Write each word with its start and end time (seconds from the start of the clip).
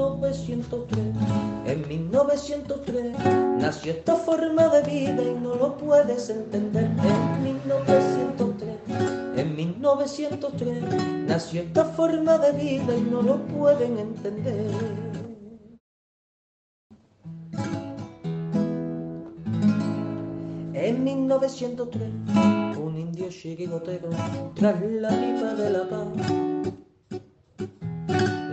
1903. 0.00 0.98
En 1.66 1.88
1903 1.88 3.12
nació 3.58 3.92
esta 3.92 4.16
forma 4.16 4.68
de 4.68 4.82
vida 4.82 5.22
y 5.22 5.34
no 5.40 5.54
lo 5.56 5.76
puedes 5.76 6.30
entender. 6.30 6.84
En 6.84 7.42
1903, 7.44 8.68
en 9.36 9.56
1903 9.56 10.82
nació 11.26 11.62
esta 11.62 11.84
forma 11.84 12.38
de 12.38 12.52
vida 12.52 12.96
y 12.96 13.00
no 13.02 13.22
lo 13.22 13.36
pueden 13.46 13.98
entender. 13.98 14.70
En 20.72 21.04
1903, 21.04 22.08
un 22.78 22.98
indio 22.98 23.28
chiquigotero, 23.28 24.08
tras 24.54 24.80
la 24.80 25.10
pipa 25.10 25.54
de 25.54 25.70
la 25.70 25.88
paz, 25.88 26.59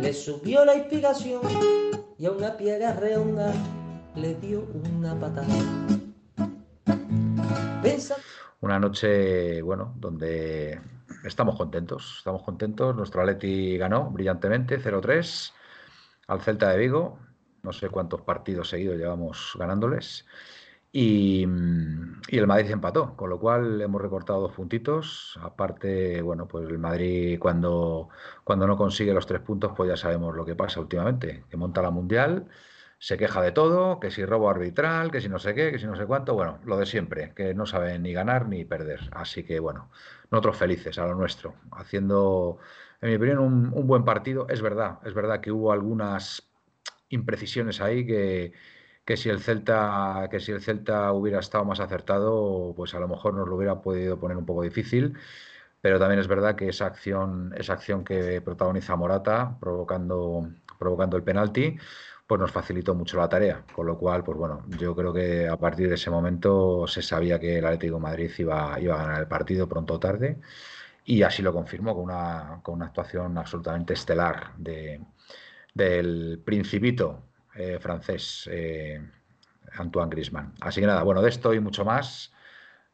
le 0.01 0.13
subió 0.13 0.65
la 0.65 0.75
inspiración 0.75 1.41
y 2.17 2.25
a 2.25 2.31
una 2.31 2.55
piedra 2.57 2.93
redonda 2.93 3.53
le 4.15 4.35
dio 4.35 4.61
una 4.73 5.15
patada. 5.19 5.47
Pensa- 7.81 8.15
Una 8.61 8.79
noche, 8.79 9.61
bueno, 9.61 9.93
donde 9.97 10.79
estamos 11.23 11.55
contentos, 11.55 12.15
estamos 12.17 12.41
contentos. 12.43 12.95
Nuestro 12.95 13.21
Atleti 13.21 13.77
ganó 13.77 14.09
brillantemente 14.09 14.79
0-3 14.79 15.53
al 16.27 16.41
Celta 16.41 16.69
de 16.71 16.77
Vigo. 16.79 17.19
No 17.61 17.71
sé 17.71 17.89
cuántos 17.89 18.21
partidos 18.21 18.69
seguidos 18.69 18.97
llevamos 18.97 19.53
ganándoles. 19.59 20.25
Y, 20.91 21.45
mm, 21.45 22.21
y 22.29 22.37
el 22.37 22.47
Madrid 22.47 22.71
empató, 22.71 23.15
con 23.15 23.29
lo 23.29 23.39
cual 23.39 23.81
hemos 23.81 24.01
recortado 24.01 24.41
dos 24.41 24.53
puntitos. 24.53 25.37
Aparte, 25.41 26.21
bueno, 26.21 26.47
pues 26.47 26.67
el 26.69 26.79
Madrid 26.79 27.37
cuando, 27.39 28.09
cuando 28.43 28.67
no 28.67 28.77
consigue 28.77 29.13
los 29.13 29.27
tres 29.27 29.41
puntos, 29.41 29.73
pues 29.75 29.89
ya 29.89 29.97
sabemos 29.97 30.35
lo 30.35 30.45
que 30.45 30.55
pasa 30.55 30.79
últimamente, 30.79 31.45
que 31.49 31.57
monta 31.57 31.81
la 31.81 31.91
Mundial, 31.91 32.47
se 32.99 33.17
queja 33.17 33.41
de 33.41 33.51
todo, 33.51 33.99
que 33.99 34.09
si 34.11 34.25
robo 34.25 34.49
arbitral, 34.49 35.11
que 35.11 35.21
si 35.21 35.29
no 35.29 35.37
sé 35.39 35.53
qué, 35.53 35.71
que 35.71 35.79
si 35.79 35.85
no 35.85 35.95
sé 35.95 36.05
cuánto, 36.07 36.33
bueno, 36.33 36.59
lo 36.65 36.77
de 36.77 36.85
siempre, 36.85 37.33
que 37.35 37.53
no 37.53 37.65
saben 37.65 38.01
ni 38.03 38.13
ganar 38.13 38.47
ni 38.47 38.65
perder. 38.65 39.01
Así 39.11 39.43
que 39.43 39.59
bueno, 39.59 39.91
nosotros 40.31 40.57
felices 40.57 40.97
a 40.97 41.05
lo 41.05 41.15
nuestro, 41.15 41.55
haciendo, 41.71 42.57
en 43.01 43.09
mi 43.09 43.15
opinión, 43.17 43.39
un, 43.39 43.71
un 43.73 43.87
buen 43.87 44.03
partido. 44.05 44.47
Es 44.49 44.61
verdad, 44.61 44.99
es 45.05 45.13
verdad 45.13 45.41
que 45.41 45.51
hubo 45.51 45.71
algunas 45.71 46.49
imprecisiones 47.09 47.81
ahí 47.81 48.05
que, 48.05 48.53
que 49.07 49.17
si 49.17 49.29
el 49.29 49.39
Celta, 49.41 50.27
que 50.29 50.41
si 50.41 50.51
el 50.51 50.61
Celta 50.61 51.13
hubiera 51.13 51.39
estado 51.39 51.63
más 51.65 51.79
acertado, 51.79 52.73
pues 52.75 52.93
a 52.93 52.99
lo 52.99 53.07
mejor 53.07 53.35
nos 53.35 53.47
lo 53.47 53.55
hubiera 53.55 53.81
podido 53.81 54.19
poner 54.19 54.37
un 54.37 54.45
poco 54.45 54.63
difícil. 54.63 55.17
Pero 55.81 55.99
también 55.99 56.19
es 56.19 56.27
verdad 56.27 56.55
que 56.57 56.69
esa 56.69 56.87
acción, 56.87 57.53
esa 57.57 57.73
acción 57.73 58.03
que 58.03 58.41
protagoniza 58.41 58.95
Morata, 58.97 59.57
provocando, 59.61 60.49
provocando 60.79 61.17
el 61.17 61.23
penalti, 61.23 61.77
pues 62.27 62.41
nos 62.41 62.51
facilitó 62.51 62.95
mucho 62.95 63.17
la 63.17 63.29
tarea. 63.29 63.63
Con 63.73 63.85
lo 63.87 63.97
cual, 63.97 64.23
pues 64.25 64.37
bueno, 64.37 64.65
yo 64.77 64.95
creo 64.95 65.13
que 65.13 65.47
a 65.47 65.57
partir 65.57 65.89
de 65.89 65.95
ese 65.95 66.09
momento 66.09 66.85
se 66.87 67.01
sabía 67.01 67.39
que 67.39 67.59
el 67.59 67.65
Atlético 67.65 67.95
de 67.95 68.01
Madrid 68.01 68.31
iba, 68.39 68.79
iba 68.81 68.95
a 68.95 69.05
ganar 69.05 69.21
el 69.21 69.27
partido 69.27 69.69
pronto 69.69 69.95
o 69.95 69.99
tarde. 69.99 70.39
Y 71.05 71.23
así 71.23 71.41
lo 71.41 71.53
confirmó 71.53 71.95
con 71.95 72.05
una, 72.05 72.59
con 72.63 72.75
una 72.75 72.87
actuación 72.87 73.37
absolutamente 73.37 73.93
estelar 73.93 74.53
de, 74.57 75.01
del 75.73 76.41
principito 76.45 77.26
eh, 77.57 77.79
francés 77.79 78.47
eh, 78.51 79.01
Antoine 79.73 80.09
Griezmann. 80.09 80.53
Así 80.61 80.79
que 80.79 80.87
nada, 80.87 81.03
bueno, 81.03 81.21
de 81.21 81.29
esto 81.29 81.53
y 81.53 81.59
mucho 81.59 81.83
más 81.83 82.31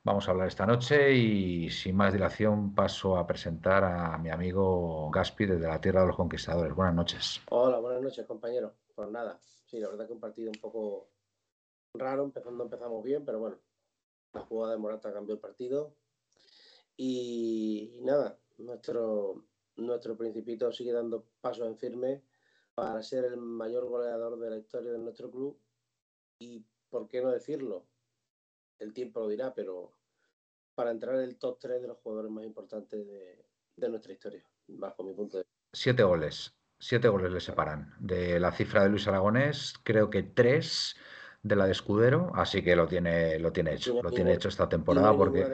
vamos 0.03 0.27
a 0.27 0.31
hablar 0.31 0.47
esta 0.47 0.65
noche 0.65 1.13
y 1.13 1.69
sin 1.69 1.95
más 1.95 2.13
dilación 2.13 2.75
paso 2.75 3.17
a 3.17 3.25
presentar 3.25 3.83
a 3.83 4.17
mi 4.17 4.29
amigo 4.29 5.09
Gaspi 5.11 5.45
desde 5.45 5.67
la 5.67 5.79
Tierra 5.79 6.01
de 6.01 6.07
los 6.07 6.15
Conquistadores. 6.15 6.73
Buenas 6.75 6.95
noches. 6.95 7.41
Hola, 7.49 7.79
buenas 7.79 8.01
noches, 8.01 8.25
compañero. 8.25 8.73
Pues 8.95 9.09
nada, 9.09 9.39
sí, 9.65 9.79
la 9.79 9.89
verdad 9.89 10.07
que 10.07 10.13
un 10.13 10.19
partido 10.19 10.51
un 10.51 10.59
poco 10.59 11.09
raro, 11.93 12.23
empezando 12.23 12.63
empezamos 12.63 13.03
bien, 13.03 13.23
pero 13.23 13.39
bueno, 13.39 13.57
la 14.33 14.41
jugada 14.41 14.73
de 14.73 14.79
Morata 14.79 15.13
cambió 15.13 15.35
el 15.35 15.41
partido. 15.41 15.95
Y, 16.95 17.95
y 17.97 18.01
nada, 18.01 18.37
nuestro, 18.57 19.45
nuestro 19.77 20.17
principito 20.17 20.71
sigue 20.71 20.91
dando 20.91 21.25
pasos 21.41 21.65
en 21.65 21.77
firme 21.77 22.21
para 22.75 23.01
ser 23.03 23.25
el 23.25 23.37
mayor 23.37 23.85
goleador 23.85 24.39
de 24.39 24.49
la 24.49 24.57
historia 24.57 24.91
de 24.91 24.99
nuestro 24.99 25.29
club. 25.29 25.59
Y 26.39 26.65
por 26.89 27.07
qué 27.07 27.21
no 27.21 27.31
decirlo, 27.31 27.85
el 28.79 28.93
tiempo 28.93 29.19
lo 29.19 29.27
dirá, 29.27 29.53
pero 29.53 29.91
para 30.75 30.91
entrar 30.91 31.15
en 31.15 31.21
el 31.21 31.37
top 31.37 31.59
3 31.59 31.81
de 31.81 31.87
los 31.87 31.97
jugadores 31.99 32.31
más 32.31 32.45
importantes 32.45 33.05
de, 33.05 33.45
de 33.75 33.89
nuestra 33.89 34.13
historia, 34.13 34.43
bajo 34.67 35.03
mi 35.03 35.13
punto 35.13 35.37
de 35.37 35.43
vista. 35.43 35.53
Siete 35.73 36.03
goles, 36.03 36.53
siete 36.79 37.07
goles 37.07 37.31
le 37.31 37.39
separan. 37.39 37.93
De 37.99 38.39
la 38.39 38.51
cifra 38.51 38.83
de 38.83 38.89
Luis 38.89 39.07
Aragonés, 39.07 39.73
creo 39.83 40.09
que 40.09 40.23
tres 40.23 40.95
de 41.43 41.57
la 41.57 41.65
de 41.65 41.73
Escudero, 41.73 42.31
así 42.35 42.63
que 42.63 42.73
lo 42.73 42.87
tiene, 42.87 43.37
lo 43.37 43.51
tiene 43.51 43.73
hecho, 43.73 44.01
lo 44.01 44.11
tiene 44.11 44.33
hecho 44.33 44.47
esta 44.47 44.69
temporada 44.69 45.15
porque 45.15 45.45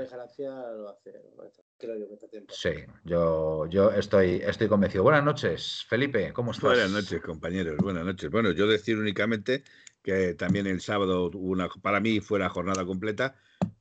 sí, 2.49 2.69
yo, 3.03 3.65
yo 3.65 3.89
estoy, 3.91 4.41
estoy 4.45 4.67
convencido. 4.67 5.03
Buenas 5.03 5.23
noches, 5.23 5.85
Felipe, 5.89 6.31
¿cómo 6.31 6.51
estás? 6.51 6.63
Buenas 6.63 6.91
noches, 6.91 7.19
compañeros. 7.21 7.77
Buenas 7.77 8.05
noches. 8.05 8.29
Bueno, 8.29 8.51
yo 8.51 8.67
decir 8.67 8.99
únicamente 8.99 9.63
que 10.03 10.35
también 10.35 10.67
el 10.67 10.79
sábado 10.79 11.25
hubo 11.33 11.49
una, 11.49 11.67
para 11.81 11.99
mí 11.99 12.19
fue 12.19 12.37
la 12.37 12.49
jornada 12.49 12.85
completa 12.85 13.35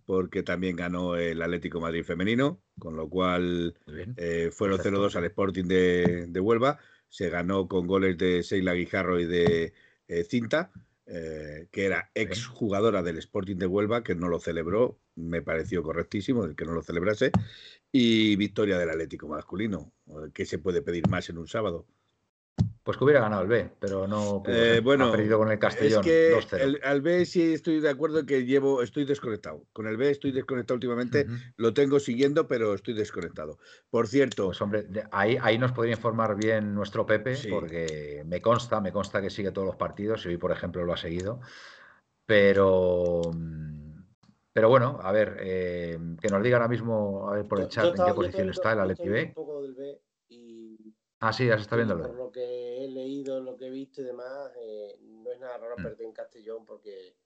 porque 0.07 0.43
también 0.43 0.77
ganó 0.77 1.15
el 1.15 1.43
Atlético 1.43 1.79
Madrid 1.79 2.05
femenino, 2.05 2.63
con 2.79 2.97
lo 2.97 3.11
cual 3.11 3.75
eh, 4.17 4.49
fueron 4.51 4.79
Perfecto. 4.79 5.11
0-2 5.11 5.17
al 5.17 5.25
Sporting 5.27 5.65
de, 5.65 6.27
de 6.27 6.41
Huelva. 6.41 6.79
Se 7.11 7.29
ganó 7.29 7.69
con 7.69 7.87
goles 7.87 8.17
de 8.17 8.43
Seila 8.43 8.73
Guijarro 8.73 9.21
y 9.21 9.27
de 9.27 9.75
eh, 10.09 10.25
Cinta, 10.25 10.73
eh, 11.11 11.69
que 11.71 11.87
era 11.87 12.11
Bien. 12.15 12.29
ex 12.29 12.47
jugadora 12.47 13.03
del 13.03 13.19
Sporting 13.19 13.57
de 13.57 13.67
Huelva, 13.67 14.03
que 14.03 14.15
no 14.15 14.29
lo 14.29 14.39
celebró. 14.39 15.01
Me 15.15 15.43
pareció 15.43 15.83
correctísimo 15.83 16.45
el 16.45 16.55
que 16.55 16.65
no 16.65 16.73
lo 16.73 16.83
celebrase. 16.83 17.33
Y 17.91 18.37
victoria 18.37 18.79
del 18.79 18.91
Atlético 18.91 19.29
masculino. 19.29 19.93
¿Qué 20.35 20.45
se 20.45 20.59
puede 20.59 20.83
pedir 20.83 21.09
más 21.09 21.29
en 21.31 21.39
un 21.39 21.49
sábado? 21.49 21.87
Pues 22.83 22.97
que 22.97 23.05
hubiera 23.05 23.21
ganado 23.21 23.43
el 23.43 23.49
B, 23.49 23.71
pero 23.79 24.09
no 24.09 24.43
pudo 24.43 24.55
Eh, 24.55 24.75
ser. 24.75 24.81
bueno, 24.83 25.09
ha 25.09 25.11
perdido 25.13 25.37
con 25.37 25.51
el 25.53 25.59
Castellón 25.59 26.01
es 26.01 26.07
que 26.07 26.33
2-0. 26.35 26.57
el, 26.63 26.81
al 26.83 27.03
B 27.03 27.27
sí 27.27 27.53
estoy 27.53 27.81
de 27.81 27.91
acuerdo 27.91 28.25
que 28.25 28.47
llevo, 28.47 28.83
estoy 28.83 29.05
desconectado. 29.05 29.65
Con 29.75 29.87
el 29.87 29.99
B 29.99 30.11
estoy 30.11 30.33
desconectado 30.33 30.77
últimamente, 30.77 31.27
lo 31.57 31.75
tengo 31.75 32.01
siguiendo, 32.01 32.49
pero 32.49 32.73
estoy 32.75 32.95
desconectado. 32.95 33.59
Por 33.91 34.09
cierto, 34.09 34.47
Pues 34.47 34.63
hombre, 34.63 34.85
de- 34.85 35.05
ahí, 35.13 35.37
ahí 35.43 35.59
nos 35.59 35.73
podría 35.73 35.97
informar 35.97 36.35
bien 36.37 36.75
nuestro 36.75 37.05
Pepe, 37.05 37.37
Sí. 37.37 37.51
porque 37.51 38.23
me 38.27 38.41
consta, 38.41 38.81
me 38.81 38.91
consta 38.91 39.21
que 39.21 39.29
sigue 39.29 39.53
todos 39.53 39.67
los 39.67 39.77
partidos, 39.77 40.25
y 40.25 40.29
hoy, 40.31 40.37
por 40.39 40.51
ejemplo, 40.53 40.83
lo 40.85 40.95
ha 40.95 40.97
seguido. 40.97 41.41
Pero, 42.25 43.21
mm, 43.35 44.03
pero 44.53 44.69
bueno, 44.69 44.99
a 45.03 45.13
ver, 45.13 45.37
eh, 45.41 45.99
que 46.21 46.29
nos 46.29 46.43
diga 46.43 46.57
ahora 46.57 46.69
mismo, 46.69 47.29
a 47.29 47.35
ver 47.37 47.47
por 47.47 47.59
el 47.59 47.65
Yo- 47.67 47.71
chat 47.71 47.85
yo 47.85 47.91
en 48.03 48.09
qué 48.09 48.15
posición 48.15 48.51
está 48.51 48.73
el 48.73 48.81
Atleti 48.81 49.09
B. 49.09 49.35
Ah, 51.21 51.33
sí, 51.33 51.47
ya 51.47 51.57
se 51.57 51.63
está 51.63 51.75
viendo 51.77 51.97
por 52.01 52.15
lo 52.15 52.31
que 52.31 52.85
he 52.85 52.89
leído, 52.89 53.41
lo 53.41 53.57
que 53.57 53.67
he 53.67 53.71
visto 53.71 54.01
y 54.01 54.05
demás, 54.05 54.53
eh, 54.57 54.97
no 55.01 55.33
es 55.33 55.41
nada 55.41 55.59
raro 55.59 55.75
Mm. 55.79 55.83
perder 55.83 56.07
en 56.07 56.13
Castellón 56.13 56.65
porque 56.65 57.17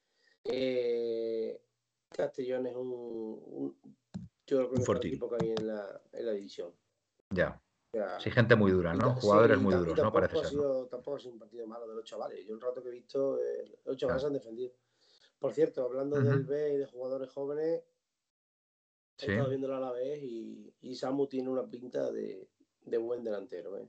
eh, 0.45 1.61
Castellón 2.09 2.67
es 2.67 2.75
un, 2.75 2.91
un- 2.91 3.77
yo 4.47 4.57
creo 4.71 4.85
que 4.85 4.91
Un 4.91 4.97
equipo 5.07 5.29
que 5.29 5.37
hay 5.45 5.51
en 5.57 5.67
la, 5.67 6.01
en 6.13 6.27
la 6.27 6.33
división. 6.33 6.73
Ya, 7.31 7.61
O 7.93 7.97
sea, 7.97 8.19
sí, 8.21 8.31
gente 8.31 8.57
muy 8.57 8.73
dura, 8.73 8.95
¿no? 8.95 9.15
Jugadores 9.15 9.59
sí, 9.59 9.63
muy 9.63 9.75
duros, 9.75 9.99
¿no? 9.99 10.13
Parece 10.13 10.37
ser, 10.37 10.59
Tampoco 10.91 11.17
ha 11.17 11.21
sido 11.21 11.33
un 11.33 11.39
partido 11.39 11.67
malo 11.67 11.87
de 11.87 11.95
los 11.95 12.05
chavales. 12.05 12.45
Yo 12.47 12.55
el 12.55 12.61
rato 12.61 12.83
que 12.83 12.89
he 12.89 12.93
visto, 12.93 13.39
eh, 13.39 13.79
los 13.85 13.97
chavales 13.97 14.23
se 14.23 14.27
han 14.27 14.33
defendido. 14.33 14.73
Por 15.39 15.53
cierto, 15.53 15.85
hablando 15.85 16.21
del 16.21 16.45
B 16.45 16.75
y 16.75 16.77
de 16.79 16.87
jugadores 16.87 17.31
jóvenes, 17.31 17.83
he 19.19 19.25
Sí. 19.27 19.31
estado 19.33 19.49
viéndolo 19.51 19.77
a 19.77 19.81
la 19.81 19.93
vez 19.93 20.21
y, 20.23 20.75
y 20.81 20.95
Samu 20.97 21.27
tiene 21.27 21.49
una 21.51 21.69
pinta 21.69 22.11
de, 22.11 22.49
de 22.85 22.99
buen 22.99 23.25
delantero. 23.25 23.77
¿eh? 23.79 23.87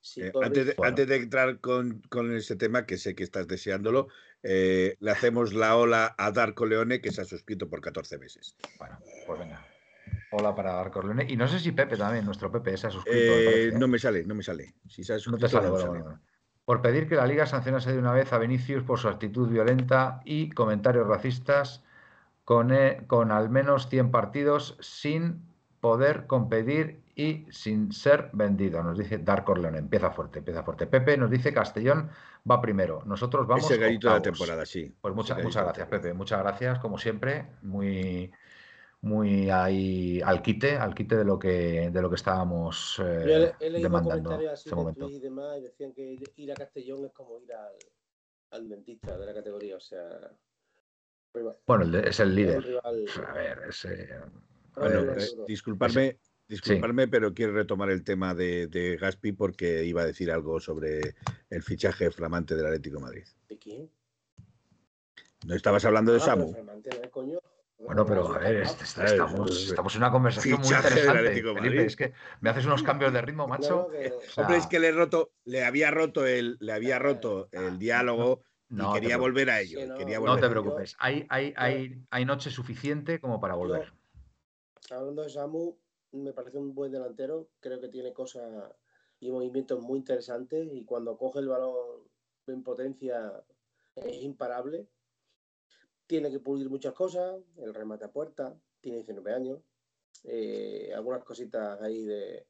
Si 0.00 0.22
eh, 0.22 0.32
corre- 0.32 0.46
antes, 0.46 0.66
de, 0.66 0.74
Bueno. 0.74 0.88
antes 0.90 1.08
de 1.08 1.16
entrar 1.16 1.60
con, 1.60 2.00
con 2.08 2.34
ese 2.34 2.56
tema, 2.56 2.86
que 2.86 2.96
sé 2.98 3.14
que 3.14 3.22
estás 3.24 3.46
deseándolo, 3.46 4.08
eh, 4.42 4.96
le 4.98 5.10
hacemos 5.10 5.52
la 5.54 5.76
ola 5.76 6.14
a 6.18 6.30
Darko 6.32 6.66
Leone, 6.66 7.00
que 7.00 7.12
se 7.12 7.20
ha 7.22 7.24
suscrito 7.24 7.68
por 7.68 7.80
14 7.80 8.18
meses. 8.18 8.56
Bueno, 8.78 8.98
pues 9.26 9.38
venga. 9.38 9.64
Hola 10.32 10.54
para 10.54 10.80
Arcos 10.80 11.04
Leone. 11.04 11.26
Y 11.28 11.36
no 11.36 11.46
sé 11.46 11.58
si 11.60 11.72
Pepe 11.72 11.96
también, 11.96 12.24
nuestro 12.24 12.50
Pepe, 12.50 12.76
se 12.76 12.86
ha 12.86 12.90
suscrito. 12.90 13.32
me 13.32 13.38
Eh, 13.40 13.44
parece, 13.44 13.78
no 13.78 13.86
me 13.88 13.98
sale, 13.98 14.24
no 14.24 14.34
me 14.34 14.42
sale. 14.42 14.74
Si 14.88 15.04
se 15.04 15.12
ha 15.12 15.16
No 15.16 15.20
te 15.20 15.48
suscrito, 15.48 15.48
sale, 15.48 15.66
no 15.66 15.72
bueno, 15.72 15.86
sale. 15.86 16.02
bueno, 16.02 16.20
por 16.64 16.80
pedir 16.82 17.08
que 17.08 17.16
la 17.16 17.26
Liga 17.26 17.46
sancionase 17.46 17.92
de 17.92 17.98
una 17.98 18.12
vez 18.12 18.32
a 18.32 18.38
Vinicius 18.38 18.82
por 18.82 18.98
su 18.98 19.08
actitud 19.08 19.48
violenta 19.48 20.20
y 20.24 20.50
comentarios 20.50 21.06
racistas 21.06 21.84
con, 22.44 22.72
eh, 22.72 23.04
con 23.06 23.30
al 23.30 23.50
menos 23.50 23.88
100 23.88 24.10
partidos 24.10 24.76
sin 24.80 25.42
poder 25.80 26.26
competir 26.26 27.01
y 27.14 27.46
sin 27.50 27.92
ser 27.92 28.30
vendido. 28.32 28.82
Nos 28.82 28.98
dice 28.98 29.18
Dark 29.18 29.48
Orleans. 29.48 29.78
Empieza 29.78 30.10
fuerte, 30.10 30.38
empieza 30.38 30.62
fuerte. 30.62 30.86
Pepe 30.86 31.16
nos 31.16 31.30
dice 31.30 31.52
Castellón 31.52 32.10
va 32.50 32.60
primero. 32.60 33.02
Nosotros 33.04 33.46
vamos. 33.46 33.70
Ese 33.70 33.78
gallito 33.78 34.08
de 34.08 34.14
la 34.14 34.22
temporada, 34.22 34.64
sí. 34.64 34.94
Pues 35.00 35.14
muchas, 35.14 35.42
muchas 35.42 35.64
gracias, 35.64 35.88
Pepe. 35.88 36.14
Muchas 36.14 36.38
gracias, 36.40 36.78
como 36.78 36.96
siempre. 36.98 37.46
Muy, 37.62 38.32
muy 39.02 39.50
ahí 39.50 40.20
al 40.24 40.40
quite, 40.42 40.76
al 40.76 40.94
quite 40.94 41.16
de 41.16 41.24
lo 41.24 41.38
que 41.38 41.90
de 41.90 42.02
lo 42.02 42.08
que 42.08 42.14
estábamos 42.16 42.98
eh, 43.04 43.52
He, 43.60 43.66
he 43.66 43.70
leído 43.70 43.88
demandando 43.88 44.16
en 44.16 44.22
comentarios 44.24 44.52
así 44.52 44.68
ese 44.68 44.76
de 44.76 44.76
momento. 44.76 45.06
Twitch 45.06 45.16
y 45.16 45.20
demás 45.20 45.58
y 45.58 45.62
decían 45.62 45.92
que 45.92 46.18
ir, 46.36 46.52
a 46.52 46.54
Castellón 46.54 47.04
es 47.06 47.12
como 47.12 47.40
ir 47.40 47.52
al, 47.52 47.72
al 48.52 48.68
dentista 48.68 49.18
de 49.18 49.26
la 49.26 49.34
categoría, 49.34 49.76
o 49.76 49.80
sea. 49.80 50.08
rival- 51.34 51.56
Bueno, 51.66 51.84
el 51.84 51.94
es 51.96 52.20
el 52.20 52.34
líder. 52.34 52.62
rival- 52.62 53.04
A 53.26 53.32
ver, 53.32 53.62
ese, 53.68 54.08
Bueno, 54.76 55.00
eh, 55.00 55.26
duro. 55.36 55.46
Disculparme, 56.48 57.08
pero 57.08 57.32
quiero 57.34 57.52
retomar 57.52 57.90
el 57.90 58.04
tema 58.04 58.34
de, 58.34 58.66
de 58.66 58.96
Gaspi 58.96 59.32
porque 59.32 59.84
iba 59.84 60.02
a 60.02 60.06
decir 60.06 60.30
algo 60.30 60.60
sobre 60.60 61.14
el 61.50 61.62
fichaje 61.62 62.10
flamante 62.10 62.54
del 62.54 62.66
Atlético 62.66 62.96
de 62.96 63.02
Madrid. 63.02 63.24
¿De 63.48 63.58
quién? 63.58 63.90
¿No 65.46 65.54
estabas 65.54 65.84
hablando 65.84 66.12
de 66.12 66.18
Ah, 66.18 66.22
Samu? 66.22 66.52
pero 66.52 66.64
Flamante, 66.64 66.90
¿no? 67.02 67.10
Coño. 67.10 67.38
Bueno, 67.78 68.06
pero 68.06 68.32
a 68.32 68.38
ver, 68.38 68.62
estamos, 68.62 69.68
estamos 69.68 69.94
en 69.96 70.02
una 70.02 70.12
conversación 70.12 70.60
muy 70.60 70.68
Fichaje 70.68 70.88
interesante. 70.88 71.18
Atlético 71.18 71.48
de 71.48 71.54
Felipe, 71.54 71.74
Madrid. 71.74 71.86
es 71.86 71.96
que 71.96 72.12
me 72.40 72.50
haces 72.50 72.64
unos 72.64 72.82
cambios 72.84 73.12
de 73.12 73.20
ritmo, 73.22 73.48
macho. 73.48 73.88
No, 73.88 73.90
que- 73.90 74.12
O 74.12 74.20
sea, 74.30 74.44
Hombre, 74.44 74.58
es 74.58 74.66
que 74.68 74.78
le 74.78 74.88
he 74.88 74.92
roto, 74.92 75.32
le 75.44 75.64
había 75.64 75.90
roto 75.90 76.24
el, 76.24 76.58
le 76.60 76.72
había 76.72 77.00
roto 77.00 77.48
el 77.50 77.80
diálogo 77.80 78.44
no 78.68 78.90
y 78.90 78.92
quería 79.00 79.16
volver 79.16 79.50
a 79.50 79.60
ello. 79.60 79.80
Sí, 79.80 79.86
no, 79.86 79.96
quería 79.96 80.20
te 80.38 80.48
preocupes. 80.48 80.94
Hay, 81.00 81.26
hay, 81.28 81.52
hay, 81.56 82.00
hay 82.10 82.24
noche 82.24 82.50
suficiente 82.50 83.20
como 83.20 83.40
para 83.40 83.54
volver. 83.54 83.92
Hablando 84.90 85.22
de 85.22 85.30
Samu, 85.30 85.76
me 86.12 86.32
parece 86.32 86.58
un 86.58 86.74
buen 86.74 86.92
delantero. 86.92 87.48
Creo 87.60 87.80
que 87.80 87.88
tiene 87.88 88.12
cosas 88.12 88.70
y 89.20 89.30
movimientos 89.30 89.80
muy 89.82 89.98
interesantes. 90.00 90.68
Y 90.72 90.84
cuando 90.84 91.16
coge 91.18 91.40
el 91.40 91.48
balón 91.48 91.76
en 92.46 92.62
potencia 92.62 93.42
es 93.96 94.22
imparable. 94.22 94.88
Tiene 96.06 96.30
que 96.30 96.40
pulir 96.40 96.68
muchas 96.70 96.94
cosas. 96.94 97.40
El 97.56 97.74
remate 97.74 98.04
a 98.04 98.12
puerta. 98.12 98.54
Tiene 98.80 98.98
19 98.98 99.32
años. 99.34 99.60
eh, 100.24 100.92
algunas 100.94 101.24
cositas 101.24 101.80
ahí 101.82 102.04
de 102.04 102.46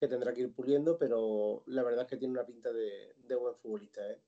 que 0.00 0.08
tendrá 0.08 0.32
que 0.34 0.42
ir 0.42 0.52
puliendo, 0.54 0.98
pero 0.98 1.62
la 1.66 1.82
verdad 1.84 2.02
es 2.02 2.08
que 2.08 2.16
tiene 2.16 2.32
una 2.32 2.44
pinta 2.46 2.72
de, 2.72 3.14
de 3.18 3.34
buen 3.36 3.54
futbolista. 3.56 4.00
¿eh? 4.10 4.20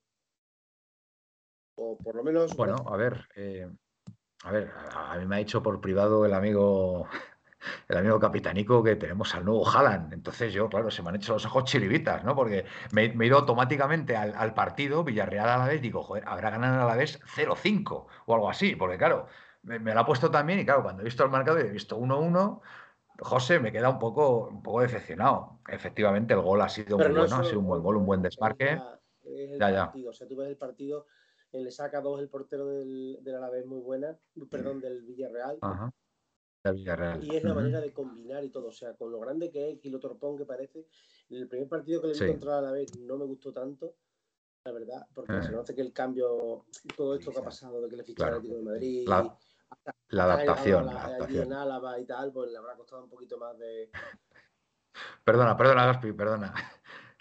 O 1.76 1.96
por 1.98 2.14
lo 2.16 2.22
menos. 2.24 2.56
Bueno, 2.56 2.76
a 2.88 2.96
ver, 2.96 3.28
eh, 3.36 3.68
a 4.44 4.52
ver, 4.52 4.70
a, 4.70 5.12
a 5.12 5.18
mí 5.18 5.26
me 5.26 5.36
ha 5.36 5.38
dicho 5.38 5.62
por 5.62 5.80
privado 5.80 6.24
el 6.26 6.34
amigo, 6.34 7.08
el 7.88 7.96
amigo 7.96 8.18
capitanico 8.20 8.82
que 8.82 8.96
tenemos 8.96 9.34
al 9.34 9.44
nuevo 9.44 9.68
Haaland. 9.68 10.12
Entonces 10.12 10.52
yo, 10.52 10.68
claro, 10.68 10.90
se 10.90 11.02
me 11.02 11.10
han 11.10 11.16
hecho 11.16 11.32
los 11.34 11.46
ojos 11.46 11.64
chiribitas, 11.64 12.24
¿no? 12.24 12.34
Porque 12.34 12.64
me, 12.92 13.08
me 13.12 13.24
he 13.24 13.28
ido 13.28 13.38
automáticamente 13.38 14.16
al, 14.16 14.34
al 14.34 14.54
partido 14.54 15.04
Villarreal 15.04 15.48
a 15.48 15.58
la 15.58 15.66
vez, 15.66 15.80
digo, 15.80 16.02
joder, 16.02 16.24
habrá 16.26 16.50
ganado 16.50 16.82
a 16.82 16.86
la 16.86 16.96
vez 16.96 17.20
0-5 17.36 18.06
o 18.26 18.34
algo 18.34 18.50
así, 18.50 18.76
porque 18.76 18.98
claro, 18.98 19.26
me, 19.62 19.78
me 19.78 19.94
lo 19.94 20.00
ha 20.00 20.06
puesto 20.06 20.30
también 20.30 20.58
y 20.60 20.64
claro, 20.64 20.82
cuando 20.82 21.02
he 21.02 21.04
visto 21.04 21.24
el 21.24 21.30
marcador 21.30 21.64
y 21.64 21.68
he 21.68 21.72
visto 21.72 21.98
1-1, 21.98 22.60
José 23.18 23.60
me 23.60 23.72
queda 23.72 23.90
un 23.90 23.98
poco, 23.98 24.48
un 24.48 24.62
poco 24.62 24.80
decepcionado. 24.80 25.60
Efectivamente, 25.68 26.34
el 26.34 26.40
gol 26.40 26.60
ha 26.62 26.68
sido 26.68 26.96
Pero 26.96 27.10
muy 27.10 27.16
no 27.16 27.22
bueno, 27.22 27.36
ha 27.36 27.44
sido 27.44 27.60
un 27.60 27.66
buen 27.66 27.82
gol, 27.82 27.96
un 27.96 28.06
buen 28.06 28.20
es 28.20 28.24
desmarque. 28.24 28.80
Ya, 29.58 29.70
ya. 29.70 29.86
partido. 29.86 30.10
O 30.10 30.12
sea, 30.12 30.28
tú 30.28 30.36
ves 30.36 30.48
el 30.48 30.56
partido, 30.56 31.06
le 31.52 31.70
saca 31.70 32.00
dos 32.00 32.20
el 32.20 32.28
portero 32.28 32.66
del, 32.66 33.18
del 33.22 33.36
Alavés 33.36 33.66
muy 33.66 33.80
buena, 33.80 34.16
perdón, 34.50 34.80
del 34.80 35.02
Villarreal. 35.02 35.58
Ajá. 35.60 35.92
Del 36.64 36.76
Villarreal. 36.76 37.22
Y 37.22 37.36
es 37.36 37.44
la 37.44 37.52
manera 37.52 37.78
de 37.80 37.92
combinar 37.92 38.42
y 38.42 38.48
todo. 38.48 38.68
O 38.68 38.72
sea, 38.72 38.94
con 38.94 39.12
lo 39.12 39.20
grande 39.20 39.50
que 39.50 39.70
es, 39.72 39.78
y 39.84 39.90
lo 39.90 40.00
torpón 40.00 40.38
que 40.38 40.46
parece. 40.46 40.86
En 41.28 41.36
el 41.36 41.46
primer 41.48 41.68
partido 41.68 42.00
que 42.00 42.06
le 42.08 42.12
vi 42.14 42.18
Sí. 42.20 42.26
contra 42.26 42.58
el 42.58 42.64
Alavés 42.64 42.98
no 43.00 43.18
me 43.18 43.26
gustó 43.26 43.52
tanto, 43.52 43.96
la 44.64 44.72
verdad, 44.72 45.06
porque 45.14 45.36
Eh. 45.36 45.42
se 45.42 45.50
conoce 45.50 45.74
que 45.74 45.82
el 45.82 45.92
cambio, 45.92 46.64
todo 46.96 47.16
esto 47.16 47.30
que 47.32 47.38
ha 47.38 47.44
pasado, 47.44 47.82
de 47.82 47.88
que 47.90 47.96
le 47.96 48.04
ficharon 48.04 48.16
Claro. 48.16 48.34
al 48.36 48.38
Atlético 48.40 48.56
de 48.56 48.64
Madrid, 48.64 49.04
La- 49.06 49.38
hasta- 49.68 49.94
La 50.08 50.24
adaptación, 50.24 50.86
la- 50.86 50.92
la 50.94 51.04
adaptación. 51.04 51.42
en 51.44 51.52
Álava 51.52 51.98
y 52.00 52.06
tal, 52.06 52.32
pues 52.32 52.50
le 52.50 52.56
habrá 52.56 52.74
costado 52.76 53.04
un 53.04 53.10
poquito 53.10 53.36
más 53.36 53.58
de. 53.58 53.90
Perdona, 55.24 55.56
perdona, 55.56 55.86
Gaspi, 55.86 56.12
perdona. 56.12 56.54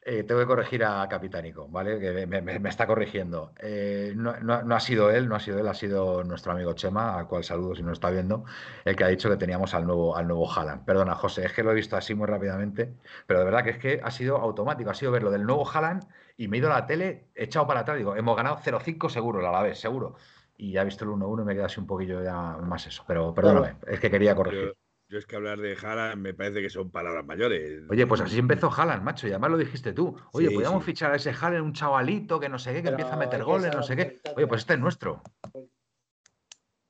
Eh, 0.05 0.24
tengo 0.25 0.41
que 0.41 0.48
corregir 0.48 0.83
a 0.83 1.07
Capitánico, 1.07 1.69
¿vale? 1.69 1.98
Que 1.98 2.27
me, 2.27 2.41
me- 2.41 2.60
me 2.60 2.69
está 2.69 2.86
corrigiendo. 2.86 3.53
Eh, 3.60 4.12
no, 4.17 4.38
no- 4.41 4.62
no 4.62 4.75
ha 4.75 4.79
sido 4.81 5.10
él, 5.10 5.29
no 5.29 5.36
ha 5.36 5.39
sido 5.39 5.60
él, 5.60 5.67
ha 5.69 5.74
sido 5.74 6.25
nuestro 6.25 6.51
amigo 6.51 6.74
Chema, 6.74 7.17
al 7.17 7.27
cual 7.27 7.45
saludo 7.45 7.74
si 7.74 7.83
no 7.83 7.93
está 7.93 8.10
viendo, 8.10 8.43
el 8.83 8.98
que 8.98 9.05
ha 9.05 9.07
dicho 9.07 9.29
que 9.29 9.38
teníamos 9.38 9.74
al 9.74 9.86
nuevo, 9.88 10.17
al 10.17 10.27
nuevo 10.27 10.51
Haaland. 10.51 10.83
Perdona, 10.83 11.15
José, 11.15 11.45
es 11.45 11.53
que 11.53 11.63
lo 11.63 11.72
he 11.72 11.75
visto 11.75 11.95
así 11.95 12.15
muy 12.15 12.27
rápidamente, 12.27 12.93
pero 13.27 13.39
de 13.39 13.45
verdad 13.45 13.63
que 13.63 13.69
es 13.69 13.77
que 13.77 14.01
ha 14.03 14.12
sido 14.12 14.36
automático, 14.38 14.89
ha 14.89 14.93
sido 14.93 15.12
ver 15.13 15.24
lo 15.24 15.31
del 15.31 15.45
nuevo 15.45 15.65
Haaland 15.69 16.03
y 16.36 16.50
me 16.50 16.57
he 16.57 16.60
ido 16.60 16.69
a 16.69 16.74
la 16.79 16.86
tele, 16.86 17.29
he 17.33 17.45
echado 17.45 17.65
para 17.65 17.79
atrás, 17.81 17.98
digo, 17.98 18.15
hemos 18.17 18.36
ganado 18.36 18.57
0-5 18.62 19.07
seguro, 19.10 19.39
a 19.48 19.51
la 19.53 19.62
vez, 19.62 19.79
seguro. 19.79 20.15
Y 20.57 20.74
ya 20.74 20.81
he 20.81 20.86
visto 20.86 21.05
el 21.05 21.12
1-1 21.12 21.43
y 21.43 21.45
me 21.45 21.53
queda 21.55 21.67
así 21.67 21.79
un 21.79 21.88
poquillo 21.88 22.22
ya 22.22 22.57
más 22.57 22.86
eso, 22.88 23.03
pero 23.07 23.33
perdóname, 23.33 23.77
es 23.88 24.00
que 24.01 24.12
quería 24.12 24.36
corregir. 24.36 24.75
Yo, 25.13 25.20
es 25.20 25.27
que 25.27 25.36
hablar 25.36 25.60
de 25.60 25.75
Jara 25.75 26.15
me 26.15 26.34
parece 26.34 26.60
que 26.63 26.72
son 26.72 26.89
palabras 26.89 27.24
mayores. 27.24 27.84
Oye, 27.88 28.08
pues 28.08 28.20
así 28.22 28.39
empezó 28.39 28.72
Haaland, 28.72 29.03
macho, 29.03 29.27
y 29.27 29.29
además 29.29 29.51
lo 29.51 29.58
dijiste 29.60 29.93
tú. 29.93 30.17
Oye, 30.32 30.48
Sí, 30.48 30.53
podríamos 30.55 30.84
sí. 30.84 30.88
fichar 30.88 31.12
a 31.12 31.17
ese 31.17 31.29
Haaland, 31.29 31.63
un 31.65 31.74
chavalito 31.74 32.39
que 32.39 32.50
no 32.50 32.58
sé 32.58 32.72
qué, 32.72 32.77
que 32.77 32.82
Pero 32.86 32.93
empieza 32.96 33.13
a 33.13 33.17
meter 33.17 33.43
goles, 33.43 33.72
no 33.75 33.84
sé 33.84 33.96
qué. 33.96 34.20
Oye, 34.36 34.48
pues 34.48 34.62
este 34.62 34.74
es 34.74 34.79
nuestro. 34.79 35.22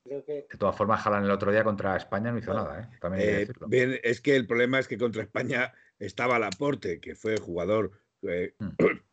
Creo 0.05 0.23
que 0.23 0.47
De 0.49 0.57
todas 0.57 0.73
formas, 0.73 1.05
Haaland 1.05 1.25
el 1.25 1.31
otro 1.31 1.51
día 1.51 1.65
contra 1.65 1.97
España 1.97 2.31
no 2.31 2.37
hizo 2.37 2.53
nada, 2.53 2.79
¿eh? 2.79 2.97
También 3.01 3.27
Eh, 3.27 3.39
decirlo. 3.39 3.67
bien, 3.67 3.99
es 4.03 4.21
que 4.21 4.37
el 4.37 4.47
problema 4.47 4.79
es 4.79 4.87
que 4.87 4.97
contra 4.97 5.21
España 5.21 5.73
estaba 5.99 6.39
Laporte, 6.39 7.01
que 7.01 7.15
fue 7.15 7.35
jugador 7.39 7.91
eh, 8.21 8.55
Mm. 8.57 8.69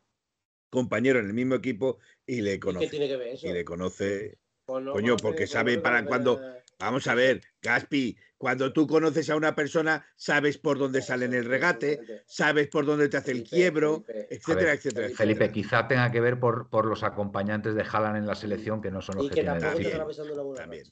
compañero 0.69 1.19
en 1.19 1.25
el 1.25 1.33
mismo 1.33 1.55
equipo 1.55 1.99
y 2.25 2.39
le 2.39 2.51
¿y 2.51 2.53
¿qué 2.53 2.59
conoce. 2.61 2.87
tiene 2.87 3.09
que 3.09 3.17
ver 3.17 3.27
eso? 3.27 3.45
Y 3.45 3.51
le 3.51 3.65
conoce. 3.65 4.37
Pues 4.65 4.85
no 4.85 4.93
coño, 4.93 5.15
conoce- 5.17 5.21
porque 5.21 5.47
sabe 5.47 5.79
para 5.79 5.97
conoce 5.97 6.07
cuándo-. 6.07 6.39
Vamos 6.81 7.07
a 7.07 7.13
ver, 7.15 7.41
Gaspi, 7.61 8.17
cuando 8.37 8.73
tú 8.73 8.87
conoces 8.87 9.29
a 9.29 9.35
una 9.35 9.53
persona, 9.55 10.03
sabes 10.15 10.57
por 10.57 10.79
dónde 10.79 11.01
sale 11.01 11.25
en 11.25 11.33
el 11.33 11.45
regate, 11.45 12.23
sabes 12.25 12.67
por 12.69 12.85
dónde 12.85 13.07
te 13.07 13.17
hace 13.17 13.31
el 13.31 13.43
quiebro, 13.43 14.03
Felipe. 14.03 14.33
etcétera, 14.35 14.65
ver, 14.65 14.75
etcétera. 14.77 15.09
Felipe, 15.09 15.45
etcétera. 15.45 15.51
quizá 15.51 15.87
tenga 15.87 16.11
que 16.11 16.21
ver 16.21 16.39
por, 16.39 16.69
por 16.69 16.85
los 16.85 17.03
acompañantes 17.03 17.75
de 17.75 17.83
Haaland 17.83 18.17
en 18.17 18.25
la 18.25 18.33
selección, 18.35 18.81
que 18.81 18.89
no 18.89 19.01
son 19.01 19.17
los 19.17 19.25
Y 19.25 19.29
que, 19.29 19.35
que 19.35 19.41
tiene 19.41 19.59
tampoco 19.59 19.77
el 19.77 20.11
está 20.11 20.25
También, 20.25 20.55
también. 20.55 20.83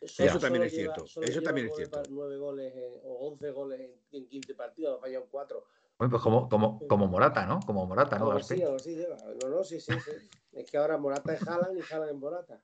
Eso 0.00 0.38
también 0.38 0.64
es 0.64 0.72
lleva- 0.72 0.94
cierto, 0.94 1.22
eso 1.22 1.42
también 1.42 1.66
es 1.68 1.74
cierto. 1.74 2.02
pa- 2.02 2.08
Nueve 2.10 2.36
goles 2.36 2.74
en- 2.76 2.92
o 3.02 3.28
11 3.30 3.50
goles 3.50 3.80
en, 3.80 3.92
en 4.12 4.28
15 4.28 4.54
partidos, 4.54 4.98
ha 4.98 5.00
fallado 5.00 5.26
4. 5.30 5.64
Oye, 5.96 6.10
pues 6.10 6.22
como, 6.22 6.48
como, 6.48 6.86
como 6.86 7.06
Morata, 7.06 7.46
¿no? 7.46 7.60
Como 7.60 7.86
Morata, 7.86 8.18
¿no, 8.18 8.32
así, 8.32 8.60
algo 8.60 8.76
así 8.76 8.94
lleva. 8.96 9.16
No, 9.40 9.48
no, 9.48 9.64
sí, 9.64 9.80
sí, 9.80 9.92
sí. 10.00 10.10
Es 10.52 10.70
que 10.70 10.76
ahora 10.76 10.98
Morata 10.98 11.32
es 11.32 11.46
Haaland 11.48 11.78
y 11.78 11.82
Haaland 11.82 12.10
es 12.10 12.16
Morata. 12.18 12.60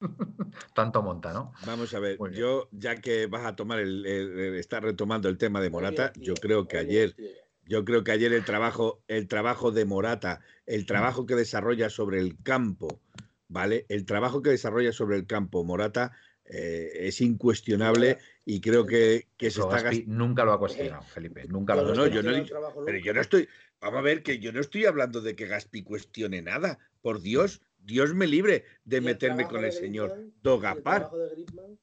Tanto 0.74 1.02
monta, 1.02 1.32
¿no? 1.32 1.52
Vamos 1.66 1.94
a 1.94 2.00
ver, 2.00 2.18
yo, 2.32 2.68
ya 2.72 3.00
que 3.00 3.26
vas 3.26 3.46
a 3.46 3.56
tomar 3.56 3.78
el, 3.80 4.04
el- 4.06 4.38
el- 4.38 4.54
estar 4.56 4.82
retomando 4.82 5.28
el 5.28 5.38
tema 5.38 5.60
de 5.60 5.70
Morata, 5.70 6.12
yo 6.16 6.34
creo 6.34 6.66
que 6.68 6.78
ayer. 6.78 7.14
Yo 7.66 7.84
creo 7.86 8.04
que 8.04 8.12
ayer 8.12 8.30
el 8.34 8.44
trabajo, 8.44 9.02
el 9.08 9.26
trabajo 9.26 9.70
de 9.72 9.86
Morata, 9.86 10.40
el 10.66 10.84
trabajo 10.84 11.24
que 11.24 11.34
desarrolla 11.34 11.88
sobre 11.88 12.20
el 12.20 12.36
campo, 12.42 13.00
¿vale? 13.48 13.86
El 13.88 14.04
trabajo 14.04 14.42
que 14.42 14.50
desarrolla 14.50 14.92
sobre 14.92 15.16
el 15.16 15.26
campo 15.26 15.64
Morata 15.64 16.12
eh, 16.44 16.90
es 17.08 17.22
incuestionable 17.22 18.18
y 18.44 18.60
creo 18.60 18.84
que, 18.84 19.28
que 19.38 19.50
se 19.50 19.60
está 19.60 19.80
gastando. 19.80 20.14
nunca 20.14 20.44
lo 20.44 20.52
ha 20.52 20.58
cuestionado, 20.58 21.02
Felipe. 21.04 21.46
Nunca 21.48 21.74
lo 21.74 21.80
ha 21.80 21.84
No, 21.84 21.94
no, 21.94 22.06
cuestionado. 22.06 22.44
yo 22.44 22.72
no 22.74 22.84
Pero 22.84 22.98
yo 22.98 23.14
no 23.14 23.20
estoy, 23.22 23.48
vamos 23.84 23.98
a 23.98 24.02
ver 24.02 24.22
que 24.22 24.38
yo 24.38 24.52
no 24.52 24.60
estoy 24.60 24.84
hablando 24.86 25.20
de 25.20 25.36
que 25.36 25.46
Gaspi 25.46 25.82
cuestione 25.82 26.42
nada. 26.42 26.78
Por 27.02 27.20
Dios, 27.20 27.60
Dios 27.78 28.14
me 28.14 28.26
libre 28.26 28.64
de 28.84 28.96
¿Y 28.96 28.98
el 28.98 29.04
meterme 29.04 29.46
con 29.46 29.60
de 29.60 29.68
el 29.68 29.72
señor 29.72 30.18
Dogapar. 30.42 31.00
trabajo 31.00 31.18
de 31.18 31.28
Griezmann? 31.34 31.78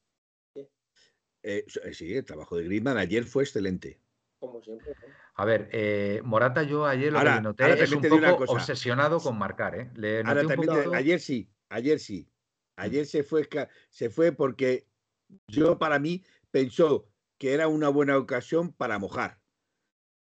Eh, 1.44 1.66
sí, 1.94 2.14
el 2.16 2.26
trabajo 2.26 2.56
de 2.58 2.66
Griezmann 2.66 2.98
ayer 2.98 3.24
fue 3.24 3.44
excelente. 3.44 4.00
Como 4.40 4.62
siempre. 4.62 4.94
¿no? 5.00 5.14
A 5.36 5.46
ver, 5.46 5.70
eh, 5.72 6.22
Morata, 6.24 6.64
yo 6.64 6.86
ayer 6.86 7.12
lo 7.12 7.20
Ahora- 7.20 7.36
que 7.36 7.42
noté 7.42 7.64
ahora 7.64 7.76
es 7.76 7.90
también 7.90 8.14
un 8.14 8.20
poco 8.22 8.38
cosa. 8.46 8.54
obsesionado 8.54 9.20
con 9.20 9.38
marcar, 9.38 9.76
¿eh? 9.76 9.90
Le 9.96 10.24
noté 10.24 10.28
Ahora 10.30 10.42
un 10.42 10.48
también, 10.48 10.70
te- 10.74 10.76
poquito- 10.84 10.94
ayer 10.96 11.20
sí, 11.20 11.50
ayer 11.70 12.00
sí. 12.00 12.28
Ayer 12.78 13.06
se 13.06 13.24
fue, 13.24 13.48
se 13.90 14.10
fue 14.10 14.32
porque 14.32 14.88
yo 15.48 15.78
para 15.78 16.00
mí 16.00 16.24
pensó 16.50 17.08
que 17.38 17.54
era 17.54 17.68
una 17.68 17.90
buena 17.90 18.18
ocasión 18.18 18.72
para 18.74 18.98
mojar. 18.98 19.40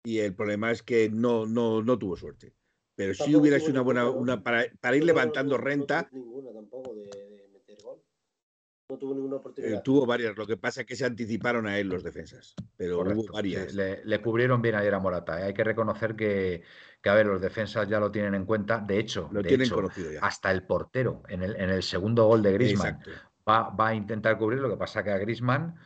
Y 0.04 0.18
el 0.18 0.34
problema 0.34 0.70
es 0.70 0.82
que 0.82 1.10
no, 1.10 1.46
no, 1.46 1.82
no 1.82 1.98
tuvo 1.98 2.16
suerte. 2.16 2.54
Pero 2.94 3.14
sí 3.14 3.18
Tampoco 3.18 3.40
hubiera 3.40 3.58
sido 3.58 3.72
una 3.72 3.80
buena, 3.82 4.10
una, 4.10 4.42
para, 4.42 4.64
para 4.80 4.96
ir 4.96 5.02
no 5.02 5.06
levantando 5.06 5.56
no 5.56 5.64
renta, 5.64 6.08
tuvo 6.10 6.20
ninguna 6.20 6.52
tampoco 6.52 6.94
de, 6.94 7.02
de 7.06 7.48
meter 7.52 7.78
gol. 7.82 8.02
No 8.90 8.98
tuvo 8.98 9.14
ninguna 9.14 9.36
Eh, 9.36 9.38
oportunidad. 9.38 9.82
tuvo 9.82 10.04
varias, 10.06 10.36
lo 10.36 10.46
que 10.46 10.56
pasa 10.56 10.80
es 10.80 10.86
que 10.86 10.96
se 10.96 11.04
anticiparon 11.06 11.66
a 11.66 11.78
él 11.78 11.88
los 11.88 12.02
defensas, 12.02 12.54
pero 12.76 12.96
Correcto, 12.96 13.20
hubo 13.20 13.26
sí, 13.28 13.32
varias. 13.32 13.74
le, 13.74 14.04
le 14.04 14.20
cubrieron 14.20 14.60
bien 14.60 14.74
ayer 14.74 14.92
a 14.94 14.98
Morata. 14.98 15.40
¿eh? 15.40 15.44
Hay 15.44 15.54
que 15.54 15.64
reconocer 15.64 16.16
que, 16.16 16.62
que, 17.00 17.08
a 17.08 17.14
ver, 17.14 17.26
los 17.26 17.40
defensas 17.40 17.88
ya 17.88 18.00
lo 18.00 18.10
tienen 18.10 18.34
en 18.34 18.44
cuenta. 18.44 18.78
De 18.80 18.98
hecho, 18.98 19.28
Lo 19.32 19.42
de 19.42 19.48
tienen 19.48 19.66
hecho, 19.66 19.76
conocido 19.76 20.10
ya. 20.12 20.20
hasta 20.20 20.50
el 20.50 20.64
portero 20.66 21.22
en 21.28 21.42
el, 21.42 21.56
en 21.56 21.70
el 21.70 21.82
segundo 21.82 22.26
gol 22.26 22.42
de 22.42 22.52
Griezmann 22.52 22.96
Exacto. 22.96 23.10
va, 23.48 23.70
va 23.70 23.88
a 23.88 23.94
intentar 23.94 24.36
cubrir. 24.36 24.58
Lo 24.60 24.68
que 24.70 24.76
pasa 24.76 25.04
que 25.04 25.10
a 25.10 25.18
Griezmann, 25.18 25.76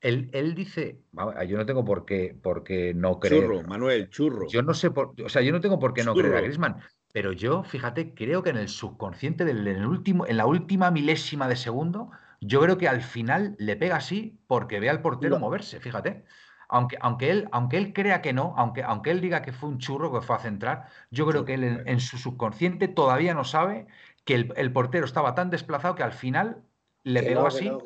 él, 0.00 0.30
él 0.32 0.54
dice, 0.54 1.00
"Vamos, 1.12 1.34
yo 1.48 1.56
no 1.56 1.66
tengo 1.66 1.84
por 1.84 2.04
qué, 2.04 2.36
por 2.42 2.62
qué 2.64 2.94
no 2.94 3.18
creer. 3.18 3.44
Churro, 3.44 3.62
Manuel, 3.62 4.10
churro. 4.10 4.48
Yo 4.48 4.62
no 4.62 4.74
sé 4.74 4.90
por, 4.90 5.14
o 5.24 5.28
sea, 5.28 5.42
yo 5.42 5.52
no 5.52 5.60
tengo 5.60 5.78
por 5.78 5.94
qué 5.94 6.04
no 6.04 6.14
creer 6.14 6.36
a. 6.36 6.40
Griezmann, 6.40 6.80
pero 7.12 7.32
yo, 7.32 7.62
fíjate, 7.64 8.14
creo 8.14 8.42
que 8.42 8.50
en 8.50 8.58
el 8.58 8.68
subconsciente 8.68 9.44
del 9.44 9.66
en 9.66 9.76
el 9.76 9.86
último, 9.86 10.26
en 10.26 10.36
la 10.36 10.46
última 10.46 10.90
milésima 10.90 11.48
de 11.48 11.56
segundo, 11.56 12.10
yo 12.40 12.60
creo 12.60 12.78
que 12.78 12.88
al 12.88 13.00
final 13.00 13.56
le 13.58 13.76
pega 13.76 13.96
así 13.96 14.38
porque 14.46 14.80
ve 14.80 14.90
al 14.90 15.02
portero 15.02 15.36
No. 15.36 15.40
moverse, 15.40 15.80
fíjate. 15.80 16.24
Aunque, 16.68 16.98
aunque, 17.00 17.30
él, 17.30 17.48
aunque 17.52 17.78
él 17.78 17.92
crea 17.92 18.20
que 18.22 18.32
no, 18.32 18.54
aunque, 18.56 18.82
aunque 18.82 19.12
él 19.12 19.20
diga 19.20 19.40
que 19.42 19.52
fue 19.52 19.68
un 19.68 19.78
churro 19.78 20.12
que 20.12 20.20
fue 20.20 20.36
a 20.36 20.40
centrar, 20.40 20.86
yo 21.10 21.26
creo 21.26 21.44
que 21.44 21.54
él 21.54 21.82
en, 21.86 22.00
su 22.00 22.18
subconsciente 22.18 22.88
todavía 22.88 23.34
no 23.34 23.44
sabe 23.44 23.86
que 24.24 24.34
el, 24.34 24.52
el 24.56 24.72
portero 24.72 25.06
estaba 25.06 25.34
tan 25.34 25.48
desplazado 25.50 25.94
que 25.94 26.02
al 26.02 26.12
final 26.12 26.64
le 27.12 27.22
pegó 27.22 27.42
no, 27.42 27.48
que 27.48 27.54
así 27.56 27.64
no, 27.68 27.78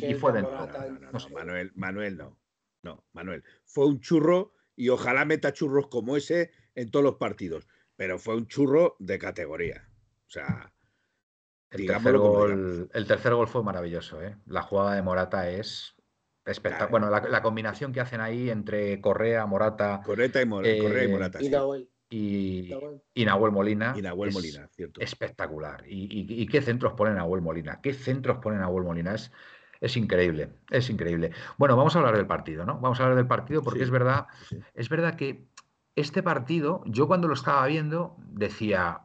que 0.00 0.10
y- 0.10 0.14
fue 0.14 0.32
dentro. 0.32 0.52
No, 0.52 0.60
Morata 0.60 0.78
no, 0.80 0.86
en- 0.86 0.94
no, 0.94 1.00
no, 1.00 1.12
No 1.12 1.20
sé. 1.20 1.30
Manuel, 1.30 1.72
Manuel 1.74 2.16
no. 2.16 2.38
No, 2.82 3.04
Manuel. 3.12 3.44
Fue 3.64 3.86
un 3.86 4.00
churro 4.00 4.52
y 4.76 4.88
ojalá 4.88 5.24
meta 5.24 5.52
churros 5.52 5.88
como 5.88 6.16
ese 6.16 6.50
en 6.74 6.90
todos 6.90 7.04
los 7.04 7.16
partidos. 7.16 7.66
Pero 7.96 8.18
fue 8.18 8.36
un 8.36 8.46
churro 8.46 8.96
de 8.98 9.18
categoría. 9.18 9.88
O 10.26 10.30
sea, 10.30 10.72
El 11.70 11.86
tercer, 11.86 12.16
gol, 12.18 12.88
el 12.92 13.06
tercer 13.06 13.34
gol 13.34 13.48
fue 13.48 13.62
maravilloso. 13.62 14.22
¿eh? 14.22 14.36
La 14.46 14.62
jugada 14.62 14.94
de 14.94 15.02
Morata 15.02 15.50
es 15.50 15.94
espectacular. 16.44 16.88
Claro. 16.88 16.90
Bueno, 16.90 17.10
la, 17.10 17.28
la 17.30 17.42
combinación 17.42 17.92
que 17.92 18.00
hacen 18.00 18.20
ahí 18.20 18.50
entre 18.50 19.00
Correa, 19.00 19.46
Morata 19.46 20.00
Correa 20.04 20.30
y, 20.40 20.46
Mor- 20.46 20.66
Eh, 20.66 20.78
Correa 20.80 21.04
y 21.04 21.08
Morata. 21.08 21.38
Y 21.42 21.46
sí. 21.46 21.50
Y, 22.08 22.68
Nahuel. 22.70 23.02
y 23.14 23.24
Nahuel 23.24 23.52
Molina. 23.52 23.94
Y 23.96 24.02
Nahuel 24.02 24.28
es 24.28 24.34
Molina, 24.34 24.68
cierto. 24.72 25.00
Espectacular. 25.00 25.84
Y, 25.88 26.04
y- 26.04 26.42
y 26.42 26.46
qué 26.46 26.62
centros 26.62 26.92
pone 26.94 27.12
Nahuel 27.14 27.42
Molina. 27.42 27.80
¿Qué 27.82 27.92
centros 27.94 28.38
pone 28.38 28.58
Nahuel 28.58 28.84
Molina? 28.84 29.14
Es, 29.14 29.32
es 29.80 29.96
increíble. 29.96 30.50
Es 30.70 30.88
increíble. 30.88 31.32
Bueno, 31.58 31.76
vamos 31.76 31.96
a 31.96 31.98
hablar 31.98 32.16
del 32.16 32.26
partido, 32.26 32.64
¿no? 32.64 32.78
Vamos 32.78 33.00
a 33.00 33.04
hablar 33.04 33.16
del 33.16 33.26
partido 33.26 33.62
porque 33.62 33.80
Sí. 33.80 33.84
es 33.84 33.90
verdad 33.90 34.26
Sí. 34.48 34.58
es 34.74 34.88
verdad 34.88 35.16
que 35.16 35.46
este 35.96 36.22
partido, 36.22 36.82
yo 36.86 37.06
cuando 37.08 37.26
lo 37.26 37.34
estaba 37.34 37.66
viendo, 37.66 38.16
decía, 38.28 39.00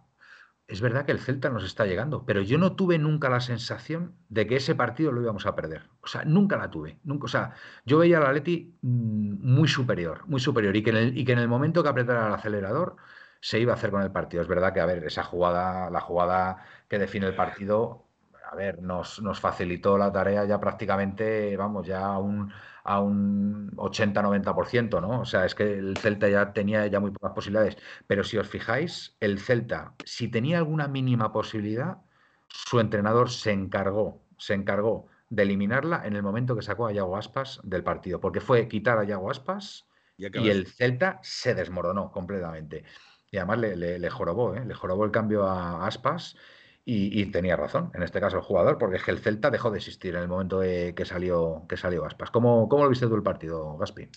es 0.71 0.79
verdad 0.79 1.05
que 1.05 1.11
el 1.11 1.19
Celta 1.19 1.49
nos 1.49 1.65
está 1.65 1.85
llegando, 1.85 2.25
pero 2.25 2.41
yo 2.41 2.57
no 2.57 2.75
tuve 2.77 2.97
nunca 2.97 3.29
la 3.29 3.41
sensación 3.41 4.15
de 4.29 4.47
que 4.47 4.55
ese 4.55 4.73
partido 4.73 5.11
lo 5.11 5.21
íbamos 5.21 5.45
a 5.45 5.53
perder. 5.53 5.89
O 6.01 6.07
sea, 6.07 6.23
nunca 6.23 6.55
la 6.55 6.71
tuve. 6.71 6.97
Nunca, 7.03 7.25
o 7.25 7.27
sea, 7.27 7.55
yo 7.85 7.97
veía 7.97 8.19
al 8.19 8.25
Atleti 8.27 8.77
mm, 8.81 9.51
muy 9.53 9.67
superior, 9.67 10.25
muy 10.27 10.39
superior, 10.39 10.73
y 10.77 10.81
que, 10.81 10.91
en 10.91 10.95
el, 10.95 11.17
y 11.17 11.25
que 11.25 11.33
en 11.33 11.39
el 11.39 11.49
momento 11.49 11.83
que 11.83 11.89
apretara 11.89 12.27
el 12.27 12.33
acelerador 12.33 12.95
se 13.41 13.59
iba 13.59 13.73
a 13.73 13.75
hacer 13.75 13.91
con 13.91 14.01
el 14.01 14.11
partido. 14.11 14.41
Es 14.43 14.47
verdad 14.47 14.73
que, 14.73 14.79
a 14.79 14.85
ver, 14.85 15.03
esa 15.03 15.23
jugada, 15.23 15.89
la 15.89 15.99
jugada 15.99 16.63
que 16.87 16.99
define 16.99 17.27
el 17.27 17.35
partido, 17.35 18.07
a 18.49 18.55
ver, 18.55 18.81
nos, 18.81 19.21
nos 19.21 19.41
facilitó 19.41 19.97
la 19.97 20.11
tarea 20.11 20.45
ya 20.45 20.59
prácticamente, 20.59 21.57
vamos, 21.57 21.85
ya 21.85 22.17
un, 22.17 22.53
a 22.83 22.99
un 23.01 23.71
80-90%, 23.77 25.01
¿no? 25.01 25.21
O 25.21 25.25
sea, 25.25 25.45
es 25.45 25.55
que 25.55 25.77
el 25.79 25.97
Celta 25.97 26.27
ya 26.29 26.53
tenía 26.53 26.87
ya 26.87 26.99
muy 26.99 27.11
pocas 27.11 27.33
posibilidades. 27.33 27.77
Pero 28.07 28.23
si 28.23 28.37
os 28.37 28.47
fijáis, 28.47 29.15
el 29.19 29.39
Celta, 29.39 29.95
si 30.05 30.27
tenía 30.29 30.57
alguna 30.59 30.87
mínima 30.87 31.31
posibilidad, 31.31 31.97
su 32.47 32.79
entrenador 32.79 33.29
se 33.29 33.51
encargó, 33.51 34.25
se 34.37 34.53
encargó 34.53 35.07
de 35.29 35.43
eliminarla 35.43 36.05
en 36.05 36.15
el 36.15 36.23
momento 36.23 36.55
que 36.55 36.61
sacó 36.61 36.87
a 36.87 36.91
Yago 36.91 37.15
Aspas 37.17 37.61
del 37.63 37.83
partido, 37.83 38.19
porque 38.19 38.41
fue 38.41 38.67
quitar 38.67 38.97
a 38.97 39.03
Yago 39.05 39.31
Aspas 39.31 39.87
Y 40.33 40.49
el 40.49 40.67
Celta 40.67 41.19
se 41.23 41.55
desmoronó 41.55 42.11
completamente. 42.11 42.83
Y 43.31 43.37
además 43.37 43.59
le, 43.59 43.75
le- 43.75 43.99
le 43.99 44.09
jorobó, 44.09 44.55
¿eh? 44.55 44.65
le 44.65 44.73
jorobó 44.73 45.05
el 45.05 45.11
cambio 45.11 45.45
a 45.47 45.85
Aspas 45.87 46.35
y, 46.83 47.25
tenía 47.31 47.55
razón, 47.55 47.91
en 47.93 48.03
este 48.03 48.19
caso 48.19 48.37
el 48.37 48.43
jugador, 48.43 48.77
porque 48.77 48.97
es 48.97 49.03
que 49.03 49.11
el 49.11 49.19
Celta 49.19 49.49
dejó 49.51 49.69
de 49.71 49.77
existir 49.77 50.15
en 50.15 50.21
el 50.23 50.27
momento 50.27 50.59
de 50.59 50.93
que 50.95 51.05
salió, 51.05 51.65
que 51.69 51.77
salió 51.77 52.03
Aspas. 52.05 52.31
¿Cómo, 52.31 52.67
cómo 52.67 52.83
lo 52.83 52.89
viste 52.89 53.07
tú 53.07 53.15
el 53.15 53.23
partido, 53.23 53.77
Gaspi? 53.77 54.09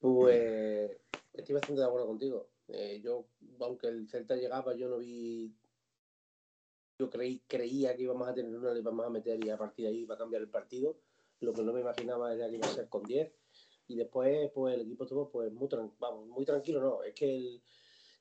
Pues 0.00 0.90
estoy 1.32 1.54
bastante 1.54 1.80
de 1.80 1.86
acuerdo 1.86 2.06
contigo. 2.06 2.48
Eh, 2.68 3.00
yo, 3.02 3.26
aunque 3.60 3.86
el 3.88 4.08
Celta 4.08 4.34
llegaba, 4.36 4.74
yo 4.74 4.88
no 4.88 4.98
vi. 4.98 5.54
Yo 6.98 7.08
creí, 7.08 7.40
creía 7.46 7.94
que 7.96 8.02
íbamos 8.02 8.26
a 8.28 8.34
tener 8.34 8.54
una, 8.54 8.72
le 8.72 8.80
íbamos 8.80 9.06
a 9.06 9.10
meter 9.10 9.42
y 9.44 9.50
a 9.50 9.56
partir 9.56 9.84
de 9.84 9.92
ahí 9.92 9.98
iba 10.00 10.16
a 10.16 10.18
cambiar 10.18 10.42
el 10.42 10.48
partido. 10.48 10.98
Lo 11.40 11.52
que 11.52 11.62
no 11.62 11.72
me 11.72 11.80
imaginaba 11.80 12.34
era 12.34 12.48
que 12.48 12.56
iba 12.56 12.66
a 12.66 12.70
ser 12.72 12.88
con 12.88 13.04
10. 13.04 13.32
Y 13.86 13.94
después, 13.96 14.50
pues 14.52 14.74
el 14.74 14.80
equipo 14.82 15.04
estuvo 15.04 15.30
pues, 15.30 15.52
muy, 15.52 15.68
tran- 15.68 15.92
vamos, 15.98 16.26
muy 16.26 16.44
tranquilo, 16.44 16.80
no. 16.80 17.02
Es 17.04 17.14
que 17.14 17.36
el- 17.36 17.62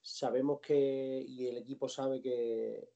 sabemos 0.01 0.59
que. 0.61 1.25
Y 1.27 1.47
el 1.47 1.57
equipo 1.57 1.89
sabe 1.89 2.21
que. 2.21 2.87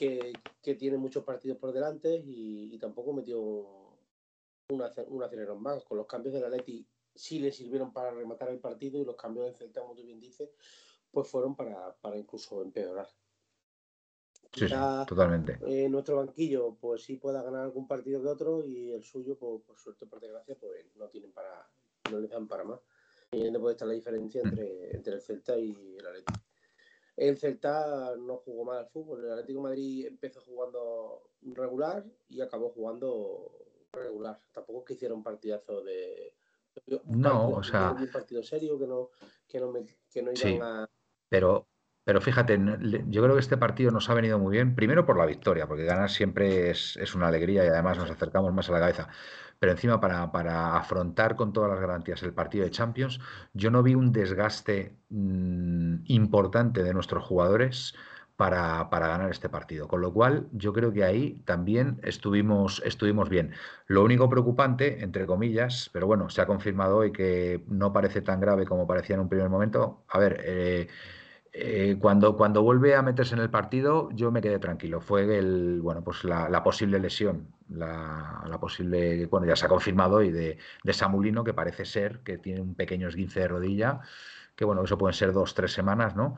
Que, 0.00 0.32
que 0.62 0.76
tiene 0.76 0.96
muchos 0.96 1.24
partidos 1.24 1.58
por 1.58 1.72
delante 1.72 2.08
y, 2.16 2.74
y 2.74 2.78
tampoco 2.78 3.12
metió 3.12 3.38
un, 3.38 4.82
un 5.08 5.22
acelerón 5.22 5.60
más. 5.60 5.84
Con 5.84 5.98
los 5.98 6.06
cambios 6.06 6.32
del 6.32 6.44
Atleti 6.44 6.86
sí 7.14 7.38
le 7.38 7.52
sirvieron 7.52 7.92
para 7.92 8.10
rematar 8.10 8.48
el 8.48 8.60
partido 8.60 8.98
y 8.98 9.04
los 9.04 9.16
cambios 9.16 9.44
del 9.44 9.54
Celta, 9.56 9.82
como 9.82 9.94
tú 9.94 10.02
bien 10.02 10.18
dices, 10.18 10.48
pues 11.10 11.28
fueron 11.28 11.54
para, 11.54 11.94
para 12.00 12.16
incluso 12.16 12.62
empeorar. 12.62 13.08
Sí, 14.54 14.64
totalmente. 15.06 15.58
eh, 15.66 15.86
nuestro 15.90 16.16
banquillo 16.16 16.74
pues 16.80 17.02
sí 17.02 17.16
pueda 17.16 17.42
ganar 17.42 17.60
algún 17.60 17.86
partido 17.86 18.22
que 18.22 18.28
otro 18.28 18.64
y 18.64 18.92
el 18.92 19.04
suyo, 19.04 19.36
pues, 19.36 19.62
por 19.62 19.76
suerte 19.76 20.06
por 20.06 20.18
desgracia, 20.18 20.56
pues 20.58 20.96
no 20.96 21.08
tienen 21.08 21.32
para, 21.32 21.68
no 22.10 22.20
les 22.20 22.30
dan 22.30 22.48
para 22.48 22.64
más. 22.64 22.80
Y 23.32 23.44
donde 23.44 23.60
puede 23.60 23.74
estar 23.74 23.86
la 23.86 23.94
diferencia 23.94 24.40
entre, 24.40 24.96
entre 24.96 25.12
el 25.12 25.20
Celta 25.20 25.58
y 25.58 25.96
el 25.98 26.06
Atlético. 26.06 26.40
El 27.20 27.36
Celta 27.36 28.16
no 28.16 28.38
jugó 28.38 28.64
mal 28.64 28.78
al 28.78 28.88
fútbol. 28.88 29.22
El 29.24 29.30
Atlético 29.32 29.58
de 29.58 29.62
Madrid 29.64 30.06
empezó 30.06 30.40
jugando 30.40 31.30
regular 31.42 32.04
y 32.30 32.40
acabó 32.40 32.70
jugando 32.70 33.52
regular. 33.92 34.40
Tampoco 34.52 34.80
es 34.80 34.84
que 34.86 34.94
hiciera 34.94 35.14
un 35.14 35.22
partidazo 35.22 35.82
de. 35.82 36.34
un 36.86 37.20
No, 37.20 37.30
partido- 37.30 37.56
o 37.58 37.62
sea- 37.62 37.96
un 37.98 38.10
partido 38.10 38.42
serio 38.42 38.78
que 38.78 38.86
no, 38.86 39.10
que 39.46 39.60
no, 39.60 39.70
me- 39.70 39.84
que 40.10 40.22
no 40.22 40.30
iban 40.32 40.36
Sí. 40.36 40.58
a. 40.62 40.88
Pero, 41.28 41.66
pero 42.10 42.20
fíjate, 42.20 42.58
yo 43.06 43.22
creo 43.22 43.34
que 43.34 43.40
este 43.40 43.56
partido 43.56 43.92
nos 43.92 44.10
ha 44.10 44.14
venido 44.14 44.36
muy 44.36 44.50
bien, 44.50 44.74
primero 44.74 45.06
por 45.06 45.16
la 45.16 45.26
victoria, 45.26 45.68
porque 45.68 45.84
ganar 45.84 46.10
siempre 46.10 46.68
es, 46.68 46.96
es 46.96 47.14
una 47.14 47.28
alegría 47.28 47.64
y 47.64 47.68
además 47.68 47.98
nos 47.98 48.10
acercamos 48.10 48.52
más 48.52 48.68
a 48.68 48.72
la 48.72 48.80
cabeza. 48.80 49.06
Pero 49.60 49.70
encima 49.70 50.00
para, 50.00 50.32
para 50.32 50.76
afrontar 50.76 51.36
con 51.36 51.52
todas 51.52 51.70
las 51.70 51.78
garantías 51.78 52.20
el 52.24 52.34
partido 52.34 52.64
de 52.64 52.72
Champions, 52.72 53.20
yo 53.52 53.70
no 53.70 53.84
vi 53.84 53.94
un 53.94 54.10
desgaste 54.10 54.96
mm, 55.10 55.98
importante 56.06 56.82
de 56.82 56.92
nuestros 56.92 57.22
jugadores 57.22 57.94
para, 58.36 58.90
para 58.90 59.06
ganar 59.06 59.30
este 59.30 59.48
partido. 59.48 59.86
Con 59.86 60.00
lo 60.00 60.12
cual, 60.12 60.48
yo 60.50 60.72
creo 60.72 60.92
que 60.92 61.04
ahí 61.04 61.40
también 61.44 62.00
estuvimos, 62.02 62.82
estuvimos 62.84 63.28
bien. 63.28 63.52
Lo 63.86 64.02
único 64.02 64.28
preocupante, 64.28 65.04
entre 65.04 65.26
comillas, 65.26 65.88
pero 65.92 66.08
bueno, 66.08 66.28
se 66.28 66.40
ha 66.40 66.46
confirmado 66.46 66.96
hoy 66.96 67.12
que 67.12 67.62
no 67.68 67.92
parece 67.92 68.20
tan 68.20 68.40
grave 68.40 68.66
como 68.66 68.88
parecía 68.88 69.14
en 69.14 69.20
un 69.20 69.28
primer 69.28 69.48
momento. 69.48 70.02
A 70.08 70.18
ver, 70.18 70.40
eh, 70.44 70.88
eh, 71.52 71.96
cuando, 72.00 72.36
cuando 72.36 72.62
vuelve 72.62 72.94
a 72.94 73.02
meterse 73.02 73.34
en 73.34 73.40
el 73.40 73.50
partido, 73.50 74.08
yo 74.12 74.30
me 74.30 74.40
quedé 74.40 74.58
tranquilo. 74.58 75.00
Fue 75.00 75.38
el, 75.38 75.80
bueno, 75.80 76.02
pues 76.04 76.24
la, 76.24 76.48
la 76.48 76.62
posible 76.62 76.98
lesión, 76.98 77.48
la, 77.68 78.44
la 78.48 78.60
posible, 78.60 79.26
bueno, 79.26 79.46
ya 79.46 79.56
se 79.56 79.66
ha 79.66 79.68
confirmado 79.68 80.22
y 80.22 80.30
de, 80.30 80.58
de 80.84 80.92
Samulino, 80.92 81.42
que 81.44 81.54
parece 81.54 81.84
ser 81.84 82.20
que 82.20 82.38
tiene 82.38 82.60
un 82.60 82.74
pequeño 82.74 83.08
esguince 83.08 83.40
de 83.40 83.48
rodilla, 83.48 84.00
que 84.54 84.64
bueno, 84.64 84.82
eso 84.84 84.96
pueden 84.98 85.14
ser 85.14 85.32
dos, 85.32 85.54
tres 85.54 85.72
semanas, 85.72 86.14
¿no? 86.16 86.36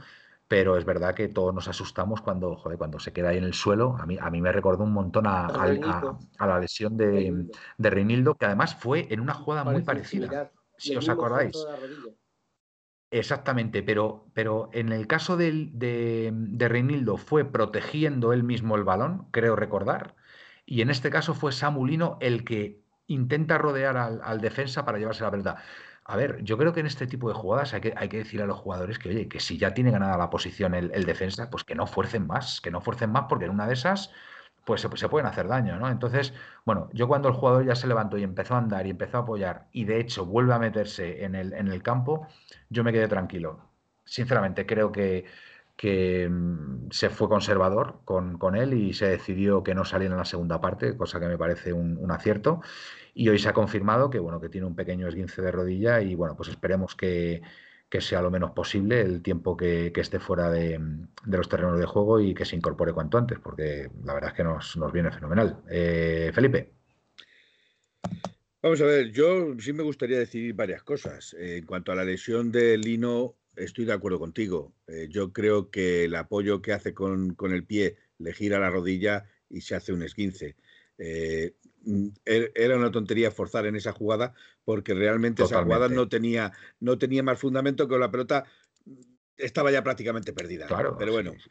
Pero 0.49 0.77
es 0.77 0.85
verdad 0.85 1.15
que 1.15 1.29
todos 1.29 1.55
nos 1.55 1.67
asustamos 1.69 2.21
cuando, 2.21 2.57
joder, 2.57 2.77
cuando 2.77 2.99
se 2.99 3.13
queda 3.13 3.31
ahí 3.31 3.39
en 3.39 3.45
el 3.45 3.55
suelo. 3.55 3.97
A 3.99 4.05
mí, 4.07 4.19
a 4.21 4.29
mí 4.31 4.43
me 4.43 4.53
recordó 4.53 4.85
un 4.85 4.93
montón 4.93 5.27
a, 5.27 5.47
A 5.47 5.63
al- 5.63 5.81
a- 5.83 6.01
Reinildo. 6.01 6.19
a 6.39 6.47
la 6.47 6.59
lesión 6.59 6.97
de, 6.97 7.47
de 7.79 7.91
Reinildo, 7.91 8.35
que 8.35 8.47
además 8.47 8.75
fue 8.75 9.07
en 9.13 9.21
una 9.21 9.33
jugada 9.35 9.65
muy 9.65 9.83
parecida. 9.83 10.27
similar. 10.27 10.53
Si 10.77 10.95
os 10.97 11.09
acordáis. 11.09 11.57
esfuerzo 11.57 11.67
de 11.67 11.73
la 11.73 11.95
rodilla. 11.95 12.17
Exactamente, 13.15 13.83
pero, 13.83 14.31
pero 14.33 14.71
en 14.73 14.91
el 14.91 15.07
caso 15.07 15.37
de, 15.37 15.69
de 16.33 16.69
Reinildo 16.69 17.19
fue 17.19 17.45
protegiendo 17.45 18.33
él 18.33 18.43
mismo 18.43 18.75
el 18.75 18.85
balón, 18.85 19.29
creo 19.33 19.55
recordar, 19.55 20.17
y 20.65 20.81
en 20.81 20.89
este 20.89 21.11
caso 21.11 21.35
fue 21.35 21.53
Samulino 21.53 22.17
el 22.23 22.43
que 22.45 22.83
intenta 23.07 23.59
rodear 23.59 23.99
al, 23.99 24.21
al 24.25 24.41
defensa 24.41 24.87
para 24.87 24.97
llevarse 24.99 25.25
la 25.25 25.31
pelota. 25.31 25.63
A 26.05 26.17
ver, 26.17 26.43
yo 26.43 26.57
creo 26.57 26.73
que 26.73 26.81
en 26.81 26.87
este 26.87 27.07
tipo 27.07 27.29
de 27.29 27.35
jugadas 27.35 27.75
hay 27.75 27.83
que, 27.83 27.93
hay 27.99 28.09
que 28.09 28.17
decir 28.19 28.41
a 28.41 28.47
los 28.47 28.59
jugadores 28.59 28.99
que, 28.99 29.11
oye, 29.11 29.29
que 29.29 29.41
si 29.41 29.59
ya 29.59 29.75
tiene 29.75 29.91
ganada 29.91 30.17
la 30.17 30.31
posición 30.31 30.75
el 30.75 31.05
defensa, 31.05 31.51
pues 31.51 31.65
que 31.65 31.75
no 31.75 31.87
fuercen 31.87 32.27
más, 32.27 32.63
que 32.63 32.71
no 32.71 32.81
fuercen 32.81 33.11
más, 33.13 33.27
porque 33.29 33.45
en 33.45 33.51
una 33.51 33.67
de 33.67 33.75
esas, 33.75 34.11
pues 34.65 34.81
se, 34.81 35.09
pueden 35.09 35.27
hacer 35.27 35.49
daño, 35.49 35.79
¿no? 35.79 35.89
Entonces, 35.91 36.33
bueno, 36.65 36.89
yo 36.93 37.09
cuando 37.09 37.29
el 37.29 37.35
jugador 37.35 37.65
ya 37.65 37.75
se 37.75 37.87
levantó 37.87 38.17
y 38.19 38.23
empezó 38.23 38.55
a 38.55 38.59
andar 38.59 38.87
y 38.87 38.91
empezó 38.91 39.19
a 39.19 39.21
apoyar, 39.23 39.69
y 39.73 39.85
de 39.85 40.01
hecho 40.01 40.27
vuelve 40.27 40.55
a 40.55 40.59
meterse 40.59 41.25
en 41.25 41.35
el, 41.35 41.53
en 41.53 41.69
el 41.69 41.83
campo, 41.83 42.27
yo 42.71 42.85
me 42.85 42.93
quedé 42.93 43.09
tranquilo. 43.09 43.61
Sinceramente, 44.05 44.67
creo 44.67 44.93
que, 44.93 45.25
que 45.77 46.29
mm, 46.29 46.91
se 46.91 47.11
fue 47.11 47.29
conservador 47.29 48.01
con, 48.05 48.39
con, 48.39 48.57
él 48.57 48.75
y 48.75 48.93
se 48.95 49.07
decidió 49.07 49.63
que 49.63 49.75
no 49.75 49.85
saliera 49.85 50.15
en 50.15 50.19
la 50.19 50.25
segunda 50.25 50.61
parte, 50.61 50.97
cosa 50.97 51.21
que 51.21 51.27
me 51.27 51.39
parece 51.39 51.73
un, 51.73 51.97
un, 51.99 52.11
acierto. 52.11 52.61
Y 53.15 53.29
hoy 53.29 53.39
se 53.39 53.49
ha 53.49 53.53
confirmado 53.53 54.11
que, 54.11 54.19
bueno, 54.19 54.41
que 54.41 54.49
tiene 54.49 54.67
un 54.67 54.77
pequeño 54.77 55.09
esguince 55.09 55.43
de 55.43 55.53
rodilla 55.53 56.01
y 56.01 56.15
bueno, 56.15 56.37
pues 56.37 56.49
esperemos 56.49 56.95
que, 56.97 57.43
que 57.93 58.01
sea 58.01 58.23
lo 58.23 58.31
menos 58.31 58.53
posible 58.53 59.03
el 59.03 59.21
tiempo 59.21 59.55
que, 59.55 59.93
esté 59.95 60.19
fuera 60.19 60.51
de, 60.51 60.81
los 61.27 61.47
terrenos 61.51 61.79
de 61.79 61.85
juego 61.85 62.21
y 62.21 62.33
que 62.33 62.47
se 62.47 62.57
incorpore 62.57 62.95
cuanto 62.95 63.19
antes, 63.19 63.39
porque 63.39 63.91
la 64.03 64.15
verdad 64.15 64.31
es 64.31 64.37
que 64.37 64.45
nos, 64.45 64.93
viene 64.95 65.13
fenomenal. 65.13 65.63
Eh, 65.71 66.31
Felipe. 66.35 66.73
Vamos 68.63 68.81
a 68.81 68.87
ver, 68.87 69.13
yo 69.13 69.55
sí 69.59 69.75
me 69.75 69.83
gustaría 69.83 70.19
decir 70.19 70.55
varias 70.55 70.83
cosas. 70.83 71.37
Eh, 71.39 71.59
en 71.59 71.67
cuanto 71.67 71.93
a 71.93 71.95
la 71.95 72.07
lesión 72.07 72.51
de 72.51 72.79
Lino, 72.79 73.37
estoy 73.57 73.85
de 73.85 73.93
acuerdo 73.93 74.19
contigo. 74.19 74.73
Eh, 74.87 75.09
yo 75.11 75.31
creo 75.31 75.71
que 75.71 76.05
el 76.05 76.15
apoyo 76.15 76.63
que 76.63 76.73
hace 76.73 76.95
con, 76.95 77.35
con, 77.35 77.53
el 77.53 77.67
pie 77.67 77.97
le 78.17 78.33
gira 78.33 78.59
la 78.59 78.71
rodilla 78.71 79.27
y 79.51 79.61
se 79.61 79.75
hace 79.75 79.93
un 79.93 80.03
esguince. 80.03 80.57
Eh, 80.97 81.57
era 82.25 82.77
una 82.77 82.91
tontería 82.91 83.31
forzar 83.31 83.67
en 83.67 83.77
esa 83.77 83.93
jugada 83.93 84.35
porque 84.65 84.95
realmente 84.95 85.43
Totalmente. 85.43 85.73
esa 85.73 85.79
jugada 85.79 85.95
no 85.95 86.09
tenía, 86.09 86.53
no 86.81 86.99
tenía 86.99 87.23
más 87.23 87.39
fundamento 87.39 87.89
que 87.89 87.99
la 87.99 88.11
pelota 88.11 88.45
estaba 89.37 89.71
ya 89.71 89.83
prácticamente 89.83 90.33
perdida. 90.33 90.67
Claro, 90.67 90.97
Pero 90.99 91.13
bueno, 91.13 91.33
sí, 91.33 91.39
sí. 91.41 91.51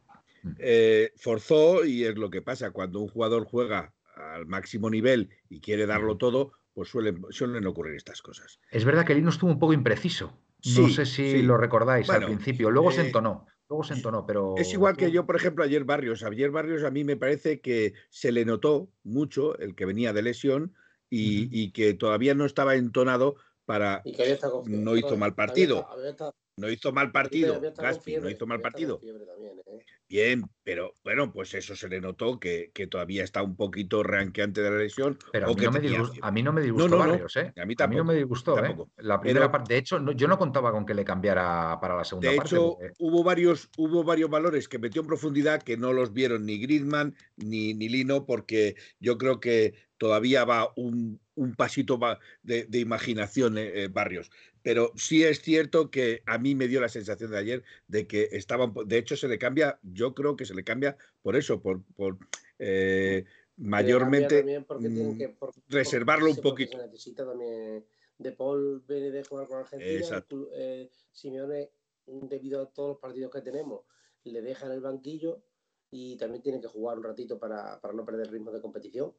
Eh, 0.58 1.12
forzó 1.18 1.86
y 1.86 2.04
es 2.06 2.16
lo 2.16 2.30
que 2.30 2.42
pasa. 2.42 2.72
Cuando 2.72 3.00
un 3.00 3.08
jugador 3.08 3.46
juega 3.46 3.94
al 4.16 4.46
máximo 4.46 4.90
nivel 4.90 5.30
y 5.50 5.60
quiere 5.60 5.86
darlo 5.86 6.18
todo, 6.18 6.54
pues 6.74 6.90
suelen, 6.90 7.22
suelen 7.30 7.66
ocurrir 7.68 7.96
estas 7.96 8.22
cosas. 8.22 8.60
Es 8.70 8.86
verdad 8.86 9.06
que 9.06 9.14
Lino 9.16 9.30
estuvo 9.30 9.52
un 9.52 9.60
poco 9.60 9.74
impreciso. 9.74 10.28
No 10.64 10.88
Sí, 10.88 10.94
sé 10.94 11.06
si 11.06 11.42
lo 11.42 11.58
recordáis 11.58 12.06
Bueno, 12.08 12.28
al 12.28 12.34
principio. 12.34 12.70
Luego 12.70 12.92
se 12.92 13.02
eh, 13.02 13.06
entonó. 13.08 13.48
Luego 13.72 13.86
se 13.86 13.94
entonó, 13.94 14.26
pero. 14.26 14.56
Es 14.58 14.74
igual 14.74 14.98
que 14.98 15.12
yo, 15.12 15.26
por 15.26 15.38
ejemplo, 15.38 15.64
ayer 15.64 15.86
Barrios. 15.86 16.24
Ayer 16.24 16.52
Barrios 16.52 16.84
a 16.84 16.92
mí 16.92 17.06
me 17.06 17.16
parece 17.16 17.62
que 17.62 17.94
se 18.10 18.34
le 18.34 18.44
notó 18.44 18.90
mucho 19.06 19.58
el 19.60 19.76
que 19.76 19.86
venía 19.86 20.12
de 20.12 20.22
lesión 20.22 20.74
y, 21.10 21.72
que 21.72 21.94
todavía 21.94 22.36
no 22.36 22.44
estaba 22.44 22.76
entonado 22.76 23.36
para. 23.64 24.02
Y 24.04 24.12
que 24.12 24.24
había. 24.24 24.38
No 24.66 24.98
hizo 24.98 25.16
mal 25.16 25.30
Había 25.30 25.36
partido. 25.38 25.76
estado- 25.78 25.94
había 25.98 26.10
estado- 26.10 26.36
No 26.62 26.70
hizo 26.70 26.92
mal 26.92 27.12
partido, 27.12 27.60
Gaspi, 27.76 28.18
no 28.18 28.30
hizo 28.30 28.46
mal 28.48 28.62
partido. 28.62 28.98
también, 28.98 29.60
¿eh? 29.68 29.86
Bien, 30.08 30.44
pero 30.64 30.94
bueno, 31.04 31.32
pues 31.32 31.54
eso 31.54 31.74
se 31.76 31.88
le 31.88 32.02
notó 32.02 32.38
que, 32.40 32.70
que 32.74 32.86
todavía 32.88 33.24
está 33.24 33.42
un 33.42 33.56
poquito 33.56 34.04
ranqueante 34.04 34.62
de 34.62 34.70
la 34.70 34.78
lesión. 34.78 35.18
Pero 35.32 35.46
a 35.48 35.50
mí, 35.50 35.56
que 35.56 35.66
no 35.66 35.72
me 35.72 35.80
disgustó, 35.80 36.20
a 36.26 36.32
mí 36.32 36.44
no 36.44 36.52
me 36.54 36.60
No, 36.62 36.64
disgustó 36.66 36.90
no, 36.90 37.04
no. 37.06 37.10
Barrios, 37.12 37.36
¿eh? 37.38 37.54
A 37.58 37.66
mí 37.66 37.76
A 37.80 37.88
mí 37.88 37.96
no 37.96 38.04
me 38.04 38.14
tampoco. 38.14 38.14
disgustó, 38.14 38.60
¿eh? 38.60 38.62
tampoco. 38.62 38.92
La 38.98 39.20
primera 39.22 39.40
Pero- 39.46 39.52
parte. 39.52 39.74
De 39.74 39.80
hecho, 39.80 40.00
no- 40.00 40.12
yo 40.12 40.28
no 40.28 40.38
contaba 40.38 40.72
con 40.74 40.86
que 40.86 40.94
le 40.94 41.06
cambiara 41.06 41.78
para 41.82 41.96
la 41.96 42.04
segunda 42.04 42.30
De 42.30 42.36
parte. 42.38 42.56
hecho, 42.56 42.76
porque- 42.78 42.94
hubo 43.00 43.24
varios, 43.24 43.70
hubo 43.78 44.04
varios 44.04 44.30
valores 44.30 44.68
que 44.68 44.80
metió 44.80 45.02
en 45.02 45.08
profundidad 45.08 45.64
que 45.64 45.78
no 45.78 45.94
los 45.94 46.12
vieron 46.14 46.46
ni 46.46 46.60
Griezmann 46.60 47.16
ni, 47.38 47.74
ni 47.74 47.88
Lino, 47.88 48.26
porque 48.26 48.76
yo 49.00 49.18
creo 49.18 49.40
que 49.40 49.74
todavía 49.98 50.44
va 50.46 50.74
un, 50.76 51.22
un 51.36 51.56
pasito 51.56 51.98
va- 52.00 52.20
de, 52.44 52.66
de 52.66 52.80
imaginación 52.80 53.58
eh, 53.58 53.84
eh, 53.84 53.88
Barrios. 53.88 54.30
Pero 54.64 54.92
sí 54.96 55.24
es 55.24 55.42
cierto 55.42 55.90
que 55.90 56.22
a 56.26 56.38
mí 56.38 56.56
me 56.56 56.68
dio 56.68 56.82
la 56.82 56.90
sensación 56.90 57.32
de 57.32 57.38
ayer 57.38 57.64
de 57.88 58.08
que 58.08 58.30
estaba, 58.32 58.66
un 58.66 58.74
po- 58.74 58.86
de 58.86 58.98
hecho 58.98 59.16
se 59.16 59.28
le 59.28 59.38
cambia, 59.40 59.80
yo 59.82 60.14
creo 60.14 60.36
que 60.36 60.46
se 60.46 60.54
le 60.54 60.64
cambia 60.64 60.98
por 61.22 61.36
eso, 61.36 61.62
por, 61.62 61.84
por 61.96 62.18
eh, 62.60 63.26
mayormente 63.58 64.44
mm, 64.44 65.18
que- 65.18 65.30
por- 65.30 65.54
por- 65.54 65.64
reservarlo 65.70 66.30
un 66.30 66.38
poquito. 66.38 66.78
Se 66.78 66.86
necesita 66.86 67.26
también. 67.26 67.86
De 68.18 68.32
Paul 68.34 68.84
viene 68.88 69.10
de 69.10 69.24
jugar 69.24 69.48
con 69.48 69.60
Argentina. 69.60 70.26
eh, 70.54 70.90
Simeone, 71.12 71.72
debido 72.06 72.62
a 72.62 72.66
todos 72.72 72.90
los 72.90 73.00
partidos 73.00 73.32
que 73.32 73.42
tenemos, 73.42 73.82
le 74.24 74.42
deja 74.42 74.68
en 74.68 74.74
el 74.74 74.82
banquillo 74.82 75.44
y 75.90 76.18
también 76.18 76.44
tiene 76.44 76.62
que 76.62 76.68
jugar 76.68 76.98
un 77.00 77.04
ratito 77.04 77.40
para, 77.40 77.82
para 77.82 77.94
no 77.94 78.06
perder 78.06 78.32
ritmo 78.32 78.52
de 78.52 78.62
competición. 78.62 79.14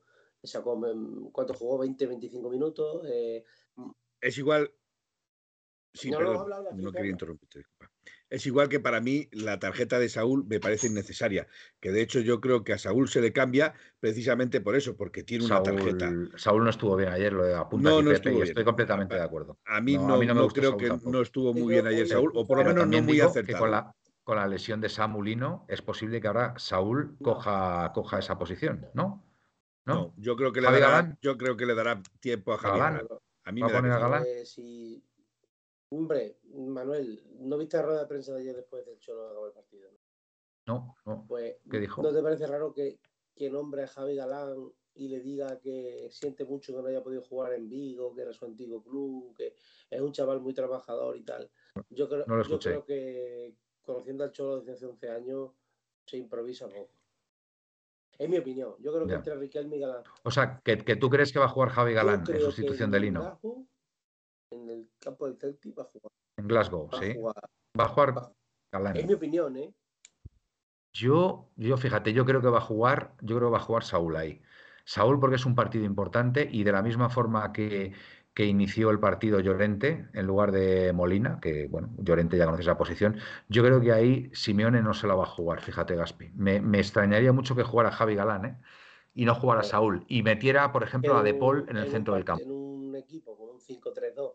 Sacó, 0.44 0.76
mm, 0.76 1.31
¿Cuánto 1.33 1.55
jugó? 1.55 1.78
20, 1.78 2.07
25 2.07 2.48
minutos. 2.48 3.05
eh, 3.09 3.44
Es 4.20 4.38
igual. 4.38 4.72
Sí, 5.94 6.11
No, 6.11 6.20
no, 6.20 6.46
perdón, 6.46 6.92
quería 6.92 7.11
interrumpirte. 7.11 7.59
disculpa. 7.59 7.90
Es 8.31 8.46
igual 8.46 8.70
que 8.70 8.81
para 8.81 9.00
mí 9.02 9.28
la 9.33 9.59
tarjeta 9.59 9.98
de 9.98 10.09
Saúl 10.09 10.46
me 10.46 10.59
parece 10.59 10.87
innecesaria, 10.87 11.46
que 11.81 11.90
de 11.92 12.00
hecho 12.00 12.20
yo 12.20 12.40
creo 12.40 12.64
que 12.64 12.72
a 12.72 12.78
Saúl 12.78 13.09
se 13.09 13.20
le 13.20 13.33
cambia 13.35 13.74
precisamente 14.00 14.62
por 14.62 14.74
eso, 14.74 14.96
porque 14.96 15.22
tiene 15.22 15.44
una 15.44 15.62
tarjeta. 15.62 16.11
Saúl, 16.37 16.64
no 16.64 16.70
estuvo 16.70 16.96
bien 16.96 17.11
ayer, 17.11 17.35
lo 17.35 17.44
de 17.44 17.55
apunta 17.55 17.90
No, 17.90 17.96
no 17.96 18.05
Pepe, 18.05 18.14
estuvo 18.14 18.33
y 18.33 18.37
bien. 18.37 18.48
estoy 18.48 18.64
completamente 18.64 19.14
de 19.14 19.20
acuerdo. 19.20 19.59
A 19.66 19.83
mí 19.83 19.96
No, 19.96 20.09
no, 20.09 20.14
a 20.14 20.18
mí 20.18 20.26
no 20.26 20.35
me 20.35 20.48
creo 20.48 20.70
Saúl 20.70 20.81
que 20.81 20.88
tampoco. 20.88 21.11
no 21.11 21.20
estuvo 21.20 21.52
muy 21.52 21.74
bien 21.74 21.87
ayer 21.87 22.09
Saúl, 22.09 22.33
o 22.35 22.46
por 22.46 22.59
lo 22.59 22.64
menos 22.64 22.88
no 22.88 23.02
muy 23.02 23.20
acertado. 23.20 23.59
con 23.59 23.70
la, 23.70 23.94
con 24.24 24.37
la 24.37 24.48
lesión 24.48 24.81
de 24.81 24.88
Samulino 24.88 25.66
es 25.68 25.83
posible 25.83 26.18
que 26.20 26.26
ahora 26.28 26.55
Saúl 26.57 27.16
No. 27.20 27.35
coja, 27.35 27.92
coja 27.92 28.18
esa 28.18 28.38
posición, 28.38 28.87
¿no? 28.94 29.28
¿No? 29.85 29.94
No, 29.94 30.14
yo 30.16 30.37
creo 30.37 30.52
que 30.52 30.61
le 30.62 30.81
dará, 30.81 31.18
yo 31.20 31.37
creo 31.37 31.57
que 31.57 31.66
le 31.66 31.74
dará 31.74 32.00
tiempo 32.20 32.52
a 32.55 32.59
Javi 32.59 32.78
Galán. 32.78 32.94
Galán. 32.94 33.18
A 33.44 33.52
mí 33.52 33.61
¿Va 33.61 33.66
me 33.66 33.72
a 33.72 33.83
da 33.83 33.96
a. 33.96 33.98
Galán? 34.00 34.24
Eh, 34.26 34.46
si- 34.46 35.05
Hombre, 35.92 36.38
Manuel, 36.55 37.22
¿no 37.40 37.59
viste 37.59 37.76
la 37.76 37.83
rueda 37.83 38.00
de 38.00 38.07
prensa 38.07 38.33
de 38.33 38.40
ayer 38.40 38.57
después 38.57 38.87
del 38.87 38.98
Cholo 38.98 39.24
de 39.24 39.31
acabar 39.31 39.48
el 39.48 39.52
partido? 39.55 39.90
No, 40.66 40.96
no. 41.05 41.26
Pues, 41.28 41.57
¿Qué 41.70 41.81
dijo? 41.81 42.02
¿no 42.02 42.11
te 42.11 42.22
parece 42.22 42.46
raro 42.46 42.72
que, 42.72 42.98
que 43.35 43.50
nombre 43.50 43.83
a 43.83 43.88
Javi 43.88 44.16
Galán 44.16 44.72
y 44.94 45.09
le 45.09 45.20
diga 45.20 45.61
que 45.61 46.09
siente 46.11 46.46
mucho 46.46 46.74
que 46.74 46.81
no 46.81 46.88
haya 46.88 47.02
podido 47.02 47.20
jugar 47.22 47.52
en 47.52 47.68
Vigo, 47.68 48.14
que 48.14 48.22
era 48.22 48.33
su 48.33 48.46
antiguo 48.46 48.83
club, 48.83 49.35
que 49.37 49.55
es 49.90 50.00
un 50.00 50.12
chaval 50.12 50.40
muy 50.40 50.55
trabajador 50.55 51.14
y 51.14 51.24
tal? 51.24 51.50
Yo 51.90 52.09
creo, 52.09 52.24
No 52.26 52.42
yo 52.42 52.59
creo 52.59 52.85
que 52.87 53.55
conociendo 53.83 54.24
al 54.24 54.33
Cholo 54.33 54.61
desde 54.61 54.72
hace 54.72 54.87
11 54.87 55.11
años, 55.11 55.50
se 56.07 56.16
improvisa 56.16 56.68
poco. 56.68 56.90
Es 58.18 58.31
mi 58.31 58.38
opinión. 58.38 58.76
Yo 58.78 58.92
creo 58.94 59.05
que 59.05 59.11
Ya. 59.12 59.16
entre 59.18 59.35
Riquelme 59.35 59.76
y 59.76 59.81
Galán. 59.81 60.05
O 60.22 60.31
sea, 60.31 60.62
que, 60.64 60.78
que 60.78 60.96
tú 60.96 61.11
crees 61.11 61.33
que 61.33 61.38
va 61.38 61.46
a 61.46 61.48
jugar 61.48 61.68
Javi 61.68 61.92
Galán 61.92 62.24
en 62.28 62.40
sustitución 62.40 62.90
de 62.90 63.00
Lino 63.00 63.38
En 64.52 64.68
el 64.68 64.88
campo 64.98 65.26
del 65.26 65.36
Celtic 65.38 65.78
va 65.78 65.82
a 65.82 65.86
jugar. 65.86 66.12
en 66.36 66.48
Glasgow, 66.48 66.88
Va 66.92 66.98
a 66.98 67.02
¿sí? 67.02 67.14
jugar. 67.14 67.50
Va 67.78 67.84
a 67.84 67.88
jugar 67.88 68.16
va-. 68.16 68.32
Es 68.94 69.06
mi 69.06 69.14
opinión, 69.14 69.56
¿eh? 69.56 69.72
Yo, 70.94 71.50
yo 71.56 71.76
fíjate, 71.78 72.12
yo 72.12 72.24
creo 72.26 72.40
que 72.42 72.48
va 72.48 72.58
a 72.58 72.62
jugar, 72.62 73.14
yo 73.22 73.36
creo 73.36 73.48
que 73.48 73.52
va 73.52 73.58
a 73.58 73.62
jugar 73.62 73.82
Saúl 73.84 74.16
ahí. 74.16 74.42
Saúl 74.84 75.18
porque 75.20 75.36
es 75.36 75.46
un 75.46 75.54
partido 75.54 75.84
importante 75.84 76.48
y 76.50 76.64
de 76.64 76.72
la 76.72 76.82
misma 76.82 77.08
forma 77.08 77.52
que, 77.52 77.92
que 78.34 78.44
inició 78.46 78.90
el 78.90 79.00
partido 79.00 79.40
Llorente 79.40 80.08
en 80.12 80.26
lugar 80.26 80.52
de 80.52 80.92
Molina, 80.92 81.38
que 81.40 81.66
bueno, 81.68 81.94
Llorente 81.98 82.36
ya 82.36 82.44
conoce 82.44 82.62
esa 82.62 82.76
posición, 82.76 83.16
yo 83.48 83.62
creo 83.62 83.80
que 83.80 83.92
ahí 83.92 84.30
Simeone 84.34 84.82
no 84.82 84.92
se 84.92 85.06
la 85.06 85.14
va 85.14 85.22
a 85.22 85.26
jugar, 85.26 85.60
fíjate 85.62 85.96
Gaspi. 85.96 86.30
Me, 86.34 86.60
me 86.60 86.78
extrañaría 86.78 87.32
mucho 87.32 87.54
que 87.56 87.62
jugara 87.62 87.90
Javi 87.92 88.14
Galán, 88.14 88.44
¿eh? 88.44 88.60
Y 89.14 89.24
no 89.24 89.34
jugara 89.34 89.60
Eh, 89.60 89.64
Saúl 89.64 90.04
y 90.08 90.22
metiera, 90.22 90.72
por 90.72 90.82
ejemplo, 90.82 91.16
a 91.16 91.22
De 91.22 91.34
Paul 91.34 91.66
en 91.68 91.76
el 91.76 91.90
centro 91.90 92.14
del 92.14 92.24
campo. 92.24 92.42
En 92.44 92.50
un 92.50 92.96
equipo 92.96 93.36
con 93.36 93.50
un 93.50 93.60
5-3-2, 93.60 94.34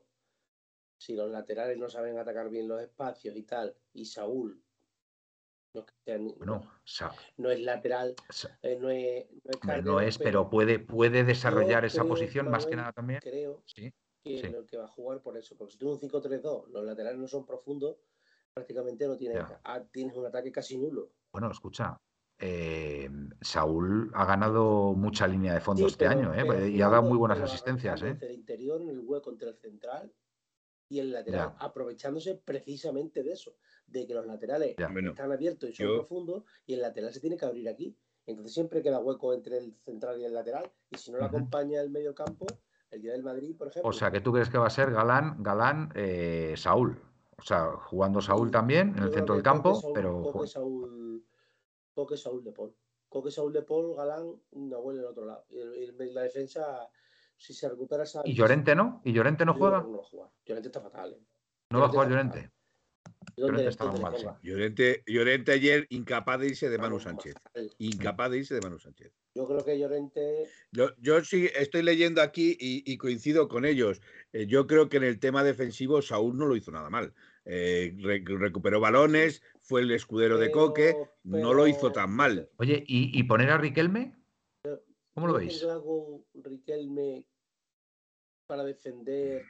si 0.97 1.15
los 1.15 1.29
laterales 1.29 1.77
no 1.77 1.89
saben 1.89 2.17
atacar 2.17 2.49
bien 2.49 2.67
los 2.67 2.81
espacios 2.81 3.35
y 3.35 3.43
tal, 3.43 3.75
y 3.93 4.05
Saúl 4.05 4.61
no 5.73 5.81
es, 5.81 5.85
que 5.85 5.93
sea 6.03 6.17
ni- 6.17 6.33
Bueno, 6.33 6.61
Sa- 6.83 7.13
no 7.37 7.51
es 7.51 7.59
lateral, 7.59 8.15
eh, 8.63 8.77
no 8.79 8.89
es, 8.89 9.25
no 9.63 9.73
es 9.73 9.83
no 9.85 9.99
es, 10.01 10.17
pero 10.17 10.49
puede, 10.49 10.79
puede 10.79 11.23
desarrollar 11.23 11.85
esa 11.85 12.01
creo, 12.01 12.09
posición 12.09 12.49
más 12.49 12.65
que 12.65 12.75
nada 12.75 12.91
también. 12.93 13.19
creo 13.21 13.61
Sí. 13.65 13.93
que, 14.23 14.39
sí. 14.41 14.49
lo 14.49 14.65
que 14.65 14.77
va 14.77 14.85
a 14.85 14.89
jugar 14.89 15.21
por 15.21 15.37
eso, 15.37 15.55
porque 15.55 15.73
si 15.73 15.77
tú 15.77 15.89
un 15.91 15.99
5-3-2, 15.99 16.67
los 16.69 16.83
laterales 16.83 17.19
no 17.19 17.27
son 17.27 17.45
profundos, 17.45 17.97
prácticamente 18.53 19.07
no 19.07 19.15
tienes, 19.17 19.43
ah, 19.63 19.83
tienes 19.91 20.15
un 20.17 20.25
ataque 20.25 20.51
casi 20.51 20.77
nulo. 20.79 21.11
Bueno, 21.31 21.51
escucha, 21.51 21.95
eh, 22.39 23.07
Saúl 23.41 24.09
ha 24.15 24.25
ganado 24.25 24.93
mucha 24.95 25.27
línea 25.27 25.53
de 25.53 25.59
fondo 25.61 25.81
Sí, 25.81 25.91
este 25.93 26.07
pero- 26.07 26.19
año, 26.19 26.33
¿eh? 26.33 26.43
pero 26.47 26.65
y 26.67 26.81
ha 26.81 26.89
dado 26.89 27.03
muy 27.03 27.17
buenas 27.19 27.39
asistencias, 27.39 28.01
¿eh? 28.01 28.17
El 28.21 28.31
interior, 28.31 28.81
en 28.81 28.89
el 28.89 28.99
hueco 29.01 29.29
entre 29.31 29.49
el 29.49 29.55
central 29.57 30.11
y 30.89 30.99
el 30.99 31.11
lateral, 31.11 31.53
Ya. 31.59 31.65
aprovechándose 31.65 32.35
precisamente 32.35 33.23
de 33.23 33.33
eso, 33.33 33.55
de 33.87 34.05
que 34.07 34.13
los 34.13 34.25
laterales 34.25 34.75
Ya. 34.77 34.87
Bueno, 34.87 35.11
están 35.11 35.31
abiertos 35.31 35.69
y 35.69 35.73
son 35.73 35.87
yo- 35.87 35.95
profundos 35.97 36.43
y 36.65 36.73
el 36.73 36.81
lateral 36.81 37.13
se 37.13 37.19
tiene 37.19 37.37
que 37.37 37.45
abrir 37.45 37.67
aquí. 37.69 37.95
Entonces 38.25 38.53
siempre 38.53 38.81
queda 38.81 38.99
hueco 38.99 39.33
entre 39.33 39.57
el 39.57 39.73
central 39.85 40.19
y 40.19 40.25
el 40.25 40.33
lateral 40.33 40.69
y 40.91 40.97
si 40.97 41.11
no 41.11 41.17
lo 41.17 41.25
acompaña 41.25 41.79
el 41.81 41.89
medio 41.89 42.13
campo, 42.13 42.45
el 42.91 43.01
día 43.01 43.11
del 43.13 43.23
Madrid, 43.23 43.55
por 43.57 43.67
ejemplo. 43.67 43.89
O 43.89 43.93
sea, 43.93 44.11
que 44.11 44.21
tú 44.21 44.31
crees 44.33 44.49
que 44.49 44.57
va 44.57 44.67
a 44.67 44.69
ser 44.69 44.91
Galán, 44.91 45.41
Galán, 45.43 45.89
eh, 45.95 46.53
Saúl. 46.57 47.01
O 47.37 47.41
sea, 47.43 47.71
jugando 47.71 48.19
Saúl 48.21 48.49
también 48.49 48.95
en 48.97 49.03
el 49.03 49.13
centro 49.13 49.35
del 49.35 49.43
campo, 49.43 49.71
Coque, 49.73 49.81
Saúl, 49.81 49.93
pero 49.93 50.21
Coque, 50.23 50.47
Saúl, 50.47 51.25
Coque, 51.93 52.17
Saúl 52.17 52.43
de 52.43 52.51
Paul. 52.51 52.75
Coque, 53.09 53.31
Saúl 53.31 53.53
de 53.53 53.61
Paul, 53.61 53.95
Galán, 53.95 54.41
Nahuel 54.51 54.97
en 54.97 55.03
el 55.03 55.09
otro 55.09 55.25
lado. 55.25 55.45
Y, 55.49 55.59
el- 55.59 55.95
y 56.01 56.11
la 56.13 56.23
defensa, 56.23 56.89
si 57.37 57.53
se 57.53 57.69
recupera 57.69 58.03
esa... 58.03 58.21
¿Y 58.25 58.33
Llorente 58.33 58.75
no? 58.75 59.01
¿Y 59.05 59.13
Llorente 59.13 59.45
no 59.45 59.53
juega? 59.53 59.81
que 59.81 59.87
No 59.87 59.97
va 59.97 60.03
a 60.03 60.05
jugar. 60.05 60.29
Llorente 60.45 60.67
está 60.69 60.81
fatal. 60.81 61.13
¿eh? 61.13 61.21
¿No 61.69 61.79
va 61.79 61.85
a 61.85 61.89
Llorente 61.89 61.93
jugar 61.95 62.09
Llorente? 62.09 62.37
fatal. 62.41 62.51
¿Dónde- 63.35 63.61
Llorente 63.63 63.83
dónde 63.83 64.01
mal, 64.01 64.17
sí. 64.17 64.25
Llorente, 64.41 65.03
Llorente 65.05 65.51
ayer 65.51 65.85
incapaz 65.89 66.39
de 66.39 66.47
irse 66.47 66.69
de 66.69 66.77
Manu 66.77 66.99
Sánchez. 66.99 67.35
Incapaz 67.77 68.31
de 68.31 68.37
irse 68.39 68.55
de 68.55 68.61
Manu 68.61 68.79
Sánchez. 68.79 69.11
Yo 69.35 69.45
creo 69.47 69.63
que 69.63 69.77
Llorente 69.77 70.47
Yo, 70.71 70.89
yo 70.97 71.23
sí 71.23 71.47
estoy 71.55 71.83
leyendo 71.83 72.21
aquí 72.23 72.57
y, 72.59 72.91
y 72.91 72.97
coincido 72.97 73.47
con 73.47 73.65
ellos. 73.65 74.01
Eh, 74.33 74.47
yo 74.47 74.65
creo 74.65 74.89
que 74.89 74.97
en 74.97 75.03
el 75.03 75.19
tema 75.19 75.43
defensivo 75.43 76.01
Saúl 76.01 76.35
no 76.37 76.47
lo 76.47 76.55
hizo 76.55 76.71
nada 76.71 76.89
mal. 76.89 77.13
eh, 77.45 77.95
re- 77.99 78.23
recuperó 78.25 78.79
balones, 78.81 79.41
fue 79.61 79.81
el 79.81 79.91
escudero 79.91 80.37
de 80.37 80.51
Coque, 80.51 80.93
Pero- 80.95 81.11
no 81.23 81.53
lo 81.53 81.67
hizo 81.67 81.81
pero, 81.81 81.93
tan 81.93 82.09
no 82.09 82.15
mal. 82.17 82.49
Oye, 82.57 82.83
¿y, 82.87 83.17
y 83.17 83.23
poner 83.23 83.51
a 83.51 83.57
Riquelme? 83.57 84.15
¿Cómo 85.17 85.25
lo 85.29 85.33
¿crees 85.33 85.63
veis? 85.63 85.65
Riquelme 86.35 87.25
para 88.45 88.63
defender 88.63 89.43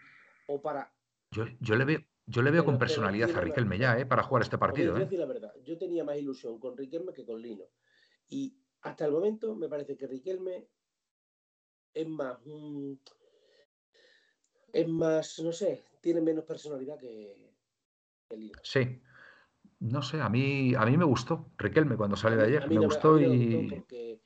o 0.47 0.61
para 0.61 0.89
Yo, 1.31 1.43
yo 1.59 1.75
le 1.75 1.83
veo, 1.83 1.99
yo 2.25 2.41
le 2.41 2.51
veo 2.51 2.63
con 2.63 2.75
Pero- 2.75 2.87
personalidad 2.87 3.35
a 3.35 3.41
Riquelme 3.41 3.77
ya, 3.77 3.99
¿eh? 3.99 4.05
Para 4.05 4.23
jugar 4.23 4.43
este 4.43 4.57
partido, 4.57 4.95
¿eh? 4.95 5.01
decir 5.01 5.19
la 5.19 5.25
verdad, 5.25 5.53
yo 5.65 5.77
tenía 5.77 6.05
más 6.05 6.15
ilusión 6.15 6.57
con 6.57 6.77
Riquelme 6.77 7.11
que 7.11 7.25
con 7.25 7.41
Lino. 7.41 7.65
Y 8.29 8.57
hasta 8.79 9.03
el 9.07 9.11
momento 9.11 9.55
me 9.57 9.67
parece 9.67 9.97
que 9.97 10.07
Riquelme 10.07 10.69
es 11.93 12.07
más 12.07 12.37
un- 12.45 13.01
es 14.71 14.87
más, 14.87 15.37
no 15.39 15.51
sé, 15.51 15.83
tiene 15.99 16.21
menos 16.21 16.45
personalidad 16.45 16.97
que, 16.97 17.35
que 18.29 18.37
Lino. 18.37 18.57
Sí. 18.63 19.01
No 19.79 20.01
sé, 20.01 20.21
a 20.21 20.29
mí, 20.29 20.73
a 20.75 20.85
mí 20.85 20.95
me 20.95 21.03
gustó 21.03 21.51
Riquelme 21.57 21.97
cuando 21.97 22.15
A 22.15 22.19
salió 22.19 22.37
de 22.37 22.43
a 22.43 22.47
ayer. 22.47 22.61
mí 22.69 22.75
Me 22.75 22.81
no 22.81 22.87
gustó 22.87 23.15
me 23.15 23.27
y. 23.35 23.69
porque, 23.69 24.21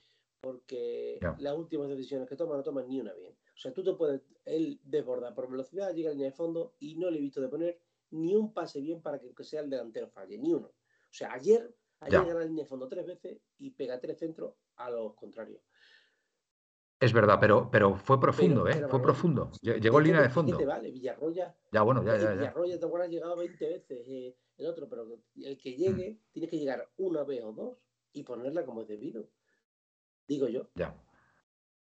porque 0.51 1.19
las 1.37 1.55
últimas 1.55 1.87
decisiones 1.87 2.27
que 2.27 2.35
toma 2.35 2.57
no 2.57 2.63
toman 2.63 2.87
ni 2.89 2.99
una 2.99 3.13
bien. 3.13 3.31
O 3.33 3.57
sea, 3.57 3.71
tú 3.73 3.83
te 3.83 3.93
puedes, 3.93 4.21
él 4.43 4.79
desborda 4.83 5.33
por 5.35 5.49
velocidad, 5.49 5.93
llega 5.93 6.09
a 6.09 6.13
línea 6.13 6.27
de 6.29 6.35
fondo 6.35 6.73
y 6.79 6.95
no 6.95 7.09
le 7.11 7.19
he 7.19 7.21
visto 7.21 7.39
de 7.41 7.47
poner 7.47 7.79
ni 8.09 8.35
un 8.35 8.51
pase 8.53 8.81
bien 8.81 9.01
para 9.01 9.19
que, 9.19 9.27
aunque 9.27 9.43
sea 9.43 9.61
el 9.61 9.69
delantero 9.69 10.09
falle, 10.09 10.37
ni 10.37 10.51
uno. 10.53 10.67
O 10.67 11.13
sea, 11.13 11.31
ayer, 11.33 11.73
ayer 11.99 12.19
Ya. 12.19 12.25
llega 12.25 12.35
a 12.37 12.39
la 12.39 12.45
línea 12.45 12.63
de 12.63 12.69
fondo 12.69 12.87
tres 12.89 13.05
veces 13.05 13.39
y 13.59 13.69
pega 13.71 13.99
tres 13.99 14.17
centros 14.17 14.55
a 14.77 14.89
los 14.89 15.13
contrarios. 15.13 15.61
Es 16.99 17.13
verdad, 17.13 17.37
pero, 17.39 17.69
pero 17.71 17.95
fue 17.95 18.19
profundo, 18.19 18.63
Pero- 18.63 18.67
¿eh? 18.69 18.73
pero 18.75 18.89
Fue 18.89 19.01
profundo. 19.01 19.51
Lle- 19.63 19.75
¿qué 19.75 19.79
Llegó 19.79 19.97
en 19.99 20.03
línea 20.05 20.21
de 20.21 20.29
fondo. 20.29 20.57
te 20.57 20.65
vale? 20.65 20.91
Villarroya, 20.91 21.55
Ya, 21.71 21.81
bueno, 21.83 22.03
ya, 22.03 22.17
ya, 22.17 22.23
ya. 22.23 22.31
Villarroya 22.35 22.79
te 22.79 22.85
acuerdas, 22.85 23.07
ha 23.07 23.11
llegado 23.11 23.35
20 23.37 23.67
veces 23.67 24.07
eh, 24.07 24.35
el 24.57 24.65
otro, 24.67 24.87
pero 24.89 25.07
el 25.35 25.57
que 25.57 25.75
llegue 25.75 26.11
Mm. 26.13 26.31
tiene 26.31 26.47
que 26.47 26.57
llegar 26.59 26.87
una 26.97 27.23
vez 27.23 27.43
o 27.43 27.53
dos 27.53 27.77
y 28.13 28.23
ponerla 28.23 28.65
como 28.65 28.81
es 28.81 28.87
debido. 28.87 29.27
Digo 30.31 30.47
yo. 30.47 30.69
Ya. 30.75 30.95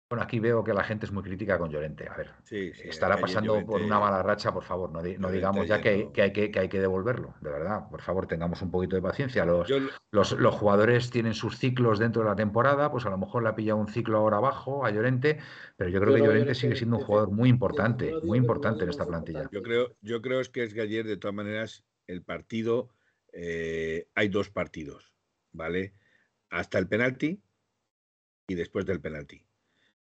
Bueno, 0.08 0.24
aquí 0.24 0.40
veo 0.40 0.64
que 0.64 0.72
la 0.72 0.82
gente 0.82 1.04
es 1.04 1.12
muy 1.12 1.22
crítica 1.22 1.58
con 1.58 1.70
Llorente. 1.70 2.08
A 2.08 2.16
ver, 2.16 2.30
Sí, 2.42 2.72
sí, 2.72 2.88
estará 2.88 3.20
pasando 3.20 3.64
por 3.66 3.82
una 3.82 4.00
mala 4.00 4.22
racha, 4.22 4.50
por 4.50 4.64
favor. 4.64 4.90
No, 4.90 5.02
di- 5.02 5.18
no 5.18 5.30
digamos 5.30 5.68
ya 5.68 5.82
que, 5.82 6.08
que 6.14 6.22
hay 6.22 6.32
que, 6.32 6.50
que 6.50 6.58
hay 6.58 6.68
que 6.70 6.80
devolverlo, 6.80 7.34
de 7.42 7.50
verdad. 7.50 7.90
Por 7.90 8.00
favor, 8.00 8.26
tengamos 8.26 8.62
un 8.62 8.70
poquito 8.70 8.96
de 8.96 9.02
paciencia. 9.02 9.44
Los, 9.44 9.68
Yo, 9.68 9.76
los, 10.10 10.32
los 10.32 10.54
jugadores 10.54 11.10
tienen 11.10 11.34
sus 11.34 11.58
ciclos 11.58 11.98
dentro 11.98 12.22
de 12.22 12.28
la 12.30 12.34
temporada, 12.34 12.90
pues 12.90 13.04
a 13.04 13.10
lo 13.10 13.18
mejor 13.18 13.42
le 13.42 13.50
ha 13.50 13.54
pillado 13.54 13.78
un 13.78 13.88
ciclo 13.88 14.16
ahora 14.16 14.38
abajo 14.38 14.86
a 14.86 14.90
Llorente, 14.90 15.38
pero 15.76 15.90
yo 15.90 16.00
creo 16.00 16.14
que 16.14 16.20
Llorente 16.20 16.38
Llorente 16.38 16.54
sigue 16.60 16.76
siendo 16.76 16.96
un 16.96 17.04
jugador 17.04 17.30
muy 17.30 17.50
importante, 17.50 18.14
muy 18.24 18.38
importante 18.38 18.84
en 18.84 18.90
esta 18.90 19.06
plantilla. 19.06 19.50
yo 19.52 19.62
creo, 19.62 19.94
yo 20.00 20.22
creo 20.22 20.40
es 20.40 20.48
que 20.48 20.64
es 20.64 20.72
que 20.72 20.80
ayer, 20.80 21.06
de 21.06 21.18
todas 21.18 21.34
maneras, 21.34 21.84
el 22.06 22.22
partido, 22.24 22.88
eh, 23.32 24.08
hay 24.16 24.28
dos 24.28 24.48
partidos, 24.50 25.12
¿vale? 25.52 25.94
Hasta 26.48 26.78
el 26.80 26.88
penalti 26.88 27.40
y 28.50 28.54
después 28.56 28.84
del 28.84 29.00
penalti. 29.00 29.44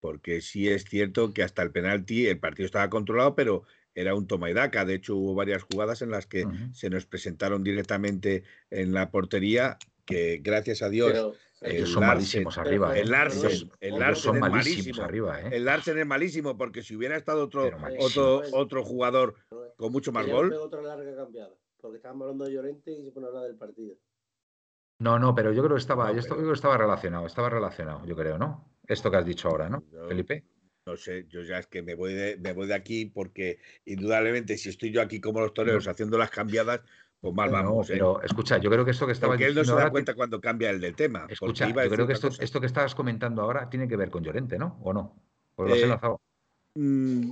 Porque 0.01 0.41
sí 0.41 0.67
es 0.69 0.83
cierto 0.83 1.33
que 1.33 1.41
hasta 1.41 1.61
el 1.63 1.71
penalti 1.71 2.27
el 2.27 2.37
partido 2.37 2.65
estaba 2.65 2.89
controlado, 2.89 3.33
pero 3.33 3.63
era 3.93 4.13
un 4.13 4.27
toma 4.27 4.49
y 4.49 4.53
daca. 4.53 4.83
De 4.83 4.95
hecho, 4.95 5.15
hubo 5.15 5.33
varias 5.35 5.63
jugadas 5.63 6.01
en 6.01 6.11
las 6.11 6.27
que 6.27 6.45
se 6.73 6.89
nos 6.89 7.05
presentaron 7.05 7.63
directamente 7.63 8.43
en 8.69 8.93
la 8.93 9.09
portería, 9.09 9.77
que 10.05 10.41
gracias 10.43 10.81
a 10.81 10.89
Dios, 10.89 11.11
Pero, 11.13 11.33
el 11.61 11.77
Ellos 11.77 11.89
son 11.89 12.03
Larsen- 12.03 12.07
malísimos 12.07 12.57
arriba, 12.57 12.95
¿eh? 12.97 13.01
el 13.01 13.09
Larsen, 13.09 13.49
Ellos- 13.51 13.69
el 13.79 13.99
Larsen 13.99 14.23
son 14.23 14.35
es 14.35 14.41
malísimos 14.41 14.75
malísimo. 14.75 15.01
arriba, 15.05 15.41
¿eh? 15.41 15.49
el 15.55 15.65
Larsen 15.65 15.97
es 15.97 16.05
malísimo, 16.05 16.57
porque 16.57 16.83
si 16.83 16.95
hubiera 16.95 17.15
estado 17.15 17.45
otro, 17.45 17.71
otro, 17.97 18.41
otro 18.51 18.83
jugador 18.83 19.35
Manuel, 19.49 19.71
con 19.77 19.91
mucho 19.93 20.11
más 20.11 20.27
gol, 20.27 20.51
otra 20.53 20.81
larga 20.81 21.15
cambiada. 21.15 21.55
Porque 21.81 21.97
estábamos 21.97 22.23
hablando 22.25 22.45
de 22.45 22.51
Llorente 22.53 22.91
y 22.91 23.03
se 23.05 23.11
pone 23.11 23.27
a 23.27 23.29
hablar 23.29 23.43
del 23.45 23.55
partido. 23.55 23.95
No, 24.99 25.19
no, 25.19 25.35
pero 25.35 25.51
yo 25.51 25.61
creo 25.63 25.75
que 25.75 25.81
estaba, 25.81 26.07
No, 26.07 26.15
yo 26.15 26.21
pero- 26.21 26.35
creo 26.35 26.47
que 26.47 26.53
estaba 26.53 26.77
relacionado, 26.77 27.25
estaba 27.25 27.49
relacionado, 27.49 28.05
yo 28.05 28.15
creo, 28.15 28.37
¿no? 28.37 28.73
Esto 28.87 29.11
que 29.11 29.17
has 29.17 29.25
dicho 29.25 29.49
ahora, 29.49 29.69
¿no, 29.69 29.83
Yo- 29.91 30.07
Felipe? 30.07 30.45
no 30.85 30.95
sé, 30.95 31.25
yo 31.27 31.41
ya 31.41 31.57
es 31.57 31.67
que 31.67 31.81
me 31.81 31.95
voy 31.95 32.13
de, 32.13 32.37
me 32.37 32.53
voy 32.53 32.67
de 32.67 32.75
aquí 32.75 33.05
porque 33.05 33.59
indudablemente 33.85 34.55
si 34.57 34.69
estoy 34.69 34.91
yo 34.91 35.01
aquí 35.01 35.19
como 35.19 35.39
los 35.41 35.53
toreros 35.53 35.87
haciendo 35.87 36.17
las 36.17 36.29
cambiadas, 36.29 36.81
pues 37.19 37.33
mal 37.33 37.49
No, 37.51 37.57
vamos. 37.57 37.89
¿eh? 37.89 37.93
pero 37.93 38.21
escucha, 38.21 38.59
yo 38.59 38.69
creo 38.69 38.85
que 38.85 38.91
esto 38.91 39.07
que 39.07 39.13
estabas 39.13 39.33
Porque 39.37 39.47
él 39.47 39.55
no 39.55 39.63
se 39.65 39.73
da 39.73 39.89
cuenta 39.89 40.13
cuando 40.13 40.39
cambia 40.39 40.69
el 40.69 40.79
del 40.79 40.95
tema. 40.95 41.25
escucha, 41.27 41.67
iba 41.67 41.83
yo 41.83 41.89
creo 41.89 42.05
que 42.07 42.13
esto, 42.13 42.27
cosa. 42.27 42.43
esto 42.43 42.59
que 42.61 42.67
estabas 42.67 42.93
comentando 42.93 43.41
ahora 43.41 43.67
tiene 43.69 43.87
que 43.87 43.95
ver 43.97 44.11
con 44.11 44.23
Llorente, 44.23 44.59
¿no? 44.59 44.77
¿O 44.83 44.93
no? 44.93 45.19
¿O 45.55 45.63
lo 45.65 45.73
has 45.73 45.79
Eh, 45.79 45.83
enlazado? 45.83 46.21
Mm, 46.75 47.31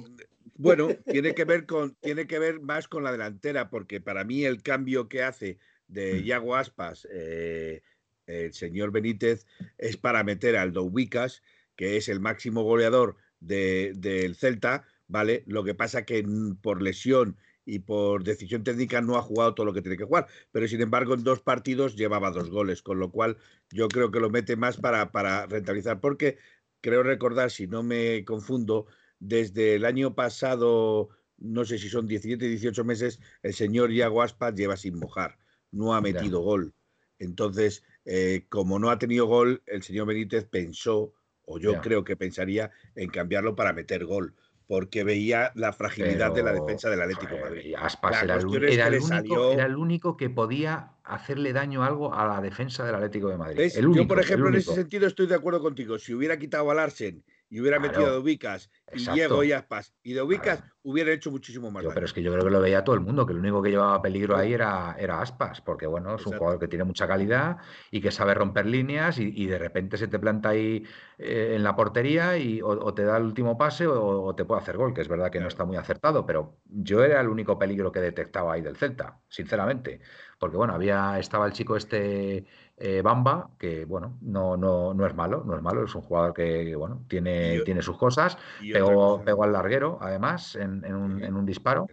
bueno, 0.56 0.88
tiene 1.06 1.36
que 1.36 1.45
ver 1.45 1.65
con, 1.67 1.93
tiene 1.95 2.26
que 2.26 2.39
ver 2.39 2.60
más 2.60 2.88
con 2.88 3.04
la 3.04 3.12
delantera, 3.12 3.69
porque 3.69 4.02
para 4.02 4.23
mí 4.23 4.43
el 4.45 4.63
cambio 4.63 5.08
que 5.08 5.21
hace 5.23 5.60
de 5.93 6.21
Mm. 6.21 6.25
Iago 6.25 6.56
Aspas, 6.56 7.08
eh, 7.12 7.82
el 8.25 8.53
señor 8.53 8.91
Benítez, 8.91 9.45
es 9.77 9.97
para 9.97 10.23
meter 10.23 10.56
al 10.58 10.73
Doubikas, 10.73 11.43
que 11.75 11.97
es 11.97 12.10
el 12.10 12.19
máximo 12.19 12.63
goleador 12.63 13.17
de- 13.39 13.93
del 13.95 14.36
Celta, 14.36 14.86
¿vale? 15.08 15.43
Lo 15.47 15.63
que 15.63 15.75
pasa 15.75 16.06
que 16.06 16.23
mm, 16.23 16.56
por 16.62 16.82
lesión 16.82 17.38
y 17.65 17.79
por 17.79 18.23
decisión 18.23 18.63
técnica 18.63 19.01
no 19.01 19.17
ha 19.17 19.21
jugado 19.21 19.53
todo 19.56 19.65
lo 19.65 19.73
que 19.73 19.82
tiene 19.82 19.97
que 19.97 20.03
jugar, 20.06 20.27
pero 20.51 20.67
sin 20.67 20.82
embargo 20.82 21.13
en 21.13 21.23
dos 21.23 21.41
partidos 21.41 21.95
llevaba 21.95 22.32
dos 22.32 22.49
goles, 22.49 22.82
con 22.82 22.99
lo 22.99 23.10
cual 23.12 23.38
yo 23.71 23.88
creo 23.88 24.12
que 24.12 24.19
lo 24.19 24.29
mete 24.29 24.56
más 24.56 24.77
para, 24.77 25.12
para 25.12 25.45
rentabilizar, 25.45 25.99
porque 26.01 26.38
creo 26.82 27.03
recordar, 27.03 27.51
si 27.51 27.67
no 27.67 27.82
me 27.84 28.25
confundo, 28.25 28.88
desde 29.19 29.75
el 29.75 29.86
año 29.86 30.13
pasado, 30.15 31.10
no 31.38 31.63
sé 31.65 31.77
si 31.77 31.88
son 31.89 32.06
17, 32.08 32.47
18 32.47 32.84
meses, 32.84 33.19
el 33.43 33.53
señor 33.53 33.91
Iago 33.91 34.21
Aspas 34.21 34.53
lleva 34.56 34.75
sin 34.75 34.99
mojar, 34.99 35.38
no 35.73 35.93
ha 35.93 36.01
metido 36.01 36.39
gol. 36.41 36.73
Entonces, 37.19 37.83
eh, 38.05 38.45
como 38.49 38.79
no 38.79 38.89
ha 38.89 38.97
tenido 38.99 39.25
gol, 39.25 39.62
el 39.65 39.83
señor 39.83 40.07
Benítez 40.07 40.45
pensó, 40.45 41.13
o 41.45 41.59
yo 41.59 41.73
creo 41.81 42.03
que 42.03 42.15
pensaría, 42.15 42.71
en 42.95 43.09
cambiarlo 43.09 43.55
para 43.55 43.73
meter 43.73 44.05
gol, 44.05 44.36
porque 44.67 45.03
veía 45.03 45.51
la 45.55 45.73
fragilidad 45.73 46.31
de 46.31 46.43
la 46.43 46.53
defensa 46.53 46.89
del 46.89 47.01
Atlético 47.01 47.36
de 47.36 47.41
Madrid. 47.41 47.75
Aspas 47.77 48.23
era, 48.23 48.36
el, 48.36 48.63
era 48.63 48.88
el 48.88 48.93
único, 48.93 49.07
salió- 49.07 49.51
era 49.53 49.65
el 49.65 49.75
único 49.75 50.17
que 50.17 50.29
podía 50.29 50.93
hacerle 51.03 51.53
daño 51.53 51.83
algo 51.83 52.13
a 52.13 52.25
la 52.25 52.41
defensa 52.41 52.86
del 52.86 52.95
Atlético 52.95 53.29
de 53.29 53.38
Madrid. 53.38 53.71
El 53.75 53.88
único, 53.88 54.03
yo, 54.03 54.07
por 54.07 54.17
el 54.19 54.23
ejemplo, 54.23 54.49
en 54.49 54.55
ese 54.55 54.73
sentido 54.73 55.07
estoy 55.07 55.27
de 55.27 55.36
acuerdo 55.36 55.62
contigo. 55.62 55.99
Si 55.99 56.13
hubiera 56.13 56.39
quitado 56.39 56.71
a 56.71 56.75
Larsen 56.75 57.23
y 57.53 57.61
hubiera 57.61 57.79
metido 57.79 58.07
a 58.07 58.11
Dubicas 58.11 58.71
y. 58.91 59.05
Diego 59.13 59.43
y 59.43 59.51
Aspas 59.51 59.93
y 60.01 60.13
Dubicas, 60.13 60.57
Claro. 60.59 60.73
hubiera 60.81 61.11
hecho 61.11 61.29
muchísimo 61.31 61.69
más 61.71 61.83
Yo, 61.83 61.89
daño. 61.89 61.93
pero 61.93 62.05
es 62.05 62.13
que 62.13 62.23
yo 62.23 62.31
creo 62.33 62.43
que 62.45 62.49
lo 62.51 62.59
veía 62.61 62.83
todo 62.83 62.95
el 62.95 63.01
mundo, 63.01 63.25
que 63.25 63.33
el 63.33 63.39
único 63.39 63.61
que 63.61 63.69
llevaba 63.69 64.01
peligro 64.01 64.35
ahí 64.35 64.53
era, 64.53 64.95
era 64.97 65.21
Aspas, 65.21 65.61
porque 65.61 65.85
bueno, 65.87 66.15
es 66.15 66.25
un 66.25 66.33
jugador 66.33 66.59
que 66.59 66.67
tiene 66.67 66.83
mucha 66.83 67.07
calidad 67.07 67.57
y 67.91 68.01
que 68.01 68.11
sabe 68.11 68.33
romper 68.33 68.65
líneas 68.65 69.19
y, 69.19 69.31
y 69.35 69.45
de 69.47 69.59
repente 69.59 69.97
se 69.97 70.07
te 70.07 70.17
planta 70.19 70.49
ahí 70.49 70.83
eh, 71.17 71.53
en 71.55 71.63
la 71.63 71.75
portería 71.75 72.37
y 72.37 72.61
o, 72.61 72.67
o 72.69 72.93
te 72.93 73.03
da 73.03 73.17
el 73.17 73.23
último 73.23 73.57
pase 73.57 73.85
o, 73.87 74.23
o 74.23 74.35
te 74.35 74.45
puede 74.45 74.61
hacer 74.61 74.77
gol, 74.77 74.93
que 74.93 75.01
es 75.01 75.07
verdad 75.07 75.31
que 75.31 75.39
no 75.39 75.47
está 75.47 75.65
muy 75.65 75.77
acertado, 75.77 76.25
pero 76.25 76.59
yo 76.65 77.03
era 77.03 77.21
el 77.21 77.27
único 77.29 77.59
peligro 77.59 77.91
que 77.91 77.99
detectaba 78.01 78.53
ahí 78.53 78.61
del 78.61 78.77
Celta, 78.77 79.21
sinceramente, 79.29 80.01
porque 80.39 80.57
bueno, 80.57 80.73
había, 80.73 81.19
estaba 81.19 81.45
el 81.45 81.53
chico 81.53 81.75
este 81.77 82.45
eh, 82.83 83.01
Bamba, 83.01 83.49
que 83.57 83.85
bueno, 83.85 84.17
no, 84.21 84.57
no, 84.57 84.93
no 84.93 85.05
es 85.07 85.15
malo, 85.15 85.43
no 85.45 85.55
es 85.55 85.61
malo, 85.61 85.85
es 85.85 85.95
un 85.95 86.01
jugador 86.01 86.33
que 86.33 86.75
bueno, 86.75 87.05
tiene, 87.07 87.55
Y 87.57 87.61
tiene 87.63 87.81
sus 87.81 87.97
cosas, 87.97 88.37
pegó, 88.71 89.13
cosa, 89.13 89.23
pegó 89.25 89.43
al 89.43 89.53
larguero, 89.53 89.97
además, 90.01 90.55
en, 90.55 90.83
en 90.85 90.95
un, 90.95 91.23
en 91.23 91.35
un 91.35 91.45
disparo. 91.45 91.87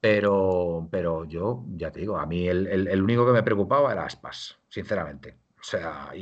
Pero, 0.00 0.88
pero 0.90 1.24
yo, 1.24 1.64
ya 1.76 1.90
te 1.90 2.00
digo, 2.00 2.16
a 2.18 2.26
mí 2.26 2.48
el, 2.48 2.66
el- 2.68 2.88
el 2.88 3.02
único 3.02 3.26
que 3.26 3.32
me 3.32 3.42
preocupaba 3.42 3.92
era 3.92 4.04
Aspas, 4.06 4.58
sinceramente. 4.68 5.38
O 5.60 5.62
sea, 5.62 6.10
y, 6.14 6.20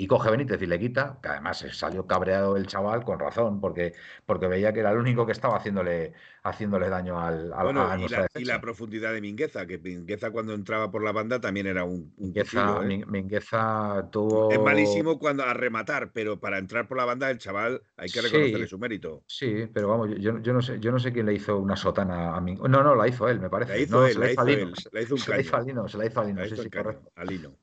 y- 0.00 0.02
y 0.04 0.06
coge 0.06 0.30
Benítez 0.30 0.62
y 0.62 0.66
le 0.66 0.78
quita, 0.78 1.18
que 1.22 1.28
además 1.28 1.58
salió 1.72 2.06
cabreado 2.06 2.56
el 2.56 2.66
chaval 2.68 3.02
con 3.04 3.18
razón, 3.18 3.60
porque, 3.60 3.94
porque 4.24 4.46
veía 4.46 4.72
que 4.72 4.80
era 4.80 4.92
el 4.92 4.98
único 4.98 5.26
que 5.26 5.32
estaba 5.32 5.56
haciéndole, 5.56 6.14
haciéndole 6.44 6.88
daño 6.88 7.18
al, 7.20 7.52
al- 7.52 7.72
Bueno, 7.72 7.92
a 7.92 7.96
y 7.96 8.08
la, 8.08 8.30
y 8.34 8.44
defensa. 8.44 8.44
la 8.44 8.60
profundidad 8.60 9.12
de 9.12 9.20
Mingueza, 9.20 9.66
que 9.66 9.78
Mingueza 9.78 10.30
cuando 10.30 10.54
entraba 10.54 10.90
por 10.90 11.02
la 11.02 11.12
banda 11.12 11.40
también 11.40 11.66
era 11.66 11.84
un, 11.84 12.14
un 12.16 12.32
Mingueza, 12.32 12.62
cuchillo, 12.62 12.82
¿eh? 12.84 12.88
Min- 12.88 13.04
Mingueza 13.08 14.08
tuvo... 14.12 14.42
Es 14.48 14.58
malísimo 14.60 15.18
cuando 15.20 15.44
a 15.44 15.54
rematar, 15.54 16.12
pero 16.12 16.40
para 16.40 16.58
entrar 16.58 16.88
por 16.88 16.96
la 16.96 17.04
banda 17.04 17.30
el 17.30 17.38
chaval 17.38 17.82
hay 17.96 18.10
que 18.10 18.20
Sí. 18.20 18.22
reconocerle 18.22 18.66
su 18.66 18.76
mérito. 18.78 19.24
Sí, 19.28 19.66
pero 19.74 19.88
vamos, 19.88 20.10
yo- 20.20 20.38
no 20.54 20.62
sé, 20.62 20.78
yo 20.80 20.92
no 20.92 20.98
sé 21.00 21.12
quién 21.12 21.26
le 21.26 21.34
hizo 21.34 21.58
una 21.58 21.76
sotana 21.76 22.36
a 22.36 22.40
mí. 22.40 22.54
No, 22.56 22.68
no, 22.84 22.94
la 22.94 23.08
hizo 23.08 23.28
él, 23.28 23.40
me 23.40 23.50
parece. 23.50 23.72
La 23.72 23.78
hizo 23.78 23.98
No, 23.98 24.06
él, 24.06 24.14
se 24.14 24.20
la 24.20 24.32
hizo 24.32 24.52
él, 24.54 24.74
se- 24.76 24.88
la 24.92 25.02
hizo 25.02 25.14
un 25.16 25.22
se 25.22 25.32
la 25.32 25.40
hizo 25.40 25.56
a. 25.56 25.60
Lino, 25.62 25.88
se 25.88 25.98
la 25.98 26.06
hizo 26.06 26.20
a 26.20 26.24
Lino, 26.24 26.40
La 26.40 26.46
sí, 26.46 26.54
hizo 26.54 26.62
sí, 26.62 26.70
correcto. 26.70 27.12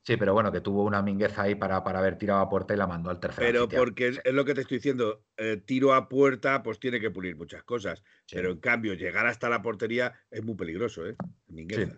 Sí, 0.03 0.17
pero 0.17 0.33
bueno, 0.33 0.51
que 0.51 0.61
tuvo 0.61 0.83
una 0.83 1.01
mingueza 1.13 1.43
ahí 1.43 1.55
para, 1.55 1.83
para 1.83 1.99
haber 1.99 2.17
tirado 2.17 2.41
a 2.41 2.49
puerta 2.49 2.73
y 2.73 2.77
la 2.77 2.87
mandó 2.87 3.09
al 3.09 3.19
tercer 3.19 3.43
Pero 3.45 3.69
porque 3.69 4.07
es, 4.09 4.21
es 4.23 4.33
lo 4.33 4.43
que 4.45 4.53
te 4.53 4.61
estoy 4.61 4.77
diciendo, 4.77 5.25
eh, 5.37 5.61
tiro 5.65 5.93
a 5.93 6.09
puerta, 6.09 6.63
pues 6.63 6.79
tiene 6.79 6.99
que 6.99 7.11
pulir 7.11 7.35
muchas 7.35 7.63
cosas. 7.63 8.03
Sí. 8.25 8.35
Pero 8.35 8.51
en 8.51 8.59
cambio, 8.59 8.93
llegar 8.93 9.25
hasta 9.27 9.49
la 9.49 9.61
portería 9.61 10.13
es 10.31 10.43
muy 10.43 10.55
peligroso, 10.55 11.07
¿eh? 11.07 11.15
Mingueza. 11.47 11.97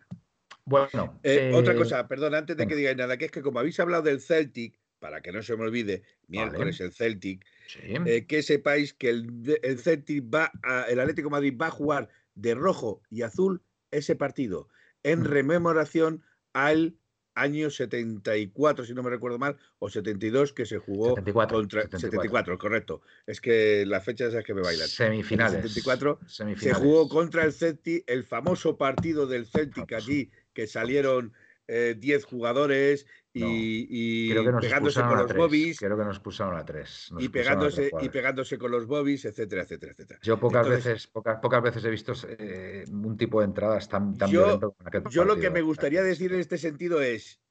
Bueno, 0.65 1.19
Eh, 1.23 1.51
Otra 1.53 1.73
eh, 1.73 1.77
cosa, 1.77 2.07
perdón, 2.07 2.33
antes 2.35 2.57
de 2.57 2.67
que 2.67 2.75
digáis 2.75 2.97
nada, 2.97 3.17
que 3.17 3.25
es 3.25 3.31
que 3.31 3.41
como 3.41 3.59
habéis 3.59 3.79
hablado 3.79 4.03
del 4.03 4.19
Celtic, 4.19 4.79
para 4.99 5.21
que 5.21 5.31
no 5.31 5.43
se 5.43 5.55
me 5.55 5.63
olvide, 5.63 6.03
miércoles 6.27 6.79
el 6.81 6.91
Celtic, 6.91 7.45
sí, 7.67 7.79
que 8.27 8.41
sepáis 8.41 8.93
que 8.93 9.09
el, 9.09 9.59
el 9.61 9.77
Celtic 9.79 10.23
va 10.33 10.51
a, 10.63 10.83
el 10.83 10.99
Atlético 10.99 11.27
de 11.27 11.31
Madrid 11.31 11.57
va 11.61 11.67
a 11.67 11.71
jugar 11.71 12.09
de 12.33 12.55
rojo 12.55 13.01
y 13.09 13.21
azul 13.21 13.61
ese 13.91 14.15
partido. 14.15 14.67
en 15.03 15.19
Mm. 15.19 15.25
rememoración 15.25 16.23
al 16.53 16.97
año 17.35 17.69
74, 17.69 18.85
si 18.85 18.93
no 18.93 19.03
me 19.03 19.09
recuerdo 19.09 19.37
mal, 19.37 19.57
o 19.79 19.89
72, 19.89 20.53
que 20.53 20.65
se 20.65 20.77
jugó 20.77 21.09
74, 21.09 21.57
contra 21.57 21.81
74. 21.81 22.09
74, 22.09 22.57
correcto. 22.57 23.01
Es 23.27 23.41
que 23.41 23.85
las 23.85 24.03
fechas 24.03 24.29
esas 24.29 24.43
que 24.43 24.53
me 24.53 24.61
bailan. 24.61 24.87
Semifinales. 24.87 25.53
En 25.59 25.61
el 25.63 25.69
74 25.69 26.19
Se 26.25 26.35
semifinales. 26.35 26.81
jugó 26.81 27.09
contra 27.09 27.43
el 27.43 27.53
Celtic, 27.53 28.03
el 28.07 28.23
famoso 28.23 28.77
partido 28.77 29.27
del 29.27 29.45
Celtic 29.45 29.93
allí, 29.93 30.31
que 30.53 30.67
salieron 30.67 31.33
eh, 31.67 31.95
10 31.97 32.25
jugadores 32.25 33.05
y, 33.33 33.39
No, 33.41 33.47
y 33.51 34.59
pegándose 34.61 35.01
con 35.01 35.17
los 35.17 35.33
bobbies 35.33 35.79
Creo 35.79 35.97
que 35.97 36.03
nos 36.05 36.15
expulsaron 36.15 36.55
a 36.57 36.63
tres. 36.65 37.09
Nos 37.11 37.21
y 37.23 37.25
a 37.27 37.31
pegándose, 37.31 37.91
y 38.01 38.09
pegándose 38.09 38.57
con 38.57 38.71
los 38.71 38.85
bobbies, 38.85 39.25
etcétera, 39.25 39.63
etcétera, 39.63 39.91
etcétera. 39.91 40.19
Yo 40.23 40.39
pocas 40.39 40.65
Entonces- 40.65 40.85
veces, 40.93 41.07
pocas, 41.07 41.39
pocas 41.41 41.61
veces 41.63 41.83
he 41.83 41.89
visto 41.89 42.13
eh, 42.29 42.85
un 42.91 43.17
tipo 43.17 43.39
de 43.41 43.45
entradas 43.45 43.89
tan, 43.89 44.17
tan 44.17 44.29
Yo- 44.29 44.43
violento 44.43 44.73
como 44.73 44.87
aquel 44.87 45.03
Yo 45.09 45.25
lo 45.25 45.37
que 45.37 45.49
me 45.49 45.59
¿eh? 45.59 45.63
gustaría 45.63 46.01
decir 46.03 46.33
en 46.33 46.39
este 46.39 46.57
sentido 46.57 47.01
es, 47.01 47.41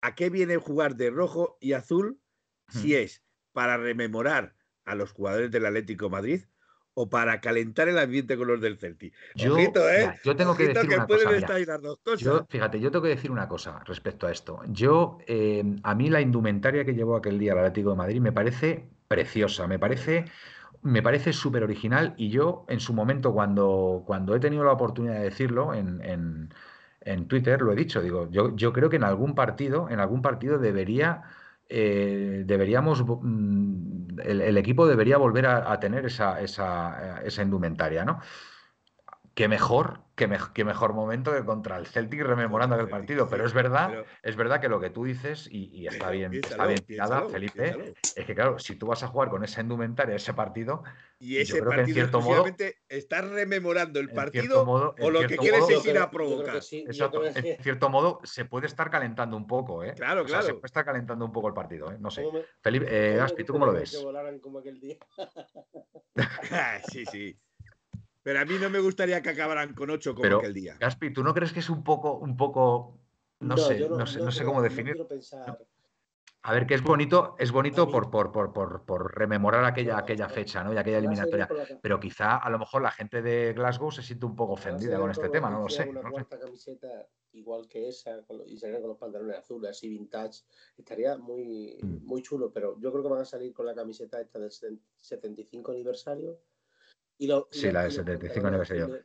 ¿a 0.00 0.14
qué 0.14 0.30
viene 0.30 0.56
jugar 0.58 0.96
de 0.96 1.10
rojo 1.10 1.58
y 1.60 1.72
azul 1.72 2.20
si 2.68 2.92
Hmm. 2.92 2.98
es 3.02 3.24
para 3.52 3.76
rememorar 3.78 4.54
a 4.84 4.94
los 4.94 5.12
jugadores 5.12 5.50
del 5.50 5.66
Atlético 5.66 6.04
de 6.06 6.10
Madrid 6.12 6.40
o 6.94 7.08
para 7.08 7.40
calentar 7.40 7.88
el 7.88 7.98
ambiente 7.98 8.36
con 8.36 8.48
los 8.48 8.60
del 8.60 8.78
Celtic? 8.78 9.14
Yo, 9.36 9.54
Ojito, 9.54 9.88
¿eh? 9.88 10.00
mira, 10.00 10.20
yo 10.24 10.36
tengo 10.36 10.56
que 10.56 10.68
decir 10.68 10.90
una 10.90 11.06
cosa. 11.06 11.28
mira. 11.28 11.38
estar 11.38 11.56
ahí 11.56 11.64
las 11.64 11.82
dos 11.82 11.98
cosas. 12.02 12.22
Yo, 12.22 12.46
fíjate, 12.48 12.80
yo 12.80 12.90
tengo 12.90 13.02
que 13.02 13.08
decir 13.10 13.30
una 13.30 13.48
cosa 13.48 13.82
respecto 13.86 14.26
a 14.26 14.32
esto. 14.32 14.60
Yo, 14.68 15.18
eh, 15.26 15.64
a 15.82 15.94
mí 15.94 16.10
la 16.10 16.20
indumentaria 16.20 16.84
que 16.84 16.94
llevó 16.94 17.16
aquel 17.16 17.38
día 17.38 17.52
el 17.52 17.58
Atlético 17.58 17.90
de 17.90 17.96
Madrid 17.96 18.20
me 18.20 18.32
parece 18.32 18.88
preciosa, 19.08 19.66
me 19.66 19.78
parece, 19.78 20.26
me 20.82 21.02
parece 21.02 21.32
súper 21.32 21.62
original 21.64 22.14
y 22.16 22.30
yo 22.30 22.64
en 22.68 22.80
su 22.80 22.92
momento 22.94 23.32
cuando, 23.32 24.02
cuando 24.06 24.34
he 24.34 24.40
tenido 24.40 24.64
la 24.64 24.72
oportunidad 24.72 25.14
de 25.14 25.20
decirlo 25.24 25.74
en, 25.74 26.02
en- 26.04 26.50
en 27.02 27.28
Twitter, 27.28 27.62
lo 27.62 27.72
he 27.72 27.76
dicho, 27.76 28.02
digo, 28.02 28.28
yo, 28.30 28.54
yo 28.56 28.72
creo 28.74 28.90
que 28.90 28.96
en 28.96 29.04
algún 29.04 29.34
partido, 29.34 29.88
en 29.88 30.00
algún 30.00 30.20
partido 30.22 30.58
debería, 30.58 31.22
eh, 31.70 32.42
deberíamos, 32.44 33.04
mm, 33.06 34.18
el, 34.24 34.40
el 34.42 34.56
equipo 34.58 34.86
debería 34.86 35.16
volver 35.16 35.46
a, 35.46 35.72
a 35.72 35.80
tener 35.80 36.04
esa, 36.06 36.40
esa, 36.40 37.22
esa 37.24 37.42
indumentaria, 37.42 38.04
¿no? 38.04 38.20
Qué 39.40 39.48
mejor, 39.48 40.02
qué, 40.16 40.28
mej- 40.28 40.52
qué 40.52 40.66
mejor 40.66 40.92
momento 40.92 41.32
que 41.32 41.42
contra 41.46 41.78
el 41.78 41.86
Celtic 41.86 42.20
rememorando 42.20 42.74
aquel 42.74 42.90
partido. 42.90 43.26
Pero 43.30 43.46
es 43.46 43.54
verdad, 43.54 43.88
pero- 43.88 44.04
es 44.22 44.36
verdad 44.36 44.60
que 44.60 44.68
lo 44.68 44.78
que 44.80 44.90
tú 44.90 45.04
dices, 45.04 45.48
y, 45.50 45.70
y 45.74 45.86
está 45.86 46.08
pero 46.08 46.18
bien, 46.18 46.34
está 46.34 46.48
piénsalo, 46.48 46.68
bien 46.68 46.80
tirada, 46.84 47.08
piénsalo, 47.20 47.28
Felipe, 47.30 47.62
piénsalo. 47.62 47.84
es 48.16 48.26
que 48.26 48.34
claro, 48.34 48.58
si 48.58 48.76
tú 48.76 48.88
vas 48.88 49.02
a 49.02 49.06
jugar 49.06 49.30
con 49.30 49.42
esa 49.42 49.62
indumentaria 49.62 50.14
ese 50.14 50.34
partido, 50.34 50.82
Y 51.18 51.36
yo 51.36 51.40
ese 51.40 51.52
creo 51.52 51.64
que 51.64 51.70
en 51.70 51.76
partido 51.80 51.94
cierto 51.94 52.20
modo- 52.20 52.44
estás 52.90 53.30
rememorando 53.30 53.98
el 53.98 54.10
partido 54.12 54.66
modo, 54.66 54.94
o 55.00 55.08
lo 55.08 55.20
que 55.26 55.38
quieres 55.38 55.60
modo- 55.60 55.70
es 55.78 55.84
Yo 55.84 55.90
ir 55.90 55.96
a 55.96 56.00
yo 56.02 56.10
provocar. 56.10 56.62
sí, 56.62 56.82
yo 56.84 56.90
Exacto, 56.90 57.20
creo 57.20 57.32
que- 57.32 57.50
en 57.54 57.62
cierto 57.62 57.88
modo 57.88 58.20
se 58.24 58.44
puede 58.44 58.66
estar 58.66 58.90
calentando 58.90 59.38
un 59.38 59.46
poco, 59.46 59.82
¿eh? 59.82 59.94
Claro, 59.94 60.24
O 60.24 60.28
sea, 60.28 60.40
se 60.42 60.48
claro. 60.48 60.60
puede 60.60 60.66
estar 60.66 60.84
calentando 60.84 61.24
un 61.24 61.32
poco 61.32 61.48
el 61.48 61.54
partido, 61.54 61.90
¿eh? 61.90 61.96
No 61.98 62.10
sé. 62.10 62.24
¿Cómo 62.24 62.40
me- 62.40 62.44
Felipe, 62.60 62.86
eh, 62.90 63.16
Gaspi, 63.16 63.44
¿tú 63.44 63.54
cómo 63.54 63.64
lo 63.64 63.72
ves? 63.72 63.90
Que 63.90 64.04
volaran 64.04 64.38
como 64.38 64.58
aquel 64.58 64.78
día. 64.80 64.98
sí, 66.92 67.06
sí. 67.06 67.40
Pero 68.22 68.40
a 68.40 68.44
mí 68.44 68.54
no 68.60 68.68
me 68.70 68.80
gustaría 68.80 69.22
que 69.22 69.30
acabaran 69.30 69.74
con 69.74 69.90
ocho 69.90 70.12
como 70.12 70.22
Pero, 70.22 70.38
aquel 70.38 70.54
día. 70.54 70.76
Gaspi, 70.78 71.12
¿tú 71.12 71.22
no 71.24 71.32
crees 71.34 71.52
que 71.52 71.60
es 71.60 71.70
un 71.70 71.82
poco, 71.82 72.14
un 72.18 72.36
poco, 72.36 72.98
no, 73.40 73.56
sé, 73.56 73.88
no, 73.88 74.06
sé, 74.06 74.20
no 74.20 74.30
sé 74.30 74.38
creo- 74.40 74.48
cómo 74.48 74.62
definir? 74.62 75.06
pensar. 75.06 75.58
A 76.42 76.54
ver, 76.54 76.66
que 76.66 76.72
es 76.74 76.82
bonito, 76.82 77.36
es 77.38 77.52
bonito 77.52 77.90
por, 77.90 78.10
por, 78.10 78.32
por, 78.32 78.52
por, 78.54 78.84
por 78.86 79.14
rememorar 79.14 79.62
aquella, 79.64 79.98
aquella 79.98 80.26
fecha, 80.26 80.64
¿no? 80.64 80.72
Y 80.72 80.78
aquella 80.78 80.96
salir 80.96 81.08
eliminatoria. 81.10 81.46
Pero 81.82 82.00
quizá 82.00 82.36
a 82.36 82.48
lo 82.48 82.58
mejor 82.58 82.80
la 82.80 82.90
gente 82.90 83.20
de 83.20 83.52
Glasgow 83.52 83.90
se 83.90 84.02
siente 84.02 84.24
un 84.24 84.36
poco 84.36 84.54
ofendida 84.54 84.92
salir 84.92 85.00
con 85.02 85.10
este 85.10 85.28
tema, 85.28 85.50
no 85.50 85.60
lo 85.62 85.68
sé. 85.68 85.82
Una 85.86 86.00
no 86.00 86.08
lo 86.08 86.16
sé. 86.16 86.24
cuarta 86.24 86.38
camiseta 86.38 87.06
igual 87.32 87.68
que 87.68 87.88
esa 87.88 88.24
y 88.46 88.56
salieran 88.56 88.80
con 88.80 88.88
los 88.88 88.98
pantalones 88.98 89.36
azules, 89.36 89.70
así 89.70 89.88
vintage, 89.90 90.44
estaría 90.78 91.16
muy, 91.18 91.76
Mm. 91.82 92.06
muy 92.06 92.22
chulo. 92.22 92.50
Pero 92.50 92.78
yo 92.80 92.90
creo 92.90 93.02
que 93.02 93.10
van 93.10 93.20
a 93.20 93.24
salir 93.26 93.52
con 93.52 93.66
la 93.66 93.74
camiseta 93.74 94.18
esta 94.18 94.38
del 94.38 94.80
75 94.96 95.72
aniversario. 95.72 96.38
Y 97.20 97.26
lo- 97.26 97.48
y 97.52 97.58
Sí, 97.58 97.70
la 97.70 97.84
los 97.84 97.94
75 97.94 98.42
pantalones 98.42 98.70
aniversario. 98.70 99.04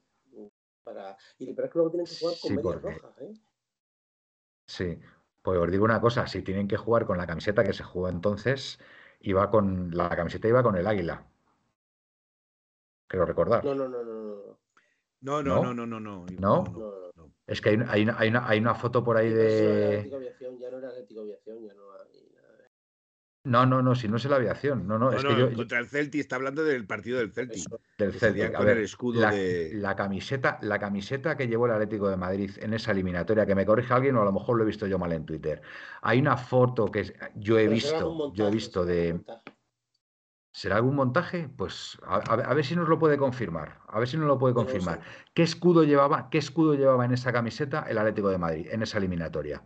Para... 0.86 1.18
Y, 1.38 1.54
pero 1.54 1.66
es 1.68 1.72
que 1.74 1.78
luego 1.80 1.92
tienen 1.92 2.08
que 2.08 2.16
jugar 2.16 2.36
con 2.40 2.50
Sí, 2.50 2.56
medias 2.56 2.74
porque- 2.82 3.00
rojas, 3.00 3.22
¿eh? 3.22 3.34
Sí, 4.68 5.00
pues 5.42 5.60
os 5.60 5.70
digo 5.72 5.84
una 5.84 6.00
cosa, 6.00 6.26
si 6.26 6.42
tienen 6.42 6.68
que 6.70 6.78
jugar 6.78 7.06
con 7.06 7.18
la 7.18 7.28
camiseta 7.28 7.64
que 7.66 7.74
se 7.74 7.84
jugó 7.84 8.08
entonces, 8.08 8.80
iba 9.20 9.52
con, 9.52 9.92
la 9.92 10.10
camiseta 10.16 10.48
iba 10.48 10.64
con 10.64 10.78
el 10.78 10.88
águila. 10.88 11.28
Quiero 13.08 13.26
recordar. 13.26 13.64
No, 13.66 13.76
no, 13.76 13.90
no, 13.90 14.02
no, 14.04 14.14
no. 14.14 14.60
No, 15.22 15.44
¿No? 15.44 15.64
no, 15.64 15.74
no, 15.74 15.86
no, 15.86 16.00
no, 16.00 16.00
no. 16.00 16.26
¿No? 16.40 16.64
no, 16.64 16.80
no. 16.80 17.12
no. 17.16 17.32
Es 17.48 17.60
que 17.60 17.70
hay, 17.70 17.76
una- 17.76 17.92
hay 17.92 18.04
una, 18.04 18.18
hay 18.18 18.30
una- 18.30 18.48
hay 18.48 18.60
una 18.60 18.76
foto 18.76 19.04
por 19.04 19.18
ahí 19.18 19.30
de... 19.30 19.88
Atlético 19.88 20.16
Aviación, 20.16 20.58
ya 20.58 20.72
no 20.72 20.78
era 20.78 20.88
Atlético 20.90 21.22
Aviación, 21.22 21.64
ya 21.68 21.74
no 21.74 21.92
de 21.92 22.00
No, 23.46 23.66
no, 23.66 23.82
no, 23.82 23.96
si 23.96 24.08
no 24.10 24.18
es 24.18 24.26
el 24.26 24.34
aviación. 24.34 24.88
No, 24.88 24.98
no, 25.00 25.12
No, 25.12 25.18
es 25.18 25.24
no, 25.24 25.30
que 25.30 25.38
yo, 25.40 25.50
yo- 25.52 25.56
contra 25.56 25.80
el 25.80 25.88
Celtic 25.88 26.20
está 26.20 26.36
hablando 26.36 26.64
del 26.64 26.86
partido 26.86 27.20
del 27.20 27.32
Celtic. 27.32 27.58
eso. 27.58 27.80
del 27.98 28.12
Celtic. 28.14 28.56
A 28.56 28.60
ver, 28.62 28.78
el 28.80 28.84
escudo 28.84 29.22
la, 29.22 29.32
de- 29.32 29.72
la 29.76 29.96
camiseta, 29.96 30.58
la 30.62 30.80
camiseta 30.80 31.38
que 31.38 31.48
llevó 31.48 31.68
el 31.68 31.72
Atlético 31.74 32.10
de 32.10 32.18
Madrid 32.18 32.52
en 32.60 32.74
esa 32.74 32.92
eliminatoria, 32.92 33.46
que 33.46 33.56
me 33.56 33.66
corrija 33.66 33.96
alguien 33.96 34.16
o 34.18 34.22
a 34.22 34.26
lo 34.26 34.32
mejor 34.34 34.58
lo 34.58 34.64
he 34.64 34.66
visto 34.68 34.88
yo 34.88 34.98
mal 35.00 35.12
en 35.14 35.26
Twitter. 35.26 35.62
Hay 36.02 36.20
una 36.20 36.38
foto 36.38 36.88
que 36.92 37.14
yo 37.36 37.58
he 37.60 37.64
Pero 37.66 37.72
visto, 37.76 38.34
yo 38.34 38.48
he 38.48 38.52
visto 38.52 38.84
será 38.86 38.96
algún 38.98 39.08
de... 39.08 39.14
montaje. 39.14 39.42
¿Será 40.52 40.76
algún 40.78 40.96
montaje? 40.96 41.50
Pues 41.56 41.98
a, 42.04 42.16
a- 42.16 42.50
a 42.50 42.54
ver 42.54 42.66
si 42.66 42.76
nos 42.76 42.88
lo 42.90 42.98
puede 42.98 43.18
confirmar. 43.18 43.80
A 43.88 44.00
ver 44.00 44.08
si 44.08 44.18
nos 44.18 44.26
lo 44.26 44.38
puede 44.40 44.54
no 44.54 44.62
confirmar. 44.62 45.02
sé. 45.04 45.26
¿Qué 45.34 45.44
escudo 45.44 45.84
llevaba, 45.84 46.30
qué 46.30 46.38
escudo 46.38 46.74
llevaba 46.76 47.04
en 47.06 47.12
esa 47.12 47.32
camiseta 47.34 47.86
el 47.90 47.98
Atlético 47.98 48.30
de 48.30 48.38
Madrid, 48.38 48.68
en 48.72 48.82
esa 48.82 48.98
eliminatoria? 48.98 49.64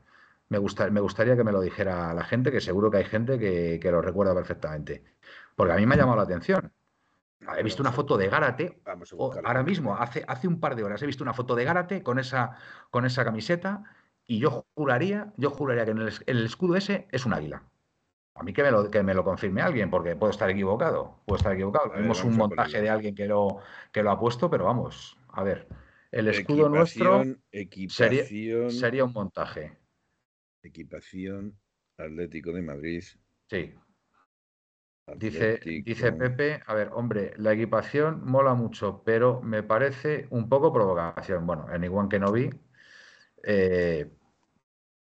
Me, 0.50 0.58
gusta- 0.58 0.90
me 0.90 1.00
gustaría 1.00 1.36
que 1.36 1.44
me 1.44 1.52
lo 1.52 1.62
dijera 1.62 2.14
la 2.14 2.24
gente, 2.24 2.52
que 2.52 2.60
seguro 2.60 2.90
que 2.90 2.98
hay 2.98 3.06
gente 3.06 3.38
que, 3.38 3.80
que 3.82 3.92
lo 3.92 4.02
recuerda 4.02 4.34
perfectamente. 4.34 5.04
Porque 5.56 5.74
a 5.74 5.76
mí 5.76 5.86
me 5.86 5.94
ha 5.96 5.98
llamado 5.98 6.18
la 6.18 6.24
atención. 6.24 6.72
He 7.58 7.64
visto 7.64 7.82
una 7.84 7.92
foto 7.92 8.18
de 8.18 8.28
Gárate, 8.28 8.82
Vamos 8.84 9.14
a 9.14 9.16
o 9.16 9.20
buscarlo. 9.20 9.48
ahora 9.48 9.64
mismo, 9.64 9.96
hace, 9.96 10.24
hace 10.28 10.48
un 10.48 10.60
par 10.60 10.76
de 10.76 10.84
horas, 10.84 11.02
he 11.02 11.06
visto 11.06 11.24
una 11.24 11.34
foto 11.34 11.56
de 11.56 11.64
Gárate 11.66 12.04
con 12.04 12.20
esa, 12.20 12.58
con 12.90 13.06
esa 13.06 13.24
camiseta 13.24 13.84
y 14.26 14.40
yo 14.40 14.66
juraría, 14.76 15.34
yo 15.38 15.50
juraría 15.52 15.86
que 15.86 15.92
en 15.92 16.00
el, 16.00 16.08
es- 16.10 16.24
el 16.26 16.46
escudo 16.46 16.76
ese 16.76 17.08
es 17.12 17.26
un 17.26 17.34
águila. 17.34 17.64
A 18.36 18.44
mí 18.44 18.54
que 18.54 18.64
me, 18.64 18.72
lo, 18.72 18.90
que 18.90 19.04
me 19.04 19.14
lo 19.14 19.24
confirme 19.24 19.62
alguien, 19.62 19.90
porque 19.90 20.16
puedo 20.16 20.32
estar 20.32 20.50
equivocado. 20.50 21.20
Puedo 21.26 21.38
estar 21.38 21.54
equivocado. 21.54 21.92
Vimos 21.98 22.24
un 22.24 22.38
montaje 22.38 22.82
de 22.82 22.90
alguien 22.90 23.16
que 23.16 23.26
lo, 23.28 23.58
que 23.92 24.02
lo 24.04 24.12
ha 24.12 24.20
puesto, 24.20 24.50
pero 24.50 24.66
vamos, 24.66 25.18
a 25.30 25.44
ver. 25.44 25.68
El 26.12 26.28
escudo 26.28 26.70
nuestro 26.70 27.22
Equipación, 27.52 27.90
sería- 27.90 28.26
sería 28.72 29.04
un 29.06 29.14
montaje. 29.14 29.78
Equipación 30.64 31.60
Atlético 31.98 32.52
de 32.54 32.62
Madrid. 32.62 33.04
Sí. 33.50 33.74
Dice, 35.18 35.60
dice 35.84 36.12
Pepe, 36.14 36.62
a 36.68 36.74
ver, 36.76 36.92
hombre, 36.94 37.34
la 37.38 37.54
equipación 37.54 38.24
mola 38.26 38.54
mucho, 38.54 39.02
pero 39.04 39.42
me 39.42 39.64
parece 39.64 40.28
un 40.30 40.48
poco 40.48 40.72
provocación. 40.72 41.48
Bueno, 41.48 41.66
en 41.74 41.84
igual 41.84 42.08
que 42.10 42.20
no 42.20 42.32
vi, 42.32 42.50
eh, 43.44 44.12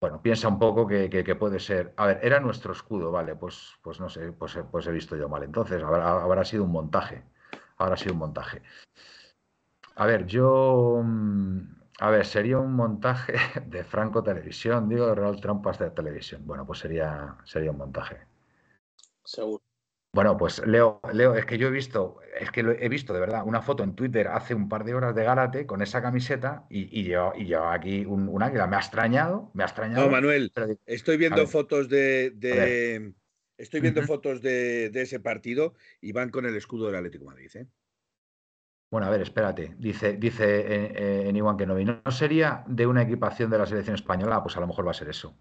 bueno, 0.00 0.20
piensa 0.22 0.48
un 0.48 0.58
poco 0.58 0.86
que, 0.86 1.08
que- 1.08 1.24
que 1.24 1.34
puede 1.36 1.58
ser. 1.58 1.94
A 1.96 2.06
ver, 2.06 2.20
era 2.22 2.38
nuestro 2.40 2.72
escudo, 2.72 3.10
vale, 3.10 3.34
pues, 3.36 3.72
pues 3.82 3.98
no 4.00 4.08
sé, 4.10 4.32
pues, 4.32 4.54
he- 4.56 4.64
pues 4.64 4.86
he 4.86 4.92
visto 4.92 5.16
yo 5.16 5.28
mal. 5.28 5.42
Entonces, 5.42 5.82
habrá, 5.82 6.10
habrá 6.22 6.44
sido 6.44 6.64
un 6.64 6.72
montaje. 6.72 7.24
Habrá 7.78 7.96
sido 7.96 8.12
un 8.14 8.18
montaje. 8.20 8.62
A 9.96 10.06
ver, 10.06 10.26
yo. 10.26 11.00
mm, 11.02 11.75
A 11.98 12.08
ver, 12.10 12.24
sería 12.24 12.56
un 12.58 12.72
montaje 12.72 13.34
de 13.66 13.84
Franco 13.84 14.22
Televisión, 14.22 14.88
digo, 14.88 15.06
de 15.08 15.14
Real 15.14 15.38
Trampas 15.42 15.78
de 15.78 15.90
Televisión. 15.90 16.46
Bueno, 16.46 16.66
pues 16.66 16.78
sería, 16.78 17.36
sería 17.44 17.70
un 17.70 17.76
montaje. 17.78 18.26
Seguro. 19.24 19.62
Bueno, 20.12 20.36
pues 20.38 20.66
Leo, 20.66 21.00
Leo, 21.12 21.34
es 21.34 21.44
que 21.44 21.58
yo 21.58 21.68
he 21.68 21.70
visto, 21.70 22.18
es 22.40 22.50
que 22.50 22.62
lo 22.62 22.72
he 22.72 22.88
visto 22.88 23.12
de 23.12 23.20
verdad, 23.20 23.42
una 23.44 23.60
foto 23.60 23.82
en 23.84 23.94
Twitter 23.94 24.28
hace 24.28 24.54
un 24.54 24.68
par 24.68 24.84
de 24.84 24.94
horas 24.94 25.14
de 25.14 25.24
Gárate 25.24 25.66
con 25.66 25.82
esa 25.82 26.00
camiseta 26.00 26.66
y, 26.70 27.00
y 27.00 27.04
yo, 27.04 27.32
y 27.36 27.46
yo 27.46 27.68
aquí 27.68 28.04
un, 28.06 28.28
un 28.28 28.42
águila. 28.42 28.66
Me 28.66 28.76
ha 28.76 28.78
extrañado, 28.80 29.50
me 29.52 29.62
ha 29.62 29.66
extrañado. 29.66 30.06
No, 30.06 30.08
Manuel, 30.08 30.52
digo, 30.56 30.80
estoy 30.86 31.16
viendo 31.16 31.46
ver. 31.46 31.52
fotos 31.52 31.88
de, 31.88 32.30
de- 32.30 33.14
estoy 33.56 33.80
viendo 33.80 34.02
fotos 34.02 34.42
de, 34.42 34.90
de 34.90 35.02
ese 35.02 35.20
partido 35.20 35.74
y 36.00 36.12
van 36.12 36.30
con 36.30 36.44
el 36.46 36.56
escudo 36.56 36.86
del 36.86 36.96
Atlético 36.96 37.24
de 37.24 37.30
Madrid, 37.30 37.50
¿eh? 37.56 37.66
Bueno, 38.90 39.06
a 39.08 39.10
ver, 39.10 39.20
espérate. 39.22 39.74
Dice, 39.78 40.16
dice 40.16 40.44
eh, 40.60 40.92
eh, 40.94 41.28
en 41.28 41.36
Iwan 41.36 41.56
Kenobi, 41.56 41.84
¿no, 41.84 42.00
¿no 42.04 42.10
sería 42.12 42.62
de 42.66 42.86
una 42.86 43.02
equipación 43.02 43.50
de 43.50 43.58
la 43.58 43.66
selección 43.66 43.96
española? 43.96 44.42
Pues 44.42 44.56
a 44.56 44.60
lo 44.60 44.66
mejor 44.68 44.86
va 44.86 44.92
a 44.92 44.94
ser 44.94 45.08
eso. 45.08 45.36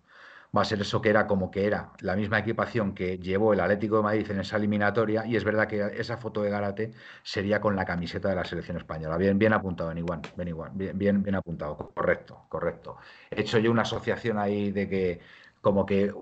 Va 0.55 0.62
a 0.62 0.65
ser 0.65 0.79
eso 0.81 1.01
que 1.01 1.10
era 1.10 1.27
como 1.27 1.51
que 1.51 1.65
era 1.67 1.91
la 1.99 2.15
misma 2.15 2.39
equipación 2.39 2.95
que 2.95 3.19
llevó 3.19 3.53
el 3.53 3.60
Atlético 3.60 3.97
de 3.97 4.03
Madrid 4.03 4.31
en 4.31 4.39
esa 4.39 4.58
eliminatoria. 4.58 5.25
Y 5.25 5.36
es 5.36 5.43
verdad 5.43 5.67
que 5.67 5.81
esa 5.99 6.17
foto 6.17 6.41
de 6.41 6.49
Gárate 6.49 6.93
sería 7.23 7.60
con 7.62 7.75
la 7.75 7.86
camiseta 7.86 8.29
de 8.29 8.36
la 8.36 8.45
selección 8.45 8.77
española. 8.77 9.17
Bien, 9.17 9.38
bien 9.38 9.53
apuntado, 9.53 9.91
en 9.91 9.97
Iwan. 9.99 10.21
Bien. 10.38 10.97
Bien, 10.97 11.21
bien, 11.23 11.36
apuntado. 11.36 11.75
Correcto, 11.93 12.45
correcto. 12.49 12.97
He 13.29 13.41
hecho 13.41 13.60
yo 13.60 13.69
una 13.69 13.81
asociación 13.84 14.38
ahí 14.39 14.71
de 14.71 14.88
que 14.89 15.19
como 15.62 15.86
que 15.86 16.13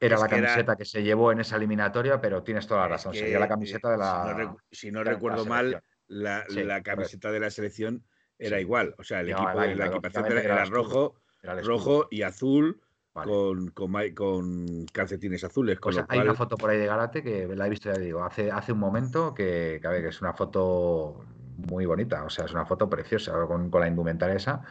era 0.00 0.16
Es 0.16 0.20
la 0.20 0.28
que 0.28 0.34
era- 0.36 0.46
camiseta 0.48 0.76
que 0.76 0.84
se 0.84 1.02
llevó 1.02 1.32
en 1.32 1.40
esa 1.40 1.56
eliminatoria, 1.56 2.20
pero 2.20 2.42
tienes 2.42 2.66
toda 2.66 2.80
la 2.80 2.86
Es 2.86 2.92
razón. 2.92 3.12
que, 3.12 3.18
Sería 3.18 3.38
la 3.38 3.46
eh, 3.46 3.48
camiseta 3.48 3.90
de 3.90 3.98
la. 3.98 4.06
Si 4.10 4.28
no, 4.28 4.36
recu- 4.36 4.60
si 4.72 4.90
no 4.90 4.98
de 5.00 5.04
la 5.06 5.10
recuerdo 5.12 5.46
mal. 5.46 5.82
La, 6.08 6.44
Sí, 6.48 6.62
la 6.62 6.82
camiseta 6.82 7.30
de 7.30 7.40
la 7.40 7.50
selección 7.50 8.04
era 8.38 8.56
Sí. 8.56 8.62
igual. 8.62 8.94
O 8.98 9.04
sea, 9.04 9.20
el 9.20 9.30
equipo, 9.30 9.50
la 9.54 9.86
equipación 9.86 10.26
era, 10.26 10.64
rojo, 10.64 11.14
Era 11.42 11.60
rojo 11.62 12.08
y 12.10 12.22
azul 12.22 12.80
Vale. 13.14 13.32
con, 13.32 13.68
con, 14.14 14.86
calcetines 14.92 15.42
azules. 15.42 15.80
Con 15.80 15.94
Pues 15.94 16.04
hay 16.08 16.18
una 16.20 16.34
foto 16.34 16.56
por 16.56 16.68
ahí 16.68 16.78
de 16.78 16.86
Garate 16.86 17.22
que 17.22 17.46
la 17.46 17.66
he 17.66 17.70
visto, 17.70 17.90
ya 17.90 17.98
digo, 17.98 18.22
hace, 18.22 18.50
hace 18.50 18.72
un 18.72 18.78
momento 18.78 19.32
que, 19.32 19.78
que, 19.80 19.86
a 19.86 19.90
ver, 19.90 20.02
que 20.02 20.08
es 20.08 20.20
una 20.20 20.34
foto 20.34 21.24
muy 21.56 21.86
bonita, 21.86 22.24
o 22.24 22.28
sea, 22.28 22.44
es 22.44 22.52
una 22.52 22.66
foto 22.66 22.90
preciosa 22.90 23.32
con, 23.46 23.70
con 23.70 23.80
la 23.80 23.88
indumentaria 23.88 24.36
esa. 24.36 24.62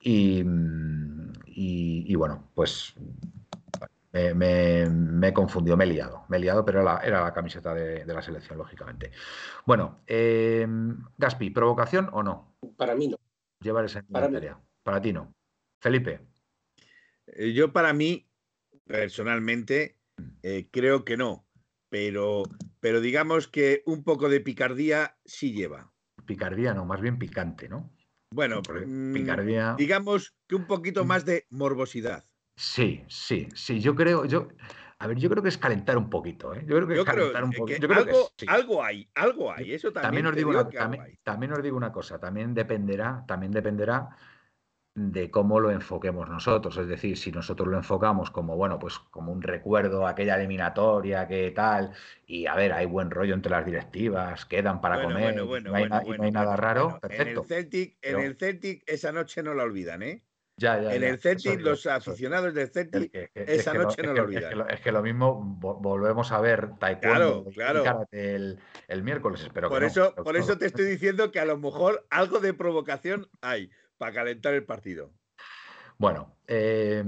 Y, 0.00 0.44
y- 1.46 2.04
y 2.06 2.14
bueno, 2.14 2.48
pues 2.54 2.94
me, 4.34 4.34
me, 4.34 4.88
me 4.90 5.28
he 5.28 5.32
confundido, 5.32 5.76
me 5.76 5.84
he 5.84 5.88
liado, 5.88 6.24
me 6.28 6.36
he 6.36 6.40
liado, 6.40 6.64
pero 6.64 6.80
era 6.80 6.94
la, 6.94 7.00
era 7.00 7.22
la 7.24 7.32
camiseta 7.32 7.74
de, 7.74 8.04
de 8.04 8.14
la 8.14 8.22
selección, 8.22 8.58
lógicamente. 8.58 9.10
Bueno, 9.66 10.00
eh, 10.06 10.66
Gaspi, 11.16 11.50
¿provocación 11.50 12.08
o 12.12 12.22
no? 12.22 12.56
Para 12.76 12.94
mí 12.94 13.08
no. 13.08 13.16
Llevar 13.60 13.84
esa 13.84 14.02
Para 14.02 14.28
mí. 14.28 14.38
Para 14.82 15.00
ti 15.00 15.12
no. 15.12 15.32
Felipe, 15.80 16.20
eh, 17.26 17.52
yo 17.52 17.72
para 17.72 17.92
mí, 17.92 18.28
personalmente, 18.86 20.00
eh, 20.42 20.68
creo 20.70 21.04
que 21.04 21.16
no. 21.16 21.46
Pero, 21.90 22.42
pero 22.80 23.00
digamos 23.00 23.48
que 23.48 23.82
un 23.86 24.04
poco 24.04 24.28
de 24.28 24.40
picardía 24.40 25.18
sí 25.24 25.52
lleva. 25.52 25.92
picardía 26.26 26.74
no, 26.74 26.84
más 26.84 27.00
bien 27.00 27.18
picante, 27.18 27.68
¿no? 27.68 27.90
Bueno, 28.30 28.62
Porque 28.62 28.84
mm, 28.86 29.14
picardía. 29.14 29.74
digamos 29.78 30.36
que 30.46 30.54
un 30.54 30.66
poquito 30.66 31.04
más 31.04 31.24
de 31.24 31.46
morbosidad. 31.50 32.27
Sí, 32.58 33.04
sí, 33.08 33.48
sí. 33.54 33.80
Yo 33.80 33.94
creo, 33.94 34.24
yo, 34.24 34.48
a 34.98 35.06
ver, 35.06 35.16
yo 35.18 35.30
creo 35.30 35.42
que 35.42 35.48
es 35.48 35.58
calentar 35.58 35.96
un 35.96 36.10
poquito, 36.10 36.52
¿eh? 36.54 36.64
Yo 36.66 36.76
creo 36.76 36.88
que 36.88 36.94
Yo 36.94 37.00
es 37.02 37.04
creo 37.04 37.26
calentar 37.26 37.44
un 37.44 37.52
poquito. 37.52 37.80
Yo 37.80 37.88
creo 37.88 38.04
que 38.04 38.10
algo, 38.10 38.28
sí. 38.36 38.46
algo 38.48 38.82
hay, 38.82 39.08
algo 39.14 39.52
hay. 39.52 39.72
Eso 39.72 39.92
también, 39.92 40.24
También 40.24 40.26
os 40.26 40.36
digo 40.36 40.50
una, 40.50 40.68
también, 41.22 41.52
os 41.52 41.62
digo 41.62 41.76
una 41.76 41.92
cosa, 41.92 42.18
también 42.18 42.54
dependerá, 42.54 43.24
también 43.26 43.52
dependerá 43.52 44.08
de 44.94 45.30
cómo 45.30 45.60
lo 45.60 45.70
enfoquemos 45.70 46.28
nosotros. 46.28 46.76
Es 46.78 46.88
decir, 46.88 47.16
si 47.18 47.32
nosotros 47.32 47.68
lo 47.68 47.76
enfocamos 47.78 48.30
como, 48.32 48.56
bueno, 48.56 48.78
pues 48.78 48.98
como 48.98 49.32
un 49.32 49.42
recuerdo 49.42 50.06
aquella 50.06 50.36
eliminatoria, 50.36 51.28
que 51.28 51.52
tal, 51.52 51.92
y 52.26 52.46
a 52.46 52.56
ver, 52.56 52.72
hay 52.72 52.86
buen 52.86 53.10
rollo 53.10 53.34
entre 53.34 53.52
las 53.52 53.66
directivas, 53.66 54.46
quedan 54.46 54.80
para 54.80 54.96
Bueno, 54.96 55.08
comer, 55.08 55.36
bueno, 55.36 55.44
y 55.44 55.60
no 55.60 55.74
hay, 55.74 55.86
bueno, 55.86 55.88
na- 55.88 56.02
y 56.06 56.14
no 56.14 56.22
bueno, 56.22 56.24
hay 56.24 56.32
nada 56.32 56.56
raro, 56.56 56.98
perfecto. 57.00 57.40
En 57.42 57.44
el 57.44 57.46
Celtic, 57.48 57.98
en 58.02 58.20
el 58.20 58.36
Celtic 58.36 58.82
esa 58.86 59.12
noche 59.12 59.42
no 59.42 59.54
la 59.54 59.64
olvidan, 59.64 60.02
¿eh? 60.02 60.24
Ya, 60.58 60.82
ya, 60.82 60.92
en 60.94 61.02
ya, 61.02 61.08
el 61.08 61.18
Celtic, 61.20 61.60
los 61.60 61.86
aficionados 61.86 62.52
del 62.52 62.68
Celtic, 62.68 63.12
que- 63.12 63.22
es 63.22 63.30
que- 63.30 63.42
es 63.44 63.48
esa 63.60 63.74
noche 63.74 64.02
no 64.02 64.12
lo 64.12 64.12
es 64.12 64.14
que 64.16 64.36
olvidan. 64.36 64.58
lo- 64.58 64.68
es 64.68 64.80
que 64.80 64.90
lo 64.90 65.02
mismo 65.02 65.40
vo- 65.60 65.80
volvemos 65.80 66.32
a 66.32 66.40
ver 66.40 66.76
taekwondo 66.78 67.44
claro. 67.54 67.84
karate 67.84 68.34
el, 68.34 68.58
el 68.88 69.02
miércoles, 69.04 69.40
espero 69.42 69.68
por 69.68 69.80
que 69.80 69.86
eso, 69.86 70.14
por 70.16 70.24
claro. 70.24 70.38
eso 70.40 70.58
te 70.58 70.66
estoy 70.66 70.84
diciendo 70.86 71.30
que 71.30 71.38
a 71.38 71.44
lo 71.44 71.58
mejor 71.58 72.04
algo 72.10 72.40
de 72.40 72.54
provocación 72.54 73.28
hay 73.40 73.70
para 73.98 74.12
calentar 74.12 74.52
el 74.54 74.64
partido. 74.64 75.12
Bueno, 75.96 76.36
eh, 76.48 77.04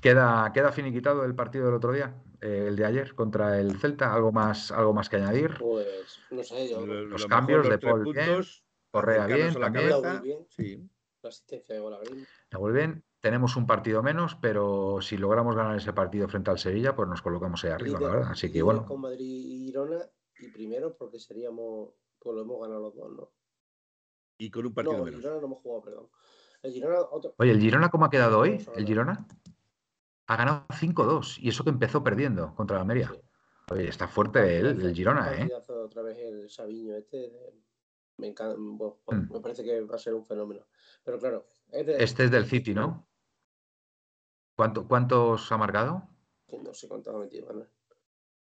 queda, 0.00 0.50
queda 0.54 0.72
finiquitado 0.72 1.24
el 1.24 1.34
partido 1.34 1.66
del 1.66 1.74
otro 1.74 1.92
día, 1.92 2.14
eh, 2.40 2.66
el 2.68 2.76
de 2.76 2.86
ayer 2.86 3.14
contra 3.14 3.58
el 3.58 3.78
Celta. 3.78 4.14
¿Algo 4.14 4.32
más, 4.32 4.70
algo 4.70 4.94
más 4.94 5.08
que 5.08 5.16
añadir? 5.16 5.56
Pues 5.58 6.20
no 6.30 6.42
sé, 6.42 6.70
yo 6.70 6.84
Los 6.86 7.22
lo 7.22 7.28
cambios 7.28 7.66
mejor, 7.66 7.80
de 7.80 7.86
Paul 7.86 8.04
bien, 8.14 8.42
Correa 8.90 9.26
bien 9.26 9.60
la 9.60 9.72
cabeza, 9.72 10.20
bien. 10.20 10.46
sí. 10.48 10.88
La 11.24 11.30
asistencia 11.30 11.74
de. 11.74 12.26
Ya 12.50 12.58
muy 12.58 12.72
bien. 12.72 13.04
Tenemos 13.20 13.56
un 13.56 13.66
partido 13.66 14.02
menos, 14.02 14.36
pero 14.36 15.00
si 15.00 15.16
logramos 15.16 15.56
ganar 15.56 15.76
ese 15.76 15.92
partido 15.92 16.28
frente 16.28 16.50
al 16.50 16.58
Sevilla, 16.58 16.94
pues 16.94 17.08
nos 17.08 17.22
colocamos 17.22 17.64
ahí 17.64 17.70
arriba, 17.70 17.98
la 18.00 18.08
verdad. 18.08 18.30
Así 18.30 18.52
que 18.52 18.62
bueno, 18.62 18.84
con 18.86 19.00
Madrid 19.00 19.26
y 19.26 19.66
Girona 19.66 19.98
y 20.38 20.48
primero 20.48 20.96
porque 20.96 21.18
seríamos, 21.18 21.90
pues 22.18 22.36
lo 22.36 22.42
hemos 22.42 22.60
ganado 22.60 22.80
los 22.80 22.94
dos, 22.94 23.12
¿no? 23.12 23.32
Y 24.36 24.50
con 24.50 24.66
un 24.66 24.74
partido 24.74 24.98
no, 24.98 25.04
menos. 25.04 25.20
Girona 25.20 25.40
no 25.40 25.46
hemos 25.46 25.58
jugado, 25.62 25.82
perdón. 25.84 26.08
El 26.62 26.72
Girona, 26.72 27.00
otro. 27.00 27.34
Oye, 27.38 27.50
¿el 27.50 27.60
Girona 27.60 27.90
cómo 27.90 28.04
ha 28.04 28.10
quedado 28.10 28.38
hoy? 28.40 28.66
¿El. 28.76 28.86
Girona? 28.86 29.26
Ha 30.26 30.36
ganado 30.36 30.66
5-2 30.68 31.38
y 31.38 31.48
eso 31.48 31.64
que 31.64 31.70
empezó 31.70 32.02
perdiendo 32.02 32.54
contra 32.54 32.76
la 32.76 32.82
Almería. 32.82 33.08
Sí. 33.08 33.20
Oye, 33.70 33.88
está 33.88 34.08
fuerte 34.08 34.58
el, 34.58 34.82
el 34.82 34.94
Girona, 34.94 35.34
¿eh? 35.34 35.48
Otra 35.68 36.02
vez 36.02 36.18
el 36.18 36.50
Sabiño 36.50 36.96
este. 36.96 37.16
de- 37.16 37.64
me 38.18 38.28
encanta, 38.28 38.56
bueno, 38.58 38.98
Mm. 39.06 39.32
me 39.32 39.40
parece 39.40 39.64
que 39.64 39.80
va 39.82 39.96
a 39.96 39.98
ser 39.98 40.14
un 40.14 40.24
fenómeno. 40.24 40.66
Pero 41.02 41.18
claro, 41.18 41.46
es 41.70 41.86
de- 41.86 42.02
Este 42.02 42.24
es 42.24 42.30
del 42.30 42.46
City, 42.46 42.74
¿no? 42.74 43.06
¿Cuánto, 44.56 44.86
¿Cuántos 44.86 45.50
ha 45.50 45.56
marcado? 45.58 46.08
No 46.62 46.72
sé 46.74 46.86
cuántos 46.88 47.14
ha 47.14 47.18
metido, 47.18 47.46
Manuel. 47.46 47.68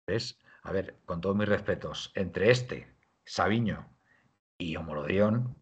Es, 0.08 0.40
a 0.64 0.72
ver, 0.72 0.96
con 1.06 1.22
todos 1.22 1.36
mis 1.36 1.48
respetos, 1.48 2.12
entre 2.16 2.50
este, 2.50 2.88
Sabiño 3.24 3.88
y 4.58 4.76
Omolodión, 4.76 5.56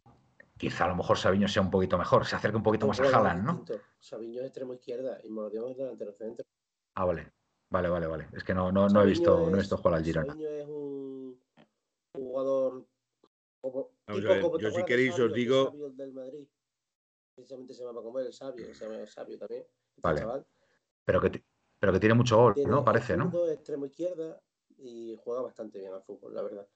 quizá 0.58 0.86
a 0.86 0.88
lo 0.90 0.96
mejor 0.96 1.18
Sabiño 1.18 1.48
sea 1.50 1.62
un 1.62 1.70
poquito 1.70 1.98
mejor, 1.98 2.26
se 2.26 2.36
acerca 2.38 2.58
un 2.58 2.64
poquito 2.64 2.88
más 2.88 3.00
a 3.02 3.04
Haaland, 3.04 3.44
¿no? 3.44 3.66
Sabiño 4.00 4.40
es 4.42 4.48
extremo 4.48 4.74
izquierda 4.74 5.20
y 5.24 5.30
Morodión 5.30 5.70
es 5.70 5.78
delantero 5.78 6.14
centro. 6.14 6.46
Ah, 6.96 7.06
vale. 7.06 7.32
Vale, 7.72 7.88
vale, 7.90 8.08
vale. 8.08 8.28
Es 8.34 8.44
que 8.44 8.54
no, 8.56 8.72
no, 8.72 8.88
no 8.88 9.04
he 9.04 9.06
visto, 9.06 9.50
no 9.50 9.56
he 9.56 9.60
visto 9.60 9.78
jugar 9.78 9.96
al 9.96 10.04
Girona. 10.04 10.34
Sabiño 10.34 10.50
es 10.50 10.68
un 10.68 11.40
jugador. 12.16 12.88
Como, 13.62 13.92
tipo 14.08 14.28
ver, 14.28 14.42
como 14.42 14.58
yo 14.60 14.72
de 14.72 14.86
queréis 14.86 15.12
os 15.12 15.18
Sabio, 15.18 15.34
que 15.34 15.40
digo- 15.40 15.66
Sabio, 15.66 15.88
el 15.88 15.98
del 15.98 16.14
Madrid. 16.14 16.48
Precisamente 17.36 17.74
se 17.74 17.84
llama 17.84 18.02
comer 18.02 18.26
el 18.28 18.34
sabio, 18.34 18.74
se 18.74 18.86
llama 18.86 19.06
sabio 19.08 19.38
también. 19.38 19.62
este 19.62 20.02
Vale. 20.02 20.20
chaval. 20.22 20.48
Pero 21.06 21.22
que, 21.22 21.44
pero 21.80 21.94
que 21.94 22.00
tiene 22.00 22.16
mucho 22.16 22.38
gol, 22.38 22.54
Tiene- 22.54 22.72
¿no? 22.72 22.84
Parece, 22.86 23.18
¿no? 23.18 23.48
extremo 23.50 23.86
izquierda 23.86 24.42
y 24.78 25.16
juega 25.24 25.42
bastante 25.42 25.80
bien 25.80 25.94
al 25.94 26.04
fútbol, 26.04 26.34
la 26.34 26.42
verdad. 26.42 26.68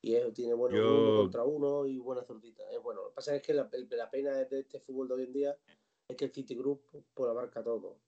Y 0.00 0.14
es- 0.14 0.32
tiene 0.34 0.50
Yo- 0.52 0.56
uno 0.66 1.16
contra 1.22 1.44
uno 1.44 1.86
y 1.86 1.98
buena 1.98 2.22
zurdita. 2.22 2.70
Es 2.70 2.80
bueno. 2.82 3.02
Lo 3.02 3.08
que 3.08 3.14
pasa 3.14 3.34
es 3.36 3.42
que 3.42 3.54
la, 3.54 3.68
el- 3.72 3.88
la 3.90 4.10
pena 4.10 4.32
de 4.32 4.60
este 4.60 4.80
fútbol 4.80 5.08
de 5.08 5.14
hoy 5.14 5.22
en 5.24 5.32
día 5.32 5.58
es 6.08 6.16
que 6.16 6.26
el 6.26 6.32
City 6.32 6.54
Group 6.54 6.82
pues, 7.14 7.28
abarca 7.30 7.62
todo. 7.62 7.98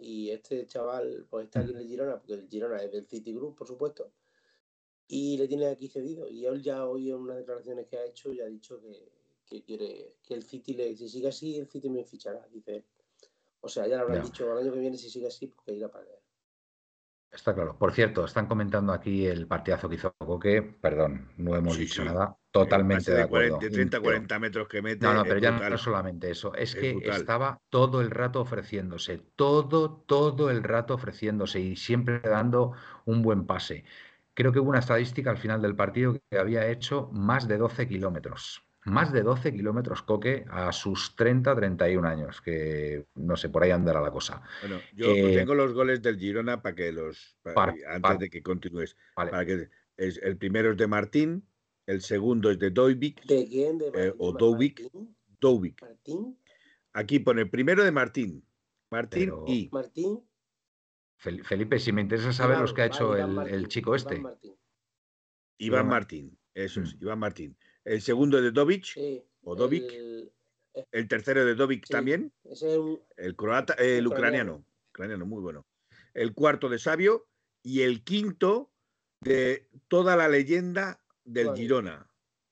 Y 0.00 0.30
este 0.30 0.66
chaval 0.66 1.26
pues 1.28 1.46
está 1.46 1.60
aquí 1.60 1.72
en 1.72 1.78
el 1.78 1.86
Girona, 1.88 2.18
porque 2.18 2.34
el 2.34 2.48
Girona 2.48 2.82
es 2.82 2.92
del 2.92 3.06
City 3.06 3.32
Group, 3.34 3.56
por 3.56 3.66
supuesto, 3.66 4.12
y 5.12 5.36
le 5.36 5.48
tiene 5.48 5.66
aquí 5.66 5.88
cedido. 5.88 6.28
Y 6.28 6.46
él 6.46 6.62
ya 6.62 6.86
hoy 6.86 7.10
en 7.10 7.16
unas 7.16 7.36
declaraciones 7.38 7.86
que 7.88 7.96
ha 7.98 8.04
hecho 8.04 8.32
ya 8.32 8.44
ha 8.44 8.46
dicho 8.46 8.80
que, 8.80 9.10
que 9.44 9.62
quiere 9.64 10.14
que 10.22 10.34
el 10.34 10.42
City 10.44 10.74
le, 10.74 10.96
si 10.96 11.08
sigue 11.08 11.28
así, 11.28 11.58
el 11.58 11.66
City 11.68 11.90
me 11.90 12.04
fichará, 12.04 12.46
dice 12.52 12.76
él. 12.76 12.84
O 13.60 13.68
sea, 13.68 13.86
ya 13.88 13.96
le 13.96 14.02
habrán 14.02 14.18
Ya. 14.18 14.24
dicho 14.24 14.50
al 14.52 14.58
año 14.58 14.72
que 14.72 14.78
viene 14.78 14.96
si 14.96 15.10
sigue 15.10 15.26
así, 15.26 15.48
porque 15.48 15.72
irá 15.72 15.88
para 15.90 16.04
allá. 16.04 16.14
Está 17.32 17.54
claro. 17.54 17.76
Por 17.78 17.92
cierto, 17.92 18.24
están 18.24 18.46
comentando 18.46 18.92
aquí 18.92 19.24
el 19.26 19.46
partidazo 19.46 19.88
que 19.88 19.94
hizo 19.96 20.12
Coque. 20.18 20.62
Perdón, 20.62 21.30
no 21.36 21.54
hemos 21.54 21.74
Sí, 21.76 21.82
dicho 21.82 22.02
sí. 22.02 22.08
nada. 22.08 22.36
Totalmente 22.50 23.02
pase 23.02 23.10
de 23.12 23.16
de 23.18 23.22
acuerdo. 23.22 23.56
40, 23.58 23.72
30, 23.74 23.90
Pero- 23.98 24.02
40 24.02 24.38
metros 24.40 24.68
que 24.68 24.82
mete. 24.82 25.06
No, 25.06 25.14
no, 25.14 25.22
pero 25.22 25.38
ya 25.38 25.50
brutal. 25.52 25.70
no 25.70 25.78
solamente 25.78 26.30
eso, 26.30 26.52
es, 26.54 26.74
Es 26.74 26.80
que 26.80 26.92
brutal. 26.94 27.20
estaba 27.20 27.60
todo 27.68 28.00
el 28.00 28.10
rato 28.10 28.40
ofreciéndose, 28.40 29.18
todo, 29.36 30.02
todo 30.06 30.50
el 30.50 30.64
rato 30.64 30.94
ofreciéndose 30.94 31.60
y 31.60 31.76
siempre 31.76 32.18
dando 32.20 32.72
un 33.04 33.22
buen 33.22 33.46
pase. 33.46 33.84
Creo 34.40 34.52
que 34.52 34.58
hubo 34.60 34.70
una 34.70 34.78
estadística 34.78 35.30
al 35.30 35.36
final 35.36 35.60
del 35.60 35.76
partido 35.76 36.18
que 36.30 36.38
había 36.38 36.66
hecho 36.70 37.10
más 37.12 37.46
de 37.46 37.58
12 37.58 37.86
kilómetros. 37.86 38.62
Más 38.86 39.12
de 39.12 39.22
12 39.22 39.52
kilómetros 39.52 40.00
Coque 40.02 40.46
a 40.48 40.72
sus 40.72 41.14
30, 41.14 41.54
31 41.54 42.08
años, 42.08 42.40
que 42.40 43.04
no 43.16 43.36
sé, 43.36 43.50
por 43.50 43.62
ahí 43.62 43.70
andará 43.70 44.00
la 44.00 44.10
cosa. 44.10 44.40
Bueno, 44.62 44.80
yo 44.94 45.10
Eh, 45.14 45.34
tengo 45.36 45.54
los 45.54 45.74
goles 45.74 46.00
del 46.00 46.18
Girona 46.18 46.62
para 46.62 46.74
que 46.74 46.90
los. 46.90 47.36
antes 47.86 48.18
de 48.18 48.30
que 48.30 48.42
continúes. 48.42 48.96
Vale, 49.14 49.30
Para 49.30 49.44
que, 49.44 49.68
es, 49.98 50.16
el 50.22 50.38
primero 50.38 50.70
es 50.70 50.78
de 50.78 50.86
Martín, 50.86 51.46
el 51.86 52.00
segundo 52.00 52.50
es 52.50 52.58
de 52.58 52.70
Doivik. 52.70 53.22
¿De 53.26 53.46
quién? 53.46 53.76
¿De 53.76 53.88
Eh, 53.88 53.90
Martín? 53.92 54.14
o 54.16 54.32
Ma- 54.32 54.38
Dovic. 55.40 55.82
Martín? 55.82 56.38
Aquí 56.94 57.18
pone 57.18 57.44
primero 57.44 57.84
de 57.84 57.92
Martín. 57.92 58.42
Martín 58.90 59.24
Pero- 59.26 59.44
y. 59.46 59.68
Martín. 59.70 60.22
Fel- 61.20 61.44
Felipe, 61.44 61.78
si 61.78 61.92
me 61.92 62.00
interesa 62.00 62.32
saber 62.32 62.54
Iván, 62.54 62.62
los 62.62 62.72
que 62.72 62.82
ha 62.82 62.86
hecho 62.86 63.14
Iván 63.16 63.28
el, 63.30 63.34
Martín, 63.36 63.54
el 63.54 63.68
chico 63.68 63.90
Iván 63.90 63.98
este. 63.98 64.18
Martín. 64.20 64.56
Iván 65.58 65.80
Iván- 65.86 65.88
Martín. 65.90 66.38
Eso 66.54 66.80
es, 66.80 66.94
Mm. 66.96 67.02
Iván 67.02 67.18
Martín. 67.18 67.56
El 67.84 68.00
segundo 68.02 68.38
es 68.38 68.44
de 68.44 68.50
Dovic. 68.50 68.84
Sí, 68.84 69.22
¿O 69.42 69.54
Dovic? 69.54 69.84
el- 69.92 70.32
El 70.92 71.08
tercero 71.08 71.44
de 71.44 71.54
Dovic 71.56 71.84
sí, 71.86 71.92
también. 71.92 72.32
Es. 72.44 72.62
El 72.62 73.34
croata, 73.36 73.74
el 73.74 74.06
Ucraniano. 74.06 74.06
ucraniano. 74.06 74.64
Ucraniano, 74.90 75.26
muy 75.26 75.40
bueno. 75.42 75.66
El 76.14 76.32
cuarto 76.32 76.68
de 76.68 76.78
Sabio. 76.78 77.26
Y 77.62 77.82
el 77.82 78.02
quinto 78.04 78.70
de 79.20 79.68
toda 79.88 80.16
la 80.16 80.28
leyenda 80.28 81.00
del 81.24 81.46
Tuani. 81.46 81.60
Girona. 81.60 82.06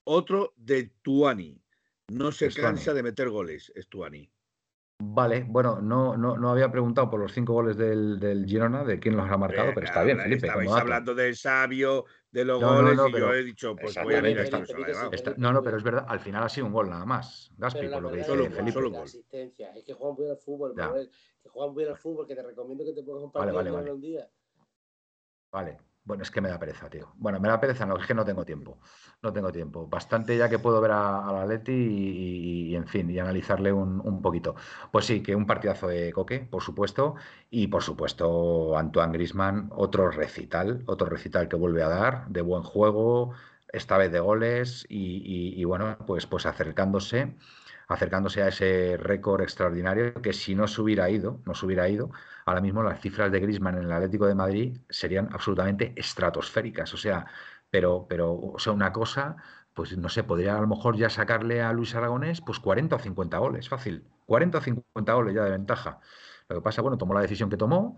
Otro 0.05 0.53
de 0.57 0.91
Tuani. 1.03 1.63
No 2.09 2.33
se 2.33 2.47
Estuani. 2.47 2.77
cansa 2.77 2.93
de 2.93 3.03
meter 3.03 3.29
goles, 3.31 3.73
es 3.75 3.87
Tuani. 3.89 4.29
Vale, 5.01 5.45
bueno, 5.49 5.81
no, 5.81 6.17
no, 6.17 6.37
no 6.37 6.51
había 6.51 6.73
preguntado 6.73 7.09
por 7.09 7.21
los 7.21 7.33
cinco 7.33 7.53
goles 7.53 7.77
del, 7.77 8.19
del 8.19 8.45
Girona, 8.47 8.83
de 8.83 8.99
quién 8.99 9.17
los 9.17 9.31
ha 9.31 9.37
marcado, 9.37 9.69
Eh, 9.69 9.73
pero 9.73 9.87
está 9.87 10.03
bien, 10.03 10.19
Felipe. 10.19 10.49
Estabais 10.49 10.73
hablando 10.73 11.15
del 11.15 11.37
Sabio, 11.37 12.05
de 12.33 12.45
los 12.45 12.61
No, 12.61 12.75
goles, 12.83 12.97
no, 12.97 13.09
y 13.09 13.13
pero- 13.13 13.27
yo 13.29 13.35
he 13.35 13.45
dicho, 13.45 13.77
pues 13.77 13.97
voy 14.03 14.17
a 14.17 14.23
mirar 14.23 14.45
esta 14.45 14.65
Felipe, 14.67 14.93
no, 15.37 15.53
no, 15.53 15.63
pero 15.63 15.77
es 15.77 15.85
verdad, 15.85 16.05
al 16.09 16.19
final 16.19 16.43
ha 16.43 16.49
sido 16.49 16.67
un 16.67 16.73
gol 16.73 16.91
nada 16.91 17.05
más, 17.07 17.53
Gaspi, 17.57 17.87
por 17.87 18.03
lo 18.03 18.11
que 18.11 18.17
dice 18.17 18.27
Solo 18.27 18.43
es 18.43 18.49
un 18.49 18.53
que 18.53 18.57
gol, 18.57 18.65
Felipe. 18.65 18.73
solo 18.73 18.91
gol. 18.91 19.05
asistencia. 19.05 19.73
Es 19.77 19.85
que 19.85 19.93
juegan 19.95 20.17
bien 20.17 20.31
al 20.33 20.37
fútbol. 20.39 20.75
Manuel, 20.75 21.11
Que 21.43 21.49
juegan 21.49 21.75
bien 21.77 21.89
al 21.91 21.97
fútbol, 21.97 22.27
que 22.27 22.35
te 22.35 22.43
recomiendo 22.43 22.85
que 22.85 22.93
te 22.93 23.03
pongas 23.05 23.23
un 23.23 23.31
Vale, 23.33 23.53
partido 23.53 23.55
vale, 23.57 23.71
de 23.71 23.77
vale. 23.77 23.93
un 23.93 24.01
día. 24.01 24.29
Vale, 25.53 25.79
Bueno, 26.09 26.23
es 26.23 26.31
que 26.31 26.41
me 26.41 26.49
da 26.49 26.59
pereza, 26.59 26.89
tío. 26.89 27.13
Bueno, 27.17 27.39
me 27.39 27.49
da 27.49 27.61
pereza, 27.61 27.85
no, 27.85 27.99
es 27.99 28.07
que 28.07 28.15
no 28.15 28.25
tengo 28.25 28.43
tiempo. 28.43 28.79
No 29.23 29.31
tengo 29.31 29.53
tiempo. 29.53 29.87
Bastante 29.89 30.39
ya 30.39 30.49
que 30.49 30.59
puedo 30.59 30.81
ver 30.81 30.93
a, 30.93 31.31
la 31.31 31.45
Leti 31.45 31.71
y, 31.71 32.75
en 32.75 32.87
fin, 32.87 33.11
y 33.11 33.19
analizarle 33.19 33.71
un, 33.75 34.23
poquito. 34.23 34.55
Pues 34.91 35.05
sí, 35.05 35.23
que 35.23 35.37
un 35.37 35.45
partidazo 35.47 35.87
de 35.87 36.11
Coque, 36.15 36.41
por 36.41 36.63
supuesto. 36.63 37.17
Y 37.51 37.67
por 37.67 37.83
supuesto, 37.83 38.79
Antoine 38.79 39.13
Grisman, 39.13 39.69
otro 39.71 40.11
recital, 40.11 40.83
otro 40.87 41.09
recital 41.11 41.47
que 41.47 41.57
vuelve 41.57 41.83
a 41.83 41.89
dar, 41.89 42.27
de 42.29 42.41
buen 42.41 42.63
juego, 42.63 43.33
esta 43.71 43.99
vez 43.99 44.11
de 44.11 44.21
goles 44.21 44.87
y, 44.89 45.63
bueno, 45.65 45.99
pues, 46.07 46.27
pues 46.27 46.47
acercándose 46.47 47.35
acercándose 47.89 48.43
a 48.43 48.49
ese 48.49 48.97
récord 48.99 49.43
extraordinario 49.43 50.15
que 50.23 50.33
si 50.33 50.55
no 50.55 50.69
se 50.69 50.81
hubiera 50.83 51.11
ido, 51.11 51.41
no 51.47 51.55
se 51.55 51.67
hubiera 51.67 51.89
ido, 51.89 52.11
ahora 52.45 52.61
mismo 52.61 52.83
las 52.83 53.01
cifras 53.01 53.33
de 53.33 53.41
Griezmann 53.41 53.79
en 53.79 53.85
el 53.85 53.93
Atlético 53.93 54.27
de 54.27 54.35
Madrid 54.35 54.79
serían 54.91 55.29
absolutamente 55.33 55.95
estratosféricas. 55.97 56.93
O 56.95 56.99
sea, 56.99 57.27
pero, 57.71 58.07
pero, 58.09 58.35
o 58.35 58.59
sea, 58.59 58.73
una 58.73 58.93
cosa, 58.93 59.37
pues 59.75 59.97
no 59.97 60.09
sé, 60.09 60.23
podría 60.25 60.57
a 60.59 60.61
lo 60.61 60.67
mejor 60.67 60.97
ya 60.97 61.11
sacarle 61.11 61.63
a 61.63 61.73
Luis 61.73 61.95
Aragonés 61.95 62.41
pues 62.43 62.61
40 62.61 62.97
o 62.97 62.99
50 62.99 63.39
goles, 63.39 63.69
fácil. 63.69 64.05
40 64.27 64.59
o 64.59 64.61
50 64.61 65.13
goles 65.15 65.35
ya 65.35 65.45
de 65.45 65.51
ventaja. 65.51 66.01
Lo 66.49 66.57
que 66.57 66.63
pasa, 66.63 66.83
bueno, 66.83 66.99
tomó 66.99 67.15
la 67.15 67.21
decisión 67.23 67.51
que 67.51 67.57
tomó. 67.57 67.97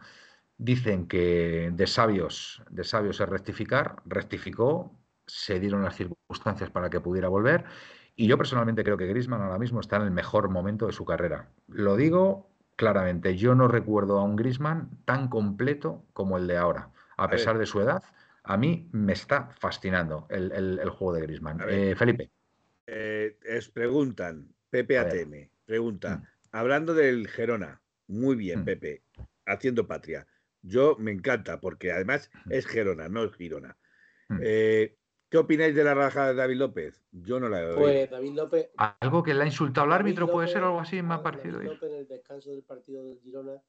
Dicen 0.57 1.09
que 1.09 1.71
de 1.73 1.87
sabios, 1.87 2.63
de 2.71 2.85
sabios 2.85 3.21
es 3.21 3.29
rectificar, 3.29 3.97
rectificó, 4.05 5.01
se 5.27 5.59
dieron 5.61 5.83
las 5.83 5.97
circunstancias 5.97 6.71
para 6.71 6.91
que 6.91 7.01
pudiera 7.01 7.29
volver. 7.29 7.65
Y 8.17 8.27
yo 8.27 8.37
personalmente 8.37 8.85
creo 8.85 8.97
que 8.97 9.07
Griezmann 9.07 9.43
ahora 9.43 9.59
mismo 9.59 9.81
está 9.81 9.97
en 9.97 10.03
el 10.03 10.11
mejor 10.11 10.49
momento 10.49 10.87
de 10.87 10.93
su 10.93 11.05
carrera. 11.05 11.49
Lo 11.69 11.97
digo 11.97 12.51
claramente, 12.81 13.37
yo 13.37 13.55
no 13.55 13.69
recuerdo 13.69 14.19
a 14.19 14.25
un 14.25 14.37
Grisman 14.37 14.89
tan 15.05 15.29
completo 15.29 16.03
como 16.15 16.39
el 16.39 16.47
de 16.47 16.57
ahora. 16.57 16.91
A, 17.19 17.29
pesar 17.29 17.59
de 17.59 17.67
su 17.67 17.79
edad, 17.79 18.03
a 18.43 18.57
mí 18.57 18.89
me 18.93 19.13
está 19.13 19.51
fascinando 19.59 20.27
el, 20.31 20.89
juego 20.89 21.13
de 21.13 21.21
Grisman. 21.21 21.61
Eh, 21.69 21.95
Felipe. 21.95 22.31
Eh, 22.87 23.37
es, 23.43 23.69
preguntan, 23.69 24.49
Pepe 24.71 24.99
ATM, 24.99 25.51
pregunta, 25.67 26.17
mm. 26.17 26.27
hablando 26.53 26.95
del 26.95 27.29
Gerona, 27.29 27.83
muy 28.07 28.35
bien, 28.35 28.63
mm. 28.63 28.65
Pepe, 28.65 29.03
haciendo 29.45 29.87
patria. 29.87 30.27
Yo 30.63 30.97
me 30.99 31.11
encanta 31.11 31.61
porque 31.61 31.93
además 31.93 32.31
mm. 32.47 32.53
es 32.53 32.67
Gerona, 32.67 33.11
no 33.11 33.25
es 33.25 33.35
Girona. 33.35 33.77
Eh, 34.41 34.97
¿Qué 35.31 35.39
opináis 35.39 35.77
de 35.77 35.85
la 35.85 35.95
raja 35.95 36.27
de 36.27 36.35
David 36.35 36.57
López? 36.57 37.01
Yo 37.13 37.39
no 37.39 37.49
la 37.49 37.61
he 37.61 37.67
oído. 37.67 37.79
Pues 37.79 38.11
David 38.11 38.33
López. 38.33 38.71
Algo 38.77 39.23
que 39.23 39.33
le 39.33 39.45
ha 39.45 39.47
insultado 39.47 39.87
al 39.87 39.93
árbitro 39.93 40.29
puede 40.29 40.49
ser 40.49 40.65
algo 40.65 40.81
así 40.81 41.01
más 41.03 41.21
parecido. 41.21 41.59
David 41.59 41.71
López 41.71 41.91
en 41.93 41.99
el 41.99 42.09
descanso 42.09 42.51
del 42.51 42.65
partido 42.65 43.05
del 43.05 43.21
Girona 43.21 43.63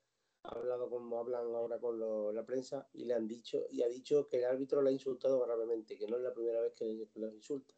ha 0.43 0.49
hablado 0.49 0.89
como 0.89 1.19
hablan 1.19 1.45
ahora 1.53 1.77
con 1.77 2.33
la 2.33 2.43
prensa 2.43 2.87
y 2.93 3.05
le 3.05 3.13
han 3.13 3.27
dicho 3.27 3.59
y 3.69 3.83
ha 3.83 3.87
dicho 3.87 4.27
que 4.27 4.39
el 4.39 4.45
árbitro 4.45 4.81
le 4.81 4.89
ha 4.89 4.93
insultado 4.93 5.39
gravemente, 5.45 5.99
que 5.99 6.07
no 6.07 6.17
es 6.17 6.23
la 6.23 6.33
primera 6.33 6.61
vez 6.61 6.73
que 6.73 6.85
le, 6.85 7.27
insulta. 7.27 7.75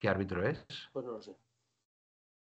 ¿Qué 0.00 0.08
árbitro 0.08 0.44
es? 0.44 0.66
Pues 0.92 1.04
no 1.04 1.12
lo 1.12 1.22
sé. 1.22 1.36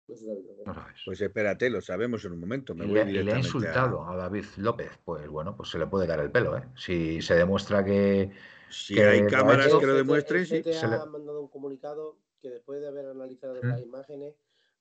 No 0.08 0.74
sabes. 0.74 1.00
Pues 1.04 1.20
espérate, 1.20 1.70
lo 1.70 1.80
sabemos 1.80 2.24
en 2.24 2.32
un 2.32 2.40
momento. 2.40 2.74
y, 2.74 2.86
le, 2.86 3.32
ha 3.32 3.38
insultado 3.38 4.04
a... 4.04 4.16
David 4.16 4.44
López. 4.56 4.90
Pues 5.04 5.28
bueno, 5.28 5.56
pues 5.56 5.70
se 5.70 5.78
le 5.78 5.86
puede 5.86 6.06
dar 6.06 6.20
el 6.20 6.30
pelo, 6.30 6.56
¿eh? 6.56 6.64
Si 6.76 7.22
se 7.22 7.34
demuestra 7.34 7.84
que, 7.84 8.30
si 8.68 8.98
hay 9.00 9.26
cámaras 9.26 9.74
que 9.74 9.86
lo 9.86 9.94
demuestren, 9.94 10.46
sí. 10.46 10.62
Se 10.62 10.86
ha 10.86 11.06
mandado 11.06 11.40
un 11.40 11.48
comunicado 11.48 12.18
que 12.40 12.50
después 12.50 12.80
de 12.80 12.88
haber 12.88 13.06
analizado 13.06 13.54
las 13.62 13.80
imágenes, 13.80 14.34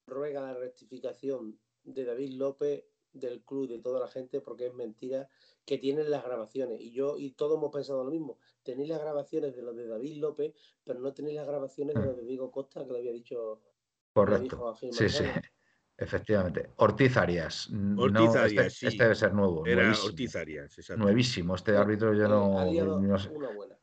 ruega 0.07 0.41
la 0.41 0.53
rectificación 0.55 1.59
de 1.83 2.05
David 2.05 2.33
López 2.33 2.83
del 3.13 3.43
club, 3.43 3.67
de 3.67 3.79
toda 3.79 3.99
la 3.99 4.07
gente, 4.07 4.41
porque 4.41 4.67
es 4.67 4.73
mentira 4.73 5.29
que 5.65 5.77
tienen 5.77 6.09
las 6.09 6.23
grabaciones. 6.23 6.81
Y 6.81 6.91
yo 6.91 7.17
y 7.17 7.31
todos 7.31 7.57
hemos 7.57 7.71
pensado 7.71 8.03
lo 8.03 8.11
mismo. 8.11 8.39
Tenéis 8.63 8.89
las 8.89 8.99
grabaciones 8.99 9.55
de 9.55 9.61
los 9.61 9.75
de 9.75 9.87
David 9.87 10.17
López, 10.17 10.53
pero 10.83 10.99
no 10.99 11.13
tenéis 11.13 11.35
las 11.35 11.47
grabaciones 11.47 11.95
de 11.95 12.01
mm. 12.01 12.05
los 12.05 12.17
de 12.17 12.25
Diego 12.25 12.51
Costa, 12.51 12.85
que 12.85 12.93
le 12.93 12.99
había 12.99 13.13
dicho. 13.13 13.61
Correcto. 14.13 14.75
sí, 14.91 15.09
sí. 15.09 15.25
Efectivamente. 15.97 16.71
Ortiz 16.77 17.15
Arias. 17.17 17.69
Ortiz 17.97 18.27
este, 18.27 18.39
Arias, 18.39 18.83
este, 18.83 19.03
debe 19.03 19.15
ser 19.15 19.33
nuevo. 19.33 19.65
Era 19.65 19.83
nuevísimo. 19.83 20.09
Ortiz 20.09 20.35
Arias, 20.35 20.89
Nuevísimo. 20.97 21.55
Este 21.55 21.77
árbitro 21.77 22.13
yo 22.13 22.27
no, 22.27 22.99
no 22.99 23.19
sé. 23.19 23.29
Una 23.29 23.51
buena 23.53 23.77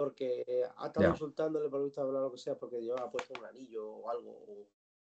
porque 0.00 0.64
ha 0.78 0.86
estado 0.86 1.10
insultándole 1.10 1.68
por 1.68 1.84
visto 1.84 2.00
hablar 2.00 2.22
lo 2.22 2.32
que 2.32 2.38
sea 2.38 2.54
porque 2.54 2.80
llevaba 2.80 3.10
puesto 3.10 3.34
un 3.38 3.44
anillo 3.44 3.86
o 3.86 4.10
algo, 4.10 4.30
o 4.30 4.68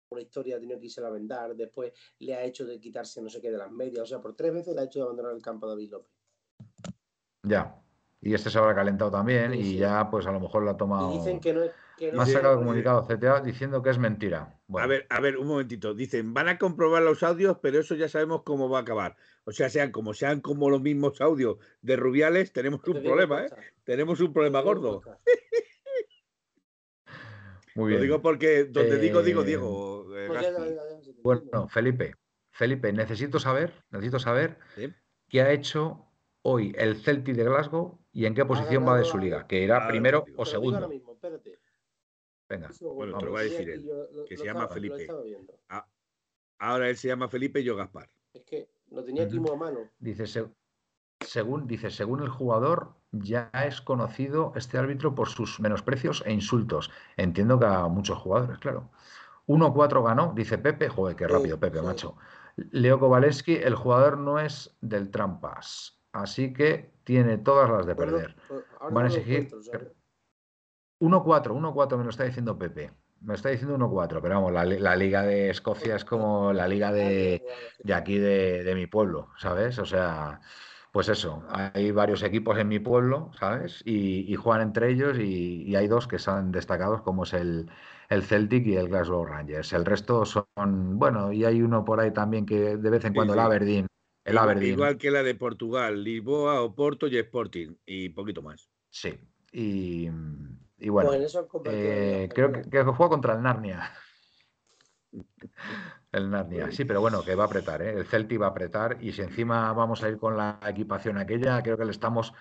una 0.10 0.22
historia 0.22 0.56
ha 0.56 0.60
tenido 0.60 0.80
que 0.80 0.86
irse 0.86 1.06
a 1.06 1.10
vendar, 1.12 1.56
después 1.56 1.94
le 2.18 2.34
ha 2.34 2.44
hecho 2.44 2.66
de 2.66 2.80
quitarse 2.80 3.22
no 3.22 3.30
sé 3.30 3.40
qué 3.40 3.52
de 3.52 3.58
las 3.60 3.72
medias, 3.72 4.02
o 4.02 4.06
sea, 4.08 4.20
por 4.20 4.36
tres 4.36 4.52
veces 4.52 4.74
le 4.74 4.82
ha 4.82 4.86
hecho 4.86 5.00
de 5.00 5.04
abandonar 5.04 5.34
el 5.34 5.44
campo 5.44 5.68
a 5.68 5.70
David 5.70 5.92
López. 5.92 6.12
Ya, 7.44 7.80
y 8.20 8.34
este 8.34 8.50
se 8.50 8.58
habrá 8.58 8.74
calentado 8.74 9.12
también 9.12 9.54
y 9.54 9.78
ya 9.78 10.10
pues 10.10 10.26
a 10.26 10.32
lo 10.32 10.40
mejor 10.40 10.64
la 10.64 10.72
ha 10.72 10.78
tomado... 10.78 11.14
Y 11.14 11.20
dicen 11.20 11.40
que 11.40 11.54
no 11.54 11.64
es... 11.64 11.72
Ha 12.18 12.26
sacado 12.26 12.58
comunicado 12.58 13.06
CTA 13.06 13.42
diciendo 13.42 13.82
que 13.82 13.90
es 13.90 13.98
mentira. 13.98 14.60
A 14.76 14.88
ver, 14.88 15.06
a 15.10 15.20
ver, 15.20 15.38
un 15.38 15.48
momentito. 15.48 15.94
Dicen, 15.94 16.34
van 16.34 16.48
a 16.48 16.58
comprobar 16.58 17.02
los 17.04 17.24
audios, 17.24 17.58
pero 17.62 17.80
eso 17.80 17.96
ya 17.96 18.08
sabemos 18.08 18.44
cómo 18.44 18.70
va 18.70 18.80
a 18.80 18.82
acabar. 18.82 19.16
O 19.44 19.52
sea, 19.52 19.70
sean 19.70 19.92
como 19.92 20.14
sean 20.14 20.42
como 20.42 20.70
los 20.70 20.82
mismos 20.82 21.22
audios 21.22 21.58
de 21.82 21.96
Rubiales, 21.96 22.54
tenemos 22.54 22.86
un 22.88 23.02
problema, 23.04 23.46
¿eh? 23.46 23.50
Tenemos 23.84 24.20
un 24.20 24.34
problema 24.34 24.62
gordo. 24.62 25.02
Muy 27.76 27.90
bien. 27.90 28.00
Lo 28.00 28.04
digo 28.04 28.22
porque 28.22 28.66
donde 28.66 28.98
digo, 28.98 29.22
digo, 29.22 29.44
Diego. 29.44 30.18
Eh, 30.18 30.28
pues 31.24 31.42
bueno, 31.44 31.68
Felipe, 31.70 32.16
Felipe, 32.52 32.92
necesito 32.94 33.40
saber, 33.40 33.74
necesito 33.90 34.20
saber 34.20 34.58
qué 35.30 35.42
ha 35.42 35.52
hecho 35.52 36.10
hoy 36.42 36.74
el 36.78 36.98
Celtic 36.98 37.36
de 37.36 37.44
Glasgow 37.44 38.00
y 38.12 38.26
en 38.26 38.34
qué 38.34 38.46
posición 38.46 38.88
va 38.88 38.98
de 38.98 39.06
su 39.06 39.18
liga, 39.18 39.48
que 39.48 39.64
era 39.64 39.88
primero 39.88 40.26
o 40.36 40.46
segundo. 40.46 40.90
Venga, 42.50 42.70
bueno, 42.82 43.18
te 43.20 43.26
lo 43.26 43.32
voy 43.32 43.42
a 43.42 43.44
decir 43.44 43.70
él, 43.70 43.90
que 44.28 44.36
se 44.36 44.44
llama 44.44 44.68
Felipe. 44.68 45.08
Ah, 45.70 45.88
ahora 46.58 46.90
él 46.90 46.98
se 46.98 47.08
llama 47.08 47.30
Felipe 47.30 47.60
y 47.60 47.64
yo 47.64 47.76
Gaspar. 47.76 48.10
Es 48.34 48.44
que 48.44 48.70
lo 48.90 49.04
tenía 49.04 49.24
aquí 49.24 49.38
a 49.38 49.56
mano. 49.56 49.92
Dice, 50.00 50.26
según, 51.20 51.68
dice, 51.68 51.92
según 51.92 52.22
el 52.22 52.30
jugador, 52.30 52.96
ya 53.12 53.52
es 53.54 53.82
conocido 53.82 54.52
este 54.56 54.80
árbitro 54.80 55.14
por 55.14 55.30
sus 55.30 55.60
menosprecios 55.60 56.24
e 56.26 56.34
insultos. 56.34 56.90
Entiendo 57.18 57.60
que 57.60 57.66
a 57.66 57.88
muchos 57.88 58.18
jugadores, 58.18 58.58
claro. 58.58 58.90
1-4 59.48 60.04
ganó, 60.04 60.34
dice 60.36 60.58
Pepe. 60.58 60.90
Joder, 60.90 61.16
qué 61.16 61.28
rápido, 61.28 61.60
Pepe, 61.60 61.82
macho. 61.82 62.16
Leo 62.72 63.00
Kowaleski, 63.00 63.56
el 63.56 63.76
jugador 63.76 64.18
no 64.18 64.40
es 64.40 64.76
del 64.82 65.12
Trampas, 65.12 66.00
así 66.12 66.52
que 66.52 66.92
tiene 67.04 67.38
todas 67.38 67.70
las 67.70 67.86
de 67.86 67.96
perder. 67.96 68.36
Van 68.92 69.06
a 69.06 69.08
exigir. 69.08 69.50
1-4, 71.00 71.54
1-4 71.54 71.98
me 71.98 72.04
lo 72.04 72.10
está 72.10 72.26
diciendo 72.26 72.58
Pepe. 72.58 72.92
Me 73.22 73.34
está 73.34 73.50
diciendo 73.50 73.78
1-4, 73.78 74.20
pero 74.22 74.36
vamos, 74.36 74.54
la, 74.54 74.96
liga 74.96 75.24
de 75.24 75.50
Escocia 75.50 75.98
es 75.98 76.06
como 76.06 76.54
la 76.54 76.68
liga 76.70 76.92
de, 76.92 77.44
aquí 77.94 78.18
de, 78.18 78.72
mi 78.76 78.88
pueblo, 78.88 79.30
¿sabes? 79.38 79.78
O 79.78 79.86
sea, 79.86 80.40
pues 80.94 81.10
eso, 81.10 81.44
hay 81.50 81.92
varios 81.92 82.24
equipos 82.24 82.58
en 82.58 82.70
mi 82.70 82.80
pueblo, 82.80 83.32
¿sabes? 83.38 83.82
Y, 83.86 84.34
juegan 84.36 84.68
entre 84.68 84.92
ellos 84.92 85.20
y, 85.20 85.76
hay 85.76 85.88
dos 85.88 86.08
que 86.08 86.18
son 86.18 86.54
destacados, 86.54 87.02
como 87.02 87.24
es 87.24 87.34
el, 87.34 87.70
el, 88.08 88.24
Celtic 88.24 88.66
y 88.68 88.78
el 88.78 88.88
Glasgow 88.88 89.26
Rangers. 89.26 89.74
El 89.74 89.84
resto 89.84 90.26
son, 90.26 90.46
bueno, 90.98 91.34
y 91.34 91.44
hay 91.44 91.62
uno 91.62 91.84
por 91.84 92.00
ahí 92.00 92.12
también 92.12 92.46
que 92.46 92.78
de 92.78 92.90
vez 92.90 93.04
en 93.04 93.14
cuando 93.14 93.34
el 93.34 93.40
Aberdeen. 93.40 93.88
El 94.24 94.38
Aberdeen. 94.38 94.74
Igual 94.74 94.98
que 94.98 95.12
la 95.12 95.24
de 95.24 95.36
Portugal, 95.36 96.06
Lisboa, 96.06 96.62
Oporto 96.62 97.08
y 97.08 97.18
Sporting, 97.18 97.76
y 97.86 98.10
poquito 98.10 98.42
más. 98.42 98.70
Sí, 98.90 99.20
y 99.52 100.10
y 100.80 100.90
bueno, 100.90 101.12
eh, 101.66 102.30
creo 102.34 102.52
que, 102.52 102.84
juega 102.84 103.10
contra 103.10 103.34
el 103.34 103.42
Narnia. 103.42 103.92
El 106.12 106.32
Narnia, 106.32 106.72
sí, 106.72 106.86
pero 106.86 107.02
bueno, 107.02 107.24
que 107.24 107.36
va 107.36 107.44
a 107.44 107.46
apretar, 107.46 107.84
¿eh? 107.84 107.92
el 107.92 108.04
Celti 108.04 108.36
va 108.36 108.48
a 108.48 108.50
apretar 108.50 108.98
y 109.00 109.12
si 109.12 109.22
encima 109.22 109.72
vamos 109.74 110.02
a 110.02 110.10
ir 110.10 110.18
con 110.18 110.36
la 110.36 110.60
equipación 110.66 111.20
aquella, 111.20 111.62
creo 111.62 111.78
que 111.78 111.86
le 111.86 111.92
estamos 111.92 112.34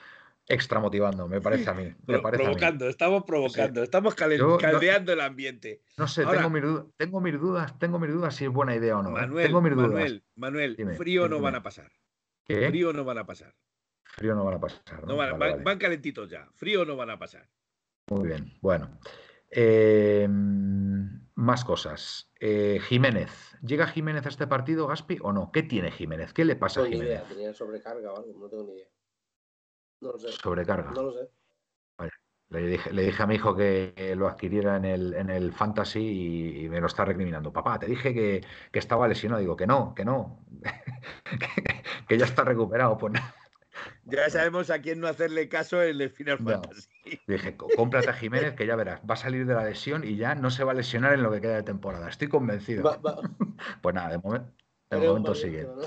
extra 0.47 0.80
motivando, 0.80 1.28
me 1.28 1.41
parece 1.41 1.68
a 1.68 1.74
mí. 1.74 1.95
Me 2.07 2.18
parece 2.20 2.45
provocando, 2.45 2.89
estamos 2.89 3.24
provocando, 3.24 3.82
estamos 3.82 4.14
caldeando 4.14 5.12
el 5.12 5.20
ambiente. 5.20 5.82
No 5.99 6.09
sé, 6.09 6.24
tengo, 6.24 6.49
mis 6.49 6.62
dudas, 6.62 6.86
tengo 6.97 7.20
mis 7.20 7.39
dudas, 7.39 7.78
tengo 7.78 7.99
mis 7.99 8.11
dudas 8.11 8.34
si 8.34 8.47
es 8.47 8.51
buena 8.51 8.74
idea 8.74 8.97
o 8.97 9.03
no. 9.03 9.11
¿eh? 9.11 9.20
Manuel, 9.20 9.47
tengo 9.47 9.61
mis 9.61 9.74
Manuel, 9.74 10.24
Manuel, 10.36 10.97
frío 10.97 11.28
no 11.28 11.41
van 11.41 11.55
a 11.55 11.62
pasar. 11.62 11.93
Frío 12.47 12.95
no 12.95 13.05
van 13.05 13.18
a 13.18 13.26
pasar. 13.26 13.55
Frío 14.05 14.34
no 14.34 14.45
van 14.45 14.55
a 14.55 14.61
pasar. 14.61 15.62
van 15.62 15.78
calentitos 15.78 16.30
ya, 16.30 16.49
frío 16.55 16.86
no 16.86 16.97
van 16.97 17.11
a 17.11 17.18
pasar. 17.18 17.47
Muy 18.11 18.28
bien, 18.28 18.59
bueno. 18.61 18.90
Em, 19.50 21.26
más 21.34 21.64
cosas. 21.64 22.30
Eh, 22.40 22.80
Jiménez. 22.82 23.56
¿Llega 23.62 23.86
Jiménez 23.86 24.26
a 24.26 24.28
este 24.28 24.46
partido, 24.46 24.86
Gaspi, 24.86 25.18
o 25.22 25.32
no? 25.32 25.50
¿Qué 25.52 25.62
tiene 25.62 25.90
Jiménez? 25.90 26.32
¿Qué 26.32 26.44
le 26.44 26.56
pasa 26.56 26.82
a 26.82 26.84
Jiménez? 26.84 27.02
Ni 27.02 27.09
idea. 27.09 27.24
Tenía 27.24 27.54
sobrecarga 27.54 28.12
o 28.12 28.16
algo, 28.16 28.38
no 28.38 28.48
tengo 28.48 28.64
ni 28.64 28.72
idea. 28.72 28.88
No 30.00 30.12
lo 30.12 30.18
sé. 30.18 30.32
Sobrecarga. 30.32 30.92
No 30.92 31.02
lo 31.02 31.12
sé. 31.12 31.30
Le 32.50 32.66
dije, 32.66 32.92
le 32.94 33.02
dije, 33.02 33.22
a 33.22 33.26
mi 33.26 33.34
hijo 33.34 33.54
que 33.54 34.14
lo 34.16 34.26
adquiriera 34.26 34.76
en 34.76 34.86
el, 34.86 35.12
en 35.12 35.28
el 35.28 35.52
Fantasy 35.52 36.62
y, 36.62 36.68
me 36.70 36.80
lo 36.80 36.86
está 36.86 37.04
recriminando. 37.04 37.52
Papá, 37.52 37.78
te 37.78 37.86
dije 37.86 38.14
que, 38.14 38.42
que 38.72 38.78
estaba 38.78 39.06
lesionado. 39.06 39.40
Digo, 39.40 39.54
que 39.54 39.66
no, 39.66 39.94
que 39.94 40.06
no. 40.06 40.46
que, 42.09 42.16
ya 42.16 42.24
está 42.24 42.44
recuperado. 42.44 42.96
Pues 42.96 43.12
Ya 44.11 44.30
sabemos 44.30 44.70
a 44.70 44.80
quién 44.80 45.00
no 45.00 45.06
hacerle 45.06 45.48
caso 45.48 45.82
en 45.82 46.00
el 46.00 46.11
Final 46.11 46.38
No. 46.42 46.50
Fantasy. 46.52 46.88
Dije, 47.26 47.56
"Co- 47.56 47.68
cómprate 47.76 48.09
a 48.09 48.14
Jiménez, 48.14 48.54
que 48.54 48.66
ya 48.66 48.74
verás, 48.74 49.00
va 49.09 49.14
a 49.14 49.16
salir 49.16 49.44
de 49.46 49.54
la 49.54 49.64
lesión 49.64 50.02
y 50.04 50.16
ya 50.16 50.34
no 50.34 50.50
se 50.50 50.64
va 50.64 50.72
a 50.72 50.74
lesionar 50.74 51.12
en 51.12 51.22
lo 51.22 51.30
que 51.30 51.40
queda 51.42 51.56
de 51.56 51.62
temporada. 51.62 52.09
Estoy 52.09 52.28
convencido. 52.28 52.82
Va- 52.84 52.96
va- 52.96 53.20
Pues 53.82 53.94
nada, 53.94 54.11
de, 54.11 54.18
momen- 54.18 54.50
de 54.90 54.96
momento 55.09 55.34
sigue. 55.34 55.64
¿no? 55.64 55.82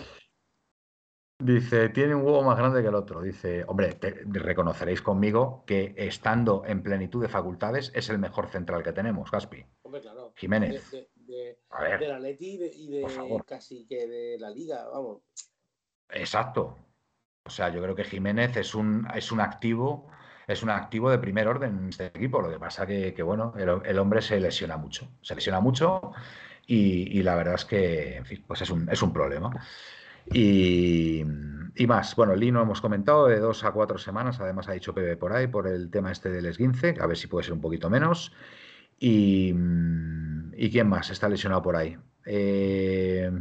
Dice, 1.44 1.90
tiene 1.90 2.14
un 2.14 2.22
huevo 2.22 2.44
más 2.44 2.56
grande 2.58 2.84
que 2.84 2.90
el 2.90 2.94
otro. 2.96 3.22
Dice, 3.22 3.64
hombre, 3.68 3.94
te- 3.96 4.24
reconoceréis 4.26 5.02
conmigo 5.02 5.64
que 5.66 5.96
estando 5.98 6.64
en 6.68 6.84
plenitud 6.84 7.20
de 7.24 7.30
facultades 7.30 7.92
es 7.96 8.10
el 8.10 8.20
mejor 8.20 8.48
central 8.50 8.84
que 8.84 8.94
tenemos, 8.94 9.32
Gaspi. 9.32 9.66
Hombre, 9.82 10.02
claro. 10.02 10.34
Jiménez. 10.36 10.92
De, 10.92 10.98
de, 11.16 11.34
de, 11.34 11.60
A 11.72 11.82
ver. 11.82 12.00
del 12.00 12.12
Atleti 12.12 12.52
y 12.52 12.58
de, 12.58 12.68
y 12.68 12.88
de 12.92 13.42
casi 13.48 13.88
que 13.88 14.06
de 14.06 14.38
la 14.38 14.52
liga, 14.52 14.88
vamos. 14.90 15.24
Exacto. 16.10 16.78
O 17.44 17.50
sea, 17.50 17.70
yo 17.70 17.82
creo 17.82 17.96
que 17.96 18.04
Jiménez 18.04 18.56
es 18.58 18.76
un, 18.76 19.08
es 19.16 19.32
un 19.32 19.40
activo, 19.40 20.08
es 20.48 20.62
un 20.64 20.70
activo 20.70 21.10
de 21.10 21.18
primer 21.18 21.48
orden 21.48 21.78
en 21.78 21.90
este 21.90 22.08
equipo. 22.08 22.42
Lo 22.42 22.50
que 22.52 22.60
pasa 22.60 22.86
que, 22.86 23.14
que 23.14 23.24
bueno, 23.24 23.54
el, 23.58 24.00
hombre 24.00 24.22
se 24.22 24.40
lesiona 24.40 24.78
mucho. 24.78 25.10
Se 25.22 25.36
lesiona 25.36 25.60
mucho 25.60 26.14
y, 26.68 27.22
la 27.24 27.36
verdad 27.36 27.56
es 27.56 27.66
que, 27.66 28.24
pues 28.48 28.62
es 28.62 28.70
un, 28.70 28.88
es 28.90 29.02
un 29.02 29.12
problema. 29.12 29.52
Y, 30.32 31.24
y 31.76 31.88
más, 31.88 32.16
bueno, 32.16 32.36
Lino 32.36 32.62
hemos 32.62 32.80
comentado 32.80 33.28
de 33.28 33.40
dos 33.40 33.64
a 33.64 33.72
cuatro 33.72 33.98
semanas, 33.98 34.40
además 34.40 34.68
ha 34.70 34.74
dicho 34.74 34.94
Pepe 34.94 35.18
por 35.18 35.34
ahí, 35.34 35.48
por 35.48 35.68
el 35.68 35.90
tema 35.90 36.12
este 36.12 36.30
del 36.30 36.46
esguince, 36.46 36.96
a 37.00 37.08
ver 37.08 37.18
si 37.18 37.28
puede 37.28 37.44
ser 37.44 37.54
un 37.54 37.62
poquito 37.62 37.90
menos. 37.90 38.32
Y, 39.00 39.54
¿y 40.56 40.70
quién 40.70 40.88
más 40.88 41.10
está 41.10 41.28
lesionado 41.28 41.64
por 41.64 41.76
ahí? 41.76 41.98
Eh, 42.26 43.32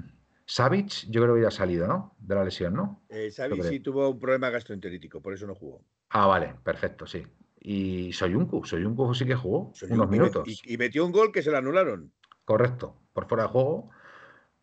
Savic, 0.50 1.06
yo 1.08 1.22
creo 1.22 1.36
que 1.36 1.42
ya 1.42 1.48
ha 1.48 1.52
salido, 1.52 1.86
¿no? 1.86 2.16
De 2.18 2.34
la 2.34 2.42
lesión, 2.42 2.74
¿no? 2.74 3.04
Eh, 3.08 3.30
creo. 3.32 3.62
sí 3.62 3.78
tuvo 3.78 4.08
un 4.10 4.18
problema 4.18 4.50
gastroenterítico, 4.50 5.22
por 5.22 5.32
eso 5.32 5.46
no 5.46 5.54
jugó. 5.54 5.84
Ah, 6.08 6.26
vale, 6.26 6.56
perfecto, 6.64 7.06
sí. 7.06 7.24
Y 7.60 8.12
Soyuncu, 8.12 8.64
Soyuncu 8.64 9.14
sí 9.14 9.24
que 9.26 9.36
jugó 9.36 9.72
unos 9.88 10.10
minutos. 10.10 10.48
Y, 10.48 10.74
y 10.74 10.76
metió 10.76 11.06
un 11.06 11.12
gol 11.12 11.30
que 11.30 11.42
se 11.42 11.52
lo 11.52 11.58
anularon. 11.58 12.12
Correcto, 12.44 12.96
por 13.12 13.28
fuera 13.28 13.44
de 13.44 13.50
juego, 13.50 13.90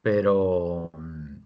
pero 0.02 0.92
mm, 0.94 1.38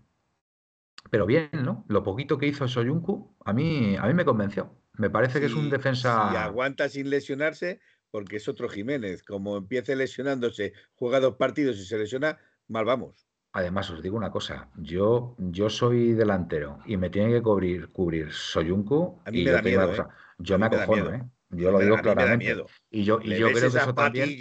pero 1.12 1.28
bien, 1.28 1.50
¿no? 1.52 1.86
Lo 1.88 2.02
poquito 2.02 2.40
que 2.40 2.48
hizo 2.48 2.68
Soyuncu, 2.68 3.36
a 3.46 3.54
mí, 3.54 3.96
a 3.96 4.08
mí 4.08 4.14
me 4.16 4.26
convenció. 4.26 4.76
Me 4.94 5.12
parece 5.12 5.40
que 5.40 5.46
es 5.46 5.54
un 5.54 5.70
defensa. 5.70 6.32
Si 6.32 6.38
aguanta 6.38 6.90
sin 6.90 7.12
lesionarse, 7.12 7.80
porque 8.10 8.38
es 8.38 8.48
otro 8.48 8.70
Jiménez. 8.70 9.22
Como 9.22 9.58
empiece 9.58 9.96
lesionándose, 9.96 10.74
juega 10.96 11.20
dos 11.20 11.36
partidos 11.36 11.78
y 11.78 11.86
se 11.86 12.00
lesiona, 12.00 12.40
mal 12.68 12.86
vamos. 12.86 13.28
Además, 13.54 13.90
os 13.90 14.02
digo 14.02 14.16
una 14.16 14.32
cosa, 14.32 14.70
yo, 14.78 15.36
yo 15.38 15.70
soy 15.70 16.14
delantero 16.14 16.80
y 16.86 16.96
me 16.96 17.10
tiene 17.10 17.34
que 17.34 17.42
cubrir, 17.42 17.90
cubrir 17.90 18.32
Soyuncu. 18.32 19.20
A 19.26 19.32
mí 19.32 19.40
y 19.40 19.44
me 19.44 19.50
yo 19.50 19.56
da 19.56 19.62
miedo, 19.62 19.88
cosa, 19.90 20.08
yo 20.38 20.56
A 20.56 20.58
me 20.58 20.66
acojono. 20.68 21.14
¿eh? 21.14 21.24
Yo 21.50 21.72
lo 21.72 21.80
digo 21.80 21.98
claramente. 22.02 22.56
Y 22.90 23.04
yo, 23.04 23.20
y 23.22 23.28
Le 23.28 23.40
yo 23.40 23.52
creo 23.52 23.72
que 23.72 23.78
eso 23.78 23.94
también. 23.94 24.40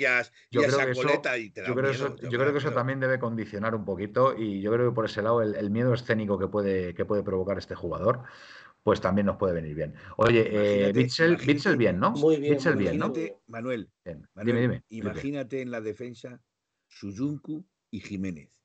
yo 0.50 0.62
creo 0.62 0.84
que 0.84 0.90
eso- 0.92 1.18
Yo 1.56 1.74
creo, 1.74 1.92
yo 1.92 2.52
que 2.52 2.58
eso 2.58 2.72
también 2.72 3.00
debe 3.00 3.18
condicionar 3.18 3.74
un 3.74 3.84
poquito 3.84 4.34
y 4.36 4.60
yo 4.60 4.72
creo 4.72 4.90
que 4.90 4.94
por 4.94 5.04
ese 5.06 5.22
lado 5.22 5.42
el, 5.42 5.56
el 5.56 5.70
miedo 5.70 5.92
escénico 5.92 6.38
que 6.38 6.46
puede, 6.48 6.94
que 6.94 7.04
puede 7.04 7.22
provocar 7.22 7.58
este 7.58 7.74
jugador, 7.74 8.22
pues 8.82 9.00
también 9.00 9.26
nos 9.26 9.36
puede 9.36 9.54
venir 9.54 9.74
bien. 9.74 9.94
Oye, 10.16 10.48
eh, 10.50 10.92
Bitzel, 10.92 11.36
Bitzel 11.36 11.76
bien, 11.76 11.98
¿no? 11.98 12.12
Muy 12.12 12.36
bien, 12.38 12.54
Bitzel 12.54 12.76
bien, 12.76 12.98
¿no? 12.98 13.12
Manuel, 13.46 13.90
Bien. 14.04 14.26
Manuel, 14.34 14.46
Dime, 14.56 14.60
dime. 14.60 14.84
Imagínate 14.88 15.60
en 15.60 15.70
la 15.70 15.80
defensa 15.80 16.40
Suyuncu 16.88 17.66
y 17.90 18.00
Jiménez. 18.00 18.59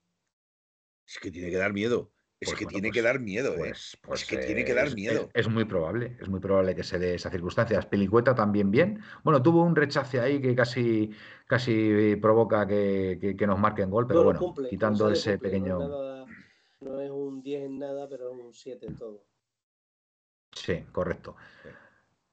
Es 1.08 1.20
que 1.20 1.32
tiene 1.32 1.50
que 1.50 1.58
dar 1.58 1.74
miedo. 1.74 2.12
Es 2.38 2.50
Pues 2.50 2.60
que 2.60 2.66
bueno, 2.66 2.74
tiene 2.76 2.88
pues- 2.90 2.96
que 2.96 3.02
dar 3.02 3.20
miedo, 3.22 3.54
¿eh? 3.54 3.58
Pues, 3.60 3.98
pues, 4.02 4.26
que 4.26 4.38
tiene 4.38 4.66
que 4.66 4.74
dar 4.74 4.88
es- 4.88 4.96
miedo. 4.96 5.30
Es, 5.34 5.46
es 5.46 5.50
muy 5.50 5.64
probable, 5.64 6.18
es 6.20 6.28
muy 6.28 6.40
probable 6.42 6.76
que 6.76 6.84
se 6.84 7.00
dé 7.00 7.16
esa 7.16 7.30
circunstancia. 7.32 7.80
Pelicueta 7.82 8.36
también 8.36 8.72
bien. 8.72 9.00
Bueno, 9.24 9.42
tuvo 9.42 9.64
un 9.64 9.76
rechace 9.76 10.20
ahí 10.20 10.42
que 10.42 10.54
casi, 10.54 11.12
casi 11.48 12.16
provoca 12.18 12.68
que, 12.68 13.18
que- 13.22 13.38
que 13.38 13.48
nos 13.48 13.58
marquen 13.58 13.90
gol, 13.90 14.06
pero 14.06 14.24
Bueno, 14.24 14.40
bueno, 14.40 14.54
cumple, 14.54 14.70
quitando 14.70 15.10
ese 15.10 15.34
cumple, 15.34 15.50
pequeño. 15.50 15.78
No 15.80 15.84
es, 15.86 15.90
nada- 15.90 16.26
no 16.82 17.02
es 17.02 17.10
un 17.12 17.42
10 17.42 17.64
en 17.64 17.80
nada, 17.80 18.10
pero 18.10 18.32
es 18.34 18.38
un 18.38 18.54
7 18.54 18.86
en 18.88 18.96
todo. 18.98 19.24
Sí, 20.52 20.84
correcto. 20.92 21.36
Sí. 21.64 21.70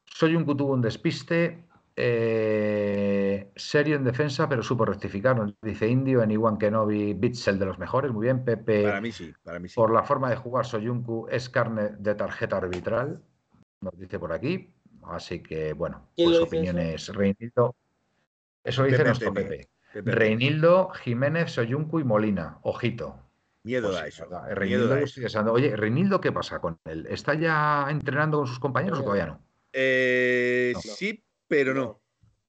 Soyuncu 0.04 0.56
tuvo 0.56 0.72
un 0.74 0.82
despiste 0.82 1.64
eh, 1.96 3.50
serio 3.56 3.96
en 3.96 4.04
defensa, 4.04 4.48
pero 4.48 4.62
supo 4.62 4.84
rectificar. 4.84 5.36
Nos 5.36 5.54
dice 5.60 5.88
Indio, 5.88 6.22
en 6.22 6.30
Iwan 6.30 6.58
Kenobi, 6.58 7.14
Bitzel 7.14 7.58
de 7.58 7.66
los 7.66 7.78
mejores. 7.78 8.12
Muy 8.12 8.24
bien, 8.24 8.44
Pepe. 8.44 8.84
Para 8.84 9.00
mí 9.00 9.12
sí, 9.12 9.32
para 9.42 9.58
mí 9.58 9.68
sí. 9.68 9.74
Por 9.74 9.92
la 9.92 10.02
forma 10.02 10.30
de 10.30 10.36
jugar, 10.36 10.66
Soyuncu 10.66 11.26
es 11.30 11.48
carne 11.48 11.90
de 11.98 12.14
tarjeta 12.14 12.56
arbitral, 12.56 13.22
nos 13.80 13.98
dice 13.98 14.18
por 14.18 14.32
aquí. 14.32 14.72
Así 15.04 15.42
que, 15.42 15.72
bueno, 15.72 16.08
¿Quién 16.14 16.28
pues 16.28 16.36
eso? 16.36 16.44
opiniones. 16.46 17.08
Reinildo. 17.14 17.74
Eso 18.64 18.82
lo 18.82 18.86
dice 18.86 18.98
Pepe 18.98 19.08
nuestro. 19.08 19.34
Pepe. 19.34 19.68
Pepe, 19.92 20.10
Reinildo, 20.12 20.88
Jiménez, 20.90 21.50
Soyuncu 21.52 21.98
y 22.00 22.04
Molina. 22.04 22.58
Ojito. 22.62 23.18
Miedo 23.64 23.88
Pues 23.88 23.96
da 23.98 24.02
sí, 24.04 24.08
eso. 24.08 24.28
verdad. 24.28 24.60
Miedo 24.64 24.88
yo 24.88 24.94
eso. 24.96 25.04
estoy 25.04 25.22
deseando- 25.24 25.52
Oye, 25.52 25.76
Reinildo, 25.76 26.20
¿qué 26.20 26.32
pasa 26.32 26.60
con 26.60 26.78
él? 26.84 27.06
¿Está 27.10 27.34
ya 27.34 27.86
entrenando 27.90 28.38
con 28.38 28.46
sus 28.46 28.58
compañeros 28.58 29.00
o 29.00 29.02
todavía 29.02 29.26
no? 29.26 29.40
Eh, 29.72 30.72
No. 30.74 30.80
sí, 30.80 31.22
pero 31.52 31.74
no. 31.74 32.00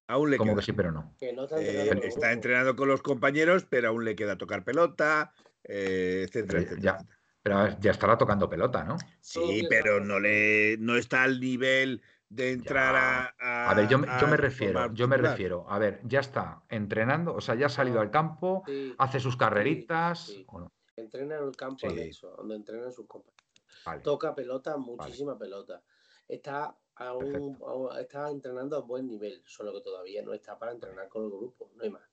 Aún 0.07 0.31
le 0.31 0.37
Como 0.37 0.53
queda. 0.53 0.61
que 0.61 0.65
sí, 0.65 0.71
pero 0.71 0.91
no. 0.93 1.13
Que 1.19 1.33
no 1.33 1.43
está 1.43 1.57
Eh, 1.57 1.67
entrenando 1.67 1.89
con 1.95 2.03
el 2.03 2.07
está 2.07 2.31
entrenando 2.31 2.75
con 2.77 2.87
los 2.87 3.01
compañeros, 3.01 3.65
pero 3.69 3.89
aún 3.89 4.05
le 4.05 4.15
queda 4.15 4.37
tocar 4.37 4.63
pelota, 4.63 5.33
eh, 5.63 6.23
etcétera, 6.25 6.59
Pero 6.59 6.71
etcétera. 6.71 6.97
ya, 6.99 7.05
pero 7.41 7.57
a 7.57 7.79
ya 7.79 7.91
estará 7.91 8.17
tocando 8.17 8.49
pelota, 8.49 8.85
¿no? 8.85 8.95
Sí, 9.19 9.65
pero 9.69 9.99
no 9.99 10.19
le 10.21 10.77
no 10.79 10.95
está 10.95 11.23
al 11.23 11.41
nivel 11.41 12.01
de 12.29 12.51
entrar 12.51 12.95
a, 12.95 13.35
a. 13.39 13.71
A 13.71 13.73
ver, 13.73 13.87
yo, 13.89 13.97
me- 13.99 14.07
yo 14.07 14.27
me 14.27 14.33
a 14.33 14.37
refiero, 14.37 14.93
yo 14.93 15.07
me 15.09 15.17
refiero, 15.17 15.65
a 15.69 15.77
ver, 15.79 15.99
ya 16.05 16.21
está 16.21 16.63
entrenando, 16.69 17.33
o 17.35 17.41
sea, 17.41 17.55
ya 17.55 17.65
ha 17.65 17.69
salido 17.69 17.99
al 17.99 18.09
campo, 18.09 18.63
Sí, 18.65 18.95
hace 18.97 19.19
sus 19.19 19.35
carreritas. 19.35 20.27
sí. 20.27 20.45
¿o 20.47 20.59
no? 20.61 20.71
entrena 20.95 21.37
en 21.37 21.43
el 21.47 21.55
campo 21.57 21.89
Sí. 21.89 21.93
anexo, 21.99 22.29
donde 22.37 22.55
entrenan 22.55 22.91
sus 22.91 23.07
compañeros. 23.07 23.43
Vale. 23.85 24.01
Toca 24.01 24.33
pelota, 24.35 24.77
muchísima 24.77 25.37
pelota. 25.37 25.81
Está, 26.27 26.77
a 26.95 27.13
un- 27.13 27.31
Perfecto. 27.31 27.67
a 27.67 27.75
un- 27.75 27.99
está 27.99 28.29
entrenando 28.29 28.77
a 28.77 28.81
buen 28.81 29.07
nivel, 29.07 29.41
solo 29.45 29.73
que 29.73 29.81
todavía 29.81 30.21
no 30.23 30.33
está 30.33 30.57
para 30.57 30.71
entrenar 30.71 31.07
con 31.09 31.23
el 31.23 31.29
grupo, 31.31 31.71
no 31.75 31.83
hay 31.83 31.89
más. 31.89 32.03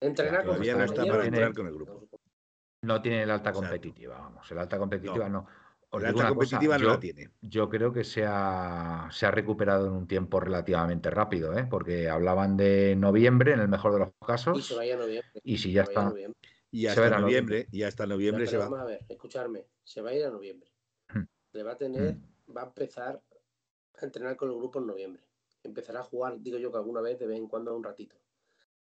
Entrenar 0.00 0.42
con 0.44 0.46
todavía 0.54 0.76
no 0.76 0.84
está 0.84 1.04
para 1.06 1.24
entrenar 1.24 1.54
con 1.54 1.66
el 1.66 1.74
grupo. 1.74 2.08
No 2.82 3.02
tiene 3.02 3.24
el 3.24 3.30
alta 3.30 3.50
Exacto. 3.50 3.68
competitiva, 3.68 4.18
vamos. 4.18 4.50
El 4.52 4.58
alta 4.58 4.78
competitiva 4.78 5.28
no. 5.28 5.46
Os 5.90 6.02
La 6.02 6.10
alta 6.10 6.18
cosa, 6.22 6.28
competitiva 6.34 6.76
no 6.78 6.84
yo, 6.84 6.90
la 6.90 7.00
tiene. 7.00 7.30
yo 7.40 7.68
creo 7.70 7.92
que 7.92 8.04
se 8.04 8.22
ha, 8.26 9.08
se 9.10 9.24
ha 9.26 9.30
recuperado 9.30 9.86
en 9.86 9.92
un 9.92 10.06
tiempo 10.06 10.38
relativamente 10.38 11.10
rápido, 11.10 11.56
¿eh? 11.58 11.66
porque 11.68 12.08
hablaban 12.10 12.56
de 12.58 12.94
noviembre 12.94 13.54
en 13.54 13.60
el 13.60 13.68
mejor 13.68 13.94
de 13.94 13.98
los 14.00 14.08
Y 14.10 14.24
casos. 14.26 14.66
se 14.66 14.76
vaya 14.76 14.94
a 14.94 14.98
noviembre. 14.98 15.40
Y 15.42 15.56
si 15.58 15.72
ya 15.72 15.84
se 15.86 15.92
está. 15.92 16.04
noviembre. 16.04 16.38
Y 16.70 16.82
Se 16.82 16.88
hasta 16.90 17.00
verá 17.00 17.18
noviembre, 17.20 17.66
y 17.72 17.82
hasta 17.82 18.06
noviembre 18.06 18.42
Pero 18.44 18.50
se 18.50 18.56
va. 18.58 18.64
Vamos 18.64 18.80
a 18.80 18.84
ver, 18.84 19.00
escucharme, 19.08 19.66
se 19.82 20.02
va 20.02 20.10
a 20.10 20.14
ir 20.14 20.24
a 20.26 20.30
noviembre. 20.30 20.70
Hmm. 21.08 21.22
Le 21.52 21.62
va 21.62 21.72
a 21.72 21.76
tener, 21.78 22.16
va 22.54 22.60
a 22.62 22.66
empezar 22.66 23.22
a 24.02 24.06
entrenar 24.06 24.36
con 24.36 24.50
el 24.50 24.56
grupo 24.56 24.78
en 24.78 24.86
noviembre. 24.86 25.22
Empezará 25.62 26.00
a 26.00 26.04
jugar, 26.04 26.38
digo 26.40 26.58
yo 26.58 26.70
que 26.70 26.78
alguna 26.78 27.00
vez 27.00 27.18
de 27.18 27.26
vez 27.26 27.38
en 27.38 27.48
cuando 27.48 27.74
un 27.76 27.82
ratito. 27.84 28.16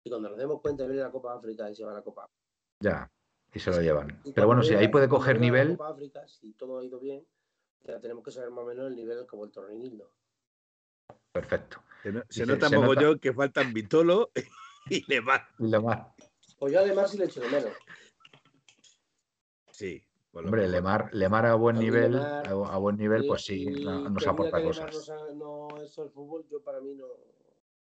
Y 0.03 0.11
cuando 0.11 0.29
nos 0.29 0.39
demos 0.39 0.61
cuenta 0.61 0.85
viene 0.87 1.03
la 1.03 1.11
Copa 1.11 1.35
África 1.35 1.71
y 1.71 1.75
se 1.75 1.85
va 1.85 1.93
a 1.93 1.95
la 1.95 2.03
Copa 2.03 2.25
África. 2.25 2.41
Ya, 2.81 3.11
y 3.53 3.59
se 3.59 3.71
lo 3.71 3.81
llevan. 3.81 4.21
Pero 4.35 4.47
bueno, 4.47 4.63
si 4.63 4.75
ahí 4.75 4.89
puede 4.89 5.09
coger 5.09 5.37
la 5.37 5.41
nivel, 5.43 5.69
Copa 5.77 5.91
África, 5.91 6.27
si 6.29 6.53
todo 6.55 6.79
ha 6.81 6.85
ido 6.85 6.99
bien, 7.01 7.27
ya 7.83 8.01
tenemos 8.01 8.23
que 8.25 8.31
saber 8.31 8.51
más 8.51 8.65
o 8.65 8.67
menos 8.67 8.87
el 8.89 8.97
nivel 8.97 9.19
que 9.27 9.37
ha 9.37 9.39
vuelto 9.39 9.63
Reinildo. 9.65 10.13
perfecto. 11.33 11.83
Se, 12.03 12.13
no- 12.13 12.21
se 12.29 12.43
Dice- 12.43 12.47
nota 12.47 12.69
se 12.69 12.77
mogollón 12.79 13.19
que 13.19 13.33
faltan 13.33 13.73
Vitolo 13.73 14.31
y 14.91 15.05
Lemar. 15.11 15.49
Y 15.59 15.69
Lemar. 15.69 16.13
Pues 16.59 16.73
yo 16.73 16.81
además 16.81 17.11
sí 17.11 17.19
le 17.19 17.25
echo 17.27 17.41
de 17.41 17.49
menos. 17.49 17.73
Sí. 19.71 20.03
Hombre, 20.43 20.63
mejor. 20.63 20.73
Lemar, 20.75 21.11
Lemar 21.15 21.47
a 21.47 21.55
buen 21.55 21.77
A 21.77 21.81
nivel, 21.81 22.13
Lemar- 22.13 22.49
a, 22.49 22.77
buen 22.79 22.97
nivel, 22.97 23.25
Y- 23.25 23.29
pues 23.29 23.45
sí, 23.45 23.67
nos 23.67 24.27
aporta 24.27 24.63
cosas. 24.63 24.93
No, 24.95 25.01
sabe- 25.01 25.35
no 25.35 25.69
es 25.83 25.97
el 25.99 26.11
fútbol, 26.11 26.45
yo 26.51 26.63
para 26.63 26.81
mí 26.81 26.95
no. 26.95 27.07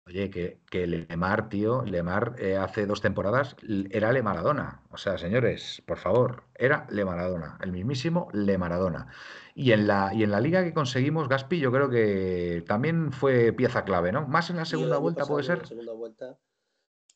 Oye, 0.07 0.31
que, 0.31 0.59
que 0.71 0.87
Lemar, 0.87 1.49
tío, 1.49 1.83
Lemar 1.83 2.33
eh, 2.39 2.57
hace 2.57 2.87
dos 2.87 2.99
temporadas 2.99 3.55
era 3.91 4.11
Le 4.11 4.23
Maradona. 4.23 4.81
O 4.89 4.97
sea, 4.97 5.19
señores, 5.19 5.83
por 5.85 5.99
favor, 5.99 6.45
era 6.55 6.87
Le 6.89 7.05
Maradona, 7.05 7.59
el 7.61 7.71
mismísimo 7.71 8.27
Le 8.33 8.57
Maradona. 8.57 9.13
Y 9.53 9.71
en 9.71 9.85
la, 9.85 10.11
y 10.11 10.23
en 10.23 10.31
la 10.31 10.39
liga 10.41 10.63
que 10.63 10.73
conseguimos, 10.73 11.29
Gaspi, 11.29 11.59
yo 11.59 11.71
creo 11.71 11.91
que 11.91 12.63
también 12.67 13.11
fue 13.11 13.53
pieza 13.53 13.83
clave, 13.85 14.11
¿no? 14.11 14.27
Más 14.27 14.49
en 14.49 14.55
la 14.55 14.65
segunda 14.65 14.97
vuelta 14.97 15.19
pasado, 15.21 15.35
puede 15.35 15.45
en 15.45 15.49
la 15.49 15.55
ser. 15.59 15.67
segunda 15.67 15.93
vuelta, 15.93 16.39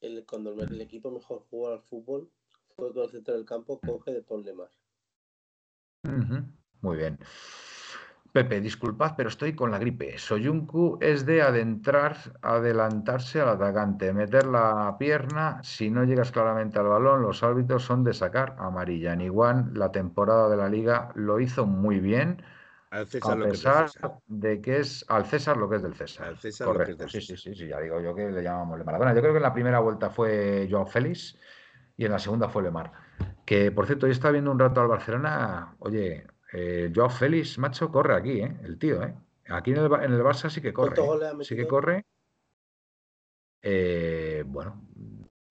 el- 0.02 0.26
cuando 0.28 0.54
el, 0.54 0.60
el 0.74 0.82
equipo 0.82 1.10
mejor 1.10 1.40
jugó 1.50 1.70
al 1.70 1.82
fútbol 1.82 2.30
fue 2.76 2.94
con 2.94 3.04
el 3.06 3.10
centro 3.10 3.34
del 3.34 3.46
campo, 3.46 3.80
coge 3.80 4.12
de 4.14 4.22
Paul 4.22 4.44
Lemar. 4.44 4.70
Muy 6.82 6.98
bien. 6.98 7.20
Pepe, 8.34 8.60
disculpad, 8.62 9.14
pero 9.16 9.30
estoy 9.30 9.54
con 9.54 9.70
la 9.70 9.78
gripe. 9.78 10.18
Soyuncu 10.18 10.98
es 11.00 11.24
de 11.24 11.44
adentrar, 11.44 12.18
adelantarse 12.42 13.40
al 13.40 13.50
atacante, 13.50 14.12
meter 14.12 14.48
la 14.48 14.96
pierna. 14.98 15.62
Si 15.62 15.92
no 15.92 16.04
llegas 16.04 16.32
claramente 16.32 16.80
al 16.80 16.88
balón, 16.88 17.22
los 17.22 17.44
árbitros 17.44 17.84
son 17.84 18.04
de 18.04 18.12
sacar 18.12 18.56
amarilla. 18.58 19.14
En 19.14 19.22
Iguan, 19.22 19.74
la 19.76 19.92
temporada 19.92 20.50
de 20.50 20.58
la 20.58 20.68
liga 20.68 21.12
lo 21.14 21.40
hizo 21.40 21.68
muy 21.68 22.00
bien. 22.00 22.42
Al 22.90 23.06
César 23.06 23.34
a 23.34 23.36
lo 23.36 23.46
que 23.46 23.52
pesar 23.52 23.90
César. 23.90 24.12
de 24.28 24.62
que 24.62 24.80
es 24.80 25.06
al 25.10 25.26
César 25.26 25.58
lo 25.58 25.70
que 25.70 25.76
es 25.76 25.84
del 25.84 25.94
César. 25.94 26.28
Al 26.28 26.38
César 26.40 26.68
lo 26.68 26.74
que 26.74 26.92
es 26.92 26.98
Correcto, 26.98 27.10
sí, 27.10 27.22
sí, 27.22 27.38
sí, 27.38 27.54
sí, 27.54 27.68
ya 27.68 27.80
digo 27.80 28.02
yo 28.02 28.16
que 28.16 28.32
le 28.32 28.42
llamamos 28.42 28.80
Le 28.80 28.84
Maradona. 28.84 29.14
Yo 29.14 29.22
creo 29.22 29.34
que 29.34 29.38
en 29.38 29.44
la 29.44 29.54
primera 29.54 29.80
vuelta 29.80 30.10
fue 30.10 30.68
Joao 30.72 30.88
Félix 30.88 31.38
y 31.98 32.06
en 32.06 32.12
la 32.12 32.18
segunda 32.18 32.50
fue 32.50 32.64
Lemar. 32.64 32.92
Que 33.46 33.72
por 33.72 33.86
cierto, 33.86 34.08
yo 34.08 34.14
estaba 34.14 34.32
viendo 34.32 34.52
un 34.52 34.60
rato 34.60 34.82
al 34.82 34.88
Barcelona, 34.88 35.76
oye, 35.80 36.26
eh, 36.54 36.92
Joao 36.96 37.10
Félix, 37.10 37.58
macho, 37.58 37.92
corre 37.92 38.16
aquí, 38.16 38.42
¿eh? 38.42 38.58
El 38.64 38.78
tío, 38.78 39.04
¿eh? 39.04 39.14
Aquí 39.50 39.72
en 39.72 39.78
el, 39.78 39.86
en 39.86 40.14
el 40.14 40.22
Barça 40.22 40.50
sí 40.50 40.62
que 40.62 40.72
corre. 40.74 40.96
¿Cuántos 40.96 41.42
¿eh? 41.42 41.44
Sí 41.46 41.56
que 41.56 41.68
corre. 41.68 42.06
Eh, 43.62 44.44
bueno, 44.46 44.82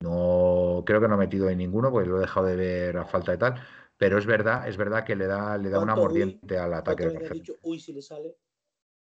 no 0.01 0.83
creo 0.87 1.01
que 1.01 1.09
no 1.09 1.15
ha 1.15 1.19
metido 1.19 1.49
ahí 1.49 1.57
ninguno, 1.57 1.91
porque 1.91 2.09
lo 2.09 2.19
he 2.19 2.21
dejado 2.21 2.47
de 2.47 2.57
ver 2.57 2.97
a 2.97 3.05
falta 3.05 3.33
de 3.33 3.39
tal. 3.39 3.63
Pero 3.97 4.19
es 4.19 4.27
verdad, 4.27 4.69
es 4.69 4.77
verdad 4.77 5.05
que 5.05 5.15
le 5.15 5.27
da, 5.27 5.57
le 5.59 5.71
da 5.71 5.79
una 5.81 5.95
mordiente 5.95 6.59
al 6.59 6.75
ataque 6.75 7.05
del 7.05 7.13
¿Cuántas 7.13 7.31
veces 7.31 7.45
has 7.45 7.47
Barcelona. 7.47 7.59
dicho, 7.59 7.69
uy, 7.69 7.79
si 7.81 7.93
le 7.93 8.03
sale? 8.03 8.37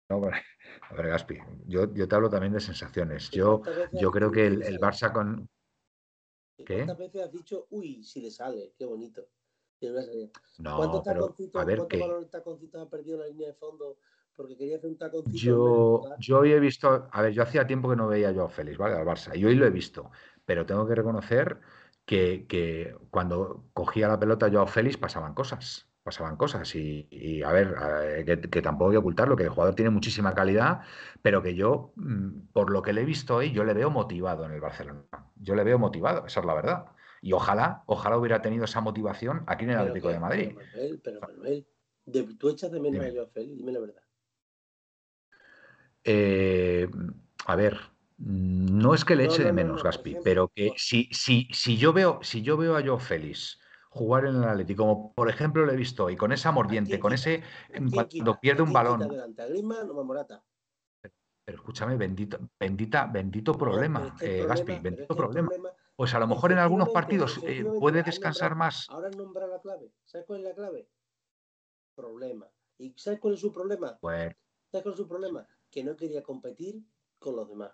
No, 0.09 0.19
bueno, 0.19 0.37
a 0.89 0.93
ver, 0.95 1.07
Gaspi, 1.07 1.37
yo, 1.67 1.93
yo 1.93 2.07
te 2.07 2.15
hablo 2.15 2.29
también 2.29 2.53
de 2.53 2.59
sensaciones. 2.59 3.29
¿Y 3.31 3.37
Yo, 3.37 3.61
yo 3.93 4.11
creo 4.11 4.31
que 4.31 4.47
el, 4.47 4.63
el? 4.63 4.79
Barça 4.79 5.13
con. 5.13 5.47
¿Y 6.59 6.65
¿Qué? 6.65 6.75
¿Cuántas 6.75 6.97
veces 6.97 7.23
has 7.23 7.31
dicho, 7.31 7.67
uy, 7.71 8.03
si 8.03 8.21
le 8.21 8.29
sale? 8.29 8.73
Qué 8.77 8.85
bonito. 8.85 9.25
No, 10.57 10.75
¿Cuántos 10.75 11.03
taconcitos, 11.03 12.29
taconcitos 12.29 12.81
ha 12.81 12.89
perdido 12.89 13.19
la 13.19 13.27
línea 13.27 13.47
de 13.47 13.53
fondo 13.53 13.97
porque 14.35 14.55
quería 14.55 14.77
hacer 14.77 14.89
un 14.89 14.97
taconcito 14.97 15.37
Yo, 15.37 16.03
yo 16.17 16.39
hoy 16.39 16.51
he 16.51 16.59
visto, 16.59 17.07
a 17.11 17.21
ver, 17.21 17.33
yo 17.33 17.43
hacía 17.43 17.67
tiempo 17.67 17.89
que 17.89 17.95
no 17.95 18.07
veía 18.07 18.31
yo 18.31 18.43
a 18.43 18.49
Félix, 18.49 18.77
¿vale? 18.77 18.95
Al 18.95 19.05
Barça, 19.05 19.37
y 19.37 19.43
hoy 19.45 19.55
lo 19.55 19.65
he 19.65 19.69
visto, 19.69 20.11
pero 20.45 20.65
tengo 20.65 20.85
que 20.87 20.95
reconocer 20.95 21.59
que, 22.05 22.45
que 22.47 22.95
cuando 23.09 23.65
cogía 23.73 24.07
la 24.07 24.19
pelota 24.19 24.47
yo 24.47 24.61
a 24.61 24.67
Félix 24.67 24.97
pasaban 24.97 25.33
cosas, 25.33 25.88
pasaban 26.03 26.37
cosas, 26.37 26.73
y, 26.75 27.07
y, 27.11 27.43
a 27.43 27.51
ver, 27.51 27.75
eh, 28.03 28.23
que, 28.25 28.41
que 28.49 28.61
tampoco 28.61 28.89
hay 28.91 28.93
que 28.95 28.97
ocultarlo, 28.99 29.35
que 29.35 29.43
el 29.43 29.49
jugador 29.49 29.75
tiene 29.75 29.91
muchísima 29.91 30.33
calidad, 30.33 30.81
pero 31.21 31.41
que 31.43 31.55
yo, 31.55 31.93
mm, 31.95 32.47
por 32.53 32.71
lo 32.71 32.81
que 32.81 32.93
le 32.93 33.01
he 33.01 33.05
visto 33.05 33.35
hoy, 33.37 33.51
yo 33.51 33.63
le 33.63 33.73
veo 33.73 33.89
motivado 33.89 34.45
en 34.45 34.51
el 34.51 34.61
Barcelona, 34.61 35.03
yo 35.35 35.55
le 35.55 35.63
veo 35.63 35.77
motivado, 35.79 36.25
esa 36.25 36.39
es 36.39 36.45
la 36.45 36.53
verdad, 36.53 36.85
y 37.21 37.33
ojalá, 37.33 37.83
ojalá 37.85 38.17
hubiera 38.17 38.41
tenido 38.41 38.65
esa 38.65 38.81
motivación 38.81 39.43
aquí 39.47 39.65
en 39.65 39.71
el 39.71 39.77
Pero 39.77 39.89
Atlético 39.89 40.07
que, 40.07 40.13
de 40.13 40.19
Madrid. 40.19 40.51
pero 40.55 40.65
Manuel, 40.65 41.01
pero 41.03 41.21
Manuel, 41.21 41.67
de- 42.05 42.23
tú 42.35 42.49
echas 42.49 42.71
de 42.71 42.79
menos 42.79 43.01
Dime. 43.01 43.09
a 43.09 43.13
Joao 43.13 43.27
Félix, 43.27 43.57
dime 43.57 43.71
la 43.71 43.79
verdad. 43.79 44.03
Eh, 46.03 46.87
a 47.45 47.55
ver, 47.55 47.77
no 48.17 48.93
es 48.93 49.05
que 49.05 49.15
le 49.15 49.25
eche 49.25 49.43
no, 49.43 49.45
de 49.45 49.51
no, 49.51 49.53
menos, 49.53 49.83
no, 49.83 49.83
Gaspi, 49.83 50.11
ejemplo, 50.11 50.23
pero 50.23 50.49
que 50.55 50.73
si, 50.77 51.09
si, 51.11 51.47
si 51.51 51.77
yo 51.77 51.93
veo, 51.93 52.19
si 52.23 52.41
yo 52.41 52.57
veo 52.57 52.75
a 52.77 52.81
Joao 52.83 52.99
Félix 52.99 53.59
jugar 53.99 54.25
en 54.25 54.35
el 54.37 54.43
Atleti, 54.45 54.75
como 54.75 55.13
por 55.13 55.29
ejemplo 55.29 55.65
lo 55.65 55.71
he 55.73 55.75
visto 55.75 56.05
hoy, 56.05 56.15
con 56.15 56.31
esa 56.31 56.49
¿A 56.49 56.53
mordiente, 56.53 56.91
quién 56.91 57.01
con 57.01 57.13
ese 57.13 57.35
¿A 57.35 57.67
quién 57.67 57.89
cuando 57.89 58.07
quita? 58.07 58.39
pierde 58.39 58.61
¿A 58.61 58.65
un 58.65 58.71
quién 58.71 58.73
balón, 58.73 58.99
Morata? 60.05 60.43
pero 61.45 61.57
escúchame, 61.57 61.97
bendito, 61.97 62.37
bendita, 62.59 63.07
bendito 63.07 63.53
pero 63.53 63.65
es 63.65 63.71
problema, 63.71 64.15
que 64.19 64.25
eh, 64.41 64.45
Gaspi, 64.45 64.65
pero 64.65 64.77
es 64.77 64.83
bendito 64.83 65.07
que 65.07 65.15
problema. 65.15 65.47
problema, 65.49 65.69
Pues 65.95 66.13
a 66.13 66.19
lo 66.19 66.27
mejor 66.27 66.51
en 66.51 66.59
algunos 66.59 66.89
partidos 66.89 67.39
eh, 67.43 67.65
puede 67.79 68.03
descansar 68.03 68.55
más. 68.55 68.87
ahora 68.89 69.09
has 69.09 69.17
nombrado 69.17 69.51
la 69.51 69.59
clave. 69.59 69.91
¿Sabes 70.05 70.27
cuál 70.27 70.39
es 70.41 70.45
la 70.45 70.53
clave? 70.53 70.87
Problema. 71.95 72.47
¿Y 72.77 72.93
sabes 72.95 73.19
cuál 73.19 73.33
es 73.33 73.39
su 73.39 73.51
problema? 73.51 73.97
Pues 73.99 74.35
¿Sabes 74.71 74.83
cuál 74.83 74.93
es 74.93 74.97
su 74.97 75.07
problema? 75.07 75.47
Que 75.71 75.83
no 75.83 75.95
quería 75.95 76.21
competir 76.21 76.83
con 77.19 77.35
los 77.35 77.49
demás. 77.49 77.71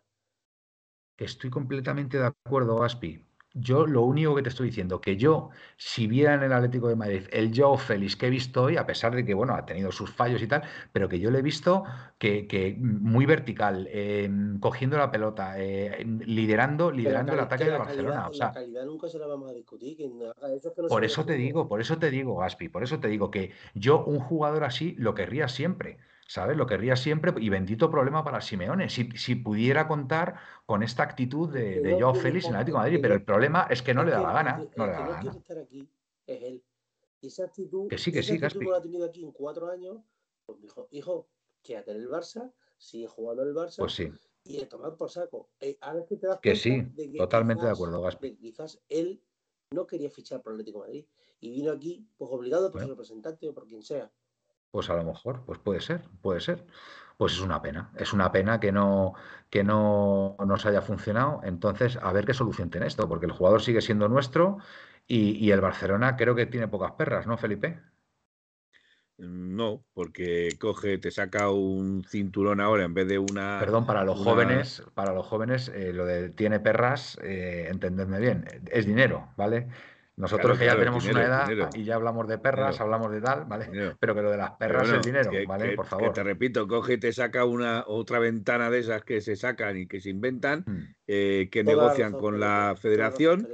estoy 1.18 1.50
completamente 1.50 2.18
de 2.18 2.28
acuerdo, 2.28 2.80
Gaspi. 2.80 3.22
Yo 3.58 3.88
lo 3.88 4.02
único 4.02 4.36
que 4.36 4.42
te 4.44 4.50
estoy 4.50 4.68
diciendo, 4.68 5.00
que 5.00 5.16
yo, 5.16 5.50
si 5.78 6.08
viera 6.08 6.34
en 6.34 6.44
el 6.44 6.52
Atlético 6.52 6.90
de 6.90 6.98
Madrid 6.98 7.24
el 7.32 7.52
Joao 7.58 7.78
Félix 7.78 8.18
que 8.18 8.28
he 8.28 8.30
visto 8.30 8.64
hoy, 8.64 8.76
a 8.76 8.86
pesar 8.86 9.16
de 9.16 9.24
que, 9.26 9.34
bueno, 9.34 9.54
ha 9.56 9.66
tenido 9.66 9.94
sus 9.94 10.12
fallos 10.12 10.42
y 10.42 10.48
tal, 10.48 10.64
pero 10.92 11.08
que 11.08 11.20
yo 11.20 11.32
le 11.32 11.40
he 11.40 11.42
visto 11.42 11.86
que, 12.18 12.48
que 12.48 12.76
muy 12.78 13.26
vertical, 13.26 13.88
eh, 13.90 14.30
cogiendo 14.60 14.98
la 14.98 15.10
pelota, 15.10 15.56
eh, 15.58 16.04
liderando, 16.06 16.92
liderando 16.92 17.32
el 17.32 17.40
ataque 17.40 17.66
la 17.66 17.78
Barcelona. 17.78 18.16
calidad, 18.16 18.28
O 18.28 18.30
la 18.32 18.34
sea, 18.34 18.52
calidad 18.52 18.86
nunca 18.86 19.08
se 19.08 19.20
la 19.20 19.28
vamos 19.28 19.50
a 19.50 19.54
discutir. 19.54 19.96
Que 19.96 20.10
no 20.10 20.26
haga 20.32 20.54
eso 20.54 20.70
es 20.70 20.76
que 20.76 20.82
no 20.82 20.88
por 20.90 21.02
de 21.02 21.08
eso 21.08 21.26
te 21.26 21.34
digo, 21.36 21.68
por 21.70 21.80
eso 21.80 21.98
te 21.98 22.12
digo, 22.12 22.36
Gaspi, 22.36 22.68
por 22.68 22.84
eso 22.84 23.00
te 23.00 23.08
digo 23.08 23.32
que 23.32 23.52
yo, 23.74 24.04
un 24.04 24.20
jugador 24.20 24.66
así, 24.66 24.96
lo 24.98 25.14
querría 25.16 25.48
siempre, 25.48 25.98
¿sabes? 26.28 26.58
Lo 26.58 26.66
querría 26.68 26.96
siempre 26.96 27.34
y 27.38 27.50
bendito 27.50 27.90
problema 27.92 28.24
para 28.24 28.42
Simeone, 28.42 28.90
si, 28.90 29.10
si 29.12 29.36
pudiera 29.36 29.88
contar 29.88 30.36
con 30.66 30.84
esta 30.84 31.04
actitud 31.04 31.52
de, 31.54 31.82
de 31.82 31.94
Joao 32.00 32.16
Félix 32.16 32.46
en 32.46 32.52
el 32.52 32.56
Atlético 32.58 32.78
de 32.80 32.84
Madrid, 32.84 33.00
pero 33.02 33.14
el 33.16 33.24
problema 33.24 33.68
es 33.70 33.82
que 33.82 33.94
no 33.94 34.04
le 34.04 34.12
da 34.12 34.22
la 34.22 34.34
gana, 34.34 34.72
no 34.76 34.86
le 34.86 34.92
da 34.94 35.02
la 35.02 35.08
no 35.10 35.20
quiere 35.20 35.30
gana. 35.30 35.40
estar 35.40 35.58
aquí 35.60 35.90
es 36.28 36.42
él. 36.44 36.64
Y 37.22 37.28
esa 37.28 37.46
actitud, 37.46 37.88
Que 37.88 37.98
sí, 37.98 38.12
que 38.12 38.20
esa 38.20 38.34
sí, 38.38 38.44
actitud 38.44 38.72
la 38.72 38.78
ha 38.78 38.82
tenido 38.82 39.06
aquí 39.06 39.24
en 39.24 39.32
cuatro 39.32 39.70
años. 39.70 39.98
Pues 40.46 40.60
dijo, 40.62 40.88
hijo, 40.92 41.28
quédate 41.64 41.92
en 41.92 41.98
el 41.98 42.10
Barça, 42.10 42.54
sigue 42.78 43.08
jugando 43.08 43.44
en 43.44 43.50
el 43.50 43.56
Barça 43.56 43.78
Pues 43.78 43.94
sí, 43.94 44.12
y 44.44 44.62
a 44.62 44.70
tomar 44.70 44.96
por 44.96 45.10
saco. 45.10 45.50
Eh, 45.60 45.78
ahora 45.82 46.02
es 46.02 46.06
que 46.06 46.18
te 46.18 46.28
das 46.28 46.40
que 46.40 46.56
sí, 46.56 46.82
de 46.94 47.12
que 47.12 47.18
totalmente 47.18 47.66
de 47.66 47.72
acuerdo, 47.72 48.02
Gaspi. 48.02 48.36
quizás 48.36 48.82
él 48.90 49.24
no 49.72 49.88
quería 49.88 50.10
fichar 50.12 50.42
por 50.44 50.52
el 50.54 50.58
Atlético 50.60 50.82
de 50.84 50.88
Madrid 50.88 51.06
y 51.40 51.50
vino 51.52 51.72
aquí 51.72 52.08
pues 52.18 52.30
obligado 52.32 52.72
por 52.72 52.82
su 52.82 52.88
representante 52.90 53.50
o 53.50 53.54
por 53.54 53.66
quien 53.66 53.82
sea. 53.82 54.12
Pues 54.76 54.90
a 54.90 54.96
lo 54.96 55.06
mejor, 55.06 55.46
pues 55.46 55.58
puede 55.58 55.80
ser, 55.80 56.02
puede 56.22 56.42
ser. 56.42 56.66
Pues 57.16 57.32
es 57.32 57.40
una 57.40 57.62
pena, 57.62 57.92
es 57.96 58.12
una 58.12 58.34
pena 58.34 58.60
que 58.60 58.74
no, 58.74 59.14
que 59.50 59.64
no 59.64 60.36
nos 60.46 60.66
haya 60.66 60.82
funcionado. 60.82 61.40
Entonces, 61.46 61.98
a 62.02 62.12
ver 62.12 62.26
qué 62.26 62.34
solución 62.34 62.70
tiene 62.70 62.88
esto, 62.88 63.08
porque 63.08 63.26
el 63.26 63.32
jugador 63.32 63.62
sigue 63.62 63.80
siendo 63.80 64.10
nuestro 64.10 64.58
y, 65.08 65.38
y 65.38 65.52
el 65.52 65.62
Barcelona 65.62 66.18
creo 66.18 66.36
que 66.36 66.46
tiene 66.46 66.68
pocas 66.68 66.92
perras, 66.92 67.26
¿no, 67.26 67.38
Felipe? 67.38 67.80
No, 69.18 69.86
porque 69.94 70.50
coge, 70.60 70.98
te 70.98 71.10
saca 71.10 71.50
un 71.50 72.04
cinturón 72.04 72.60
ahora 72.60 72.84
en 72.84 72.94
vez 72.94 73.08
de 73.08 73.18
una, 73.18 73.60
Perdón, 73.62 73.86
para 73.86 74.04
los 74.04 74.20
una 74.20 74.32
jóvenes, 74.32 74.84
para 74.94 75.14
los 75.14 75.26
jóvenes, 75.26 75.70
eh, 75.70 75.94
lo 75.94 76.06
de 76.06 76.32
tiene 76.32 76.60
perras, 76.60 77.18
eh, 77.24 77.70
entendedme 77.70 78.20
bien, 78.20 78.46
es 78.70 78.86
dinero, 78.86 79.30
¿vale? 79.38 79.70
Nosotros 80.18 80.58
Claro, 80.58 80.60
que 80.60 80.66
ya 80.66 80.72
claro, 80.72 80.80
tenemos 80.80 81.04
dinero, 81.04 81.20
una 81.20 81.28
edad 81.36 81.48
dinero, 81.50 81.70
y 81.76 81.84
ya 81.84 81.96
hablamos 81.96 82.28
de 82.30 82.38
perras, 82.38 82.68
dinero, 82.72 82.84
hablamos 82.86 83.12
de 83.12 83.22
tal, 83.22 83.46
¿vale? 83.46 83.66
dinero. 83.66 83.98
Pero 84.00 84.16
que 84.16 84.22
lo 84.22 84.32
de 84.32 84.38
las 84.38 84.52
perras 84.52 84.84
es 84.84 84.90
bueno, 84.90 85.02
dinero, 85.04 85.30
que, 85.32 85.46
¿vale? 85.46 85.70
que- 85.72 85.76
Por 85.76 85.86
que 85.86 85.90
favor. 85.90 86.14
te 86.14 86.24
repito, 86.24 86.68
coge 86.70 86.94
y 86.94 86.98
te 87.00 87.12
saca 87.12 87.44
una 87.44 87.84
otra 87.86 88.20
ventana 88.20 88.70
de 88.70 88.80
esas 88.80 89.04
que 89.04 89.20
se 89.20 89.36
sacan 89.36 89.76
y 89.78 89.88
que 89.88 90.00
se 90.00 90.10
inventan, 90.10 90.64
Mm. 90.66 90.78
eh, 91.08 91.50
que 91.52 91.64
Toda 91.66 91.76
negocian 91.76 92.12
razón, 92.14 92.22
con 92.22 92.40
la 92.40 92.76
federación 92.80 93.48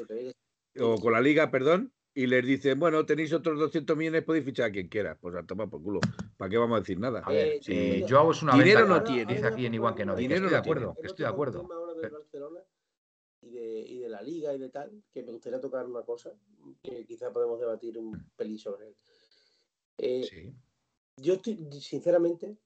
o 0.79 0.99
con 1.01 1.13
la 1.13 1.21
liga, 1.21 1.49
perdón, 1.49 1.91
y 2.13 2.27
les 2.27 2.45
dicen, 2.45 2.77
bueno, 2.79 3.05
tenéis 3.07 3.33
otros 3.33 3.57
200 3.57 3.97
millones, 3.97 4.21
podéis 4.23 4.45
fichar 4.45 4.67
a 4.67 4.71
quien 4.71 4.87
quiera. 4.87 5.15
Pues 5.19 5.33
a 5.35 5.41
tomar 5.43 5.67
por 5.69 5.81
culo. 5.81 5.99
¿Para 6.37 6.49
qué 6.49 6.57
vamos 6.57 6.75
a 6.77 6.79
decir 6.81 6.99
nada? 6.99 7.21
A 7.25 7.29
ver, 7.31 7.47
Eh, 7.53 7.59
Si 7.61 7.73
eh, 7.73 8.05
Joao 8.07 8.31
es 8.31 8.43
una 8.43 8.53
dinero 8.53 8.81
venta 8.81 8.97
no 8.97 9.03
tiene, 9.03 9.33
dice 9.33 9.47
aquí 9.47 9.65
en 9.65 9.73
Igual 9.73 9.95
que 9.95 10.05
no, 10.05 10.13
que 10.15 10.21
dinero 10.21 10.45
estoy 10.45 10.49
de 10.51 10.57
no 10.57 10.61
tiene. 10.61 10.77
acuerdo, 10.79 10.93
que 10.93 11.01
el 11.01 11.05
estoy 11.07 11.23
de 11.23 11.29
acuerdo. 11.31 11.61
tema 11.61 11.73
ahora 11.75 11.93
del 11.93 12.01
Pero- 12.01 12.17
Barcelona 12.19 12.59
y 13.51 13.59
de, 13.59 13.79
y 13.81 13.97
de 13.99 14.09
la 14.09 14.21
liga 14.21 14.53
y 14.53 14.57
de 14.59 14.69
tal, 14.69 15.03
que 15.11 15.23
me 15.23 15.31
gustaría 15.31 15.59
tocar 15.59 15.85
una 15.85 16.03
cosa 16.03 16.31
que 16.81 17.05
quizá 17.05 17.31
podemos 17.31 17.59
debatir 17.59 17.97
un 17.97 18.31
pelín 18.35 18.57
sobre 18.59 18.87
él. 18.87 18.95
Eh, 19.97 20.23
Sí, 20.23 20.53
yo 21.17 21.33
estoy, 21.35 21.67
sinceramente, 21.79 22.57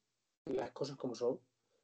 las 0.46 0.72
cosas 0.72 0.96
como 0.98 1.16
son, 1.16 1.40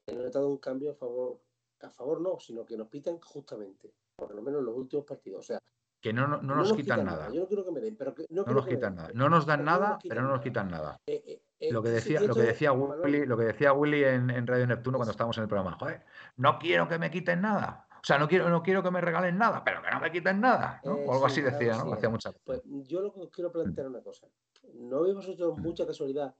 he 0.05 0.13
notado 0.15 0.47
un 0.47 0.57
cambio 0.57 0.91
a 0.91 0.95
favor, 0.95 1.41
a 1.81 1.89
favor 1.89 2.21
no, 2.21 2.39
sino 2.39 2.65
que 2.65 2.77
nos 2.77 2.87
pitan 2.87 3.19
justamente, 3.19 3.93
por 4.15 4.33
lo 4.33 4.41
menos 4.41 4.59
en 4.59 4.65
los 4.65 4.75
últimos 4.75 5.05
partidos. 5.05 5.39
O 5.39 5.43
sea, 5.43 5.59
que 5.99 6.13
no, 6.13 6.27
no, 6.27 6.37
no 6.37 6.41
no 6.43 6.55
nos 6.55 6.69
nos 6.69 6.77
quitan 6.77 7.05
nada, 7.05 7.29
Yo 7.31 7.41
no 7.41 7.47
quiero 7.47 7.65
que 7.65 7.71
me 7.71 7.79
den, 7.79 7.95
pero 7.95 8.15
que, 8.15 8.25
no 8.29 8.43
nos 8.43 8.65
que 8.65 8.75
quitan 8.75 8.95
nada. 8.95 9.11
No 9.13 9.29
nos 9.29 9.45
dan 9.45 9.63
nada, 9.65 9.99
pero 10.01 10.01
quitan 10.01 10.17
no 10.17 10.21
nos 10.23 10.31
nada. 10.31 10.43
quitan 10.43 10.71
nada. 10.71 11.01
Eh, 11.05 11.23
eh, 11.25 11.41
eh, 11.59 11.71
Lo 11.71 11.83
que 11.83 11.89
decía, 11.89 12.21
lo 12.21 12.33
que 12.33 12.41
decía 12.41 12.71
Willy, 12.73 13.25
lo 13.25 13.37
que 13.37 13.43
decía 13.45 13.73
Willy 13.73 14.03
en, 14.03 14.29
en 14.31 14.47
Radio 14.47 14.65
Neptuno 14.67 14.97
cuando 14.97 15.11
es- 15.11 15.15
estábamos 15.15 15.37
en 15.37 15.43
el 15.43 15.49
programa, 15.49 15.77
joder, 15.77 16.03
no 16.37 16.57
quiero 16.57 16.87
que 16.87 16.97
me 16.97 17.11
quiten 17.11 17.41
nada. 17.41 17.87
O 18.01 18.03
sea, 18.03 18.17
no 18.17 18.27
quiero, 18.27 18.49
no 18.49 18.63
quiero 18.63 18.81
que 18.81 18.89
me 18.89 18.99
regalen 18.99 19.37
nada, 19.37 19.63
pero 19.63 19.81
que 19.83 19.91
no 19.91 19.99
me 19.99 20.11
quiten 20.11 20.41
nada, 20.41 20.81
¿no? 20.83 20.97
eh, 20.97 21.05
O 21.07 21.13
algo 21.13 21.29
sí, 21.29 21.41
así 21.41 21.41
decía, 21.41 21.77
¿no? 21.77 21.93
Hacía 21.93 22.09
mucha 22.09 22.31
Pues 22.43 22.61
yo 22.65 23.01
lo 23.01 23.13
que 23.13 23.19
os 23.19 23.29
quiero 23.29 23.51
plantear 23.51 23.85
es 23.85 23.91
una 23.91 24.01
cosa. 24.01 24.27
¿No 24.73 25.01
veis 25.01 25.15
vosotros 25.15 25.57
mucha 25.59 25.85
casualidad 25.85 26.35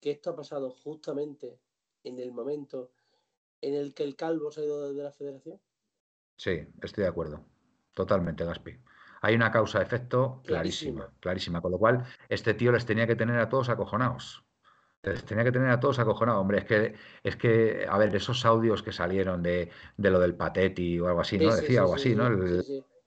que 0.00 0.12
esto 0.12 0.30
ha 0.30 0.36
pasado 0.36 0.70
justamente 0.70 1.58
en 2.04 2.20
el 2.20 2.30
momento 2.32 2.92
en 3.60 3.74
el 3.74 3.94
que 3.94 4.04
el 4.04 4.14
calvo 4.14 4.52
se 4.52 4.60
ha 4.60 4.64
ido 4.64 4.92
de 4.92 5.02
la 5.02 5.10
federación? 5.12 5.60
Sí, 6.36 6.66
estoy 6.82 7.02
de 7.02 7.10
acuerdo. 7.10 7.44
Totalmente, 7.94 8.44
Gaspi. 8.44 8.78
Hay 9.22 9.34
una 9.34 9.50
causa-efecto 9.50 10.40
clarísima, 10.44 11.00
Clarísima. 11.00 11.20
clarísima. 11.20 11.60
Con 11.60 11.72
lo 11.72 11.78
cual, 11.78 12.04
este 12.28 12.54
tío 12.54 12.72
les 12.72 12.86
tenía 12.86 13.06
que 13.06 13.16
tener 13.16 13.38
a 13.38 13.48
todos 13.48 13.68
acojonados. 13.68 14.44
Les 15.02 15.24
tenía 15.24 15.44
que 15.44 15.52
tener 15.52 15.70
a 15.70 15.80
todos 15.80 15.98
acojonados. 15.98 16.40
Hombre, 16.42 16.58
es 16.58 16.64
que, 16.66 16.94
es 17.22 17.36
que, 17.36 17.86
a 17.88 17.96
ver, 17.98 18.14
esos 18.14 18.44
audios 18.44 18.82
que 18.82 18.92
salieron 18.92 19.42
de, 19.42 19.70
de 19.96 20.10
lo 20.10 20.20
del 20.20 20.34
Pateti 20.36 21.00
o 21.00 21.08
algo 21.08 21.20
así, 21.22 21.38
Sí, 21.38 21.44
¿no? 21.44 21.52
sí, 21.52 21.60
Decía 21.62 21.66
sí, 21.68 21.76
algo 21.78 21.96
sí, 21.96 22.08
así, 22.10 22.14
¿no? 22.16 22.26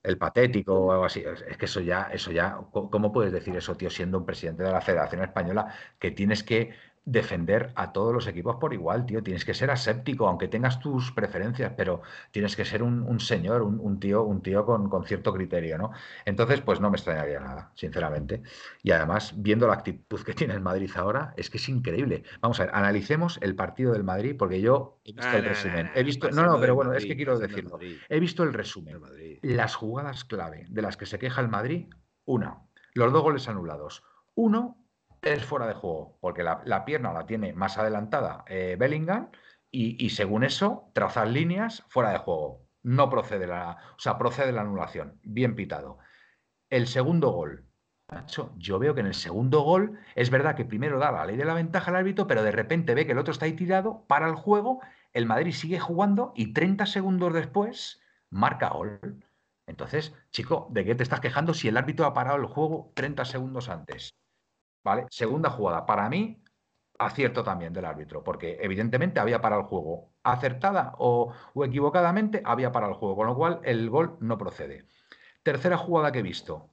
El, 0.04 0.18
patético 0.18 0.74
o 0.76 0.91
algo 0.91 1.06
así. 1.06 1.24
Es 1.48 1.58
que 1.58 1.66
eso 1.66 1.80
ya, 1.80 2.10
eso 2.12 2.32
ya, 2.32 2.58
¿cómo 2.72 3.12
puedes 3.14 3.32
decir 3.32 3.56
eso, 3.56 3.76
tío, 3.78 3.89
siendo 3.89 4.18
un 4.18 4.26
presidente 4.26 4.64
de 4.64 4.72
la 4.72 4.82
Federación 4.82 5.22
Española 5.24 5.74
que 6.00 6.12
tienes 6.12 6.44
que 6.44 6.74
defender 7.06 7.72
a 7.76 7.91
todos 7.91 8.14
los 8.14 8.28
equipos 8.28 8.56
por 8.58 8.74
igual, 8.74 9.06
tío. 9.06 9.22
Tienes 9.22 9.43
que 9.43 9.54
ser 9.54 9.70
aséptico, 9.72 10.28
aunque 10.28 10.47
tengas 10.47 10.80
tus 10.80 11.12
preferencias, 11.12 11.74
pero 11.76 12.01
tienes 12.32 12.56
que 12.56 12.64
ser 12.64 12.82
un, 12.82 13.20
señor, 13.20 13.62
un, 13.62 13.99
tío, 13.99 14.24
un 14.24 14.41
tío 14.41 14.66
con, 14.66 14.89
con, 14.89 15.06
cierto 15.06 15.34
criterio, 15.34 15.78
¿no? 15.78 15.91
Entonces, 16.26 16.62
pues 16.62 16.80
no 16.80 16.89
me 16.89 16.95
extrañaría 16.95 17.39
nada, 17.39 17.72
sinceramente. 17.76 18.41
Y 18.84 18.91
además, 18.91 19.34
viendo 19.36 19.68
la 19.68 19.74
actitud 19.74 20.22
que 20.24 20.34
tiene 20.34 20.54
el 20.54 20.62
Madrid 20.62 20.91
ahora, 20.95 21.34
es 21.36 21.49
que 21.49 21.58
es 21.58 21.68
increíble. 21.68 22.24
Vamos 22.41 22.60
a 22.60 22.66
ver, 22.66 22.76
analicemos 22.76 23.38
el 23.41 23.56
partido 23.56 23.91
del 23.93 24.04
Madrid, 24.04 24.36
porque 24.38 24.62
yo 24.62 24.99
he 25.04 25.14
visto 25.14 25.38
el 25.38 25.45
resumen. 25.45 25.91
he 25.95 26.04
visto, 26.04 26.32
no, 26.32 26.45
no, 26.45 26.60
pero 26.60 26.76
bueno, 26.76 26.93
es 26.93 27.06
que 27.06 27.16
quiero 27.16 27.38
decirlo. 27.38 27.80
He 28.10 28.20
visto 28.20 28.43
el 28.43 28.54
resumen. 28.54 28.99
Las 29.41 29.76
jugadas 29.76 30.24
clave 30.24 30.66
de 30.70 30.82
las 30.82 30.97
que 30.97 31.06
se 31.06 31.20
queja 31.20 31.41
el 31.41 31.49
Madrid, 31.49 31.88
una, 32.26 32.62
los 32.93 33.12
dos 33.12 33.24
goles 33.24 33.47
anulados. 33.47 34.04
Uno, 34.36 34.82
es 35.24 35.45
fuera 35.45 35.67
de 35.67 35.74
juego, 35.74 36.17
porque 36.21 36.43
la, 36.43 36.86
pierna 36.86 37.13
la 37.13 37.26
tiene 37.26 37.53
más 37.53 37.78
adelantada 37.78 38.43
eh, 38.47 38.76
Bellingham 38.78 39.30
y, 39.76 40.11
según 40.11 40.43
eso, 40.43 40.91
trazar 40.93 41.30
líneas 41.30 41.84
fuera 41.88 42.11
de 42.11 42.19
juego. 42.19 42.67
No 42.84 43.09
procede 43.09 43.47
la, 43.47 43.78
o 43.97 43.99
sea, 43.99 44.19
procede 44.19 44.51
la 44.51 44.61
anulación. 44.61 45.19
Bien 45.24 45.55
pitado. 45.55 45.97
El 46.69 46.86
segundo 46.86 47.32
gol. 47.32 47.65
Yo 48.57 48.78
veo 48.78 48.93
que 48.93 48.99
en 48.99 49.07
el 49.07 49.15
segundo 49.15 49.61
gol 49.61 49.97
es 50.13 50.30
verdad 50.30 50.55
que 50.55 50.65
primero 50.65 50.99
da 50.99 51.11
la 51.11 51.26
ley 51.26 51.38
de 51.38 51.45
la 51.45 51.55
ventaja 51.55 51.89
al 51.89 51.97
árbitro, 51.97 52.28
pero 52.28 52.43
de 52.43 52.51
repente 52.51 52.93
ve 52.93 53.07
que 53.07 53.13
el 53.13 53.17
otro 53.17 53.32
está 53.32 53.45
ahí 53.45 53.53
tirado, 53.53 54.05
para 54.05 54.28
el 54.28 54.36
juego, 54.36 54.82
el 55.11 55.26
Madrid 55.26 55.53
sigue 55.53 55.80
jugando 55.80 56.34
y 56.36 56.53
30 56.53 56.86
segundos 56.86 57.34
después 57.34 57.99
marca 58.30 58.69
gol. 58.69 59.26
Entonces, 59.65 60.13
chico, 60.30 60.67
¿de 60.71 60.86
qué 60.86 60.93
te 60.93 61.01
estás 61.01 61.21
quejando 61.21 61.55
si 61.55 61.67
el 61.67 61.78
árbitro 61.78 62.05
ha 62.05 62.13
parado 62.13 62.38
el 62.38 62.45
juego 62.45 62.91
30 62.95 63.26
segundos 63.26 63.69
antes? 63.69 64.13
¿Vale? 64.84 65.05
Segunda 65.09 65.49
jugada. 65.49 65.86
Para 65.86 66.09
mí, 66.09 66.43
acierto 66.99 67.43
también 67.43 67.73
del 67.73 67.86
árbitro, 67.86 68.23
porque 68.23 68.57
evidentemente 68.61 69.19
había 69.19 69.41
para 69.41 69.57
el 69.57 69.63
juego. 69.63 70.11
Acertada 70.23 70.93
o, 70.97 71.34
equivocadamente, 71.63 72.41
había 72.45 72.71
para 72.71 72.88
el 72.88 72.93
juego, 72.93 73.15
con 73.15 73.27
lo 73.27 73.36
cual 73.36 73.59
el 73.63 73.89
gol 73.89 74.17
no 74.19 74.38
procede. 74.38 74.86
Tercera 75.43 75.77
jugada 75.77 76.11
que 76.11 76.19
he 76.19 76.23
visto. 76.23 76.69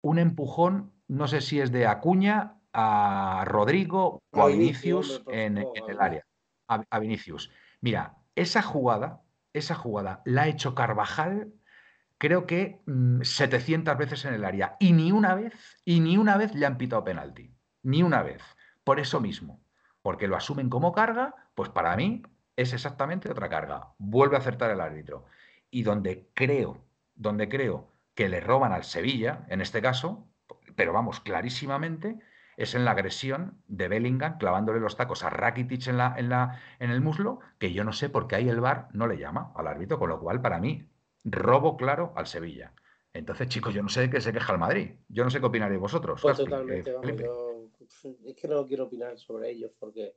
Un 0.00 0.18
empujón, 0.18 0.92
no 1.08 1.26
sé 1.28 1.40
si 1.40 1.60
es 1.60 1.72
de 1.72 1.86
Acuña 1.86 2.58
a 2.72 3.44
Rodrigo 3.46 4.22
o 4.30 4.42
a 4.42 4.46
Vinicius 4.46 5.22
en, 5.28 5.58
el 5.58 6.00
área. 6.00 6.24
A, 6.68 6.98
Vinicius. 6.98 7.50
Mira, 7.80 8.16
esa 8.34 8.62
jugada, 8.62 9.20
esa 9.52 9.74
jugada 9.74 10.22
la 10.24 10.42
ha 10.42 10.48
hecho 10.48 10.74
Carvajal 10.74 11.52
creo 12.22 12.46
que 12.46 12.80
700 13.22 13.96
mm, 13.96 13.98
veces 13.98 14.24
en 14.26 14.34
el 14.34 14.44
área 14.44 14.76
y 14.78 14.92
ni 14.92 15.10
una 15.10 15.34
vez, 15.34 15.54
y 15.84 15.98
ni 15.98 16.16
una 16.16 16.36
vez 16.36 16.54
le 16.54 16.66
han 16.66 16.78
pitado 16.78 17.02
penalti, 17.02 17.52
ni 17.82 18.04
una 18.04 18.22
vez. 18.22 18.40
Por 18.84 19.00
eso 19.00 19.20
mismo, 19.20 19.60
porque 20.02 20.28
lo 20.28 20.36
asumen 20.36 20.70
como 20.70 20.92
carga, 20.92 21.34
pues 21.56 21.70
para 21.70 21.96
mí 21.96 22.22
es 22.54 22.74
exactamente 22.74 23.28
otra 23.28 23.48
carga. 23.48 23.94
Vuelve 23.98 24.36
a 24.36 24.38
acertar 24.38 24.70
el 24.70 24.80
árbitro. 24.80 25.24
Y 25.68 25.82
donde 25.82 26.30
creo, 26.32 26.86
donde 27.16 27.48
creo 27.48 27.90
que 28.14 28.28
le 28.28 28.38
roban 28.38 28.70
al 28.70 28.84
Sevilla, 28.84 29.44
en 29.48 29.60
este 29.60 29.82
caso, 29.82 30.28
pero 30.76 30.92
vamos, 30.92 31.18
clarísimamente, 31.18 32.20
es 32.56 32.76
en 32.76 32.84
la 32.84 32.92
agresión 32.92 33.60
de 33.66 33.88
Bellingham 33.88 34.38
clavándole 34.38 34.78
los 34.78 34.96
tacos 34.96 35.24
a 35.24 35.30
Rakitic 35.30 35.88
en, 35.88 35.96
la, 35.96 36.14
en, 36.16 36.28
la, 36.28 36.60
en 36.78 36.90
el 36.92 37.00
muslo, 37.00 37.40
que 37.58 37.72
yo 37.72 37.82
no 37.82 37.92
sé 37.92 38.08
por 38.08 38.28
qué 38.28 38.36
ahí 38.36 38.48
el 38.48 38.60
VAR 38.60 38.90
no 38.92 39.08
le 39.08 39.18
llama 39.18 39.50
al 39.56 39.66
árbitro, 39.66 39.98
con 39.98 40.08
lo 40.08 40.20
cual 40.20 40.40
para 40.40 40.60
mí 40.60 40.91
robo 41.24 41.76
claro 41.76 42.12
al 42.16 42.26
Sevilla. 42.26 42.74
Entonces, 43.12 43.48
chicos, 43.48 43.74
yo 43.74 43.82
no 43.82 43.88
sé 43.88 44.02
de 44.02 44.10
qué 44.10 44.20
se 44.20 44.32
queja 44.32 44.52
el 44.52 44.58
Madrid. 44.58 44.92
Yo 45.08 45.24
no 45.24 45.30
sé 45.30 45.40
qué 45.40 45.46
opinaréis 45.46 45.80
vosotros. 45.80 46.20
Pues 46.20 46.36
totalmente, 46.36 46.94
es 48.24 48.36
que 48.36 48.48
no 48.48 48.66
quiero 48.66 48.84
opinar 48.84 49.18
sobre 49.18 49.50
ellos 49.50 49.70
porque 49.78 50.16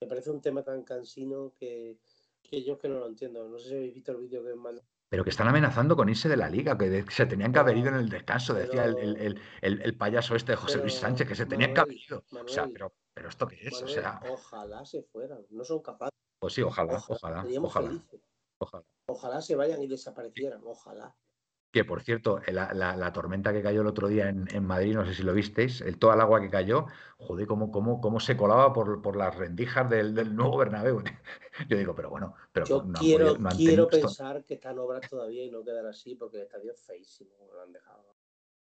me 0.00 0.06
parece 0.06 0.30
un 0.30 0.40
tema 0.40 0.62
tan 0.62 0.84
cansino 0.84 1.52
que, 1.58 1.98
que 2.42 2.62
yo 2.62 2.78
que 2.78 2.88
no 2.88 3.00
lo 3.00 3.08
entiendo. 3.08 3.48
No 3.48 3.58
sé 3.58 3.68
si 3.68 3.74
habéis 3.74 3.94
visto 3.94 4.12
el 4.12 4.18
vídeo 4.18 4.44
que 4.44 4.54
me 4.54 4.80
pero 5.08 5.22
que 5.22 5.30
están 5.30 5.46
amenazando 5.46 5.96
con 5.96 6.08
irse 6.08 6.28
de 6.28 6.36
la 6.36 6.48
liga, 6.48 6.76
que 6.76 7.04
se 7.10 7.26
tenían 7.26 7.52
que 7.52 7.60
haber 7.60 7.76
ido 7.76 7.88
en 7.88 7.94
el 7.94 8.08
descanso, 8.08 8.54
decía 8.54 8.84
el, 8.84 9.96
payaso 9.96 10.34
este 10.34 10.52
de 10.52 10.56
José 10.56 10.78
Luis 10.78 10.94
Sánchez, 10.94 11.28
que 11.28 11.36
se 11.36 11.46
tenían 11.46 11.72
que 11.72 11.80
haber 11.80 11.96
ido. 11.96 12.24
o 12.30 12.48
sea, 12.48 12.68
pero, 12.72 12.92
pero 13.14 13.28
esto 13.28 13.46
qué 13.46 13.56
es, 13.62 13.82
o 13.82 13.86
sea. 13.86 14.20
Ojalá 14.28 14.84
se 14.84 15.02
fueran, 15.04 15.46
no 15.50 15.64
son 15.64 15.80
capaces. 15.80 16.18
Pues 16.40 16.54
sí, 16.54 16.62
ojalá, 16.62 16.96
ojalá. 17.08 17.44
Ojalá. 17.44 17.60
ojalá. 17.62 18.04
Ojalá 19.06 19.40
se 19.40 19.56
vayan 19.56 19.82
y 19.82 19.86
desaparecieran, 19.86 20.60
ojalá. 20.64 21.14
Que 21.72 21.84
por 21.84 22.00
cierto, 22.02 22.40
la, 22.46 23.12
tormenta 23.12 23.52
que 23.52 23.62
cayó 23.62 23.82
el 23.82 23.86
otro 23.86 24.08
día 24.08 24.30
en, 24.30 24.64
Madrid, 24.64 24.94
no 24.94 25.04
sé 25.04 25.14
si 25.14 25.22
lo 25.22 25.34
visteis, 25.34 25.82
el, 25.82 25.98
toda 25.98 26.14
el 26.14 26.22
agua 26.22 26.40
que 26.40 26.48
cayó, 26.48 26.86
joder, 27.18 27.46
cómo, 27.46 27.70
cómo, 27.70 28.00
cómo 28.00 28.18
se 28.18 28.36
colaba 28.36 28.72
por, 28.72 29.16
las 29.16 29.36
rendijas 29.36 29.90
del, 29.90 30.34
nuevo 30.34 30.56
Bernabéu. 30.56 31.02
Yo 31.68 31.76
digo, 31.76 31.94
pero 31.94 32.08
bueno, 32.08 32.34
pero 32.52 32.66
Yo 32.66 32.86
quiero, 32.98 33.36
quiero 33.54 33.88
pensar 33.88 34.44
que 34.44 34.54
están 34.54 34.78
obras 34.78 35.08
todavía 35.08 35.44
y 35.44 35.50
no 35.50 35.62
quedar 35.62 35.86
así 35.86 36.14
porque 36.14 36.38
el 36.38 36.44
estadio 36.44 36.72
es 36.72 36.80
feísimo, 36.80 37.32
lo 37.52 37.60
han 37.60 37.72
dejado. 37.72 38.16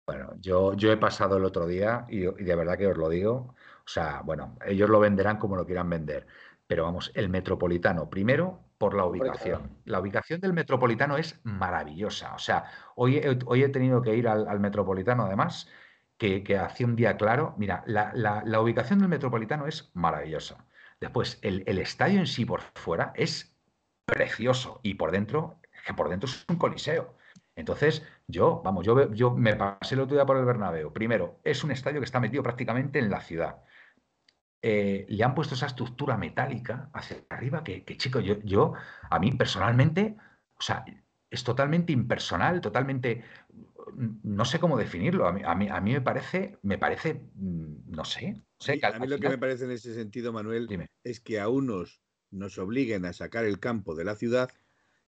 Bueno, 0.08 0.34
yo, 0.40 0.74
yo 0.74 0.92
he 0.92 0.98
pasado 0.98 1.38
el 1.38 1.46
otro 1.46 1.68
día 1.68 2.06
y, 2.10 2.24
y 2.24 2.44
de 2.44 2.56
verdad 2.56 2.78
que 2.78 2.88
os 2.88 2.98
lo 2.98 3.10
digo, 3.10 3.56
o 3.86 3.88
sea, 3.88 4.22
bueno, 4.24 4.58
ellos 4.66 4.90
lo 4.90 5.00
venderán 5.00 5.38
como 5.38 5.56
lo 5.56 5.66
quieran 5.66 5.90
vender, 5.90 6.28
pero 6.72 6.86
vamos, 6.86 7.12
el 7.16 7.28
metropolitano, 7.28 8.10
primero, 8.10 8.62
por 8.78 8.94
la 8.94 9.04
ubicación. 9.04 9.78
La 9.84 10.00
ubicación 10.00 10.40
del 10.40 10.54
metropolitano 10.54 11.18
es 11.18 11.38
maravillosa. 11.44 12.34
O 12.34 12.40
sea, 12.40 12.64
hoy, 12.96 13.18
he, 13.18 13.40
hoy 13.46 13.64
he 13.64 13.68
tenido 13.68 14.02
que 14.02 14.16
ir 14.16 14.26
al, 14.30 14.58
metropolitano, 14.62 15.26
además, 15.26 15.68
que, 16.18 16.46
que 16.46 16.58
hacía 16.58 16.88
un 16.88 16.96
día 16.96 17.18
claro. 17.18 17.56
Mira, 17.58 17.84
la, 17.88 18.62
ubicación 18.62 19.00
del 19.00 19.10
metropolitano 19.10 19.68
es 19.68 19.92
maravillosa. 19.96 20.66
Después, 21.02 21.40
el, 21.42 21.78
estadio 21.78 22.22
en 22.22 22.26
sí 22.26 22.46
por 22.46 22.62
fuera 22.76 23.12
es 23.18 23.54
precioso 24.06 24.80
y 24.82 24.94
por 24.94 25.12
dentro, 25.12 25.60
que 25.86 25.94
por 25.94 26.08
dentro 26.08 26.30
es 26.30 26.46
un 26.48 26.56
coliseo. 26.56 27.18
Entonces, 27.58 28.08
yo, 28.28 28.62
vamos, 28.64 28.86
yo, 28.86 29.12
yo 29.12 29.32
me 29.32 29.58
pasé 29.58 29.96
el 29.96 30.00
otro 30.00 30.16
día 30.16 30.26
por 30.26 30.38
el 30.38 30.46
Bernabéu. 30.46 30.94
Primero, 30.94 31.42
es 31.44 31.66
un 31.66 31.72
estadio 31.72 32.00
que 32.00 32.06
está 32.06 32.22
metido 32.22 32.44
prácticamente 32.44 32.98
en 33.00 33.10
la 33.10 33.20
ciudad. 33.20 33.58
Eh, 34.64 35.06
le 35.10 35.24
han 35.24 35.34
puesto 35.34 35.56
esa 35.56 35.66
estructura 35.66 36.18
metálica 36.18 36.90
hacia 36.94 37.18
arriba 37.30 37.64
que, 37.64 37.84
chico, 37.98 38.20
yo, 38.20 38.40
yo, 38.44 38.74
a 39.10 39.18
mí 39.18 39.32
personalmente, 39.32 40.16
o 40.56 40.62
sea, 40.62 40.86
es 41.30 41.44
totalmente 41.44 41.94
impersonal, 41.94 42.62
totalmente, 42.62 43.24
no 43.96 44.46
sé 44.46 44.60
cómo 44.60 44.78
definirlo. 44.78 45.28
A 45.28 45.32
mí, 45.32 45.42
a 45.44 45.82
mí, 45.82 45.94
me 45.94 46.02
parece, 46.02 46.60
me 46.62 46.78
parece, 46.78 47.22
mm, 47.34 47.92
no 47.92 48.06
sé. 48.06 48.44
a 48.84 49.00
mí 49.00 49.08
lo 49.08 49.18
que 49.18 49.30
me 49.30 49.38
parece 49.40 49.66
en 49.66 49.72
ese 49.72 49.96
sentido, 49.96 50.32
Manuel, 50.32 50.68
es 51.04 51.20
que 51.20 51.40
a 51.40 51.50
unos 51.50 52.02
nos 52.30 52.58
obliguen 52.58 53.06
a 53.06 53.14
sacar 53.14 53.46
el 53.46 53.60
campo 53.60 53.96
de 53.96 54.06
la 54.06 54.16
ciudad 54.16 54.50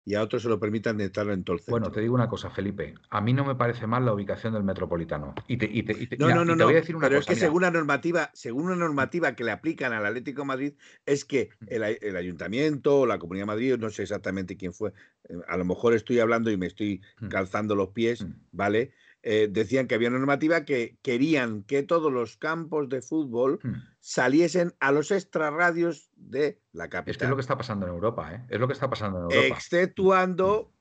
y 0.05 0.15
a 0.15 0.21
otros 0.21 0.43
se 0.43 0.49
lo 0.49 0.59
permitan 0.59 0.99
estar 1.01 1.27
en 1.29 1.43
todo 1.43 1.55
el 1.55 1.63
Bueno, 1.67 1.91
te 1.91 2.01
digo 2.01 2.13
una 2.13 2.27
cosa, 2.27 2.49
Felipe. 2.49 2.95
A 3.09 3.21
mí 3.21 3.33
no 3.33 3.45
me 3.45 3.55
parece 3.55 3.87
mal 3.87 4.05
la 4.05 4.13
ubicación 4.13 4.53
del 4.53 4.63
metropolitano. 4.63 5.33
Y 5.47 5.57
te, 5.57 5.69
y 5.71 5.83
te, 5.83 6.17
no, 6.17 6.29
no, 6.29 6.43
no, 6.43 6.57
te 6.57 6.63
voy 6.63 6.73
a 6.73 6.77
decir 6.77 6.95
una 6.95 7.07
pero 7.07 7.19
es 7.19 7.25
que 7.25 7.35
según 7.35 7.61
la 7.61 7.71
normativa, 7.71 8.29
según 8.33 8.65
una 8.65 8.75
normativa 8.75 9.35
que 9.35 9.43
le 9.43 9.51
aplican 9.51 9.93
al 9.93 10.05
Atlético 10.05 10.41
de 10.41 10.47
Madrid, 10.47 10.73
es 11.05 11.23
que 11.23 11.49
el, 11.67 11.83
el 11.83 12.15
ayuntamiento 12.17 13.01
o 13.01 13.05
la 13.05 13.19
Comunidad 13.19 13.43
de 13.43 13.47
Madrid, 13.47 13.77
no 13.79 13.89
sé 13.89 14.03
exactamente 14.03 14.57
quién 14.57 14.73
fue, 14.73 14.91
eh, 15.29 15.35
a 15.47 15.57
lo 15.57 15.65
mejor 15.65 15.93
estoy 15.93 16.19
hablando 16.19 16.51
y 16.51 16.57
me 16.57 16.67
estoy 16.67 17.01
mm. 17.21 17.29
calzando 17.29 17.75
los 17.75 17.89
pies, 17.89 18.23
mm. 18.23 18.33
¿vale? 18.51 18.91
Eh, 19.25 19.47
decían 19.49 19.87
que 19.87 19.95
había 19.95 20.09
una 20.09 20.17
normativa 20.17 20.65
que 20.65 20.97
querían 21.01 21.63
que 21.63 21.81
todos 21.81 22.11
los 22.11 22.35
campos 22.35 22.89
de 22.89 23.01
fútbol 23.01 23.61
hmm. 23.63 23.92
Saliesen 24.05 24.73
a 24.81 24.91
los 24.91 25.11
extrarradios 25.11 26.09
de 26.17 26.61
la 26.73 26.89
capital. 26.89 27.11
Es 27.11 27.17
que 27.17 27.23
es 27.23 27.29
lo 27.29 27.37
que 27.37 27.41
está 27.41 27.57
pasando 27.57 27.87
en 27.87 27.93
Europa, 27.93 28.33
¿eh? 28.33 28.45
Es 28.49 28.59
lo 28.59 28.67
que 28.67 28.73
está 28.73 28.89
pasando 28.89 29.19
en 29.19 29.23
Europa. 29.31 29.55
Exceptuando, 29.55 30.73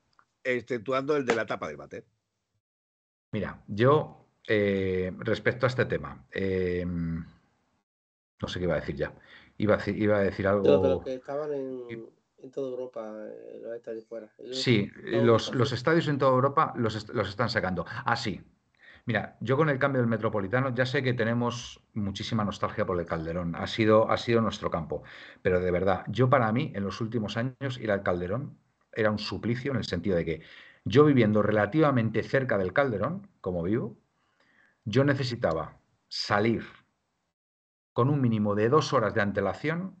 exceptuando 0.43 1.15
el 1.15 1.25
de 1.25 1.33
la 1.33 1.45
tapa 1.45 1.69
del 1.69 1.77
bater. 1.77 2.05
Mira, 3.31 3.63
yo, 3.67 4.27
eh, 4.45 5.13
respecto 5.19 5.65
a 5.65 5.69
este 5.69 5.85
tema, 5.85 6.27
em, 6.31 7.25
no 8.41 8.47
sé 8.49 8.59
qué 8.59 8.65
iba 8.65 8.75
a 8.75 8.81
decir 8.81 8.95
ya. 8.95 9.13
Iba 9.57 9.75
a 9.75 9.77
decir, 9.77 9.95
iba 9.97 10.17
a 10.17 10.21
decir 10.21 10.45
algo. 10.45 11.01
que 11.01 11.13
estaban 11.13 11.53
en 11.53 12.09
en 12.43 12.51
toda 12.51 12.69
Europa 12.69 13.25
eh, 13.25 13.59
los 13.63 13.75
estadios 13.75 14.05
fuera. 14.05 14.29
Sí, 14.51 14.91
los, 15.05 15.71
estadios 15.71 16.07
en 16.09 16.17
toda 16.17 16.33
Europa 16.33 16.73
los, 16.75 16.95
están 16.95 17.49
sacando. 17.49 17.85
Ah, 17.87 18.17
sí. 18.17 18.41
Mira, 19.05 19.35
yo 19.41 19.57
con 19.57 19.69
el 19.69 19.79
cambio 19.79 20.01
del 20.01 20.09
Metropolitano 20.09 20.73
ya 20.73 20.85
sé 20.85 21.03
que 21.03 21.13
tenemos 21.13 21.81
muchísima 21.93 22.45
nostalgia 22.45 22.85
por 22.85 22.97
el 22.99 23.05
Calderón. 23.05 23.53
Ha 23.55 23.67
sido, 23.67 24.09
ha 24.09 24.17
sido 24.17 24.39
nuestro 24.41 24.71
campo. 24.71 25.03
Pero 25.41 25.59
de 25.59 25.71
verdad, 25.71 26.05
yo 26.07 26.29
para 26.29 26.51
mí, 26.53 26.71
en 26.73 26.83
los 26.85 27.01
últimos 27.01 27.35
años, 27.35 27.77
ir 27.79 27.91
al 27.91 28.03
Calderón 28.03 28.57
era 28.93 29.11
un 29.11 29.19
suplicio 29.19 29.71
en 29.71 29.77
el 29.77 29.83
sentido 29.83 30.15
de 30.15 30.25
que 30.25 30.41
yo 30.85 31.03
viviendo 31.03 31.41
relativamente 31.41 32.23
cerca 32.23 32.57
del 32.57 32.71
Calderón, 32.73 33.27
como 33.41 33.63
vivo, 33.63 33.97
yo 34.85 35.03
necesitaba 35.03 35.79
salir 36.07 36.63
con 37.91 38.09
un 38.09 38.21
mínimo 38.21 38.55
de 38.55 38.69
dos 38.69 38.93
horas 38.93 39.13
de 39.13 39.21
antelación 39.21 39.95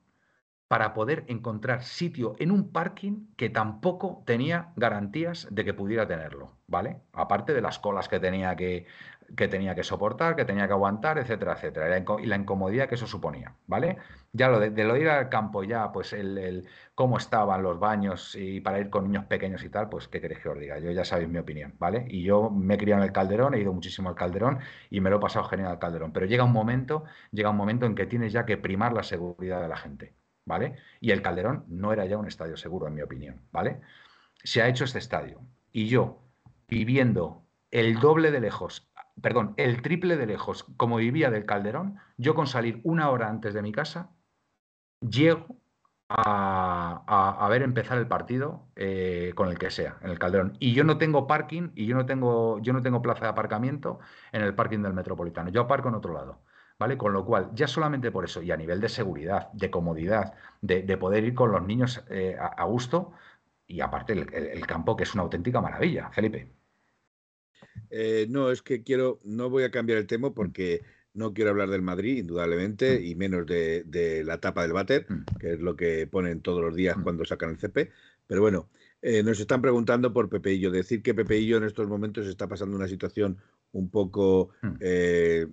para 0.73 0.95
poder 0.95 1.23
encontrar 1.27 1.83
sitio 1.83 2.35
en 2.39 2.49
un 2.49 2.71
parking 2.71 3.27
que 3.37 3.51
tampoco 3.51 4.23
tenía 4.25 4.73
garantías 4.75 5.47
de 5.51 5.63
que 5.63 5.75
pudiera 5.75 6.07
tenerlo, 6.07 6.57
¿vale? 6.65 6.99
Aparte 7.13 7.53
de 7.53 7.61
las 7.61 7.77
colas 7.77 8.09
que 8.09 8.19
tenía 8.19 8.55
que, 8.55 8.87
que 9.37 9.47
tenía 9.47 9.75
que 9.75 9.83
soportar, 9.83 10.35
que 10.35 10.45
tenía 10.45 10.65
que 10.65 10.73
aguantar, 10.73 11.19
etcétera, 11.19 11.53
etcétera, 11.53 12.03
y 12.19 12.25
la 12.25 12.37
incomodidad 12.37 12.89
que 12.89 12.95
eso 12.95 13.05
suponía, 13.05 13.53
¿vale? 13.67 13.99
Ya 14.31 14.49
lo 14.49 14.59
de, 14.59 14.71
lo 14.83 14.95
de 14.95 15.01
ir 15.01 15.09
al 15.09 15.29
campo, 15.29 15.63
ya, 15.63 15.91
pues 15.91 16.11
el, 16.11 16.67
cómo 16.95 17.17
estaban 17.17 17.61
los 17.61 17.77
baños 17.77 18.35
y 18.35 18.59
para 18.59 18.79
ir 18.79 18.89
con 18.89 19.03
niños 19.03 19.25
pequeños 19.25 19.63
y 19.63 19.69
tal, 19.69 19.89
pues 19.89 20.07
qué 20.07 20.19
queréis 20.21 20.41
que 20.41 20.49
os 20.49 20.59
diga, 20.59 20.79
yo 20.79 20.89
ya 20.89 21.05
sabéis 21.05 21.29
mi 21.29 21.37
opinión, 21.37 21.75
¿vale? 21.77 22.07
Y 22.09 22.23
yo 22.23 22.49
me 22.49 22.73
he 22.73 22.77
criado 22.79 23.03
en 23.03 23.07
el 23.09 23.13
Calderón, 23.13 23.53
he 23.53 23.59
ido 23.59 23.73
muchísimo 23.73 24.09
al 24.09 24.15
Calderón 24.15 24.57
y 24.89 25.01
me 25.01 25.11
lo 25.11 25.17
he 25.17 25.19
pasado 25.19 25.45
genial 25.45 25.69
al 25.69 25.77
Calderón, 25.77 26.13
pero 26.13 26.25
llega 26.25 26.43
un 26.43 26.51
momento, 26.51 27.03
llega 27.31 27.51
un 27.51 27.57
momento 27.57 27.85
en 27.85 27.93
que 27.93 28.07
tienes 28.07 28.33
ya 28.33 28.47
que 28.47 28.57
primar 28.57 28.91
la 28.93 29.03
seguridad 29.03 29.61
de 29.61 29.67
la 29.67 29.77
gente, 29.77 30.15
¿vale? 30.45 30.77
Y 30.99 31.11
el 31.11 31.21
Calderón 31.21 31.65
no 31.67 31.93
era 31.93 32.05
ya 32.05 32.17
un 32.17 32.27
estadio 32.27 32.57
seguro, 32.57 32.87
en 32.87 32.95
mi 32.95 33.01
opinión, 33.01 33.41
¿vale? 33.51 33.81
Se 34.43 34.61
ha 34.61 34.67
hecho 34.67 34.83
este 34.83 34.99
estadio 34.99 35.41
y 35.71 35.87
yo, 35.87 36.21
viviendo 36.67 37.43
el 37.71 37.99
doble 37.99 38.31
de 38.31 38.41
lejos 38.41 38.89
perdón, 39.21 39.53
el 39.57 39.81
triple 39.81 40.17
de 40.17 40.25
lejos, 40.25 40.65
como 40.77 40.97
vivía 40.97 41.29
del 41.29 41.45
Calderón, 41.45 41.97
yo 42.17 42.35
con 42.35 42.47
salir 42.47 42.81
una 42.83 43.09
hora 43.09 43.29
antes 43.29 43.53
de 43.53 43.61
mi 43.61 43.71
casa, 43.71 44.09
llego 45.01 45.57
a, 46.09 47.47
ver 47.49 47.63
empezar 47.63 47.97
el 47.97 48.07
partido 48.07 48.67
eh, 48.75 49.33
con 49.35 49.49
el 49.49 49.57
que 49.57 49.71
sea, 49.71 49.97
en 50.01 50.11
el 50.11 50.19
Calderón. 50.19 50.57
Y 50.59 50.73
yo 50.73 50.83
no 50.83 50.97
tengo 50.97 51.27
parking 51.27 51.71
y 51.75 51.85
yo 51.85 51.95
no 51.95 52.05
tengo, 52.05 52.59
yo 52.59 52.73
no 52.73 52.81
tengo 52.81 53.01
plaza 53.01 53.25
de 53.25 53.31
aparcamiento 53.31 53.99
en 54.31 54.41
el 54.41 54.55
parking 54.55 54.79
del 54.79 54.93
Metropolitano. 54.93 55.49
Yo 55.49 55.61
aparco 55.61 55.89
en 55.89 55.95
otro 55.95 56.13
lado. 56.13 56.41
¿Vale? 56.83 56.97
Con 56.97 57.13
lo 57.13 57.23
cual, 57.23 57.49
ya 57.53 57.65
solamente 57.65 58.11
por 58.11 58.25
eso, 58.25 58.41
y 58.41 58.51
a 58.51 58.57
nivel 58.57 58.81
de 58.81 58.89
seguridad, 58.89 59.49
de 59.53 59.71
comodidad, 59.71 60.33
de, 60.61 60.97
poder 60.97 61.23
ir 61.23 61.33
con 61.33 61.51
los 61.53 61.65
niños 61.65 62.03
eh, 62.09 62.35
a, 62.37 62.65
gusto, 62.65 63.13
y 63.65 63.79
aparte 63.79 64.11
el 64.11 64.67
campo, 64.67 64.97
que 64.97 65.03
es 65.03 65.13
una 65.13 65.23
auténtica 65.23 65.61
maravilla, 65.61 66.09
Felipe. 66.11 66.51
Eh, 67.89 68.27
no, 68.29 68.51
es 68.51 68.61
que 68.61 68.83
quiero, 68.83 69.19
no 69.23 69.49
voy 69.49 69.63
a 69.63 69.71
cambiar 69.71 69.99
el 69.99 70.07
tema 70.07 70.29
mm. 70.29 70.33
porque 70.33 70.83
no 71.13 71.33
quiero 71.33 71.51
hablar 71.51 71.69
del 71.69 71.81
Madrid, 71.81 72.17
indudablemente, 72.17 72.99
mm. 72.99 73.03
y 73.03 73.15
menos 73.15 73.45
de, 73.45 74.23
la 74.25 74.39
tapa 74.39 74.63
del 74.63 74.73
váter, 74.73 75.05
mm. 75.07 75.37
que 75.39 75.53
es 75.53 75.59
lo 75.59 75.75
que 75.75 76.07
ponen 76.07 76.41
todos 76.41 76.61
los 76.61 76.75
días 76.75 76.97
cuando 77.03 77.25
sacan 77.25 77.51
el 77.51 77.57
CP. 77.57 77.91
Pero 78.27 78.41
bueno, 78.41 78.69
eh, 79.01 79.21
nos 79.21 79.39
están 79.39 79.61
preguntando 79.61 80.13
por 80.13 80.29
Pepeillo. 80.29 80.71
Decir 80.71 81.03
que 81.03 81.13
Pepeillo 81.13 81.57
en 81.57 81.65
estos 81.65 81.87
momentos 81.87 82.25
está 82.25 82.47
pasando 82.47 82.75
una 82.75 82.87
situación 82.87 83.37
un 83.73 83.89
poco 83.89 84.49
eh, 84.79 85.47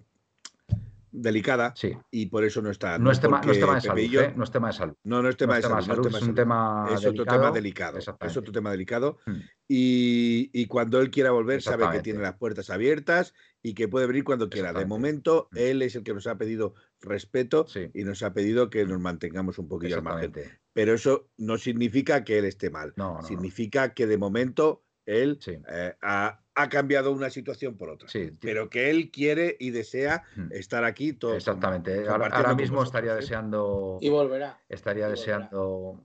delicada 1.13 1.73
sí. 1.77 1.97
y 2.11 2.27
por 2.27 2.45
eso 2.45 2.63
no 2.63 2.71
está. 2.71 2.99
No, 2.99 3.11
es, 3.11 3.21
tema, 3.21 3.41
no 3.45 3.53
es 3.53 3.59
tema 3.59 3.75
de 3.75 3.81
salud. 3.81 3.99
¿eh? 4.01 4.35
No 4.37 4.45
es 4.45 4.51
tema 4.51 4.69
de 4.69 4.73
salud. 4.73 4.95
No, 5.05 5.23
no 5.23 5.29
es 5.29 5.37
tema, 5.37 5.57
de, 5.57 5.63
salud, 5.63 6.07
Es, 6.07 6.23
un 6.23 6.35
tema 6.35 6.89
es 6.93 7.05
otro 7.05 7.25
tema 7.25 7.51
delicado. 7.51 7.99
Es 7.99 8.37
otro 8.37 8.53
tema 8.53 8.71
delicado. 8.71 9.19
Hmm. 9.27 9.41
Y, 9.69 10.51
y, 10.53 10.67
cuando 10.67 11.01
él 11.01 11.11
quiera 11.11 11.31
volver, 11.31 11.63
sabe 11.63 11.89
que 11.93 12.01
tiene 12.01 12.21
las 12.21 12.37
puertas 12.37 12.71
abiertas 12.71 13.35
y 13.63 13.75
que 13.75 13.89
puede 13.89 14.07
venir 14.07 14.25
cuando 14.25 14.51
quiera. 14.51 14.73
De 14.73 14.87
momento, 14.87 15.49
hmm. 15.53 15.59
él 15.59 15.83
es 15.83 15.97
el 15.97 16.03
que 16.03 16.15
nos 16.15 16.27
ha 16.27 16.37
pedido 16.37 16.75
respeto 17.01 17.67
y 17.95 18.05
nos 18.05 18.23
ha 18.23 18.33
pedido 18.33 18.71
que 18.71 18.85
nos 18.85 19.01
mantengamos 19.01 19.59
un 19.59 19.69
poquillo 19.69 19.97
al 19.97 20.03
margen. 20.03 20.33
Pero 20.73 20.95
eso 20.95 21.29
no 21.37 21.59
significa 21.59 22.25
que 22.25 22.39
él 22.39 22.45
esté 22.45 22.71
mal. 22.71 22.93
No, 22.97 23.23
significa 23.23 23.95
que 23.95 24.07
de 24.07 24.19
momento 24.19 24.85
él 25.07 25.39
eh, 25.47 25.95
ha, 26.03 26.41
cambiado 26.69 27.13
una 27.13 27.31
situación 27.31 27.77
por 27.77 27.91
otra. 27.91 28.09
pero 28.41 28.69
que 28.69 28.91
él 28.91 29.11
quiere 29.11 29.57
y 29.59 29.71
desea 29.71 30.23
estar 30.51 30.85
aquí 30.85 31.13
todo. 31.13 31.35
Exactamente. 31.35 32.09
Ahora, 32.09 32.55
mismo 32.55 32.83
estaría 32.83 33.15
deseando. 33.15 33.99
Y 34.01 34.09
volverá. 34.09 34.61
Estaría 34.69 35.09
deseando. 35.09 36.03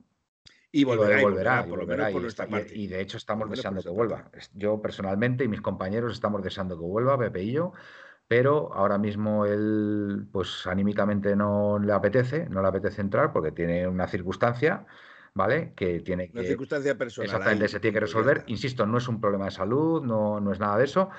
Y 0.72 0.84
volverá, 0.84 1.20
y 1.20 1.24
volverá, 1.24 1.66
por 1.66 1.78
lo 1.78 1.86
menos 1.86 2.12
por 2.12 2.22
nuestra 2.22 2.46
parte. 2.46 2.76
Y, 2.76 2.86
de 2.86 3.00
hecho 3.00 3.16
estamos 3.16 3.48
deseando 3.48 3.82
que 3.82 3.88
vuelva. 3.88 4.30
Yo 4.52 4.82
personalmente 4.82 5.44
y 5.44 5.48
mis 5.48 5.62
compañeros 5.62 6.12
estamos 6.12 6.42
deseando 6.42 6.78
que 6.78 6.84
vuelva, 6.84 7.16
Pepe 7.16 7.44
y 7.44 7.52
yo, 7.52 7.72
pero 8.28 8.74
ahora 8.74 8.98
mismo 8.98 9.46
él, 9.46 10.26
pues 10.32 10.66
anímicamente 10.66 11.34
no 11.36 11.78
le 11.78 11.92
apetece, 11.92 12.48
no 12.50 12.60
le 12.60 12.68
apetece 12.68 13.00
entrar 13.00 13.32
porque 13.32 13.52
tiene 13.52 13.86
una 13.86 14.06
circunstancia 14.06 14.84
¿vale? 15.36 15.74
Que 15.76 16.00
tiene 16.00 16.30
que... 16.30 16.38
Una 16.38 16.48
circunstancia 16.48 16.96
personal. 16.96 17.26
Exactamente, 17.26 17.68
se 17.68 17.78
tiene 17.78 17.94
que 17.94 18.00
resolver. 18.00 18.44
Insisto, 18.46 18.86
no 18.86 18.96
es 18.96 19.06
un 19.06 19.20
problema 19.20 19.44
de 19.44 19.50
salud, 19.50 20.02
no, 20.02 20.40
no 20.40 20.50
es 20.50 20.58
nada 20.58 20.78
de 20.78 20.84
eso, 20.84 21.10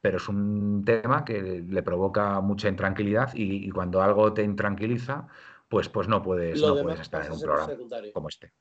pero 0.00 0.16
es 0.16 0.28
un 0.28 0.82
tema 0.84 1.24
que 1.24 1.62
le 1.68 1.82
provoca 1.82 2.40
mucha 2.40 2.68
intranquilidad 2.68 3.32
y, 3.34 3.70
cuando 3.70 4.00
algo 4.00 4.32
te 4.32 4.42
intranquiliza, 4.42 5.28
pues, 5.68 5.90
pues 5.90 6.08
no 6.08 6.22
puedes, 6.22 6.60
no 6.60 6.82
puedes 6.82 7.00
estar 7.00 7.26
en 7.26 7.32
un 7.32 7.40
programa 7.40 7.74
como 8.14 8.28
este. 8.28 8.52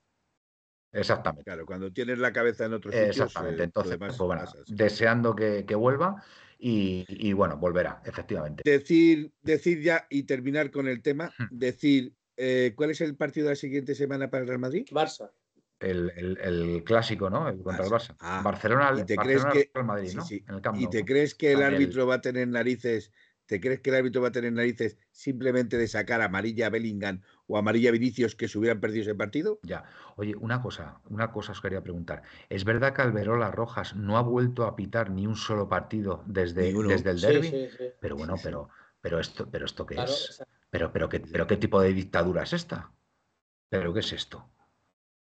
Exactamente. 0.92 1.46
Claro, 1.46 1.66
cuando 1.66 1.92
tienes 1.92 2.20
la 2.20 2.34
cabeza 2.34 2.66
en 2.66 2.74
otro 2.74 2.92
sitio. 2.92 3.08
Exactamente. 3.08 3.62
Eh, 3.62 3.66
Entonces, 3.66 3.98
pues, 3.98 4.18
bueno, 4.18 4.44
deseando 4.68 5.34
que, 5.34 5.64
vuelva 5.76 6.22
y, 6.60 7.06
y, 7.08 7.32
bueno, 7.32 7.58
volverá, 7.58 8.02
efectivamente. 8.04 8.64
Decir, 8.70 9.32
decir 9.42 9.82
ya 9.82 10.08
y 10.10 10.24
terminar 10.24 10.72
con 10.72 10.90
el 10.90 11.02
tema, 11.02 11.34
decir 11.52 12.14
eh, 12.38 12.74
¿Cuál 12.76 12.92
es 12.92 13.02
el 13.02 13.16
partido 13.16 13.48
de 13.48 13.54
la 13.54 13.56
siguiente 13.56 13.96
semana 13.96 14.30
para 14.30 14.42
el 14.42 14.48
Real 14.48 14.60
Madrid? 14.60 14.88
Barça. 14.92 15.32
El, 15.80 16.84
clásico, 16.86 17.30
¿no? 17.30 17.50
El 17.50 17.62
contra 17.62 17.86
el 17.86 17.92
Barça. 17.92 18.16
Ah, 18.20 18.42
Barcelona, 18.44 18.94
¿y 18.98 19.06
te 19.06 19.16
crees 19.16 19.46
que, 19.46 19.72
Real 19.74 19.86
Madrid, 19.86 20.14
¿no? 20.16 20.24
¿Y 20.80 20.90
te 20.90 21.06
crees 21.06 21.36
que 21.36 21.52
el 21.52 21.62
árbitro 21.62 22.08
va 22.08 22.16
a 22.16 22.22
tener 22.22 22.48
narices? 22.48 23.12
¿Te 23.46 23.60
crees 23.60 23.80
que 23.80 23.92
el 23.92 23.98
árbitro 23.98 24.22
va 24.22 24.30
a 24.30 24.32
tener 24.32 24.52
narices 24.52 24.98
simplemente 25.12 25.78
de 25.78 25.88
sacar 25.88 26.22
amarilla 26.22 26.68
a 26.68 26.70
Bellingham 26.72 27.22
o 27.46 27.58
amarilla 27.58 27.90
a 27.90 27.92
Vinicius 27.92 28.36
que 28.36 28.48
se 28.48 28.58
hubieran 28.58 28.80
perdido 28.80 29.04
ese 29.04 29.14
partido? 29.14 29.60
Ya. 29.62 29.84
Oye, 30.16 30.36
una 30.36 30.62
cosa, 30.62 31.00
una 31.10 31.32
cosa 31.32 31.52
os 31.52 31.62
quería 31.62 31.84
preguntar. 31.84 32.24
¿Es 32.50 32.66
verdad 32.66 32.94
que 32.94 33.04
Alberola 33.04 33.52
Rojas 33.52 33.96
no 33.96 34.18
ha 34.18 34.22
vuelto 34.22 34.66
a 34.66 34.76
pitar 34.76 35.12
ni 35.12 35.28
un 35.28 35.36
solo 35.36 35.70
partido 35.70 36.24
desde, 36.26 36.74
desde 36.74 37.12
el 37.12 37.22
derby? 37.22 37.70
pero 38.00 38.16
bueno, 38.16 38.36
pero, 38.42 38.70
pero 39.06 39.20
esto, 39.20 39.48
pero 39.52 39.66
esto 39.66 39.86
qué 39.86 40.02
es? 40.02 40.44
Pero, 40.72 40.92
pero, 40.92 41.08
¿qué, 41.08 41.20
pero 41.20 41.46
¿qué 41.46 41.58
tipo 41.58 41.80
de 41.80 41.94
dictadura 41.94 42.42
es 42.42 42.54
esta? 42.54 42.92
¿Pero 43.70 43.94
qué 43.94 44.00
es 44.00 44.12
esto? 44.14 44.50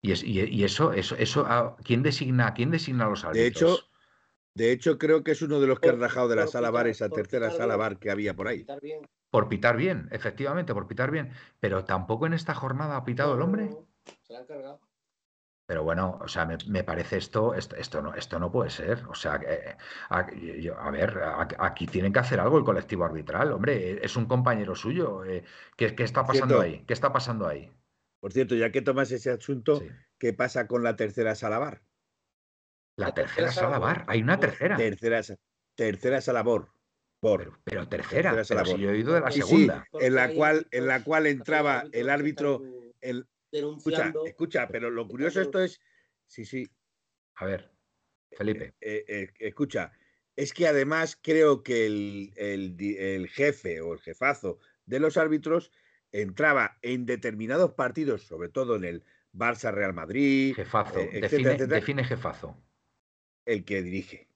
Y, 0.02 0.12
es, 0.12 0.22
y, 0.22 0.66
eso, 0.66 0.92
eso, 0.92 1.16
eso, 1.16 1.46
ah, 1.48 1.78
¿quién 1.82 2.04
designa, 2.04 2.54
quién 2.54 2.72
designa 2.72 3.06
a 3.06 3.10
los 3.10 3.24
árbitros? 3.24 3.40
De 3.40 3.48
hecho, 3.48 3.90
de 4.54 4.72
hecho, 4.74 4.98
creo 4.98 5.24
que 5.24 5.32
es 5.32 5.42
uno 5.42 5.62
de 5.62 5.68
los 5.68 5.80
que 5.80 5.88
ha 5.88 5.94
rajado 5.94 6.28
de 6.28 6.36
la 6.36 6.48
sala 6.48 6.72
bar, 6.72 6.88
esa 6.88 7.08
tercera 7.08 7.52
sala 7.52 7.78
bar 7.78 8.00
que 8.00 8.12
había 8.12 8.36
por 8.36 8.50
ahí. 8.50 8.66
Por 9.30 9.48
pitar 9.48 9.78
bien, 9.78 10.10
efectivamente, 10.12 10.74
por 10.74 10.86
pitar 10.86 11.10
bien. 11.10 11.32
Pero 11.62 11.86
tampoco 11.86 12.26
en 12.26 12.34
esta 12.34 12.54
jornada 12.54 12.98
ha 12.98 13.06
pitado 13.06 13.36
el 13.36 13.42
hombre. 13.42 13.70
Se 14.24 14.34
la 14.34 14.40
han 14.40 14.46
cargado. 14.46 14.82
Pero 15.70 15.84
bueno, 15.84 16.18
o 16.20 16.28
sea, 16.28 16.48
me, 16.48 16.84
parece 16.84 17.18
esto, 17.18 17.54
esto, 17.54 18.02
no, 18.02 18.16
esto 18.16 18.40
no 18.40 18.52
puede 18.52 18.72
ser. 18.72 19.04
O 19.08 19.14
sea, 19.14 19.40
a, 20.10 20.24
ver, 20.90 21.22
aquí 21.60 21.86
tienen 21.86 22.12
que 22.12 22.18
hacer 22.18 22.40
algo 22.40 22.58
el 22.58 22.64
colectivo 22.64 23.06
arbitral, 23.06 23.52
hombre, 23.52 24.04
es 24.04 24.16
un 24.16 24.26
compañero 24.26 24.74
suyo. 24.74 25.24
Eh, 25.26 25.44
¿qué, 25.78 25.94
está 26.00 26.26
pasando 26.26 26.60
ahí? 26.60 26.84
¿Qué 26.88 26.94
está 26.94 27.14
pasando 27.14 27.48
ahí? 27.48 27.72
Por 28.20 28.34
cierto, 28.34 28.56
ya 28.56 28.72
que 28.72 28.82
tomas 28.82 29.12
ese 29.12 29.30
asunto, 29.30 29.84
¿qué 30.18 30.34
pasa 30.34 30.66
con 30.66 30.82
la 30.82 30.96
tercera 30.96 31.36
salabar? 31.36 31.84
La 32.96 33.14
tercera 33.14 33.52
salabar, 33.52 34.06
hay 34.08 34.24
una 34.24 34.40
tercera. 34.40 34.76
Tercera, 34.76 35.22
tercera 35.76 36.20
salabor. 36.20 36.72
Por, 37.20 37.60
pero, 37.64 37.88
tercera, 37.88 38.32
pero 38.48 38.66
si 38.66 38.80
yo 38.80 38.90
he 38.90 38.94
oído 38.94 39.14
de 39.14 39.22
la 39.22 39.30
segunda. 39.30 39.86
en 39.94 40.16
la 40.16 40.34
cual, 40.34 40.66
en 40.72 40.88
la 40.88 41.04
cual 41.04 41.28
entraba 41.28 41.84
el 41.92 42.10
árbitro, 42.10 42.64
el, 43.02 43.28
Escucha, 43.52 44.14
escucha, 44.26 44.68
pero 44.68 44.90
lo 44.90 45.08
curioso 45.08 45.42
esto 45.42 45.62
es, 45.62 45.82
sí, 46.28 46.46
sí. 46.46 46.70
A 47.36 47.46
ver, 47.46 47.72
Felipe. 48.32 48.76
Eh, 48.80 49.06
eh, 49.08 49.22
eh, 49.24 49.32
escucha, 49.40 49.92
es 50.36 50.54
que 50.54 50.68
además 50.68 51.18
creo 51.22 51.64
que 51.64 51.86
el, 51.86 53.30
jefe 53.32 53.82
o 53.82 53.94
el 53.94 54.00
jefazo 54.00 54.60
de 54.86 55.00
los 55.00 55.18
árbitros 55.18 55.72
entraba 56.12 56.78
en 56.82 57.06
determinados 57.06 57.74
partidos, 57.74 58.24
sobre 58.24 58.50
todo 58.50 58.76
en 58.76 58.84
el 58.84 59.04
Barça 59.34 59.74
Real 59.74 59.94
Madrid. 59.94 60.56
Jefazo, 60.56 61.00
define, 61.12 62.04
jefazo. 62.04 62.58
El 63.46 63.66
que 63.66 63.82
dirige. 63.82 64.30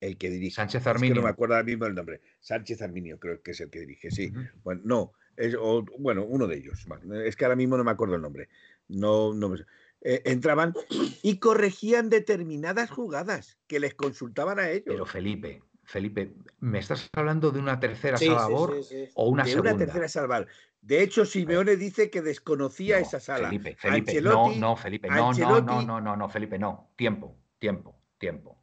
El 0.00 0.16
que 0.16 0.30
dirige. 0.30 0.56
Sánchez 0.56 0.86
Arminio. 0.86 1.16
no 1.16 1.22
me 1.22 1.30
acuerdo 1.30 1.54
ahora 1.54 1.64
mismo 1.64 1.86
el 1.86 1.94
nombre. 1.94 2.20
Sánchez 2.40 2.80
Arminio 2.82 3.18
creo 3.18 3.42
que 3.42 3.50
es 3.50 3.60
el 3.60 3.70
que 3.70 3.80
dirige, 3.80 4.10
sí. 4.10 4.32
Bueno, 4.62 4.82
no, 4.84 5.12
o, 5.58 5.84
bueno, 5.98 6.24
uno 6.24 6.46
de 6.46 6.56
ellos. 6.56 6.86
es 7.24 7.36
que 7.36 7.44
ahora 7.44 7.56
mismo 7.56 7.76
no 7.76 7.84
me 7.84 7.90
acuerdo 7.90 8.16
el 8.16 8.22
nombre. 8.22 8.48
No, 8.88 9.34
no 9.34 9.54
eh, 10.00 10.22
entraban 10.26 10.74
y 11.22 11.38
corregían 11.38 12.08
determinadas 12.08 12.90
jugadas 12.90 13.58
que 13.66 13.80
les 13.80 13.94
consultaban 13.94 14.58
a 14.58 14.70
ellos. 14.70 14.84
Pero 14.86 15.06
Felipe, 15.06 15.62
Felipe, 15.82 16.34
¿me 16.60 16.78
estás 16.78 17.08
hablando 17.14 17.50
de 17.50 17.58
una 17.58 17.80
tercera 17.80 18.16
salvador 18.16 18.80
o 19.14 19.28
una 19.28 19.44
de 19.44 19.60
una 19.60 19.76
tercera 19.76 20.08
salvar. 20.08 20.46
De 20.80 21.02
hecho, 21.02 21.24
Simeone 21.24 21.76
dice 21.76 22.10
que 22.10 22.22
desconocía 22.22 23.00
esa 23.00 23.18
sala. 23.18 23.48
Felipe, 23.48 23.74
Felipe, 23.76 24.22
no, 24.22 24.54
no, 24.54 24.76
Felipe, 24.76 25.08
no, 25.08 25.32
no, 25.32 25.60
no, 25.60 25.82
no, 25.82 26.00
no, 26.00 26.16
no, 26.16 26.28
Felipe, 26.28 26.58
no. 26.58 26.92
Tiempo, 26.94 27.36
tiempo, 27.58 28.00
tiempo. 28.18 28.62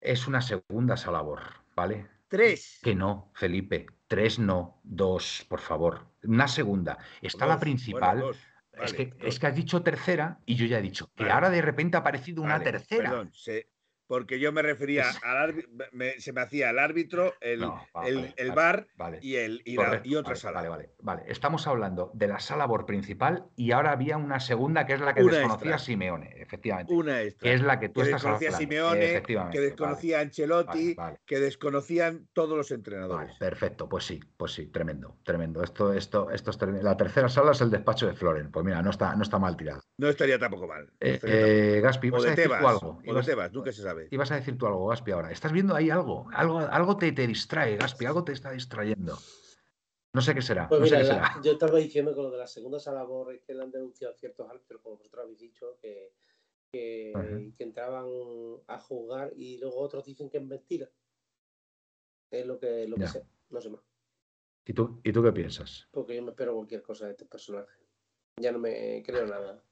Es 0.00 0.26
una 0.26 0.42
segunda 0.42 0.96
salabor, 0.96 1.40
¿vale? 1.74 2.06
Tres. 2.28 2.80
Que 2.82 2.94
no, 2.94 3.30
Felipe 3.34 3.86
Tres 4.10 4.40
no, 4.40 4.80
dos, 4.82 5.46
por 5.48 5.60
favor. 5.60 6.08
Una 6.24 6.48
segunda. 6.48 6.98
Está 7.22 7.46
la 7.46 7.60
principal. 7.60 8.18
bueno, 8.18 8.36
es, 8.82 8.92
que, 8.92 9.06
dos. 9.06 9.18
es 9.22 9.38
que 9.38 9.46
has 9.46 9.54
dicho 9.54 9.84
tercera 9.84 10.40
y 10.46 10.56
yo 10.56 10.66
ya 10.66 10.80
he 10.80 10.82
dicho 10.82 11.12
que 11.14 11.22
Vale. 11.22 11.32
ahora 11.32 11.48
de 11.50 11.62
repente 11.62 11.96
ha 11.96 12.00
aparecido 12.00 12.42
una 12.42 12.54
Vale, 12.54 12.64
tercera. 12.64 13.08
Perdón, 13.10 13.30
se- 13.32 13.68
porque 14.10 14.40
yo 14.40 14.50
me 14.50 14.60
refería 14.60 15.02
Es- 15.08 15.22
al 15.22 15.36
árbitro, 15.36 15.70
se 16.18 16.32
me 16.32 16.40
hacía 16.40 16.70
el 16.70 16.80
árbitro, 16.80 17.32
el, 17.40 17.60
No, 17.60 17.80
el, 18.04 18.50
bar 18.50 18.88
vale. 18.96 19.20
y, 19.22 19.36
el, 19.36 19.62
y, 19.64 19.76
la- 19.76 20.00
y 20.02 20.16
otra 20.16 20.34
sala. 20.34 20.56
Vale, 20.58 20.68
vale, 20.68 20.90
vale. 20.98 21.22
Estamos 21.28 21.68
hablando 21.68 22.10
de 22.12 22.26
la 22.26 22.40
sala 22.40 22.66
BOR 22.66 22.86
principal 22.86 23.44
y 23.54 23.70
ahora 23.70 23.92
había 23.92 24.16
una 24.16 24.40
segunda 24.40 24.84
que 24.84 24.94
es 24.94 25.00
la 25.00 25.14
que 25.14 25.22
Una 25.22 25.34
desconocía 25.34 25.70
extra. 25.74 25.78
Simeone, 25.78 26.34
efectivamente. 26.42 26.92
Una 26.92 27.22
extra. 27.22 27.48
que 27.48 27.54
es 27.54 27.62
la 27.62 27.78
que 27.78 27.88
tú 27.88 28.00
que 28.00 28.06
estás 28.06 28.20
desconocía 28.22 28.48
hablando. 28.48 28.58
Simeone, 28.58 29.50
que 29.52 29.60
desconocía 29.60 30.18
Ancelotti, 30.18 30.96
que 31.24 31.38
desconocían 31.38 32.26
todos 32.32 32.56
los 32.56 32.68
Vale, 32.68 32.74
entrenadores. 32.80 33.36
perfecto, 33.38 33.88
pues 33.88 34.02
sí, 34.06 34.18
pues 34.36 34.52
sí, 34.54 34.66
tremendo, 34.66 35.18
tremendo. 35.22 35.62
Esto, 35.62 35.92
esto, 35.92 36.32
esto 36.32 36.50
es 36.50 36.58
tremendo. 36.58 36.82
La 36.84 36.96
tercera 36.96 37.28
sala 37.28 37.52
es 37.52 37.60
el 37.60 37.70
despacho 37.70 38.08
de 38.08 38.14
Floren. 38.14 38.50
Pues 38.50 38.64
mira, 38.66 38.82
no 38.82 38.90
está, 38.90 39.14
no 39.14 39.22
está 39.22 39.38
mal 39.38 39.56
tirado. 39.56 39.82
No 39.98 40.08
estaría 40.08 40.36
tampoco 40.36 40.66
mal. 40.66 40.86
no 40.86 40.92
Eh, 40.98 41.12
estaría 41.14 41.36
tampoco 41.36 41.52
eh, 41.54 41.80
Gaspi, 41.80 42.10
mal. 42.10 42.18
¿vas 42.18 42.24
o 42.24 42.30
de 42.30 42.34
Tebas, 42.42 42.64
algo? 42.64 42.98
o 43.06 43.14
de 43.14 43.22
Tebas, 43.22 43.52
nunca 43.52 43.70
se 43.70 43.82
sabe. 43.82 43.99
Ibas 44.10 44.30
a 44.32 44.36
decir 44.36 44.56
tú 44.58 44.66
algo, 44.66 44.86
Gaspi, 44.88 45.10
ahora. 45.12 45.30
¿Estás 45.32 45.52
viendo 45.52 45.74
ahí 45.74 45.90
algo? 45.90 46.28
Algo, 46.32 46.58
algo 46.58 46.96
te, 46.96 47.12
te 47.12 47.26
distrae, 47.26 47.76
Gaspi, 47.76 48.06
algo 48.06 48.24
te 48.24 48.32
está 48.32 48.50
distrayendo. 48.52 49.18
No 50.12 50.20
sé 50.20 50.34
qué 50.34 50.42
será, 50.42 50.68
Pues 50.68 50.80
no 50.80 50.86
sé 50.86 50.96
mira, 50.96 51.06
qué 51.06 51.12
la- 51.14 51.32
será. 51.32 51.40
yo 51.44 51.52
estaba 51.52 51.78
diciendo 51.78 52.14
que 52.14 52.22
lo 52.22 52.30
de 52.30 52.38
la 52.38 52.46
segunda 52.46 52.78
sala 52.80 53.04
BOR 53.04 53.34
es 53.34 53.42
que 53.42 53.54
le 53.54 53.62
han 53.62 53.70
denunciado 53.70 54.14
ciertos 54.14 54.48
árbitros, 54.48 54.80
como 54.82 54.96
vosotros 54.96 55.24
habéis 55.24 55.38
dicho, 55.38 55.78
que, 55.80 56.12
que, 56.72 57.52
entraban 57.58 58.06
a 58.66 58.78
jugar 58.80 59.32
y 59.36 59.58
luego 59.58 59.78
otros 59.80 60.04
dicen 60.04 60.28
que 60.28 60.38
es 60.38 60.44
mentira. 60.44 60.90
Es 62.30 62.46
lo 62.46 62.58
que, 62.58 62.86
lo 62.88 62.96
que 62.96 63.06
sé, 63.08 63.24
no 63.50 63.60
sé 63.60 63.70
más. 63.70 63.82
¿Y 64.66 64.72
tú, 64.72 65.00
¿Y 65.02 65.12
tú 65.12 65.22
qué 65.22 65.32
piensas? 65.32 65.88
Porque 65.90 66.14
yo 66.14 66.22
me 66.22 66.30
espero 66.30 66.54
cualquier 66.54 66.82
cosa 66.82 67.06
de 67.06 67.12
este 67.12 67.24
personaje. 67.24 67.80
Ya 68.40 68.52
no 68.52 68.58
me 68.58 69.02
creo 69.04 69.26
nada. 69.26 69.62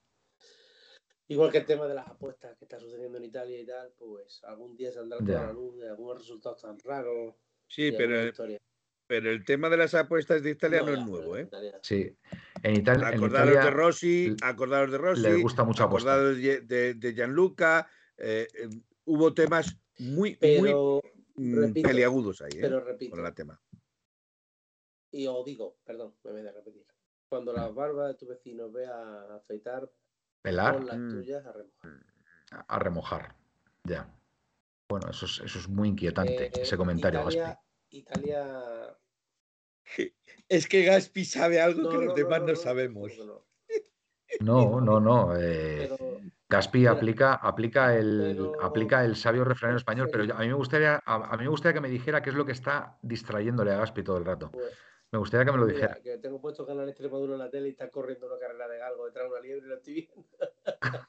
Igual 1.28 1.52
que 1.52 1.58
el 1.58 1.66
tema 1.66 1.86
de 1.86 1.94
las 1.94 2.08
apuestas 2.08 2.56
que 2.56 2.64
está 2.64 2.80
sucediendo 2.80 3.18
en 3.18 3.24
Italia 3.24 3.60
y 3.60 3.66
tal, 3.66 3.92
pues 3.98 4.42
algún 4.44 4.74
día 4.76 4.90
saldrá 4.90 5.18
toda 5.18 5.46
la 5.46 5.52
luz 5.52 5.76
de 5.78 5.88
algunos 5.88 6.18
resultados 6.18 6.62
tan 6.62 6.78
raros. 6.80 7.34
Sí, 7.66 7.92
pero, 7.92 8.24
historia. 8.24 8.58
pero 9.06 9.30
el 9.30 9.44
tema 9.44 9.68
de 9.68 9.76
las 9.76 9.92
apuestas 9.94 10.42
de 10.42 10.50
Italia 10.50 10.80
no, 10.80 10.86
ya, 10.86 10.92
es 10.94 11.06
nuevo, 11.06 11.36
¿eh? 11.36 11.42
Italia- 11.42 11.78
Sí, 11.82 12.16
en 12.62 12.76
Italia, 12.76 13.08
en 13.10 13.14
Acordaros 13.16 13.50
Italia 13.52 13.64
de 13.64 13.70
Rossi, 13.70 14.36
acordaros 14.42 14.90
de 14.90 14.98
Rossi, 14.98 15.22
les 15.22 15.42
gusta 15.42 15.64
mucho 15.64 15.84
apostar. 15.84 16.14
acordaros 16.18 16.38
de, 16.42 16.60
de- 16.62 16.94
de 16.94 17.12
Gianluca. 17.14 17.88
eh, 18.16 18.48
eh, 18.54 18.68
hubo 19.04 19.32
temas 19.34 19.76
muy, 19.98 20.30
muy 20.30 20.38
Pero, 20.40 21.02
repito, 21.36 21.88
peliagudos 21.88 22.40
ahí, 22.40 22.52
¿eh? 22.54 22.58
pero 22.62 22.80
repito, 22.80 23.16
con 23.16 23.26
el 23.26 23.34
tema. 23.34 23.60
y 25.10 25.26
os 25.26 25.44
digo, 25.44 25.76
perdón, 25.84 26.14
me 26.24 26.32
voy 26.32 26.46
a 26.46 26.52
repetir. 26.52 26.86
Cuando 27.28 27.52
las 27.52 27.74
barbas 27.74 28.08
de 28.08 28.14
tu 28.14 28.26
vecino 28.26 28.70
vea 28.70 29.34
afeitar, 29.36 29.90
pelar 30.42 30.82
las 30.84 30.96
Mm. 30.96 31.10
tuyas 31.10 31.44
a 31.46 31.52
remojar. 31.52 32.02
a 32.50 32.64
a 32.74 32.78
remojar. 32.78 33.34
Ya. 33.84 34.08
Bueno, 34.88 35.10
eso 35.10 35.26
es, 35.26 35.40
eso 35.44 35.58
es 35.58 35.68
muy 35.68 35.88
inquietante, 35.88 36.46
Eh, 36.46 36.50
ese 36.62 36.76
comentario, 36.78 37.20
Italia, 37.20 37.44
Gaspi. 37.44 37.96
Italia 37.96 38.96
Es 40.48 40.66
que 40.66 40.84
Gaspi 40.84 41.24
sabe 41.24 41.60
algo 41.60 41.82
No, 41.82 41.90
que 41.90 41.96
los 41.96 42.06
no, 42.06 42.14
demás 42.14 42.40
no, 42.40 42.46
no, 42.46 42.52
no, 42.52 42.56
sabemos. 42.56 43.12
no, 44.40 44.80
no. 44.80 45.00
No, 45.00 45.36
eh, 45.36 45.88
Pero 45.90 46.20
Gaspi 46.48 46.86
aplica, 46.86 47.34
aplica, 47.34 47.96
el, 47.96 48.36
pero- 48.52 48.62
aplica 48.64 49.04
el 49.04 49.16
sabio 49.16 49.44
refrán 49.44 49.76
español, 49.76 50.08
pero 50.10 50.24
yo- 50.24 50.34
a 50.34 50.40
mí, 50.40 50.48
me 50.48 50.54
gustaría, 50.54 51.02
a, 51.04 51.14
a 51.14 51.36
mí 51.36 51.44
me 51.44 51.48
gustaría 51.50 51.74
que 51.74 51.80
me 51.80 51.88
dijera 51.90 52.22
qué 52.22 52.30
es 52.30 52.36
lo 52.36 52.46
que 52.46 52.52
está 52.52 52.98
distrayéndole 53.02 53.72
a 53.72 53.78
Gaspi 53.78 54.02
todo 54.02 54.16
el 54.18 54.24
rato. 54.24 54.50
pues, 54.52 54.72
Me 55.10 55.18
gustaría 55.18 55.46
que 55.46 55.52
me 55.52 55.58
lo 55.58 55.66
mira, 55.66 55.76
dijera. 55.78 56.00
que 56.02 56.18
tengo 56.18 56.40
puesto 56.40 56.66
Canal 56.66 56.88
Extremadura 56.88 57.32
en 57.32 57.38
la 57.38 57.50
tele 57.50 57.68
y 57.68 57.70
está 57.70 57.88
corriendo 57.90 58.26
una 58.26 58.38
carrera 58.38 58.68
de 58.68 58.78
galgo 58.78 59.06
detrás 59.06 59.24
de 59.24 59.30
una 59.30 59.40
liebre 59.40 59.66
y 59.66 59.68
lo 59.70 59.76
estoy 59.76 59.94
viendo. 59.94 60.24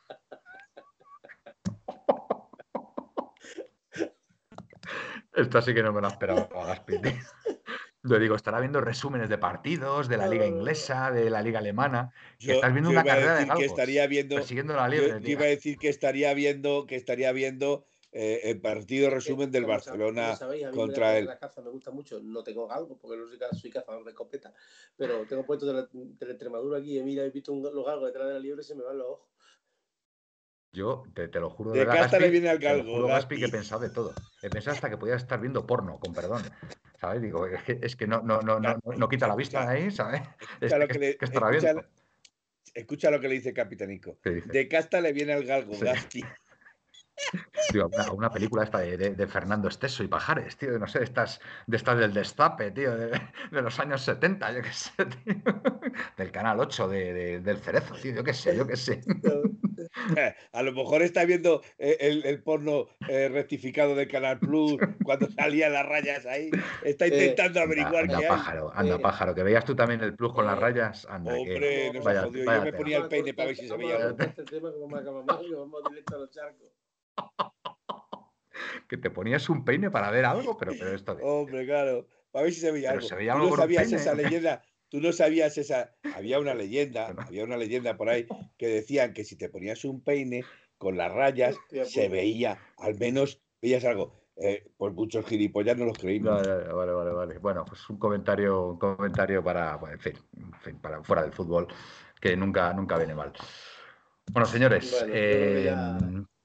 Esto 5.35 5.61
sí 5.61 5.73
que 5.73 5.83
no 5.83 5.93
me 5.93 6.01
lo 6.01 6.07
esperaba 6.07 6.47
Gaspi. 6.51 6.95
Yo 8.03 8.17
digo, 8.17 8.35
estará 8.35 8.61
viendo 8.61 8.79
resúmenes 8.79 9.27
de 9.27 9.37
partidos, 9.37 10.07
de 10.07 10.15
la 10.15 10.27
liga 10.27 10.45
inglesa, 10.45 11.11
de 11.11 11.29
la 11.29 11.41
liga 11.41 11.59
alemana. 11.59 12.13
Yo, 12.39 12.53
estás 12.53 12.71
viendo 12.71 12.91
yo 12.91 12.93
una 12.93 13.01
iba 13.01 13.11
a 13.11 13.15
carrera 13.15 13.33
de 13.33 13.39
decir 13.39 13.53
que 13.53 13.59
galgos, 13.59 13.77
estaría 13.77 14.07
viendo, 14.07 14.35
persiguiendo 14.37 14.73
la 14.73 14.85
yo- 14.85 14.89
liebre. 14.91 15.09
yo 15.09 15.19
tío. 15.19 15.29
iba 15.31 15.41
a 15.43 15.47
decir 15.47 15.77
que 15.77 15.89
estaría 15.89 16.33
viendo, 16.33 16.85
que 16.87 16.95
estaría 16.95 17.31
viendo 17.33 17.85
eh, 18.11 18.41
el 18.45 18.59
partido 18.59 19.09
resumen 19.09 19.51
del 19.51 19.65
Barcelona 19.65 20.35
sabéis, 20.35 20.65
a 20.65 20.71
mí 20.71 20.75
contra 20.75 21.17
el. 21.17 21.25
La 21.25 21.37
caza 21.37 21.61
me 21.61 21.69
gusta 21.69 21.91
mucho. 21.91 22.19
No 22.21 22.43
tengo 22.43 22.67
galgo 22.67 22.97
porque 22.97 23.17
no 23.17 23.27
soy, 23.27 23.37
ca- 23.37 23.53
soy 23.53 23.69
cazador 23.69 24.03
de 24.03 24.11
escopeta. 24.11 24.53
Pero 24.97 25.25
tengo 25.27 25.45
puesto 25.45 25.65
de 25.67 25.73
la, 25.73 25.89
de 25.91 26.25
la 26.25 26.31
Extremadura 26.31 26.79
aquí 26.79 26.97
y 26.97 27.03
mira, 27.03 27.23
he 27.23 27.29
visto 27.29 27.53
un, 27.53 27.61
los 27.61 27.85
galgos 27.85 28.07
detrás 28.07 28.27
de 28.27 28.33
la 28.33 28.39
liebre 28.39 28.61
y 28.61 28.65
se 28.65 28.75
me 28.75 28.83
van 28.83 28.97
los 28.97 29.07
ojos. 29.07 29.27
Yo 30.71 31.03
te, 31.15 31.27
te 31.27 31.39
lo 31.39 31.49
juro 31.49 31.71
De 31.71 31.79
verdad, 31.79 31.95
casta 32.01 32.17
le 32.19 32.25
Gaspi, 32.25 32.31
viene 32.31 32.49
al 32.49 32.59
te 32.59 32.65
lo 32.65 32.75
galgo, 32.77 32.91
juro, 32.93 33.07
Gaspi, 33.07 33.35
que 33.35 33.41
he 33.41 33.43
Gaspi. 33.45 33.57
pensado 33.57 33.81
de 33.81 33.89
todo. 33.89 34.13
He 34.43 34.49
pensado 34.49 34.75
hasta 34.75 34.89
que 34.89 34.97
podía 34.97 35.15
estar 35.15 35.39
viendo 35.41 35.65
porno, 35.65 35.99
con 35.99 36.13
perdón. 36.13 36.43
¿Sabes? 37.01 37.21
Digo, 37.21 37.47
es 37.47 37.63
que, 37.63 37.79
es 37.81 37.95
que 37.95 38.05
no, 38.05 38.21
no, 38.21 38.41
no, 38.41 38.59
no, 38.59 38.73
no- 38.83 38.93
no 38.97 39.09
quita 39.09 39.27
la 39.27 39.35
vista 39.35 39.65
de 39.65 39.77
ahí, 39.77 39.91
¿sabes? 39.91 40.21
Escucha 40.59 40.77
lo 40.77 40.87
¿qué- 40.87 40.93
que 40.93 40.99
le- 40.99 41.17
qué 41.17 41.25
estará 41.25 41.49
escucha 41.49 41.73
viendo? 41.73 41.81
lo- 41.81 42.71
escucha 42.75 43.09
lo 43.11 43.19
que 43.19 43.27
le 43.29 43.35
dice 43.35 43.53
Capitanico. 43.53 44.17
¿Qué 44.21 44.29
dice? 44.31 44.49
De 44.49 44.67
casta 44.67 45.01
le 45.01 45.11
viene 45.13 45.33
al 45.33 45.43
galgo, 45.45 45.73
Sí. 45.73 45.85
Gaspi. 45.85 46.23
Tío, 47.71 47.87
una, 47.93 48.11
una 48.11 48.31
película 48.31 48.63
esta 48.63 48.79
de, 48.79 48.97
de- 48.97 49.13
de 49.15 49.27
Fernando 49.27 49.67
Esteso 49.67 50.03
y 50.03 50.07
Pajares, 50.07 50.57
tío, 50.57 50.71
de 50.71 50.79
no 50.79 50.87
sé, 50.87 51.03
estas, 51.03 51.39
de 51.67 51.77
estas 51.77 51.97
del 51.99 52.13
Destape, 52.13 52.71
tío, 52.71 52.95
de, 52.95 53.07
de 53.51 53.61
los 53.61 53.79
años 53.79 54.01
70, 54.01 54.51
yo 54.53 54.61
qué 54.63 54.71
sé, 54.73 54.91
tío. 55.05 55.35
Del 56.17 56.31
Canal 56.31 56.59
8, 56.59 56.87
de, 56.87 57.13
de- 57.13 57.39
del 57.41 57.57
Cerezo, 57.57 57.93
tío, 57.95 58.15
yo 58.15 58.23
qué 58.23 58.33
sé, 58.33 58.55
yo 58.57 58.65
qué 58.65 58.75
sé. 58.75 59.01
A 60.53 60.63
lo 60.63 60.71
mejor 60.73 61.01
está 61.03 61.25
viendo 61.25 61.61
eh, 61.77 61.97
el, 61.99 62.25
el 62.25 62.41
porno 62.41 62.87
eh, 63.07 63.29
rectificado 63.29 63.95
de 63.95 64.07
Canal 64.07 64.39
Plus 64.39 64.77
cuando 65.03 65.29
salían 65.29 65.73
las 65.73 65.85
rayas 65.85 66.25
ahí. 66.25 66.49
Está 66.83 67.05
Eh, 67.05 67.09
intentando 67.09 67.59
Anda, 67.61 67.63
averiguar 67.73 68.03
anda, 68.03 68.17
qué 68.17 68.25
hay. 68.25 68.29
pájaro, 68.29 68.71
anda, 68.73 68.95
Eh, 68.95 68.99
pájaro, 68.99 69.35
que 69.35 69.43
veas 69.43 69.65
tú 69.65 69.75
también 69.75 70.01
el 70.01 70.15
plus 70.15 70.33
con 70.33 70.45
las 70.45 70.57
eh, 70.57 70.61
rayas, 70.61 71.05
anda, 71.09 71.33
que 71.33 71.39
Hombre, 71.41 71.93
nos 71.93 72.01
ha 72.01 72.09
vaya, 72.09 72.21
jodido. 72.23 72.45
Yo 72.45 72.51
vaya 72.51 72.63
me 72.65 72.73
ponía 72.73 72.97
el 72.97 73.07
peine 73.07 73.33
para 73.33 73.47
ver 73.47 73.55
si 73.55 73.67
se 73.67 73.77
veía 73.77 74.09
este 74.09 74.43
tema 74.45 74.71
que 74.71 74.79
vamos 74.79 74.99
a 74.99 75.01
acabar 75.01 75.25
mal 75.25 75.45
y 75.45 75.53
vamos 75.53 75.83
directo 75.89 76.15
a 76.15 76.19
los 76.19 76.31
charcos. 76.31 76.78
que 78.87 78.97
te 78.97 79.09
ponías 79.09 79.49
un 79.49 79.63
peine 79.65 79.89
para 79.91 80.11
ver 80.11 80.25
algo, 80.25 80.57
pero, 80.57 80.73
pero 80.77 80.93
esto 80.93 81.15
de- 81.15 81.23
Hombre, 81.23 81.65
claro. 81.65 82.07
Para 82.31 82.43
ver 82.43 82.53
si 82.53 82.59
se 82.61 82.71
veía 82.71 82.89
Pero 82.89 82.99
algo. 82.99 83.07
se 83.09 83.15
veía 83.15 83.33
Tú 83.33 83.37
algo 83.39 83.49
no 83.51 83.55
sabías 83.57 83.83
peine. 83.83 83.97
esa 84.01 84.13
leyenda. 84.13 84.61
Tú 84.89 84.99
no 85.01 85.11
sabías 85.11 85.57
esa. 85.57 85.95
Había 86.15 86.39
una 86.39 86.53
leyenda, 86.53 87.07
había 87.27 87.43
una 87.43 87.57
leyenda 87.57 87.97
por 87.97 88.09
ahí 88.09 88.27
que 88.57 88.67
decían 88.67 89.13
que 89.13 89.23
si 89.23 89.35
te 89.35 89.49
ponías 89.49 89.85
un 89.85 90.01
peine 90.03 90.43
con 90.77 90.97
las 90.97 91.11
rayas, 91.11 91.55
Hostia 91.63 91.85
se 91.85 92.03
puta. 92.03 92.13
veía, 92.13 92.59
al 92.77 92.97
menos 92.97 93.41
veías 93.61 93.85
algo. 93.85 94.13
Eh, 94.41 94.71
pues 94.77 94.93
muchos 94.93 95.25
gilipollas 95.25 95.77
no 95.77 95.85
los 95.85 95.97
creímos. 95.97 96.41
Vale, 96.47 96.93
vale, 96.93 97.11
vale. 97.11 97.37
Bueno, 97.39 97.65
pues 97.65 97.89
un 97.89 97.97
comentario, 97.97 98.67
un 98.69 98.79
comentario 98.79 99.43
para, 99.43 99.75
bueno, 99.75 99.95
en 99.95 99.99
fin, 99.99 100.13
en 100.37 100.53
fin, 100.61 100.79
para 100.79 101.03
fuera 101.03 101.23
del 101.23 101.33
fútbol, 101.33 101.67
que 102.21 102.37
nunca, 102.37 102.71
nunca 102.73 102.97
viene 102.97 103.15
mal. 103.15 103.33
Bueno, 104.31 104.47
señores, 104.47 104.91
Bueno, 104.97 105.13
eh, 105.13 105.63
ya- 105.65 105.97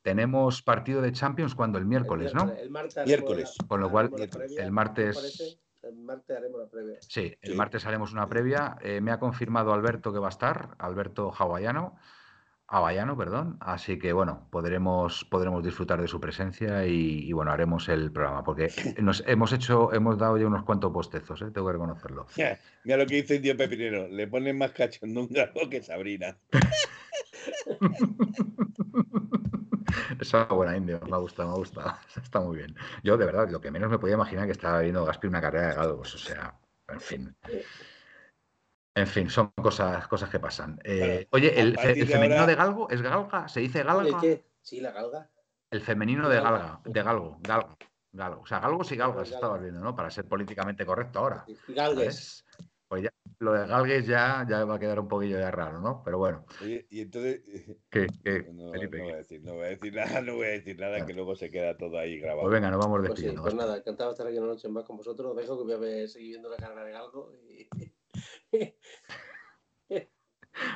tenemos 0.05 0.63
partido 0.63 1.01
de 1.01 1.11
Champions 1.13 1.55
cuando 1.55 1.79
el 1.79 1.85
El 1.85 1.89
miércoles, 1.89 2.35
¿no? 2.35 2.53
El 2.53 2.69
martes 2.71 3.07
Miércoles. 3.07 3.57
la- 3.61 3.67
Con 3.67 3.81
lo 3.81 3.91
cual, 3.91 4.11
el 4.15 4.67
¿os 4.67 4.71
martes-? 4.71 5.59
El 5.83 5.97
martes 5.97 6.37
haremos 6.37 6.61
la 6.61 6.67
previa. 6.69 6.97
Sí, 7.01 7.35
el 7.43 7.53
Sí. 7.53 7.57
martes 7.57 7.87
haremos 7.87 8.13
una 8.13 8.29
previa. 8.29 8.77
Eh, 8.83 9.01
me 9.01 9.11
ha 9.13 9.19
confirmado 9.19 9.73
Alberto 9.73 10.13
que 10.13 10.19
va 10.19 10.27
a 10.27 10.31
estar, 10.31 10.77
Alberto 10.79 11.33
Hawaiano, 11.37 11.97
Hawaiano, 12.67 13.17
perdón. 13.17 13.57
Así 13.61 13.99
que 13.99 14.13
bueno, 14.13 14.47
podremos, 14.51 15.25
podremos 15.27 15.63
disfrutar 15.65 16.01
de 16.01 16.09
su 16.09 16.21
presencia 16.21 16.87
y, 16.87 17.29
y, 17.29 17.33
bueno, 17.33 17.51
haremos 17.53 17.89
el 17.89 18.13
programa. 18.13 18.45
Porque 18.45 18.69
nos 19.03 19.23
hemos 19.27 19.53
hecho, 19.53 19.93
hemos 19.93 20.19
dado 20.19 20.37
ya 20.39 20.47
unos 20.47 20.65
cuantos 20.65 20.91
postezos, 20.93 21.41
¿eh? 21.43 21.51
tengo 21.53 21.67
que 21.67 21.73
reconocerlo. 21.75 22.27
Mira 22.85 22.97
lo 22.99 23.07
que 23.07 23.17
dice 23.17 23.37
Indio 23.37 23.57
Pepinero. 23.57 24.09
Le 24.09 24.27
ponen 24.29 24.57
más 24.59 24.73
cachondo 24.73 25.21
un 25.23 25.29
galgo 25.29 25.61
que 25.71 25.83
Sabrina. 25.83 26.37
Esa 30.21 30.45
buena 30.47 30.77
indio, 30.77 31.01
me 31.09 31.15
ha 31.15 31.19
gustado, 31.19 31.49
me 31.49 31.55
ha 31.55 31.59
gustado. 31.59 31.95
Está 32.23 32.41
muy 32.41 32.57
bien. 32.59 32.75
Yo, 33.03 33.17
de 33.17 33.27
verdad, 33.27 33.49
lo 33.51 33.61
que 33.61 33.71
menos 33.71 33.91
me 33.91 33.99
podía 33.99 34.15
imaginar 34.15 34.47
que 34.47 34.53
estaba 34.53 34.81
viendo 34.81 35.05
Gaspi 35.05 35.27
una 35.27 35.41
carrera 35.41 35.69
de 35.69 35.75
galgos. 35.75 36.15
O 36.15 36.19
sea, 36.19 36.55
en 36.89 37.01
fin. 37.01 37.37
En 38.97 39.07
fin, 39.07 39.29
son 39.31 39.49
cosas, 39.51 40.07
cosas 40.09 40.31
que 40.31 40.41
pasan. 40.41 40.79
Eh, 40.85 41.27
oye, 41.31 41.61
el, 41.61 41.75
de 41.75 42.07
femenino 42.07 42.41
ahora- 42.41 42.47
de 42.47 42.55
galgo 42.55 42.89
es 42.91 43.03
galga, 43.03 43.49
se 43.49 43.61
dice 43.61 43.81
¿El 43.81 43.87
galga. 43.87 44.21
qué? 44.21 44.45
Sí, 44.63 44.81
la 44.81 44.93
galga. 44.93 45.29
El 45.71 45.81
femenino 45.81 46.29
de 46.29 46.41
Galga. 46.41 46.81
de 46.85 47.03
galgo, 47.03 47.39
galgo, 47.43 47.77
galgo. 48.13 48.43
O 48.43 48.47
sea, 48.47 48.61
galgos 48.61 48.93
y 48.93 48.97
galgas 48.97 49.25
Galga. 49.25 49.35
estabas 49.35 49.61
viendo, 49.61 49.81
¿no? 49.81 49.97
Para 49.97 50.11
ser 50.11 50.27
políticamente 50.29 50.87
correcto 50.87 51.19
ahora. 51.19 51.45
Galgues. 51.69 52.45
¿sabes? 52.47 52.71
Pues 52.89 53.03
ya, 53.03 53.11
lo 53.39 53.53
de 53.55 53.67
Galgues 53.67 54.07
ya, 54.07 54.47
ya 54.49 54.65
va 54.65 54.75
a 54.77 54.79
quedar 54.79 55.01
un 55.01 55.09
poquillo 55.09 55.39
ya 55.39 55.51
raro, 55.51 55.81
¿no? 55.81 56.03
Pero 56.05 56.19
bueno. 56.19 56.45
Oye, 56.63 56.87
y 56.91 57.01
entonces. 57.01 57.43
¿Qué, 57.91 58.07
qué, 58.23 58.43
No, 58.53 58.71
Felipe? 58.73 58.99
no 58.99 59.05
voy 59.05 59.13
a 59.13 59.17
decir, 59.17 59.43
no 59.43 59.55
voy 59.55 59.63
a 59.65 59.69
decir 59.71 59.95
nada, 59.95 60.21
no 60.21 60.35
voy 60.37 60.47
a 60.47 60.51
decir 60.51 60.79
nada, 60.79 61.05
que 61.07 61.13
luego 61.15 61.35
se 61.35 61.51
queda 61.51 61.77
todo 61.77 61.99
ahí 61.99 62.19
grabado. 62.21 62.43
Pues 62.43 62.53
venga, 62.55 62.71
nos 62.71 62.79
vamos 62.81 62.99
Pues 62.99 63.09
sí, 63.09 63.13
despidiendo. 63.15 63.43
pues 63.43 63.55
nada, 63.55 63.77
encantado 63.79 64.11
de 64.11 64.15
estar 64.15 64.27
aquí 64.27 64.39
una 64.39 64.49
noche 64.49 64.69
más 64.69 64.85
con 64.85 64.97
vosotros. 64.97 65.31
Os 65.33 65.37
dejo 65.37 65.57
que 65.59 65.65
voy 65.65 65.73
a 65.73 65.79
ver- 65.79 66.09
seguir 66.09 66.31
viendo 66.31 66.49
la 66.51 66.57
carrera 66.57 66.85
de 66.85 66.93
Galgo 66.93 67.33
y, 67.49 67.69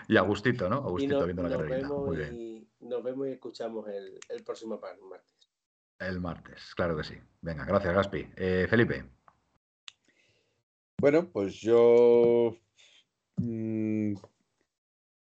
Y 0.09 0.16
a 0.16 0.22
gustito, 0.22 0.68
¿no? 0.68 0.76
A 0.76 0.90
gustito 0.90 1.24
viendo 1.24 1.42
la 1.44 1.56
vemos 1.56 2.06
Muy 2.06 2.16
bien. 2.16 2.34
y 2.34 2.68
nos 2.80 3.02
vemos 3.02 3.28
y 3.28 3.32
escuchamos 3.32 3.86
el, 3.88 4.18
el 4.28 4.42
próximo 4.42 4.80
par- 4.80 4.98
martes. 5.00 5.50
El 6.00 6.20
martes, 6.20 6.74
claro 6.74 6.96
que 6.96 7.04
sí. 7.04 7.14
Venga, 7.42 7.64
gracias, 7.64 7.94
Gaspi. 7.94 8.28
Eh, 8.36 8.66
Felipe. 8.68 9.04
Bueno, 11.01 11.30
pues 11.30 11.55
yo. 11.61 12.57
mm, 13.36 14.14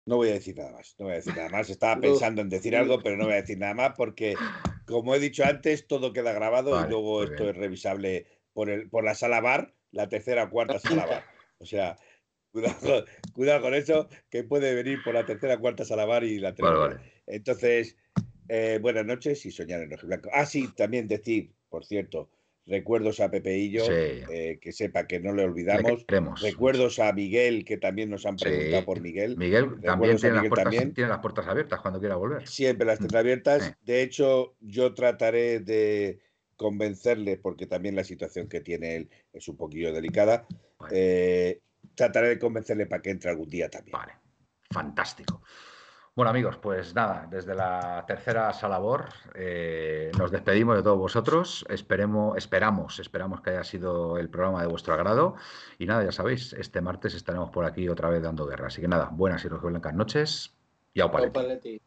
no 0.06 0.16
voy 0.16 0.30
a 0.30 0.34
decir 0.34 0.58
nada 0.58 0.72
más. 0.72 0.96
No 0.98 1.06
voy 1.06 1.14
a 1.14 1.18
decir 1.18 1.36
nada 1.36 1.50
más. 1.50 1.70
Estaba 1.70 2.00
pensando 2.02 2.42
en 2.42 2.50
decir 2.50 2.76
algo, 2.76 3.02
pero 3.04 3.18
no 3.18 3.26
voy 3.26 3.34
a 3.34 3.42
decir 3.42 3.58
nada 3.58 3.74
más 3.74 3.94
porque, 3.96 4.36
como 4.88 5.14
he 5.16 5.20
dicho 5.20 5.44
antes, 5.46 5.88
todo 5.88 6.14
queda 6.14 6.34
grabado 6.34 6.72
Vale, 6.72 6.88
y 6.88 6.90
luego 6.90 7.24
esto 7.24 7.44
bien. 7.44 7.50
es 7.50 7.58
revisable 7.58 8.26
por, 8.54 8.70
el, 8.70 8.90
por 8.90 9.04
la 9.04 9.16
sala 9.16 9.42
bar, 9.42 9.76
la 9.92 10.10
tercera 10.10 10.46
o 10.46 10.50
cuarta 10.50 10.80
sala 10.80 11.06
bar. 11.06 11.26
O 11.60 11.66
sea, 11.66 11.98
cuidado, 12.52 13.06
cuidado 13.34 13.62
con 13.62 13.74
eso, 13.76 14.08
que 14.30 14.44
puede 14.44 14.74
venir 14.74 15.00
por 15.04 15.14
la 15.14 15.26
tercera 15.26 15.56
o 15.56 15.60
cuarta 15.60 15.86
sala 15.86 16.06
bar 16.06 16.24
y 16.24 16.40
la 16.40 16.56
Vale, 16.58 16.78
tercera. 16.78 16.96
vale. 16.96 17.12
Entonces, 17.28 17.96
eh, 18.48 18.80
buenas 18.82 19.06
noches 19.06 19.46
y 19.46 19.52
soñar 19.52 19.82
en 19.82 19.92
rojo 19.92 20.06
y 20.06 20.08
blanco. 20.08 20.30
Ah, 20.34 20.46
sí, 20.46 20.68
también 20.76 21.08
decir, 21.08 21.54
por 21.70 21.86
cierto, 21.86 22.32
recuerdos 22.70 23.20
a 23.20 23.30
Pepeillo, 23.32 23.84
Sí. 23.86 23.92
eh, 23.92 24.60
que 24.62 24.72
sepa 24.72 25.08
que 25.08 25.20
no 25.20 25.34
le 25.34 25.44
olvidamos. 25.44 26.06
Recuerdos 26.42 27.00
a 27.00 27.12
Miguel, 27.12 27.66
que 27.66 27.78
también 27.78 28.10
nos 28.10 28.26
han 28.26 28.38
Sí. 28.38 28.46
preguntado 28.46 28.86
por 28.86 29.02
Miguel. 29.02 29.36
Miguel 29.38 29.66
también 29.66 29.92
Recuerdos 29.92 30.22
tiene, 30.22 30.36
las 30.36 30.44
Miguel 30.44 30.50
puertas, 30.50 30.64
también. 30.64 30.94
tiene 30.94 31.10
las 31.10 31.20
puertas 31.20 31.48
abiertas 31.48 31.82
cuando 31.82 32.00
quiera 32.00 32.16
volver. 32.16 32.48
Siempre 32.48 32.86
las 32.86 33.00
Mm. 33.00 33.04
tendrá 33.04 33.20
abiertas. 33.20 33.74
De 33.82 34.02
hecho, 34.02 34.56
yo 34.62 34.94
trataré 34.94 35.60
de 35.60 36.20
convencerle, 36.56 37.38
porque 37.38 37.66
también 37.68 37.96
la 37.96 38.04
situación 38.04 38.48
que 38.48 38.62
tiene 38.62 38.96
él 38.98 39.10
es 39.34 39.48
un 39.48 39.56
poquillo 39.58 39.94
delicada. 39.94 40.46
Eh, 40.92 41.60
trataré 41.96 42.30
de 42.30 42.40
convencerle 42.40 42.86
para 42.86 43.02
que 43.02 43.10
entre 43.10 43.30
algún 43.32 43.50
día 43.50 43.70
también. 43.70 43.94
Vale, 43.94 44.14
fantástico. 44.70 45.42
Bueno, 46.20 46.32
amigos, 46.32 46.58
pues 46.58 46.94
nada, 46.94 47.30
desde 47.32 47.56
la 47.56 48.04
tercera 48.06 48.52
sala 48.52 48.78
BOR 48.78 49.06
eh, 49.36 50.12
nos 50.18 50.32
despedimos 50.32 50.76
de 50.76 50.84
todos 50.84 50.98
vosotros. 50.98 51.66
Esperemos, 51.70 52.38
esperamos, 52.38 53.00
esperamos 53.00 53.40
que 53.40 53.52
haya 53.52 53.64
sido 53.64 54.18
el 54.18 54.30
programa 54.30 54.62
de 54.62 54.68
vuestro 54.68 54.94
agrado. 54.94 55.36
Y 55.78 55.86
nada, 55.86 56.04
ya 56.04 56.12
sabéis, 56.12 56.52
este 56.52 56.82
martes 56.82 57.16
estaremos 57.16 57.52
por 57.52 57.64
aquí 57.64 57.88
otra 57.88 58.10
vez 58.10 58.22
dando 58.22 58.46
guerra. 58.46 58.68
Así 58.68 58.82
que 58.82 58.90
nada, 58.90 59.08
buenas 59.14 59.46
y 59.46 59.48
rojiblancas 59.48 59.94
noches 59.94 60.54
y 60.94 61.00
au 61.00 61.10
paleti. 61.10 61.80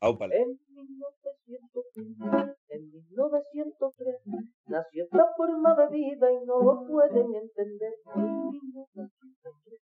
1903, 0.00 2.56
en 2.68 2.92
1903, 2.92 4.20
nació 4.68 5.02
esta 5.02 5.26
forma 5.36 5.74
de 5.74 5.88
vida 5.88 6.30
y 6.30 6.46
no 6.46 6.62
lo 6.62 6.86
pueden 6.86 7.34
entender. 7.34 7.92